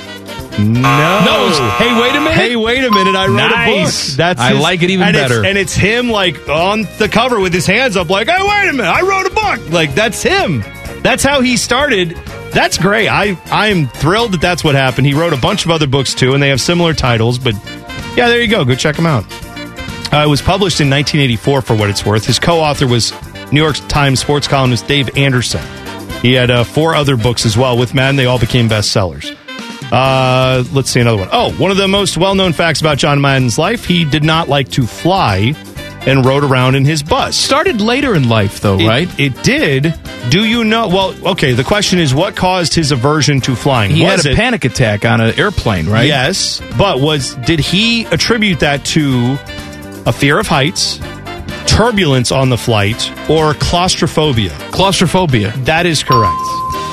No. 0.58 0.80
No, 0.80 1.74
hey, 1.78 2.00
wait 2.00 2.10
a 2.14 2.20
minute. 2.20 2.32
Hey, 2.34 2.56
wait 2.56 2.84
a 2.84 2.90
minute! 2.90 3.14
I 3.14 3.26
wrote 3.28 3.36
Nice. 3.36 4.08
a 4.08 4.10
book. 4.10 4.16
That's 4.16 4.40
I 4.40 4.52
his- 4.54 4.62
like 4.62 4.82
it 4.82 4.90
even 4.90 5.06
and 5.08 5.16
it's- 5.16 5.30
better. 5.30 5.44
and 5.46 5.56
it's 5.56 5.72
him 5.74 6.10
like 6.10 6.48
on 6.48 6.82
the 6.98 7.08
cover 7.08 7.40
with 7.40 7.54
his 7.54 7.66
hands 7.66 7.96
up, 7.96 8.10
like, 8.10 8.28
"Hey, 8.28 8.42
wait 8.42 8.68
a 8.68 8.72
minute! 8.72 8.90
I 8.90 9.00
wrote 9.02 9.26
a 9.26 9.30
book." 9.30 9.70
Like 9.72 9.94
that's 9.94 10.22
him. 10.22 10.62
That's 11.02 11.22
how 11.22 11.40
he 11.40 11.56
started. 11.56 12.18
That's 12.52 12.78
great. 12.78 13.08
I 13.08 13.38
I 13.50 13.68
am 13.68 13.86
thrilled 13.86 14.32
that 14.32 14.40
that's 14.40 14.64
what 14.64 14.74
happened. 14.74 15.06
He 15.06 15.14
wrote 15.14 15.32
a 15.32 15.40
bunch 15.40 15.64
of 15.64 15.70
other 15.70 15.86
books 15.86 16.14
too, 16.14 16.34
and 16.34 16.42
they 16.42 16.48
have 16.48 16.60
similar 16.60 16.94
titles. 16.94 17.38
But 17.38 17.54
yeah, 18.16 18.28
there 18.28 18.40
you 18.40 18.48
go. 18.48 18.64
Go 18.64 18.74
check 18.74 18.96
them 18.96 19.06
out. 19.06 19.24
Uh, 20.12 20.24
it 20.24 20.28
was 20.28 20.42
published 20.42 20.80
in 20.80 20.90
1984 20.90 21.62
for 21.62 21.76
what 21.76 21.88
it's 21.88 22.04
worth. 22.04 22.26
His 22.26 22.40
co-author 22.40 22.88
was 22.88 23.12
New 23.52 23.60
York 23.62 23.76
Times 23.88 24.18
sports 24.18 24.48
columnist 24.48 24.88
Dave 24.88 25.16
Anderson. 25.16 25.62
He 26.20 26.32
had 26.32 26.50
uh, 26.50 26.64
four 26.64 26.94
other 26.96 27.16
books 27.16 27.46
as 27.46 27.56
well 27.56 27.78
with 27.78 27.94
Madden. 27.94 28.16
They 28.16 28.26
all 28.26 28.38
became 28.38 28.68
bestsellers. 28.68 29.36
Uh, 29.92 30.64
let's 30.72 30.90
see 30.90 31.00
another 31.00 31.18
one. 31.18 31.28
Oh, 31.32 31.52
one 31.52 31.70
of 31.70 31.76
the 31.76 31.88
most 31.88 32.16
well-known 32.16 32.52
facts 32.52 32.80
about 32.80 32.98
John 32.98 33.20
Madden's 33.20 33.58
life: 33.58 33.84
he 33.84 34.04
did 34.04 34.24
not 34.24 34.48
like 34.48 34.68
to 34.70 34.86
fly 34.86 35.54
and 36.06 36.24
rode 36.24 36.44
around 36.44 36.74
in 36.74 36.84
his 36.84 37.02
bus. 37.02 37.36
Started 37.36 37.80
later 37.80 38.14
in 38.14 38.28
life, 38.28 38.60
though, 38.60 38.78
It- 38.78 38.86
right? 38.86 39.08
It 39.18 39.42
did. 39.42 39.94
Do 40.30 40.44
you 40.44 40.64
know? 40.64 40.88
Well, 40.88 41.14
okay. 41.32 41.52
The 41.52 41.64
question 41.64 41.98
is, 41.98 42.14
what 42.14 42.36
caused 42.36 42.74
his 42.74 42.92
aversion 42.92 43.40
to 43.42 43.54
flying? 43.56 43.90
He 43.92 44.02
was 44.02 44.22
had 44.24 44.26
a 44.26 44.30
it- 44.32 44.36
panic 44.36 44.64
attack 44.64 45.04
on 45.04 45.20
an 45.20 45.38
airplane, 45.38 45.86
right? 45.88 46.06
Yes, 46.06 46.60
but 46.78 47.00
was 47.00 47.34
did 47.46 47.60
he 47.60 48.04
attribute 48.06 48.60
that 48.60 48.84
to 48.86 49.38
a 50.06 50.12
fear 50.12 50.38
of 50.38 50.46
heights, 50.46 50.98
turbulence 51.66 52.32
on 52.32 52.48
the 52.50 52.58
flight, 52.58 53.10
or 53.28 53.54
claustrophobia? 53.54 54.50
Claustrophobia. 54.70 55.52
That 55.64 55.86
is 55.86 56.02
correct. 56.02 56.34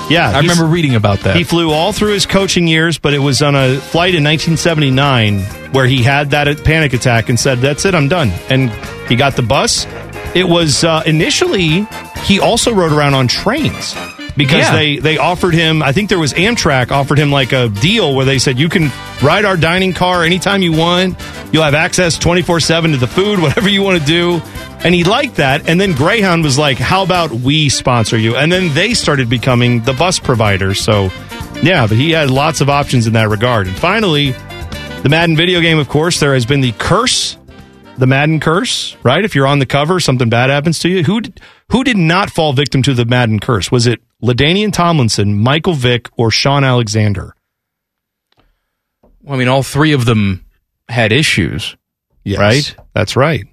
Yeah, 0.10 0.30
I 0.30 0.40
remember 0.40 0.66
reading 0.66 0.96
about 0.96 1.20
that. 1.22 1.36
He 1.36 1.44
flew 1.44 1.72
all 1.72 1.92
through 1.92 2.14
his 2.14 2.26
coaching 2.26 2.68
years, 2.68 2.98
but 2.98 3.14
it 3.14 3.20
was 3.20 3.42
on 3.42 3.56
a 3.56 3.76
flight 3.78 4.16
in 4.16 4.24
1979 4.24 5.42
where 5.74 5.86
he 5.86 6.02
had 6.02 6.30
that 6.32 6.64
panic 6.64 6.94
attack 6.94 7.30
and 7.30 7.40
said, 7.40 7.60
"That's 7.60 7.86
it, 7.86 7.94
I'm 7.94 8.08
done." 8.08 8.32
And 8.50 8.72
he 9.10 9.16
got 9.16 9.36
the 9.36 9.42
bus. 9.42 9.86
It 10.34 10.48
was 10.48 10.84
uh, 10.84 11.04
initially 11.06 11.86
he 12.24 12.40
also 12.40 12.74
rode 12.74 12.92
around 12.92 13.16
on 13.16 13.28
trains 13.28 13.96
because 14.38 14.60
Yeah. 14.60 14.72
they 14.76 14.98
they 14.98 15.18
offered 15.18 15.54
him. 15.54 15.82
I 15.84 15.92
think 15.92 16.10
there 16.10 16.20
was 16.20 16.34
Amtrak 16.34 16.92
offered 16.92 17.18
him 17.20 17.32
like 17.32 17.52
a 17.54 17.70
deal 17.70 18.16
where 18.16 18.26
they 18.26 18.38
said 18.40 18.58
you 18.60 18.70
can 18.70 18.92
ride 19.22 19.44
our 19.46 19.58
dining 19.58 19.94
car 19.94 20.24
anytime 20.24 20.62
you 20.62 20.72
want. 20.74 21.18
You'll 21.52 21.64
have 21.64 21.74
access 21.74 22.18
24 22.18 22.60
seven 22.60 22.92
to 22.92 22.98
the 22.98 23.08
food, 23.08 23.40
whatever 23.42 23.68
you 23.70 23.82
want 23.82 24.00
to 24.00 24.06
do. 24.06 24.42
And 24.84 24.94
he 24.94 25.04
liked 25.04 25.36
that. 25.38 25.68
And 25.68 25.82
then 25.82 25.94
Greyhound 25.94 26.44
was 26.44 26.58
like, 26.60 26.78
"How 26.78 27.04
about 27.04 27.32
we 27.32 27.68
sponsor 27.70 28.18
you?" 28.18 28.36
And 28.36 28.52
then 28.52 28.74
they 28.76 28.94
started 28.94 29.28
becoming 29.30 29.82
the 29.82 29.94
bus 29.94 30.20
provider. 30.20 30.74
So, 30.76 31.10
yeah, 31.64 31.88
but 31.88 31.98
he 31.98 32.12
had 32.12 32.30
lots 32.30 32.62
of 32.62 32.70
options 32.70 33.08
in 33.08 33.14
that 33.14 33.28
regard. 33.30 33.66
And 33.68 33.76
finally, 33.76 34.36
the 35.02 35.10
Madden 35.10 35.36
video 35.36 35.62
game, 35.62 35.80
of 35.80 35.90
course, 35.90 36.20
there 36.20 36.34
has 36.36 36.46
been 36.46 36.62
the 36.62 36.74
curse, 36.74 37.38
the 37.98 38.08
Madden 38.08 38.40
curse, 38.40 38.96
right? 39.04 39.24
If 39.26 39.34
you're 39.36 39.48
on 39.48 39.60
the 39.60 39.66
cover, 39.66 40.00
something 40.00 40.30
bad 40.30 40.50
happens 40.50 40.80
to 40.80 40.90
you. 40.90 41.04
Who 41.04 41.22
did, 41.22 41.42
who 41.72 41.84
did 41.84 41.98
not 41.98 42.30
fall 42.30 42.54
victim 42.54 42.82
to 42.84 42.94
the 42.94 43.06
Madden 43.06 43.40
curse? 43.40 43.72
Was 43.72 43.88
it 43.88 44.02
LaDainian 44.24 44.72
Tomlinson, 44.72 45.38
Michael 45.40 45.74
Vick, 45.74 46.10
or 46.18 46.30
Shaun 46.32 46.64
Alexander? 46.64 47.36
Well, 49.24 49.36
I 49.36 49.38
mean, 49.38 49.48
all 49.48 49.64
three 49.64 49.94
of 49.94 50.06
them 50.06 50.46
had 50.90 51.12
issues, 51.12 51.76
Yes, 52.24 52.40
right? 52.40 52.76
That's 52.94 53.16
right. 53.16 53.46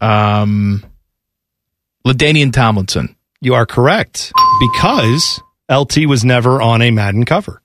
Um, 0.00 0.84
LaDainian 2.06 2.52
Tomlinson. 2.52 3.16
You 3.40 3.54
are 3.54 3.66
correct 3.66 4.32
because 4.60 5.40
LT 5.70 6.06
was 6.06 6.24
never 6.24 6.60
on 6.62 6.82
a 6.82 6.90
Madden 6.90 7.24
cover. 7.24 7.60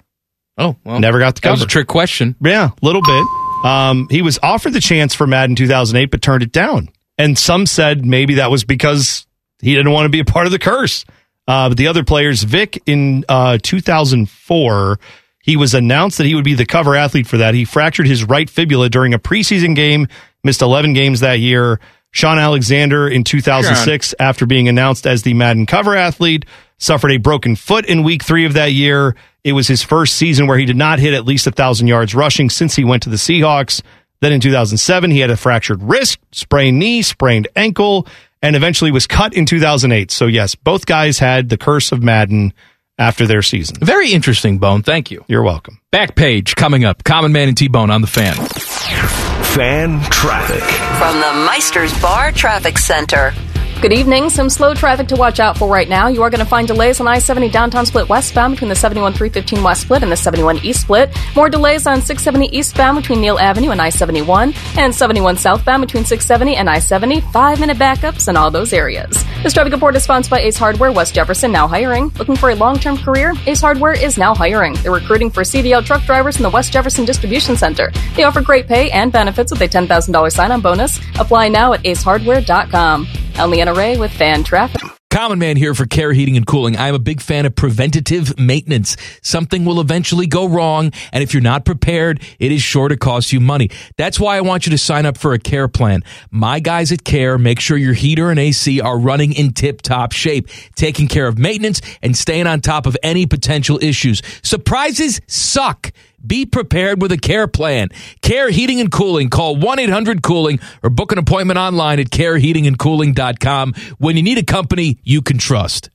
Oh, 0.58 0.76
well, 0.84 1.00
never 1.00 1.20
got 1.20 1.36
the 1.36 1.42
that 1.42 1.48
cover. 1.48 1.54
was 1.54 1.62
a 1.64 1.68
trick 1.68 1.88
question. 1.88 2.36
Yeah, 2.42 2.70
a 2.70 2.86
little 2.86 3.02
bit. 3.02 3.26
Um, 3.64 4.08
he 4.10 4.22
was 4.22 4.40
offered 4.42 4.74
the 4.74 4.80
chance 4.82 5.14
for 5.14 5.28
Madden 5.28 5.56
2008, 5.56 6.12
but 6.12 6.22
turned 6.22 6.44
it 6.44 6.52
down. 6.52 6.90
And 7.18 7.38
some 7.38 7.66
said 7.66 8.06
maybe 8.06 8.36
that 8.36 8.50
was 8.52 8.64
because 8.64 9.28
he 9.62 9.76
didn't 9.76 9.92
want 9.92 10.06
to 10.06 10.10
be 10.10 10.20
a 10.22 10.26
part 10.26 10.46
of 10.46 10.52
the 10.52 10.60
curse. 10.60 11.06
Uh, 11.48 11.70
but 11.70 11.78
the 11.78 11.88
other 11.88 12.04
players, 12.04 12.44
Vick 12.44 12.82
in 12.86 13.26
uh, 13.28 13.58
2004, 13.62 15.00
he 15.42 15.58
was 15.58 15.74
announced 15.74 16.20
that 16.20 16.28
he 16.28 16.36
would 16.36 16.46
be 16.46 16.54
the 16.54 16.66
cover 16.66 16.96
athlete 16.96 17.28
for 17.28 17.38
that. 17.38 17.56
He 17.56 17.66
fractured 17.66 18.08
his 18.08 18.24
right 18.24 18.50
fibula 18.50 18.90
during 18.90 19.14
a 19.14 19.20
preseason 19.20 19.76
game, 19.76 20.08
missed 20.44 20.62
11 20.62 20.94
games 20.94 21.22
that 21.22 21.40
year. 21.40 21.80
Shaun 22.12 22.40
Alexander 22.40 23.08
in 23.08 23.24
2006, 23.24 24.16
after 24.20 24.46
being 24.46 24.68
announced 24.68 25.06
as 25.06 25.24
the 25.24 25.34
Madden 25.34 25.66
cover 25.66 25.96
athlete, 25.96 26.46
suffered 26.80 27.12
a 27.12 27.18
broken 27.18 27.56
foot 27.56 27.86
in 27.86 28.02
week 28.04 28.24
three 28.24 28.46
of 28.46 28.54
that 28.54 28.72
year. 28.74 29.16
It 29.44 29.54
was 29.54 29.68
his 29.68 29.84
first 29.84 30.16
season 30.16 30.48
where 30.48 30.58
he 30.58 30.66
did 30.66 30.76
not 30.76 30.98
hit 31.00 31.14
at 31.14 31.26
least 31.26 31.46
a 31.46 31.52
thousand 31.52 31.88
yards 31.88 32.16
rushing 32.16 32.50
since 32.50 32.76
he 32.76 32.84
went 32.84 33.04
to 33.04 33.10
the 33.10 33.18
Seahawks. 33.18 33.82
Then 34.22 34.34
in 34.34 34.42
2007, 34.42 35.12
he 35.12 35.20
had 35.20 35.30
a 35.30 35.38
fractured 35.38 35.82
wrist, 35.84 36.18
sprained 36.32 36.80
knee, 36.80 37.02
sprained 37.02 37.48
ankle, 37.56 38.08
and 38.42 38.56
eventually 38.56 38.92
was 38.92 39.08
cut 39.08 39.34
in 39.34 39.46
2008. 39.46 40.12
So 40.12 40.26
yes, 40.26 40.56
both 40.56 40.86
guys 40.86 41.20
had 41.20 41.50
the 41.50 41.58
curse 41.58 41.92
of 41.92 42.04
Madden 42.04 42.54
after 42.98 43.26
their 43.26 43.42
season. 43.42 43.78
Very 43.80 44.12
interesting, 44.12 44.60
Bone. 44.60 44.84
Thank 44.84 45.10
you. 45.10 45.24
You're 45.28 45.44
welcome. 45.44 45.80
Back 45.92 46.16
page 46.16 46.56
coming 46.56 46.84
up. 46.84 47.04
Common 47.06 47.32
Man 47.32 47.48
and 47.48 47.58
T 47.58 47.70
Bone 47.70 47.90
on 47.90 48.02
the 48.02 48.08
fan. 48.08 48.36
Fan 48.36 50.02
traffic. 50.12 50.64
From 51.00 51.16
the 51.20 51.46
Meister's 51.46 51.98
Bar 52.02 52.34
Traffic 52.34 52.78
Center. 52.78 53.34
Good 53.82 53.94
evening. 53.94 54.30
Some 54.30 54.50
slow 54.50 54.74
traffic 54.74 55.08
to 55.08 55.16
watch 55.16 55.40
out 55.40 55.58
for 55.58 55.70
right 55.70 55.88
now. 55.88 56.10
You 56.10 56.22
are 56.24 56.30
going 56.30 56.44
to 56.44 56.46
find 56.46 56.68
delays 56.68 57.00
on 57.00 57.08
I 57.08 57.20
70 57.20 57.48
downtown 57.48 57.86
split 57.86 58.10
westbound 58.10 58.56
between 58.56 58.68
the 58.68 58.76
71 58.76 59.14
315 59.14 59.64
west 59.64 59.84
split 59.84 60.04
and 60.04 60.12
the 60.12 60.18
71 60.18 60.58
east 60.66 60.82
split. 60.82 61.10
More 61.34 61.50
delays 61.50 61.88
on 61.88 62.02
670 62.02 62.54
eastbound 62.58 62.98
between 62.98 63.22
Neil 63.22 63.40
Avenue 63.40 63.70
and 63.70 63.82
I 63.82 63.88
71 63.88 64.54
and 64.76 64.94
71 64.94 65.38
southbound 65.38 65.80
between 65.80 66.04
670 66.04 66.58
and 66.58 66.70
I 66.70 66.80
70. 66.80 67.22
Five 67.32 67.62
minute 67.62 67.78
backups 67.78 68.28
in 68.28 68.36
all 68.36 68.52
those 68.52 68.74
areas. 68.74 69.24
This 69.42 69.54
traffic 69.54 69.72
report 69.72 69.96
is 69.96 70.04
sponsored 70.04 70.32
by 70.32 70.42
Ace 70.42 70.58
Hardware 70.58 70.92
West 70.92 71.16
Jefferson, 71.16 71.50
now 71.50 71.66
hiring. 71.66 72.10
Looking 72.18 72.36
for 72.36 72.50
a 72.50 72.56
long 72.56 72.78
term 72.78 72.98
career? 72.98 73.34
Ace 73.48 73.62
Hardware 73.62 73.94
is 73.94 74.18
now 74.18 74.36
hiring. 74.36 74.74
They're 74.74 74.92
recruiting 74.92 75.32
for 75.32 75.44
CDL 75.44 75.86
truck 75.86 76.04
drivers 76.04 76.36
in 76.36 76.44
the 76.44 76.50
West 76.50 76.74
Jefferson 76.74 77.06
Distribution 77.06 77.56
Center. 77.56 77.90
They 78.18 78.24
offer 78.24 78.42
great 78.42 78.68
pay 78.68 78.92
and 78.92 79.14
benefits 79.14 79.54
with 79.54 79.62
a 79.62 79.68
$10,000 79.68 80.32
sign 80.34 80.52
on 80.52 80.60
bonus. 80.60 81.00
Apply 81.18 81.48
now 81.48 81.72
at 81.72 81.84
acehardware.com. 81.84 83.08
I'm 83.36 83.50
Leanna 83.50 83.74
Ray 83.74 83.98
with 83.98 84.12
Fan 84.12 84.44
Traffic. 84.44 84.99
Common 85.10 85.40
Man 85.40 85.58
here 85.58 85.74
for 85.74 85.88
Care 85.88 86.14
Heating 86.14 86.38
and 86.38 86.46
Cooling. 86.46 86.78
I'm 86.78 86.94
a 86.94 87.00
big 87.00 87.20
fan 87.20 87.48
of 87.48 87.56
preventative 87.56 88.38
maintenance. 88.38 88.96
Something 89.24 89.66
will 89.66 89.82
eventually 89.82 90.28
go 90.28 90.48
wrong, 90.48 90.92
and 91.12 91.24
if 91.24 91.34
you're 91.34 91.42
not 91.42 91.66
prepared, 91.66 92.22
it 92.38 92.52
is 92.52 92.62
sure 92.62 92.88
to 92.88 92.96
cost 92.96 93.34
you 93.34 93.40
money. 93.40 93.72
That's 93.98 94.20
why 94.20 94.38
I 94.38 94.42
want 94.42 94.68
you 94.68 94.70
to 94.70 94.78
sign 94.78 95.08
up 95.08 95.18
for 95.18 95.34
a 95.34 95.40
care 95.40 95.68
plan. 95.68 96.04
My 96.30 96.60
guys 96.60 96.92
at 96.92 97.04
Care 97.04 97.40
make 97.40 97.60
sure 97.60 97.76
your 97.76 97.96
heater 97.96 98.30
and 98.30 98.40
AC 98.40 98.82
are 98.82 99.00
running 99.00 99.34
in 99.34 99.54
tip 99.54 99.82
top 99.82 100.12
shape, 100.12 100.48
taking 100.76 101.08
care 101.08 101.26
of 101.28 101.40
maintenance 101.40 101.82
and 102.04 102.16
staying 102.16 102.46
on 102.46 102.62
top 102.62 102.86
of 102.86 102.96
any 103.02 103.26
potential 103.26 103.80
issues. 103.82 104.22
Surprises 104.44 105.22
suck. 105.26 105.92
Be 106.26 106.46
prepared 106.46 107.02
with 107.02 107.12
a 107.12 107.18
care 107.18 107.48
plan. 107.48 107.90
Care 108.22 108.50
Heating 108.50 108.80
and 108.80 108.92
Cooling. 108.92 109.30
Call 109.30 109.56
1 109.56 109.80
800 109.80 110.22
Cooling 110.22 110.60
or 110.84 110.90
book 110.90 111.12
an 111.12 111.18
appointment 111.18 111.58
online 111.58 112.00
at 112.00 112.10
careheatingandcooling.com 112.10 113.74
when 113.98 114.18
you 114.18 114.24
need 114.24 114.38
a 114.38 114.44
company 114.44 115.00
you 115.04 115.22
can 115.22 115.38
trust. 115.38 115.90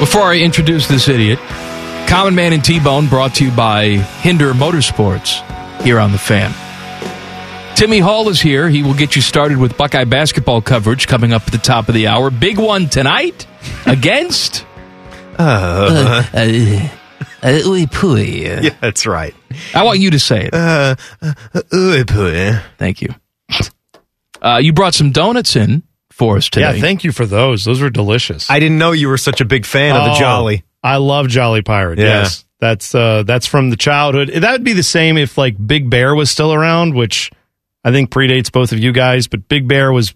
Before 0.00 0.24
I 0.24 0.40
introduce 0.42 0.86
this 0.86 1.08
idiot, 1.08 1.38
Common 2.06 2.34
Man 2.34 2.52
and 2.52 2.62
T 2.62 2.78
Bone 2.78 3.06
brought 3.06 3.36
to 3.36 3.44
you 3.46 3.50
by 3.50 3.88
Hinder 4.20 4.52
Motorsports 4.52 5.40
here 5.82 5.98
on 5.98 6.12
the 6.12 6.18
fan. 6.18 6.52
Timmy 7.74 7.98
Hall 7.98 8.28
is 8.28 8.40
here. 8.40 8.68
He 8.68 8.82
will 8.82 8.94
get 8.94 9.16
you 9.16 9.22
started 9.22 9.58
with 9.58 9.76
Buckeye 9.76 10.04
basketball 10.04 10.60
coverage 10.60 11.06
coming 11.06 11.32
up 11.32 11.42
at 11.46 11.52
the 11.52 11.58
top 11.58 11.88
of 11.88 11.94
the 11.94 12.06
hour. 12.06 12.30
Big 12.30 12.58
one 12.58 12.88
tonight 12.88 13.46
against. 13.86 14.66
Uh, 15.38 16.24
uh, 16.32 16.88
Ooey 17.42 17.86
Pooey. 17.86 18.62
Yeah, 18.64 18.74
that's 18.80 19.06
right. 19.06 19.34
I 19.74 19.82
want 19.84 19.98
you 19.98 20.10
to 20.10 20.18
say 20.18 20.46
it. 20.46 20.54
Uh, 20.54 20.96
Ooey 21.22 22.04
Pooey. 22.04 22.60
Thank 22.78 23.02
you. 23.02 23.14
Uh, 24.40 24.58
you 24.62 24.72
brought 24.72 24.94
some 24.94 25.10
donuts 25.10 25.56
in 25.56 25.82
for 26.10 26.36
us 26.36 26.48
today. 26.50 26.74
Yeah, 26.74 26.80
thank 26.80 27.04
you 27.04 27.12
for 27.12 27.26
those. 27.26 27.64
Those 27.64 27.80
were 27.80 27.90
delicious. 27.90 28.50
I 28.50 28.58
didn't 28.60 28.78
know 28.78 28.92
you 28.92 29.08
were 29.08 29.16
such 29.18 29.40
a 29.40 29.44
big 29.44 29.64
fan 29.66 29.96
of 29.96 30.04
the 30.04 30.12
Oh, 30.12 30.18
Jolly. 30.18 30.64
I 30.82 30.98
love 30.98 31.28
Jolly 31.28 31.62
Pirate. 31.62 31.98
Yeah. 31.98 32.22
Yes. 32.22 32.44
That's 32.60 32.94
uh 32.94 33.24
that's 33.24 33.46
from 33.46 33.68
the 33.70 33.76
childhood. 33.76 34.28
That 34.28 34.52
would 34.52 34.64
be 34.64 34.72
the 34.72 34.82
same 34.82 35.18
if 35.18 35.36
like 35.36 35.54
Big 35.66 35.90
Bear 35.90 36.14
was 36.14 36.30
still 36.30 36.52
around, 36.54 36.94
which 36.94 37.30
I 37.84 37.90
think 37.90 38.10
predates 38.10 38.50
both 38.50 38.72
of 38.72 38.78
you 38.78 38.92
guys, 38.92 39.26
but 39.26 39.48
Big 39.48 39.68
Bear 39.68 39.92
was 39.92 40.14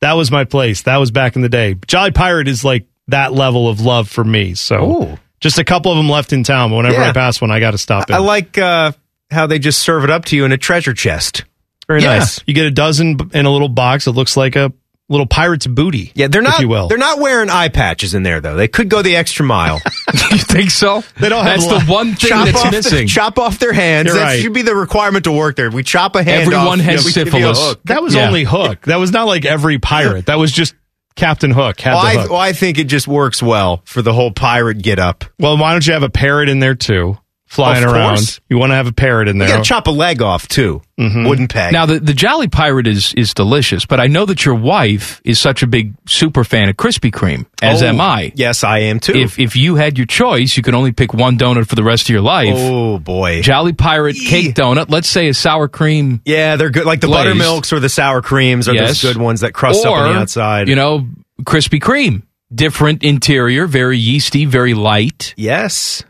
that 0.00 0.12
was 0.12 0.30
my 0.30 0.44
place. 0.44 0.82
That 0.82 0.98
was 0.98 1.10
back 1.10 1.34
in 1.36 1.42
the 1.42 1.48
day. 1.48 1.74
Jolly 1.86 2.10
Pirate 2.12 2.46
is 2.48 2.64
like 2.64 2.86
that 3.08 3.32
level 3.32 3.68
of 3.68 3.80
love 3.80 4.08
for 4.08 4.24
me. 4.24 4.54
So 4.54 5.18
just 5.40 5.58
a 5.58 5.64
couple 5.64 5.90
of 5.92 5.96
them 5.98 6.08
left 6.08 6.32
in 6.32 6.42
town, 6.44 6.70
but 6.70 6.76
whenever 6.76 6.96
Yeah. 7.00 7.10
I 7.10 7.12
pass 7.12 7.40
one, 7.40 7.50
I 7.50 7.60
got 7.60 7.72
to 7.72 7.78
stop 7.78 8.08
in. 8.08 8.14
I 8.14 8.18
like 8.18 8.56
uh, 8.58 8.92
how 9.30 9.46
they 9.46 9.58
just 9.58 9.80
serve 9.80 10.04
it 10.04 10.10
up 10.10 10.24
to 10.26 10.36
you 10.36 10.44
in 10.44 10.52
a 10.52 10.58
treasure 10.58 10.94
chest. 10.94 11.44
Very 11.86 12.02
Yeah. 12.02 12.18
nice. 12.18 12.40
You 12.46 12.54
get 12.54 12.66
a 12.66 12.70
dozen 12.70 13.18
in 13.34 13.44
a 13.46 13.50
little 13.50 13.68
box 13.68 14.06
that 14.06 14.12
looks 14.12 14.36
like 14.38 14.56
a 14.56 14.72
little 15.10 15.26
pirate's 15.26 15.66
booty. 15.66 16.12
Yeah, 16.14 16.28
they're 16.28 16.40
not. 16.40 16.54
if 16.54 16.60
you 16.60 16.68
will. 16.68 16.88
They're 16.88 16.96
not 16.96 17.18
wearing 17.18 17.50
eye 17.50 17.68
patches 17.68 18.14
in 18.14 18.22
there 18.22 18.40
though. 18.40 18.56
They 18.56 18.68
could 18.68 18.88
go 18.88 19.02
the 19.02 19.16
extra 19.16 19.44
mile. 19.44 19.82
you 20.30 20.38
think 20.38 20.70
so? 20.70 21.04
They 21.20 21.28
don't 21.28 21.44
have 21.44 21.60
That's 21.60 21.84
the 21.86 21.92
one 21.92 22.14
thing 22.14 22.30
chop 22.30 22.46
that's 22.46 22.70
missing. 22.70 22.98
The, 23.00 23.06
chop 23.06 23.38
off 23.38 23.58
their 23.58 23.74
hands. 23.74 24.06
You're 24.06 24.14
that 24.16 24.22
right. 24.22 24.40
should 24.40 24.54
be 24.54 24.62
the 24.62 24.74
requirement 24.74 25.24
to 25.24 25.32
work 25.32 25.56
there. 25.56 25.70
We 25.70 25.82
chop 25.82 26.16
a 26.16 26.22
hand 26.22 26.44
Everyone 26.44 26.80
off. 26.80 26.86
has 26.86 27.04
you 27.04 27.10
a 27.10 27.12
syphilis. 27.12 27.76
That 27.84 28.02
was 28.02 28.14
Yeah. 28.14 28.28
only 28.28 28.44
Hook. 28.44 28.80
That 28.86 28.96
was 28.96 29.12
not 29.12 29.26
like 29.26 29.44
every 29.44 29.78
pirate. 29.78 30.24
That 30.24 30.38
was 30.38 30.50
just 30.50 30.74
Captain 31.16 31.50
Hook 31.52 31.80
had 31.80 31.94
Well, 31.94 32.02
the 32.02 32.08
I, 32.08 32.14
hook. 32.22 32.30
well, 32.30 32.40
I 32.40 32.52
think 32.52 32.78
it 32.78 32.84
just 32.84 33.06
works 33.06 33.42
well 33.42 33.82
for 33.84 34.02
the 34.02 34.12
whole 34.12 34.32
pirate 34.32 34.82
get 34.82 34.98
up. 34.98 35.24
Well, 35.38 35.56
why 35.56 35.72
don't 35.72 35.86
you 35.86 35.92
have 35.92 36.02
a 36.02 36.10
parrot 36.10 36.48
in 36.48 36.58
there 36.58 36.74
too, 36.74 37.16
flying 37.46 37.84
around? 37.84 38.40
You 38.48 38.58
want 38.58 38.70
to 38.70 38.76
have 38.76 38.86
a 38.86 38.92
parrot 38.92 39.28
in 39.28 39.38
there. 39.38 39.48
You 39.48 39.54
got 39.54 39.62
to 39.64 39.68
chop 39.68 39.86
a 39.86 39.90
leg 39.90 40.20
off 40.22 40.48
too. 40.48 40.82
Mhm. 40.98 41.28
Wooden 41.28 41.48
peg. 41.48 41.72
Now 41.72 41.86
the, 41.86 41.98
the 41.98 42.14
Jolly 42.14 42.46
Pirate 42.48 42.86
is 42.86 43.12
is 43.14 43.34
delicious, 43.34 43.84
but 43.84 43.98
I 44.00 44.06
know 44.06 44.24
that 44.26 44.44
your 44.44 44.54
wife 44.54 45.20
is 45.24 45.38
such 45.40 45.62
a 45.62 45.66
big 45.66 45.94
super 46.06 46.44
fan 46.44 46.68
of 46.68 46.76
Krispy 46.76 47.10
Kreme, 47.10 47.46
as 47.62 47.82
Oh, 47.82 47.86
am 47.86 48.00
I. 48.00 48.32
Yes, 48.36 48.62
I 48.64 48.78
am 48.80 49.00
too. 49.00 49.14
If 49.14 49.38
if 49.38 49.56
you 49.56 49.74
had 49.74 49.98
your 49.98 50.06
choice, 50.06 50.56
you 50.56 50.62
could 50.62 50.74
only 50.74 50.92
pick 50.92 51.12
one 51.12 51.36
donut 51.36 51.66
for 51.68 51.74
the 51.74 51.82
rest 51.82 52.04
of 52.04 52.10
your 52.10 52.20
life. 52.22 52.54
oh 52.54 52.98
boy. 52.98 53.42
Jolly 53.42 53.72
Pirate 53.72 54.16
cake 54.16 54.54
donut. 54.54 54.86
Let's 54.88 55.08
say 55.08 55.28
a 55.28 55.34
sour 55.34 55.66
cream. 55.68 56.20
Yeah, 56.24 56.56
they're 56.56 56.70
good. 56.70 56.86
Like 56.86 57.00
the 57.00 57.08
Glazed. 57.08 57.24
buttermilks 57.26 57.72
or 57.72 57.80
the 57.80 57.88
sour 57.88 58.22
creams 58.22 58.68
are 58.68 58.74
Yes. 58.74 59.02
those 59.02 59.14
good 59.14 59.20
ones 59.22 59.40
that 59.40 59.52
crust 59.52 59.84
or, 59.84 59.96
up 59.98 60.06
on 60.08 60.14
the 60.14 60.20
outside. 60.20 60.68
You 60.68 60.76
know, 60.76 61.06
Krispy 61.42 61.80
Kreme. 61.80 62.22
Different 62.54 63.02
interior, 63.02 63.66
very 63.66 63.98
yeasty, 63.98 64.44
very 64.44 64.74
light. 64.74 65.34
Yes, 65.36 66.04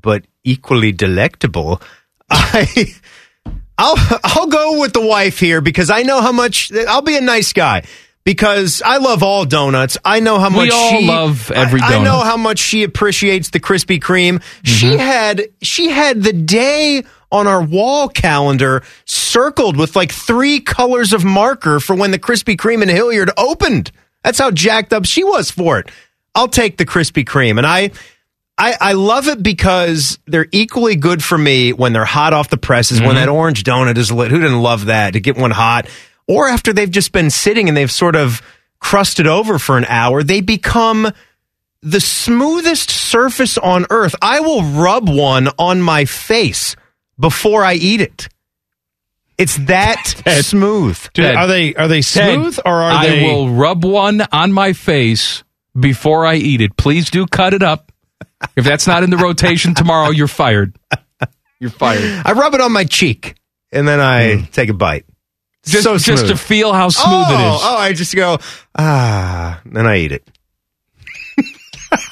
but 0.00 0.24
equally 0.44 0.92
delectable. 0.92 1.80
I 2.30 2.94
I'll 3.76 3.96
I'll 4.22 4.46
go 4.46 4.80
with 4.80 4.92
the 4.92 5.04
wife 5.04 5.38
here 5.38 5.60
because 5.60 5.90
I 5.90 6.02
know 6.02 6.20
how 6.20 6.32
much 6.32 6.70
I'll 6.72 7.02
be 7.02 7.16
a 7.16 7.20
nice 7.20 7.52
guy 7.52 7.82
because 8.24 8.82
I 8.84 8.98
love 8.98 9.22
all 9.22 9.44
donuts. 9.44 9.98
I 10.04 10.20
know 10.20 10.38
how 10.38 10.48
much 10.48 10.64
We 10.64 10.70
all 10.70 10.90
she, 10.90 11.06
love 11.06 11.50
every 11.50 11.80
I, 11.80 11.96
I 11.96 12.02
know 12.02 12.20
how 12.20 12.36
much 12.36 12.58
she 12.58 12.82
appreciates 12.82 13.50
the 13.50 13.60
Krispy 13.60 14.00
Kreme. 14.00 14.38
Mm-hmm. 14.38 14.64
She 14.64 14.96
had 14.96 15.42
she 15.62 15.90
had 15.90 16.22
the 16.22 16.32
day 16.32 17.04
on 17.30 17.46
our 17.46 17.62
wall 17.62 18.08
calendar 18.08 18.82
circled 19.04 19.76
with 19.76 19.96
like 19.96 20.12
three 20.12 20.60
colors 20.60 21.12
of 21.12 21.24
marker 21.24 21.80
for 21.80 21.96
when 21.96 22.12
the 22.12 22.18
Krispy 22.18 22.56
Kreme 22.56 22.82
in 22.82 22.88
Hilliard 22.88 23.30
opened. 23.36 23.90
That's 24.22 24.38
how 24.38 24.50
jacked 24.50 24.92
up 24.92 25.04
she 25.04 25.24
was 25.24 25.50
for 25.50 25.80
it. 25.80 25.90
I'll 26.34 26.48
take 26.48 26.78
the 26.78 26.86
Krispy 26.86 27.24
Kreme, 27.24 27.58
and 27.58 27.66
I. 27.66 27.90
I, 28.56 28.74
I 28.80 28.92
love 28.92 29.26
it 29.28 29.42
because 29.42 30.18
they're 30.26 30.46
equally 30.52 30.94
good 30.96 31.22
for 31.24 31.36
me 31.36 31.72
when 31.72 31.92
they're 31.92 32.04
hot 32.04 32.32
off 32.32 32.48
the 32.50 32.56
presses, 32.56 33.00
when 33.00 33.10
Mhm. 33.12 33.14
that 33.16 33.28
orange 33.28 33.64
donut 33.64 33.98
is 33.98 34.12
lit. 34.12 34.30
Who 34.30 34.38
didn't 34.40 34.60
love 34.62 34.86
that 34.86 35.14
to 35.14 35.20
get 35.20 35.36
one 35.36 35.50
hot? 35.50 35.88
Or 36.28 36.48
after 36.48 36.72
they've 36.72 36.90
just 36.90 37.10
been 37.12 37.30
sitting 37.30 37.68
and 37.68 37.76
they've 37.76 37.90
sort 37.90 38.14
of 38.16 38.40
crusted 38.78 39.26
over 39.26 39.58
for 39.58 39.76
an 39.76 39.84
hour, 39.86 40.22
they 40.22 40.40
become 40.40 41.10
the 41.82 42.00
smoothest 42.00 42.90
surface 42.90 43.58
on 43.58 43.86
earth. 43.90 44.14
I 44.22 44.40
will 44.40 44.62
rub 44.62 45.08
one 45.08 45.48
on 45.58 45.82
my 45.82 46.04
face 46.04 46.76
before 47.18 47.64
I 47.64 47.74
eat 47.74 48.00
it. 48.00 48.28
It's 49.36 49.56
that 49.66 50.14
smooth. 50.42 50.96
Dude, 51.12 51.24
Ted, 51.24 51.34
are 51.34 51.46
they 51.48 51.74
are 51.74 51.88
they 51.88 52.02
Ted, 52.02 52.36
smooth 52.36 52.58
or 52.64 52.72
are 52.72 52.90
I 52.92 53.06
they? 53.08 53.28
I 53.30 53.32
will 53.32 53.50
rub 53.50 53.84
one 53.84 54.22
on 54.30 54.52
my 54.52 54.72
face 54.72 55.42
before 55.78 56.24
I 56.24 56.36
eat 56.36 56.60
it. 56.60 56.76
Please 56.76 57.10
do 57.10 57.26
cut 57.26 57.52
it 57.52 57.62
up. 57.62 57.90
If 58.56 58.64
that's 58.64 58.86
not 58.86 59.02
in 59.02 59.10
the 59.10 59.16
rotation 59.16 59.74
tomorrow, 59.74 60.10
you're 60.10 60.28
fired. 60.28 60.76
You're 61.60 61.70
fired. 61.70 62.22
I 62.26 62.32
rub 62.32 62.54
it 62.54 62.60
on 62.60 62.72
my 62.72 62.84
cheek 62.84 63.36
and 63.72 63.86
then 63.88 64.00
I 64.00 64.36
Hmm. 64.36 64.44
take 64.46 64.68
a 64.68 64.74
bite. 64.74 65.06
Just, 65.64 65.84
so 65.84 65.96
just 65.96 66.26
to 66.26 66.36
feel 66.36 66.72
how 66.74 66.90
smooth 66.90 67.06
oh, 67.26 67.32
it 67.32 67.54
is. 67.54 67.60
Oh, 67.64 67.76
I 67.76 67.92
just 67.94 68.14
go 68.14 68.38
ah, 68.76 69.60
then 69.64 69.86
I 69.86 69.98
eat 69.98 70.12
it. 70.12 70.28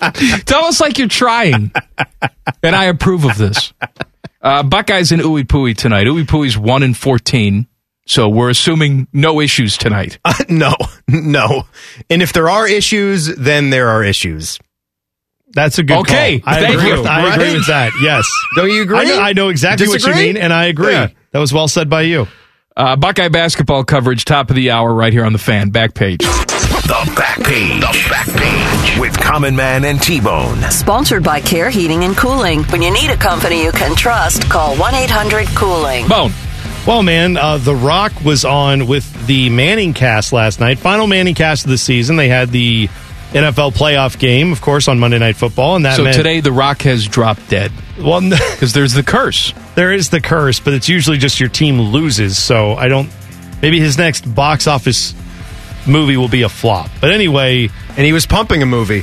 It's 0.00 0.52
almost 0.52 0.80
like 0.80 0.98
you're 0.98 1.08
trying. 1.08 1.72
and 2.62 2.76
I 2.76 2.84
approve 2.84 3.24
of 3.24 3.36
this. 3.38 3.72
Uh, 4.42 4.62
Buckeyes 4.62 5.10
and 5.12 5.22
Ooey 5.22 5.44
Pooey 5.44 5.76
tonight. 5.76 6.06
Ooey 6.06 6.24
Pooey's 6.24 6.56
1 6.56 6.82
in 6.82 6.94
14. 6.94 7.66
So 8.06 8.28
we're 8.28 8.50
assuming 8.50 9.08
no 9.12 9.40
issues 9.40 9.76
tonight. 9.76 10.18
Uh, 10.24 10.34
no, 10.48 10.74
no. 11.08 11.64
And 12.08 12.22
if 12.22 12.32
there 12.32 12.48
are 12.48 12.68
issues, 12.68 13.26
then 13.34 13.70
there 13.70 13.88
are 13.88 14.04
issues. 14.04 14.58
That's 15.56 15.78
a 15.78 15.82
good 15.82 15.96
Okay, 16.00 16.38
call. 16.40 16.54
I 16.54 16.60
thank 16.60 16.74
agree 16.76 16.90
you. 16.90 16.98
With, 16.98 17.06
I 17.06 17.34
agree 17.34 17.54
with 17.54 17.66
that. 17.66 17.90
Yes. 18.02 18.30
Don't 18.54 18.70
you 18.70 18.82
agree? 18.82 18.98
I 18.98 19.04
know, 19.04 19.18
I 19.18 19.32
know 19.32 19.48
exactly 19.48 19.88
what 19.88 20.04
you 20.04 20.14
mean, 20.14 20.36
and 20.36 20.52
I 20.52 20.66
agree. 20.66 20.92
Yeah. 20.92 21.08
That 21.32 21.38
was 21.40 21.52
well 21.52 21.66
said 21.66 21.88
by 21.90 22.02
you. 22.02 22.28
Uh, 22.76 22.94
Buckeye 22.94 23.28
basketball 23.28 23.82
coverage, 23.82 24.26
top 24.26 24.50
of 24.50 24.56
the 24.56 24.70
hour, 24.70 24.92
right 24.92 25.12
here 25.14 25.24
on 25.24 25.32
the 25.32 25.38
fan. 25.38 25.70
Back 25.70 25.94
page. 25.94 26.18
The 26.20 27.12
back 27.16 27.38
page. 27.42 27.80
The 27.80 28.06
back 28.10 28.26
page 28.28 29.00
with 29.00 29.18
Common 29.18 29.56
Man 29.56 29.84
and 29.86 30.00
T 30.00 30.20
Bone. 30.20 30.60
Sponsored 30.70 31.24
by 31.24 31.40
Care 31.40 31.70
Heating 31.70 32.04
and 32.04 32.14
Cooling. 32.16 32.62
When 32.64 32.82
you 32.82 32.92
need 32.92 33.08
a 33.08 33.16
company 33.16 33.64
you 33.64 33.72
can 33.72 33.96
trust, 33.96 34.48
call 34.50 34.76
1 34.76 34.94
800 34.94 35.48
Cooling. 35.48 36.06
Bone. 36.06 36.32
Well, 36.86 37.02
man, 37.02 37.36
uh, 37.38 37.56
The 37.56 37.74
Rock 37.74 38.12
was 38.22 38.44
on 38.44 38.86
with 38.86 39.26
the 39.26 39.48
Manning 39.50 39.94
cast 39.94 40.32
last 40.32 40.60
night. 40.60 40.78
Final 40.78 41.06
Manning 41.06 41.34
cast 41.34 41.64
of 41.64 41.70
the 41.70 41.78
season. 41.78 42.16
They 42.16 42.28
had 42.28 42.50
the 42.50 42.88
NFL 43.36 43.74
playoff 43.74 44.18
game, 44.18 44.52
of 44.52 44.60
course, 44.60 44.88
on 44.88 44.98
Monday 44.98 45.18
Night 45.18 45.36
Football, 45.36 45.76
and 45.76 45.84
that 45.84 45.96
So 45.96 46.04
meant, 46.04 46.16
today, 46.16 46.40
The 46.40 46.52
Rock 46.52 46.82
has 46.82 47.06
dropped 47.06 47.48
dead. 47.48 47.72
Well, 47.98 48.20
Because 48.30 48.72
there's 48.72 48.92
the 48.92 49.02
curse. 49.02 49.52
there 49.74 49.92
is 49.92 50.10
the 50.10 50.20
curse, 50.20 50.60
but 50.60 50.74
it's 50.74 50.88
usually 50.88 51.18
just 51.18 51.38
your 51.40 51.48
team 51.48 51.80
loses. 51.80 52.38
So 52.38 52.74
I 52.74 52.88
don't. 52.88 53.10
Maybe 53.62 53.80
his 53.80 53.96
next 53.98 54.32
box 54.34 54.66
office 54.66 55.14
movie 55.86 56.16
will 56.16 56.28
be 56.28 56.42
a 56.42 56.48
flop. 56.48 56.90
But 57.00 57.12
anyway, 57.12 57.70
And 57.90 57.98
he 57.98 58.12
was 58.12 58.26
pumping 58.26 58.62
a 58.62 58.66
movie. 58.66 59.02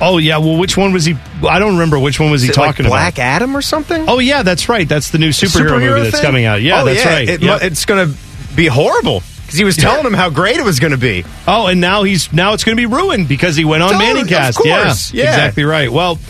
oh 0.00 0.16
yeah. 0.18 0.38
Well, 0.38 0.56
which 0.58 0.76
one 0.76 0.92
was 0.92 1.04
he? 1.04 1.16
I 1.46 1.58
don't 1.58 1.72
remember 1.74 1.98
which 1.98 2.18
one 2.18 2.30
was 2.30 2.40
he 2.42 2.48
Is 2.48 2.56
it 2.56 2.60
like 2.60 2.70
talking 2.76 2.86
Black 2.86 3.12
about. 3.12 3.14
Black 3.16 3.26
Adam 3.26 3.56
or 3.56 3.62
something? 3.62 4.06
Oh 4.08 4.18
yeah, 4.18 4.42
that's 4.42 4.68
right. 4.68 4.88
That's 4.88 5.10
the 5.10 5.18
new 5.18 5.30
superhero, 5.30 5.78
movie 5.80 6.10
that's 6.10 6.20
coming 6.22 6.44
out. 6.46 6.62
Yeah, 6.62 6.82
Oh, 6.82 6.84
that's 6.86 7.04
right. 7.04 7.28
It, 7.28 7.42
Yep. 7.42 7.62
It's 7.62 7.84
going 7.84 8.10
to 8.10 8.18
be 8.56 8.66
horrible 8.66 9.22
because 9.50 9.58
he 9.58 9.64
was 9.64 9.76
telling 9.76 10.06
him 10.06 10.14
how 10.14 10.30
great 10.30 10.58
it 10.58 10.64
was 10.64 10.78
going 10.78 10.92
to 10.92 10.96
be. 10.96 11.24
Oh, 11.48 11.66
and 11.66 11.80
now 11.80 12.04
he's 12.04 12.32
now 12.32 12.52
it's 12.52 12.62
going 12.62 12.76
to 12.76 12.80
be 12.80 12.86
ruined 12.86 13.26
because 13.26 13.56
he 13.56 13.64
went 13.64 13.82
on 13.82 13.94
Totally, 13.94 14.06
Manning 14.06 14.22
of 14.22 14.28
Cast. 14.28 14.58
course, 14.58 15.12
yeah. 15.12 15.24
exactly 15.24 15.64
right. 15.64 15.90
Well, 15.90 16.20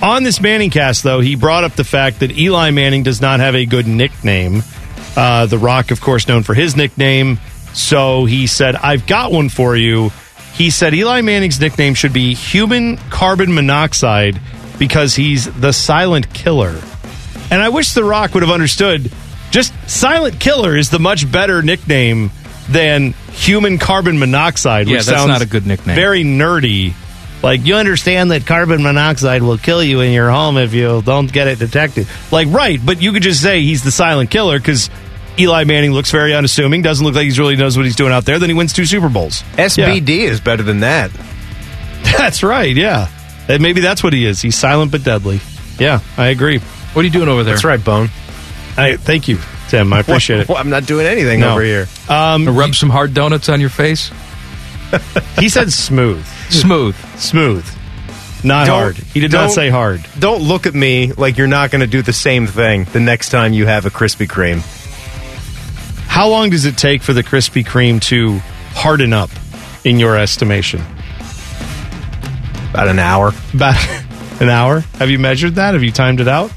on 0.00 0.22
this 0.22 0.40
Manning 0.40 0.70
Cast 0.70 1.02
though, 1.02 1.20
he 1.20 1.36
brought 1.36 1.62
up 1.64 1.72
the 1.76 1.84
fact 1.84 2.20
that 2.20 2.32
Eli 2.38 2.70
Manning 2.70 3.02
does 3.02 3.20
not 3.20 3.40
have 3.40 3.54
a 3.54 3.66
good 3.66 3.86
nickname. 3.86 4.62
Uh, 5.14 5.44
the 5.44 5.58
Rock, 5.58 5.90
of 5.90 6.00
course, 6.00 6.26
known 6.26 6.42
for 6.42 6.54
his 6.54 6.74
nickname. 6.74 7.38
So 7.74 8.24
he 8.24 8.46
said, 8.46 8.76
"I've 8.76 9.06
got 9.06 9.30
one 9.30 9.50
for 9.50 9.76
you." 9.76 10.10
He 10.54 10.70
said 10.70 10.94
Eli 10.94 11.20
Manning's 11.20 11.60
nickname 11.60 11.92
should 11.92 12.14
be 12.14 12.32
human 12.34 12.96
carbon 13.10 13.54
monoxide 13.54 14.40
because 14.78 15.14
he's 15.16 15.52
the 15.60 15.72
silent 15.72 16.32
killer. 16.32 16.80
And 17.50 17.60
I 17.60 17.68
wish 17.68 17.92
The 17.92 18.04
Rock 18.04 18.32
would 18.32 18.42
have 18.42 18.52
understood. 18.52 19.12
Just 19.50 19.74
silent 19.86 20.40
killer 20.40 20.76
is 20.76 20.88
the 20.88 20.98
much 20.98 21.30
better 21.30 21.60
nickname 21.60 22.30
than 22.70 23.12
human 23.32 23.78
carbon 23.78 24.18
monoxide. 24.18 24.86
Yeah, 24.88 24.96
which 24.98 25.06
that's 25.06 25.18
sounds 25.18 25.28
not 25.28 25.42
a 25.42 25.46
good 25.46 25.66
nickname. 25.66 25.96
Very 25.96 26.24
nerdy. 26.24 26.94
Like 27.42 27.64
you 27.64 27.74
understand 27.76 28.30
that 28.32 28.46
carbon 28.46 28.82
monoxide 28.82 29.42
will 29.42 29.56
kill 29.58 29.82
you 29.82 30.00
in 30.00 30.12
your 30.12 30.30
home 30.30 30.58
if 30.58 30.74
you 30.74 31.00
don't 31.02 31.32
get 31.32 31.48
it 31.48 31.58
detected. 31.58 32.06
Like 32.30 32.48
right, 32.48 32.78
but 32.84 33.00
you 33.00 33.12
could 33.12 33.22
just 33.22 33.42
say 33.42 33.62
he's 33.62 33.82
the 33.82 33.90
silent 33.90 34.30
killer 34.30 34.58
because 34.58 34.90
Eli 35.38 35.64
Manning 35.64 35.92
looks 35.92 36.10
very 36.10 36.34
unassuming, 36.34 36.82
doesn't 36.82 37.04
look 37.04 37.14
like 37.14 37.26
he 37.30 37.38
really 37.40 37.56
knows 37.56 37.76
what 37.78 37.86
he's 37.86 37.96
doing 37.96 38.12
out 38.12 38.26
there. 38.26 38.38
Then 38.38 38.50
he 38.50 38.54
wins 38.54 38.74
two 38.74 38.84
Super 38.84 39.08
Bowls. 39.08 39.42
SBD 39.56 40.08
is 40.08 40.38
better 40.40 40.62
than 40.62 40.80
that. 40.80 41.10
That's 42.02 42.42
right. 42.42 42.76
Yeah, 42.76 43.08
And 43.48 43.62
maybe 43.62 43.80
that's 43.80 44.02
what 44.02 44.12
he 44.12 44.24
is. 44.26 44.40
He's 44.42 44.56
silent 44.56 44.90
but 44.90 45.04
deadly. 45.04 45.40
Yeah, 45.78 46.00
I 46.18 46.26
agree. 46.28 46.58
What 46.58 47.02
are 47.02 47.04
you 47.04 47.10
doing 47.10 47.28
over 47.28 47.42
there? 47.44 47.54
That's 47.54 47.64
right, 47.64 47.82
Bone. 47.82 48.08
I 48.76 48.96
thank 48.96 49.28
you, 49.28 49.38
Tim. 49.70 49.92
I 49.92 50.00
appreciate 50.00 50.40
it. 50.40 50.48
Well, 50.48 50.58
I'm 50.58 50.68
not 50.70 50.84
doing 50.86 51.06
anything 51.06 51.40
No. 51.40 51.52
over 51.52 51.62
here. 51.62 51.86
Um, 52.08 52.48
Rub 52.56 52.74
some 52.74 52.90
hard 52.90 53.14
donuts 53.14 53.48
on 53.48 53.60
your 53.60 53.70
face. 53.70 54.10
he 55.38 55.48
said 55.48 55.72
smooth, 55.72 56.24
Smooth. 56.48 56.96
smooth, 57.18 57.64
not 58.42 58.66
Don't- 58.66 58.74
hard. 58.80 58.96
He 59.14 59.20
did 59.20 59.30
not 59.32 59.42
don't- 59.46 59.50
say 59.54 59.70
hard. 59.70 60.04
Don't 60.18 60.42
look 60.42 60.66
at 60.66 60.74
me 60.74 61.12
like 61.16 61.38
you're 61.38 61.46
not 61.46 61.70
going 61.70 61.80
to 61.82 61.86
do 61.86 62.02
the 62.02 62.12
same 62.12 62.46
thing 62.48 62.84
the 62.92 62.98
next 63.00 63.28
time 63.28 63.52
you 63.52 63.66
have 63.66 63.86
a 63.86 63.90
Krispy 63.90 64.26
Kreme. 64.26 64.62
How 66.08 66.26
long 66.28 66.50
does 66.50 66.64
it 66.64 66.76
take 66.76 67.02
for 67.02 67.12
the 67.12 67.22
Krispy 67.22 67.64
Kreme 67.64 68.00
to 68.02 68.40
harden 68.74 69.12
up, 69.12 69.30
in 69.84 69.98
your 70.00 70.16
estimation? 70.16 70.82
About 72.70 72.88
an 72.88 72.98
hour. 72.98 73.32
About 73.54 73.76
an 74.40 74.48
hour? 74.48 74.80
Have 74.98 75.10
you 75.10 75.18
measured 75.20 75.54
that? 75.54 75.74
Have 75.74 75.82
you 75.84 75.92
timed 75.92 76.20
it 76.20 76.28
out? 76.28 76.50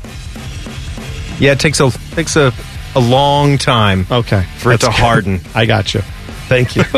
Yeah, 1.39 1.51
it 1.53 1.59
takes 1.59 1.79
a 1.79 1.91
takes 2.15 2.35
a, 2.35 2.51
a 2.95 2.99
long 2.99 3.57
time 3.57 4.05
Okay. 4.11 4.43
for 4.57 4.71
it 4.71 4.79
to 4.81 4.85
That's 4.87 4.97
good. 4.97 5.03
harden. 5.03 5.41
I 5.55 5.65
got 5.65 5.93
you. 5.93 6.01
Thank 6.47 6.75
you. 6.75 6.81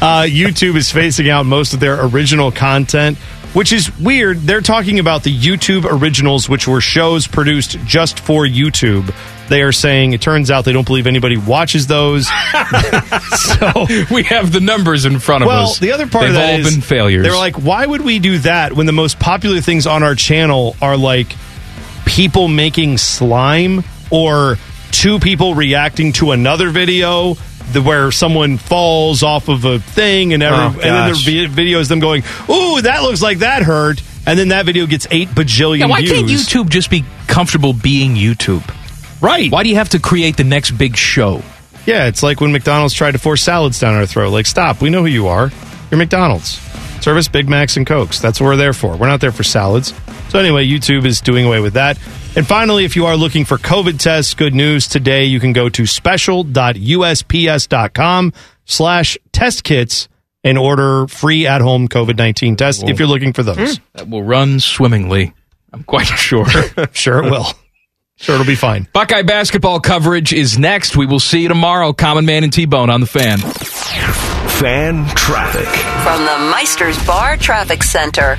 uh, 0.00 0.22
YouTube 0.26 0.76
is 0.76 0.92
phasing 0.92 1.28
out 1.30 1.46
most 1.46 1.74
of 1.74 1.80
their 1.80 2.04
original 2.06 2.50
content, 2.52 3.16
which 3.54 3.72
is 3.72 3.96
weird. 3.98 4.38
They're 4.38 4.60
talking 4.60 4.98
about 4.98 5.22
the 5.22 5.36
YouTube 5.36 5.86
originals, 5.88 6.48
which 6.48 6.66
were 6.68 6.80
shows 6.80 7.26
produced 7.26 7.78
just 7.84 8.20
for 8.20 8.44
YouTube. 8.44 9.14
They 9.48 9.62
are 9.62 9.72
saying 9.72 10.12
it 10.12 10.20
turns 10.20 10.50
out 10.50 10.66
they 10.66 10.74
don't 10.74 10.86
believe 10.86 11.06
anybody 11.06 11.38
watches 11.38 11.86
those. 11.86 12.26
so 13.30 13.86
We 14.10 14.24
have 14.24 14.52
the 14.52 14.60
numbers 14.60 15.06
in 15.06 15.18
front 15.20 15.42
of 15.42 15.48
well, 15.48 15.62
us. 15.70 15.80
Well, 15.80 15.88
the 15.88 15.92
other 15.94 16.06
part 16.06 16.24
They've 16.24 16.30
of 16.30 16.36
that 16.36 16.52
all 16.54 16.60
is 16.66 16.70
been 16.74 16.82
failures. 16.82 17.22
They're 17.22 17.34
like, 17.36 17.56
why 17.56 17.86
would 17.86 18.02
we 18.02 18.18
do 18.18 18.38
that 18.40 18.74
when 18.74 18.84
the 18.84 18.92
most 18.92 19.18
popular 19.18 19.60
things 19.62 19.86
on 19.86 20.02
our 20.02 20.14
channel 20.14 20.76
are 20.82 20.98
like 20.98 21.28
people 22.04 22.48
making 22.48 22.98
slime 22.98 23.82
or 24.10 24.56
two 24.90 25.18
people 25.18 25.54
reacting 25.54 26.12
to 26.14 26.32
another 26.32 26.70
video 26.70 27.36
the, 27.72 27.82
where 27.82 28.10
someone 28.10 28.56
falls 28.56 29.22
off 29.22 29.48
of 29.48 29.64
a 29.64 29.78
thing 29.78 30.32
and 30.32 30.42
every, 30.42 30.58
Oh, 30.58 30.66
and 30.68 30.76
then 30.80 31.08
the 31.12 31.46
gosh. 31.46 31.50
video 31.50 31.80
is 31.80 31.88
them 31.88 32.00
going, 32.00 32.22
"Ooh, 32.48 32.80
that 32.82 33.02
looks 33.02 33.20
like 33.20 33.38
that 33.40 33.62
hurt," 33.62 34.02
and 34.26 34.38
then 34.38 34.48
that 34.48 34.64
video 34.64 34.86
gets 34.86 35.06
eight 35.10 35.28
bajillion 35.30 35.80
yeah, 35.80 35.86
why 35.86 36.00
views. 36.00 36.12
can't 36.12 36.26
YouTube 36.28 36.70
just 36.70 36.90
be 36.90 37.04
comfortable 37.26 37.72
being 37.74 38.14
YouTube? 38.14 38.62
Right? 39.20 39.50
Why 39.50 39.62
do 39.64 39.68
you 39.68 39.74
have 39.76 39.90
to 39.90 39.98
create 39.98 40.36
the 40.36 40.44
next 40.44 40.70
big 40.72 40.96
show? 40.96 41.42
Yeah, 41.84 42.06
it's 42.06 42.22
like 42.22 42.40
when 42.40 42.52
McDonald's 42.52 42.94
tried 42.94 43.12
to 43.12 43.18
force 43.18 43.42
salads 43.42 43.78
down 43.80 43.94
our 43.94 44.06
throat. 44.06 44.30
Like, 44.30 44.46
stop. 44.46 44.80
We 44.80 44.90
know 44.90 45.00
who 45.00 45.06
you 45.08 45.26
are. 45.28 45.50
You're 45.90 45.98
McDonald's. 45.98 46.60
Service 47.00 47.28
Big 47.28 47.48
Macs 47.48 47.76
and 47.76 47.86
Cokes. 47.86 48.20
That's 48.20 48.40
what 48.40 48.46
we're 48.46 48.56
there 48.56 48.72
for. 48.72 48.96
We're 48.96 49.08
not 49.08 49.20
there 49.20 49.32
for 49.32 49.42
salads. 49.42 49.94
So 50.30 50.38
anyway, 50.38 50.66
YouTube 50.68 51.04
is 51.06 51.20
doing 51.20 51.46
away 51.46 51.60
with 51.60 51.74
that. 51.74 51.98
And 52.38 52.46
finally, 52.46 52.84
if 52.84 52.94
you 52.94 53.06
are 53.06 53.16
looking 53.16 53.44
for 53.44 53.58
COVID 53.58 53.98
tests, 53.98 54.34
good 54.34 54.54
news 54.54 54.86
today. 54.86 55.24
You 55.24 55.40
can 55.40 55.52
go 55.52 55.68
to 55.70 55.86
special.usps.com 55.86 58.32
slash 58.64 59.18
test 59.32 59.64
kits 59.64 60.08
and 60.44 60.56
order 60.56 61.08
free 61.08 61.48
at-home 61.48 61.88
COVID-19 61.88 62.56
tests 62.56 62.84
if 62.86 63.00
you're 63.00 63.08
looking 63.08 63.32
for 63.32 63.42
those. 63.42 63.78
Hmm. 63.78 63.84
That 63.94 64.08
will 64.08 64.22
run 64.22 64.60
swimmingly. 64.60 65.34
I'm 65.72 65.82
quite 65.82 66.06
sure. 66.16 66.46
sure 66.92 67.24
it 67.24 67.28
will. 67.28 67.46
Sure 68.14 68.36
it'll 68.36 68.46
be 68.46 68.54
fine. 68.54 68.86
Buckeye 68.92 69.22
basketball 69.22 69.80
coverage 69.80 70.32
is 70.32 70.60
next. 70.60 70.96
We 70.96 71.06
will 71.06 71.18
see 71.18 71.40
you 71.40 71.48
tomorrow. 71.48 71.92
Common 71.92 72.24
Man 72.24 72.44
and 72.44 72.52
T 72.52 72.66
Bone 72.66 72.88
on 72.88 73.00
the 73.00 73.08
fan. 73.08 73.40
Fan 73.40 75.08
traffic. 75.16 75.66
From 76.04 76.24
the 76.24 76.38
Meister's 76.52 77.04
Bar 77.04 77.36
Traffic 77.36 77.82
Center. 77.82 78.38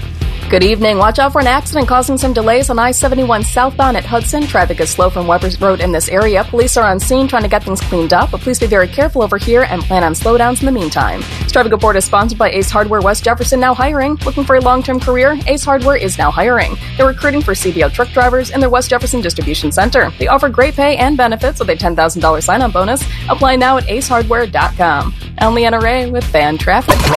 Good 0.49 0.63
evening. 0.63 0.97
Watch 0.97 1.19
out 1.19 1.33
for 1.33 1.41
an 1.41 1.45
accident 1.45 1.87
causing 1.87 2.17
some 2.17 2.33
delays 2.33 2.71
on 2.71 2.79
I 2.79 2.89
71 2.89 3.43
southbound 3.43 3.95
at 3.97 4.03
Hudson. 4.03 4.47
Traffic 4.47 4.79
is 4.79 4.89
slow 4.89 5.11
from 5.11 5.27
Weber's 5.27 5.61
Road 5.61 5.79
in 5.79 5.91
this 5.91 6.09
area. 6.09 6.43
Police 6.43 6.75
are 6.75 6.89
on 6.89 6.99
scene 6.99 7.27
trying 7.27 7.43
to 7.43 7.47
get 7.47 7.63
things 7.63 7.79
cleaned 7.81 8.13
up, 8.13 8.31
but 8.31 8.41
please 8.41 8.59
be 8.59 8.65
very 8.65 8.87
careful 8.87 9.21
over 9.21 9.37
here 9.37 9.61
and 9.61 9.83
plan 9.83 10.03
on 10.03 10.13
slowdowns 10.13 10.61
in 10.61 10.65
the 10.65 10.71
meantime. 10.71 11.19
This 11.43 11.51
traffic 11.51 11.71
report 11.71 11.97
is 11.97 12.05
sponsored 12.05 12.39
by 12.39 12.49
Ace 12.49 12.71
Hardware 12.71 12.99
West 12.99 13.23
Jefferson, 13.23 13.59
now 13.59 13.75
hiring. 13.75 14.15
Looking 14.25 14.43
for 14.43 14.55
a 14.55 14.61
long 14.61 14.81
term 14.81 14.99
career? 14.99 15.37
Ace 15.45 15.63
Hardware 15.63 15.97
is 15.97 16.17
now 16.17 16.31
hiring. 16.31 16.75
They're 16.97 17.05
recruiting 17.05 17.43
for 17.43 17.53
CDL 17.53 17.93
truck 17.93 18.09
drivers 18.09 18.49
in 18.49 18.59
their 18.59 18.71
West 18.71 18.89
Jefferson 18.89 19.21
distribution 19.21 19.71
center. 19.71 20.09
They 20.17 20.29
offer 20.29 20.49
great 20.49 20.73
pay 20.73 20.97
and 20.97 21.15
benefits 21.15 21.59
with 21.59 21.69
a 21.69 21.75
$10,000 21.75 22.41
sign 22.41 22.63
on 22.63 22.71
bonus. 22.71 23.07
Apply 23.29 23.55
now 23.55 23.77
at 23.77 23.83
acehardware.com. 23.83 25.13
I'm 25.37 25.53
Leanna 25.53 25.79
Ray 25.79 26.09
with 26.09 26.23
Fan 26.23 26.57
Traffic. 26.57 27.18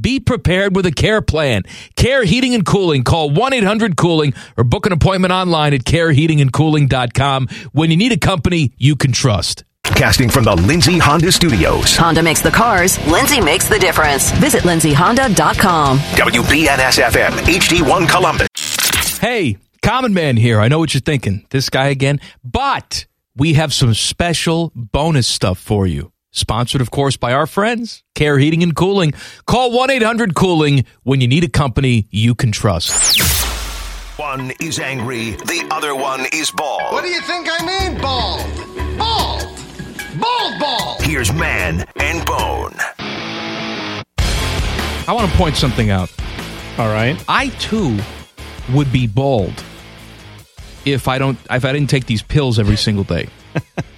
Be 0.00 0.20
prepared 0.20 0.76
with 0.76 0.86
a 0.86 0.92
care 0.92 1.22
plan. 1.22 1.62
Care 1.96 2.24
Heating 2.24 2.54
and 2.54 2.64
Cooling. 2.64 3.04
Call 3.04 3.30
1-800-COOLING 3.30 4.34
or 4.56 4.64
book 4.64 4.86
an 4.86 4.92
appointment 4.92 5.32
online 5.32 5.74
at 5.74 5.84
careheatingandcooling.com 5.84 7.48
when 7.72 7.90
you 7.90 7.96
need 7.96 8.12
a 8.12 8.18
company 8.18 8.72
you 8.76 8.96
can 8.96 9.12
trust. 9.12 9.64
Casting 9.84 10.28
from 10.28 10.44
the 10.44 10.54
Lindsay 10.54 10.98
Honda 10.98 11.32
Studios. 11.32 11.96
Honda 11.96 12.22
makes 12.22 12.40
the 12.40 12.50
cars, 12.50 13.04
Lindsay 13.06 13.40
makes 13.40 13.68
the 13.68 13.78
difference. 13.78 14.30
Visit 14.32 14.62
lindsayhonda.com. 14.62 15.98
WBNS 15.98 17.02
FM, 17.02 17.30
HD1 17.30 18.08
Columbus. 18.08 18.48
Hey, 19.18 19.56
Common 19.82 20.14
Man 20.14 20.36
here. 20.36 20.60
I 20.60 20.68
know 20.68 20.78
what 20.78 20.94
you're 20.94 21.00
thinking. 21.00 21.46
This 21.50 21.70
guy 21.70 21.88
again. 21.88 22.20
But 22.44 23.06
we 23.34 23.54
have 23.54 23.72
some 23.72 23.94
special 23.94 24.70
bonus 24.74 25.26
stuff 25.26 25.58
for 25.58 25.86
you. 25.86 26.12
Sponsored, 26.38 26.80
of 26.80 26.90
course, 26.90 27.16
by 27.16 27.32
our 27.32 27.46
friends, 27.46 28.04
Care 28.14 28.38
Heating 28.38 28.62
and 28.62 28.74
Cooling. 28.74 29.12
Call 29.46 29.72
1 29.72 29.90
800 29.90 30.34
Cooling 30.34 30.84
when 31.02 31.20
you 31.20 31.26
need 31.26 31.44
a 31.44 31.48
company 31.48 32.06
you 32.10 32.34
can 32.34 32.52
trust. 32.52 33.20
One 34.18 34.52
is 34.60 34.78
angry, 34.78 35.32
the 35.32 35.66
other 35.70 35.94
one 35.94 36.26
is 36.32 36.50
bald. 36.50 36.92
What 36.92 37.02
do 37.02 37.10
you 37.10 37.20
think 37.22 37.48
I 37.50 37.64
mean, 37.66 38.00
bald? 38.00 38.98
Bald! 38.98 39.58
Bald 40.20 40.60
bald! 40.60 41.02
Here's 41.02 41.32
Man 41.32 41.84
and 41.96 42.24
Bone. 42.24 42.74
I 45.06 45.12
want 45.12 45.30
to 45.30 45.36
point 45.36 45.56
something 45.56 45.90
out. 45.90 46.10
All 46.78 46.88
right. 46.88 47.22
I 47.28 47.48
too 47.48 47.98
would 48.72 48.92
be 48.92 49.06
bald 49.06 49.64
if 50.84 51.08
I 51.08 51.18
don't 51.18 51.38
if 51.50 51.64
I 51.64 51.72
didn't 51.72 51.90
take 51.90 52.06
these 52.06 52.22
pills 52.22 52.58
every 52.58 52.76
single 52.76 53.04
day. 53.04 53.28